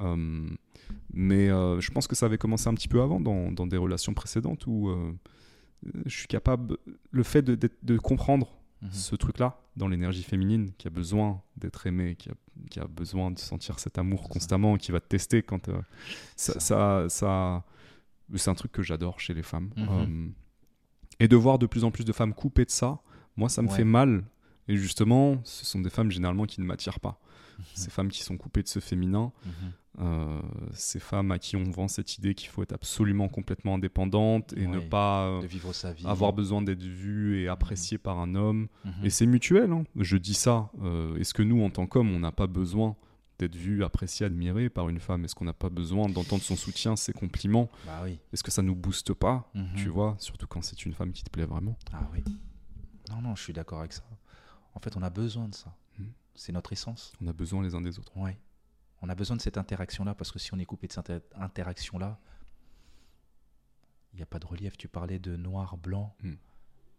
[0.01, 0.49] Euh,
[1.13, 4.15] mais je pense que ça avait commencé un petit peu avant, dans, dans des relations
[4.15, 4.91] précédentes où
[6.07, 6.77] je suis capable.
[7.11, 8.91] Le fait de comprendre Mhm.
[8.93, 12.35] ce truc-là dans l'énergie féminine qui a besoin d'être aimée, qui a,
[12.71, 14.29] qui a besoin de sentir cet amour ça.
[14.29, 15.81] constamment, qui va te tester quand euh,
[16.37, 17.07] ça, Ça.
[17.09, 17.65] ça,
[18.37, 19.71] c'est un truc que j'adore chez les femmes.
[19.77, 19.89] Mhm.
[19.91, 20.29] Euh,
[21.21, 23.01] et de voir de plus en plus de femmes coupées de ça,
[23.37, 23.77] moi ça me Ouais.
[23.77, 24.25] fait mal.
[24.69, 27.19] Et justement, ce sont des femmes généralement qui ne m'attirent pas.
[27.59, 27.65] Mhm.
[27.75, 29.53] Ces femmes qui sont coupées de ce féminin, Mhm.
[30.01, 30.41] euh,
[30.75, 34.67] ces femmes à qui on vend cette idée qu'il faut être absolument complètement indépendante et
[34.69, 36.07] ne pas euh, De vivre sa vie.
[36.07, 38.69] avoir besoin d'être vue et appréciée par un homme.
[38.85, 38.93] Mhm.
[39.05, 39.85] Et c'est mutuel, hein.
[39.97, 40.71] je dis ça.
[40.83, 42.95] Euh, Est-ce que nous, en tant qu'hommes, on n'a pas besoin
[43.41, 45.25] d'être vu, apprécié, admiré par une femme?
[45.25, 47.69] Est-ce qu'on n'a pas besoin d'entendre son soutien, ses compliments?
[47.87, 48.19] Bah oui.
[48.33, 49.51] Est-ce que ça nous booste pas.
[49.77, 51.77] Tu vois, surtout quand c'est une femme qui te plaît vraiment.
[51.93, 52.23] Ah oui.
[53.11, 54.03] Non, non, je suis d'accord avec ça.
[54.75, 55.75] En fait, on a besoin de ça.
[55.99, 56.13] Mhm.
[56.35, 57.13] C'est notre essence.
[57.21, 58.17] On a besoin les uns des autres.
[58.17, 58.39] Ouais.
[59.03, 61.25] On a besoin de cette interaction-là parce que si on est coupé de cette inter-
[61.35, 62.19] interaction-là,
[64.13, 64.77] il n'y a pas de relief.
[64.77, 66.33] Tu parlais de noir, blanc, Mm.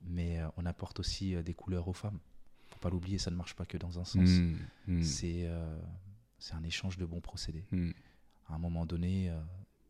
[0.03, 2.19] mais euh, on apporte aussi euh, des couleurs aux femmes.
[2.69, 4.29] Faut pas l'oublier, ça ne marche pas que dans un sens.
[4.29, 5.79] Mm, mm, C'est euh,
[6.37, 7.65] c'est un échange de bons procédés.
[8.47, 9.39] À un moment donné, euh,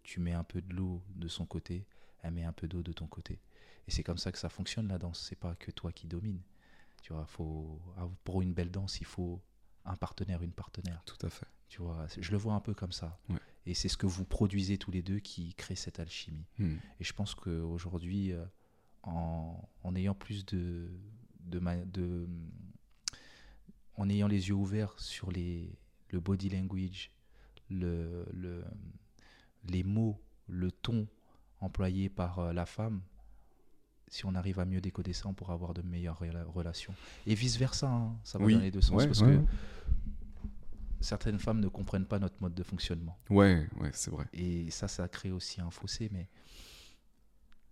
[0.03, 1.85] tu mets un peu de l'eau de son côté,
[2.23, 3.39] elle met un peu d'eau de ton côté.
[3.87, 5.19] Et c'est comme ça que ça fonctionne la danse.
[5.29, 6.41] C'est pas que toi qui domine.
[7.01, 9.41] Tu vois, faut, ah, pour une belle danse, il faut
[9.85, 11.01] un partenaire, une partenaire.
[11.05, 11.47] Tout à fait.
[11.67, 13.19] Tu vois, je le vois un peu comme ça.
[13.29, 13.37] Ouais.
[13.65, 16.45] Et c'est ce que vous produisez tous les deux qui crée cette alchimie.
[16.57, 16.75] Mm.
[16.99, 18.43] Et je pense qu'aujourd'hui, euh,
[19.03, 20.89] en, en ayant plus de,
[21.41, 22.27] de, ma- de-
[23.97, 25.77] En ayant les yeux ouverts sur les,
[26.09, 27.11] le body language,
[27.69, 28.65] le, le-
[29.65, 31.07] les mots, le ton
[31.59, 33.01] employé par euh, la femme,
[34.09, 36.93] si on arrive à mieux décoder ça, on pourra avoir de meilleures rela- relations.
[37.27, 38.53] Et vice-versa, hein, ça va Oui.
[38.55, 38.97] dans les deux sens.
[38.97, 39.37] Ouais, parce ouais.
[39.37, 39.41] que
[40.99, 43.17] certaines femmes ne comprennent pas notre mode de fonctionnement.
[43.29, 44.25] Ouais, ouais, c'est vrai.
[44.33, 46.27] Et ça, ça crée aussi un fossé, mais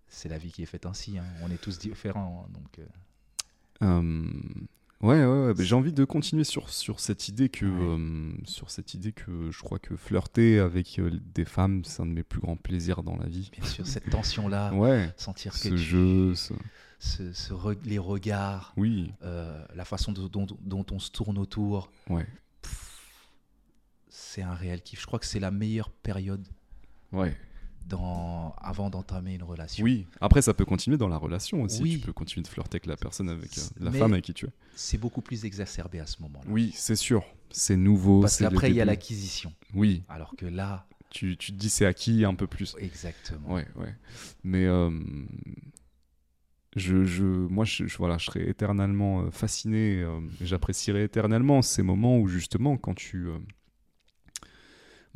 [0.08, 1.18] c'est la vie qui est faite ainsi.
[1.18, 1.26] hein.
[1.44, 2.46] On est tous différents.
[2.48, 2.86] hein, donc, euh,
[3.84, 4.32] Euh,
[5.02, 5.54] ouais, ouais, ouais.
[5.64, 8.00] j'ai envie de continuer sur, sur cette idée que Ouais.
[8.00, 12.06] euh, sur cette idée que je crois que flirter avec euh, des femmes, c'est un
[12.06, 13.50] de mes plus grands plaisirs dans la vie.
[13.54, 16.54] bien sûr, cette tension-là, Ouais, sentir que ce tu- jeu, ce-
[17.00, 21.38] ce- ce re- les regards, oui, euh, la façon dont, dont- dont on se tourne
[21.38, 22.26] autour, ouais,
[24.10, 25.02] c'est un réel kiff.
[25.02, 26.48] Je crois que c'est la meilleure période
[27.12, 27.36] ouais.
[27.88, 29.84] Dans, avant d'entamer une relation.
[29.84, 30.06] Oui.
[30.22, 31.82] Après, ça peut continuer dans la relation aussi.
[31.82, 31.92] Oui.
[31.94, 34.34] Tu peux continuer de flirter avec la personne, avec euh, la Mais- femme avec qui
[34.34, 34.50] tu es.
[34.76, 36.46] C'est beaucoup plus exacerbé à ce moment-là.
[36.50, 37.24] Oui, c'est sûr.
[37.50, 38.22] C'est nouveau.
[38.22, 39.54] Parce qu'après, il y a l'acquisition.
[39.74, 42.76] Oui, Alors que là, tu, tu te dis c'est acquis un peu plus.
[42.80, 43.54] Exactement.
[43.54, 43.96] Ouais, ouais.
[44.44, 44.92] Mais euh,
[46.76, 50.02] je, je, moi, je, je- voilà, je serais éternellement euh, fasciné.
[50.02, 53.28] euh, J'apprécierais éternellement ces moments où, justement, quand tu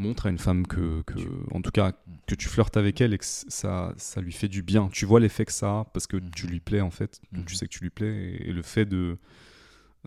[0.01, 1.13] montres à une femme que, que-
[1.53, 1.93] en tout cas,
[2.27, 4.89] que tu flirtes avec elle et que ça, ça lui fait du bien.
[4.91, 6.31] Tu vois l'effet que ça a parce que Mhm.
[6.35, 7.21] tu lui plais, en fait.
[7.31, 7.47] Donc, Mhm.
[7.47, 8.13] tu sais que tu lui plais.
[8.13, 9.17] Et, et le fait de.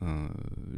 [0.02, 0.26] euh,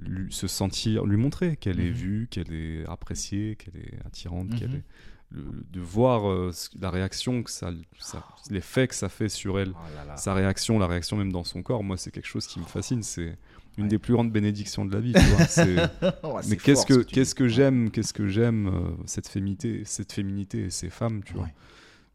[0.02, 1.92] lui, se sentir, lui montrer qu'elle est Mhm.
[1.96, 4.76] vue, qu'elle est appréciée, qu'elle est attirante, qu'elle Mhm.
[4.76, 4.84] est
[5.30, 9.72] le- de voir euh, la réaction que ça, ça- l'effet que ça fait sur elle,
[9.74, 10.16] Oh là là.
[10.18, 13.02] sa réaction, la réaction même dans son corps, moi c'est quelque chose qui me fascine,
[13.02, 13.38] c'est
[13.76, 13.88] une Ouais.
[13.90, 16.12] des plus grandes bénédictions de la vie, tu vois.
[16.22, 20.64] Oh, Mais qu'est-ce que qu'est-ce que j'aime, qu'est-ce que j'aime euh, cette féminité, cette féminité
[20.66, 21.44] et ces femmes, tu vois.
[21.44, 21.54] Ouais.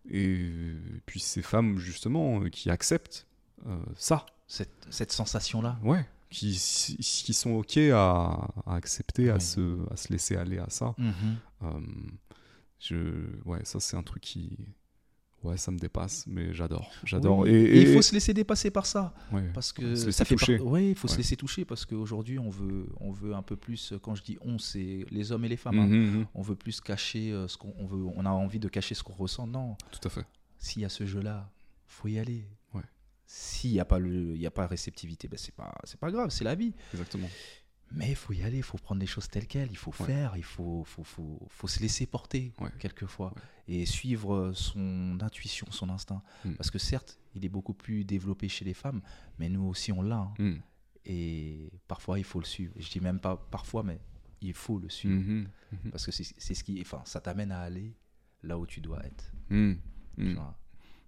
[0.09, 0.51] Et
[1.05, 3.27] puis ces femmes justement euh, qui acceptent
[3.67, 5.77] euh, ça, Cette, cette sensation-là.
[5.83, 6.51] ouais, qui,
[6.99, 10.95] qui sont ok à, à accepter, à se à se laisser aller à ça.
[11.63, 11.67] Euh,
[12.79, 12.95] je,
[13.45, 14.57] ouais, ça c'est un truc qui,
[15.43, 17.39] ouais, ça me dépasse, mais j'adore, j'adore.
[17.39, 17.49] Oui.
[17.49, 19.13] Et, Et il et- faut se laisser dépasser par ça.
[19.31, 19.49] ouais.
[19.53, 20.57] Parce que ça fait toucher.
[20.57, 21.13] par- Ouais, il faut Ouais.
[21.13, 23.93] se laisser toucher parce qu'aujourd'hui, on veut, on veut un peu plus.
[24.01, 25.80] Quand je dis on, c'est les hommes et les femmes.
[25.80, 25.88] hein.
[25.88, 26.26] Mhm, mhm.
[26.34, 28.03] On veut plus cacher euh, ce qu'on on veut.
[28.15, 29.47] On a envie de cacher ce qu'on ressent.
[29.47, 30.26] Non, Tout à fait.
[30.57, 31.49] s'il y a ce jeu-là,
[31.85, 32.45] faut y aller.
[33.34, 36.11] S'il n'y a pas le, il y a pas réceptivité, ben c'est pas, c'est pas
[36.11, 36.73] grave, c'est la vie.
[36.93, 37.30] Exactement.
[37.93, 40.05] Mais il faut y aller, il faut prendre les choses telles quelles, il faut Ouais.
[40.05, 42.69] faire, il faut, faut, faut, faut se laisser porter Ouais.
[42.80, 43.41] quelquefois Ouais.
[43.81, 46.23] et suivre son intuition, son instinct.
[46.45, 46.53] Mm.
[46.53, 49.01] Parce que certes, il est beaucoup plus développé chez les femmes,
[49.39, 50.18] mais nous aussi on l'a.
[50.19, 50.34] hein.
[50.39, 50.61] Mhm.
[51.05, 52.73] Et parfois il faut le suivre.
[52.77, 53.99] Je dis même pas parfois, mais
[54.41, 55.15] il faut le suivre.
[55.15, 55.47] Mhm.
[55.91, 57.95] Parce que c'est ce qui, enfin, ça t'amène à aller
[58.43, 59.31] là où tu dois être.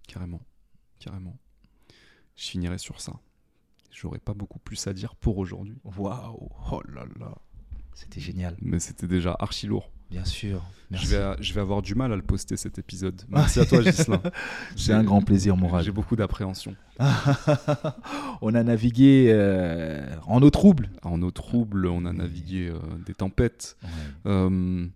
[0.06, 0.40] Carrément,
[0.98, 1.38] carrément.
[2.36, 3.12] Je finirai sur ça.
[3.94, 7.32] J'aurais pas beaucoup plus à dire pour aujourd'hui, Waouh, oh là là,
[7.94, 8.56] c'était génial.
[8.60, 9.90] mais c'était déjà archi lourd.
[10.10, 10.62] Bien sûr.
[10.90, 13.22] Je vais, je vais avoir du mal à le poster cet épisode.
[13.28, 14.20] Merci à toi, Gislain.
[14.76, 15.84] C'est un grand plaisir, Mourad.
[15.84, 16.76] J'ai beaucoup d'appréhension.
[18.42, 20.90] on a navigué euh, en eau trouble.
[21.02, 23.76] En eau trouble, on a navigué euh, des tempêtes.
[23.82, 23.88] Ouais.
[24.26, 24.86] Euh,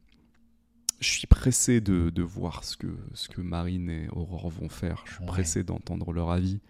[1.01, 5.03] je suis pressé de, de voir ce que, ce que Marine et Aurore vont faire.
[5.07, 5.27] Je suis Ouais.
[5.27, 6.61] pressé d'entendre leur avis.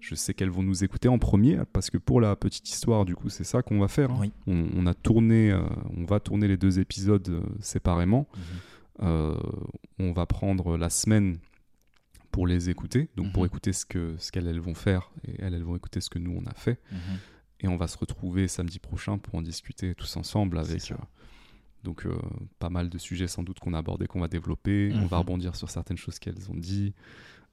[0.00, 3.14] Je sais qu'elles vont nous écouter en premier parce que pour la petite histoire, du
[3.14, 4.10] coup, c'est ça qu'on va faire.
[4.10, 4.18] hein.
[4.20, 4.32] Oui.
[4.46, 5.60] On, on a tourné, euh,
[5.96, 8.26] on va tourner les deux épisodes euh, séparément.
[8.34, 8.42] Mhm.
[9.02, 9.38] Euh,
[9.98, 11.38] on va prendre la semaine
[12.30, 13.46] pour les écouter, donc pour Mhm.
[13.46, 16.18] écouter ce que ce qu'elles elles vont faire et elles elles vont écouter ce que
[16.18, 16.78] nous on a fait.
[16.92, 16.98] Mhm.
[17.60, 20.92] Et on va se retrouver samedi prochain pour en discuter tous ensemble avec.
[21.86, 22.14] Donc euh,
[22.58, 24.90] pas mal de sujets sans doute qu'on a abordés, qu'on va développer.
[24.94, 25.22] On va Mhm.
[25.22, 26.92] rebondir sur certaines choses qu'elles ont dit.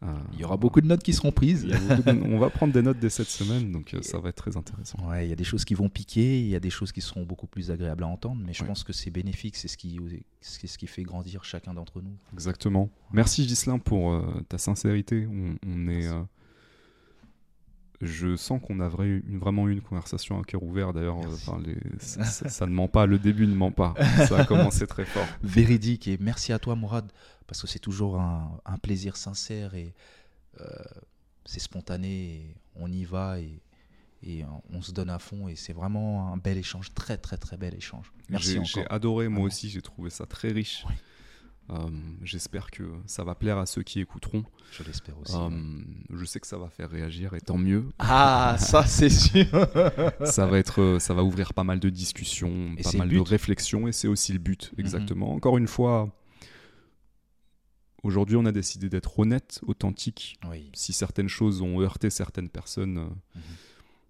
[0.02, 1.64] Euh, Il y aura beaucoup de notes qui seront prises.
[1.66, 4.58] de- on va prendre des notes dès cette semaine, donc euh, ça va être très
[4.58, 4.98] intéressant.
[5.08, 7.00] Ouais, il y a des choses qui vont piquer, il y a des choses qui
[7.00, 8.68] seront beaucoup plus agréables à entendre, mais je Ouais.
[8.68, 9.98] pense que c'est bénéfique, c'est ce qui,
[10.42, 12.18] c'est ce qui fait grandir chacun d'entre nous.
[12.34, 12.90] Exactement.
[13.14, 15.26] Merci Gislain pour euh, ta sincérité.
[15.28, 16.08] On, on est.
[16.08, 16.22] Euh,
[18.04, 20.94] je sens qu'on a vrai- une- vraiment eu une conversation à cœur ouvert.
[20.94, 21.60] D'ailleurs, euh, enfin,
[22.00, 23.06] ça, ça- ça ne ment pas.
[23.06, 23.94] Le début ne ment pas.
[24.28, 25.26] Ça a commencé très fort.
[25.42, 27.12] Véridique, et merci à toi, Mourad,
[27.48, 29.94] parce que c'est toujours un, un plaisir sincère et
[30.62, 30.66] euh,
[31.46, 33.60] c'est spontané, et on y va et,
[34.24, 37.58] et on se donne à fond, et c'est vraiment un bel échange, très très très
[37.58, 38.12] bel échange.
[38.30, 39.48] Merci J'ai adoré, moi Vraiment.
[39.48, 39.70] aussi.
[39.70, 40.86] J'ai trouvé ça très riche.
[40.88, 40.96] Ouais.
[41.70, 41.90] Euh,
[42.24, 44.44] J'espère que ça va plaire à ceux qui écouteront.
[44.72, 45.36] Je l'espère aussi.
[45.36, 45.82] Euh,
[46.14, 47.86] je sais que ça va faire réagir, et tant mieux.
[48.00, 49.46] Ah, ça c'est sûr.
[50.26, 53.16] ça va être, euh, ça va ouvrir pas mal de discussions, Et pas mal de.
[53.16, 53.22] Mhm.
[53.24, 55.34] réflexions, et c'est aussi le but, exactement.
[55.34, 56.10] Encore une fois,
[58.04, 60.38] aujourd'hui, on a décidé d'être honnête, authentique.
[60.50, 60.70] oui.
[60.74, 63.42] Si certaines choses ont heurté certaines personnes, euh, Mhm.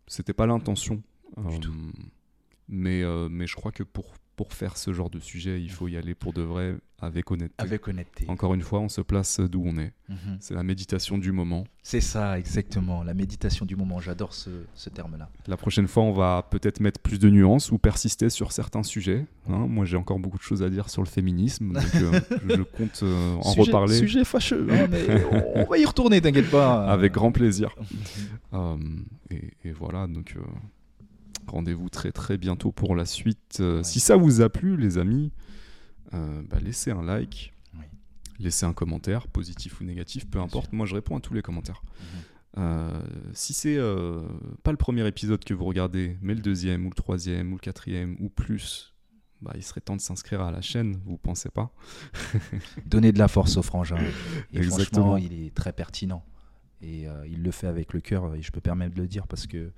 [0.08, 1.02] c'était pas l'intention.
[1.38, 1.74] Du Euh, tout.
[2.70, 5.95] Mais, mais je crois que pour, pour faire ce genre de sujet, il faut y
[5.95, 7.53] aller pour de vrai, avec honnêteté.
[7.60, 8.26] Avec honnêteté.
[8.30, 9.94] Encore une fois, on se place d'où on est.
[10.10, 10.38] Mhm.
[10.40, 11.66] C'est la méditation du moment.
[11.84, 13.03] C'est ça, exactement.
[13.03, 14.00] La méditation du moment.
[14.00, 15.30] J'adore ce, ce terme-là.
[15.48, 19.26] La prochaine fois, on va peut-être mettre plus de nuances ou persister sur certains sujets.
[19.50, 19.68] hein.
[19.68, 23.02] Moi, j'ai encore beaucoup de choses à dire sur le féminisme, donc euh, je compte
[23.03, 25.24] euh, en sujet, reparler Sujet fâcheux, hein, mais
[25.56, 26.86] on va y retourner, t'inquiète pas.
[26.92, 27.70] avec grand plaisir.
[28.53, 28.78] Euh,
[29.32, 30.42] et, et voilà, donc euh,
[31.48, 33.58] rendez-vous très très bientôt pour la suite.
[33.60, 33.84] Euh, Ouais.
[33.84, 35.32] Si ça vous a plu, les amis,
[36.14, 37.86] euh, bah, laissez un like, Oui.
[38.40, 40.72] laissez un commentaire, positif ou négatif, peu Bien importe.
[40.74, 41.82] Moi, je réponds à tous les commentaires.
[42.00, 42.06] Mhm.
[42.60, 43.02] Euh,
[43.34, 43.80] si c'est
[44.62, 47.60] pas le premier épisode que vous regardez, mais le deuxième ou le troisième ou le
[47.62, 48.94] quatrième ou plus,
[49.42, 51.74] bah, il serait temps de s'inscrire à la chaîne, vous pensez pas?
[52.86, 53.98] Donner de la force au frangin.
[54.54, 55.08] Et Exactement.
[55.08, 56.24] franchement, il est très pertinent.
[56.82, 59.26] Et euh, il le fait avec le cœur, et je peux permettre de le dire
[59.28, 59.72] parce que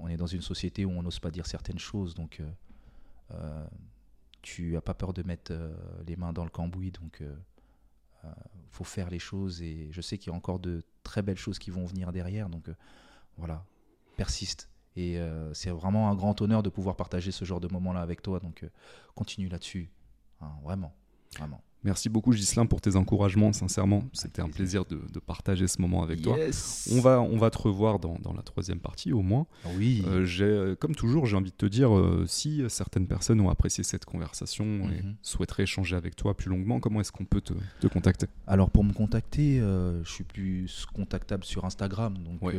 [0.00, 2.14] on est dans une société où on n'ose pas dire certaines choses.
[2.14, 2.50] Donc, euh,
[3.32, 3.66] euh,
[4.42, 5.52] tu as pas peur de mettre
[6.06, 7.22] les mains dans le cambouis, donc
[8.70, 11.58] faut faire les choses et je sais qu'il y a encore de très belles choses
[11.58, 12.70] qui vont venir derrière, donc
[13.36, 13.66] voilà,
[14.16, 14.70] persiste.
[14.96, 15.20] Et
[15.52, 18.64] c'est vraiment un grand honneur de pouvoir partager ce genre de moment-là avec toi, donc
[19.14, 19.90] continue là-dessus,
[20.40, 20.94] hein, vraiment,
[21.36, 21.62] vraiment.
[21.82, 24.04] Merci beaucoup Gislain pour tes encouragements, sincèrement.
[24.12, 26.36] C'était un plaisir de, partager ce moment avec toi.
[26.92, 29.46] On va, on va te revoir dans, la troisième partie au moins.
[29.76, 30.02] Oui.
[30.06, 33.84] Euh, euh, comme toujours, j'ai envie de te dire, euh, si certaines personnes ont apprécié
[33.84, 35.16] cette conversation et mhm.
[35.22, 38.26] souhaiteraient échanger avec toi plus longuement, comment est-ce qu'on peut te, contacter?
[38.46, 42.14] Alors pour me contacter, je suis plus contactable sur Instagram.
[42.18, 42.54] Donc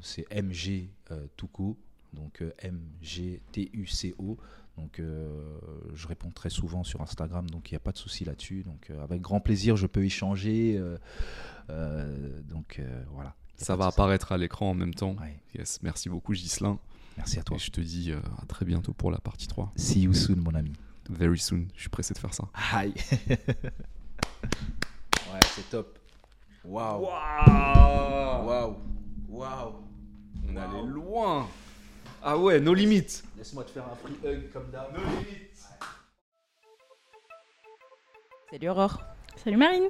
[0.00, 0.88] c'est MG
[1.36, 1.76] Tuco.
[2.12, 4.36] Donc M-G-T-U-C-O.
[4.78, 5.58] Donc euh,
[5.94, 8.62] je réponds très souvent sur Instagram, donc il n'y a pas de souci là-dessus.
[8.62, 10.80] Donc euh, avec grand plaisir, je peux échanger.
[11.70, 12.80] Euh, donc
[13.12, 13.34] voilà.
[13.56, 15.16] Ça va apparaître à l'écran en même temps.
[15.54, 15.80] Yes.
[15.82, 16.78] Merci beaucoup Gislin.
[17.16, 17.56] Merci à toi.
[17.56, 19.72] Et je te dis à très bientôt pour la partie 3.
[19.76, 20.72] See you soon mon ami.
[21.10, 21.66] Very soon.
[21.74, 22.44] Je suis pressé de faire ça.
[22.72, 22.94] Aïe.
[23.28, 23.40] ouais,
[25.54, 25.98] c'est top.
[26.64, 27.04] Waouh.
[27.04, 28.76] Waouh.
[29.28, 29.74] Waouh.
[30.48, 31.46] On allait loin.
[32.24, 33.24] Ah ouais, nos limites.
[33.36, 34.92] Laisse-moi te faire un free hug comme d'hab.
[34.92, 35.66] Nos limites.
[38.50, 39.02] Salut Aurore.
[39.42, 39.88] Salut Marine.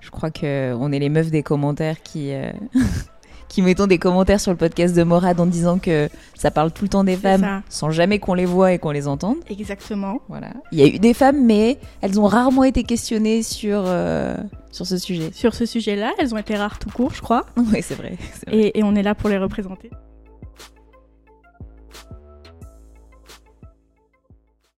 [0.00, 2.52] Je crois que on est les meufs des commentaires qui euh,
[3.48, 6.84] qui mettons des commentaires sur le podcast de Morad en disant que ça parle tout
[6.84, 9.38] le temps des femmes sans jamais qu'on les voit et qu'on les entende.
[9.50, 10.20] Exactement.
[10.28, 10.52] Voilà.
[10.70, 14.36] Il y a eu des femmes, mais elles ont rarement été questionnées sur euh,
[14.70, 15.32] sur ce sujet.
[15.32, 17.46] Sur ce sujet-là, elles ont été rares tout court, je crois.
[17.56, 18.16] Oui, c'est vrai.
[18.52, 19.90] et on est là pour les représenter.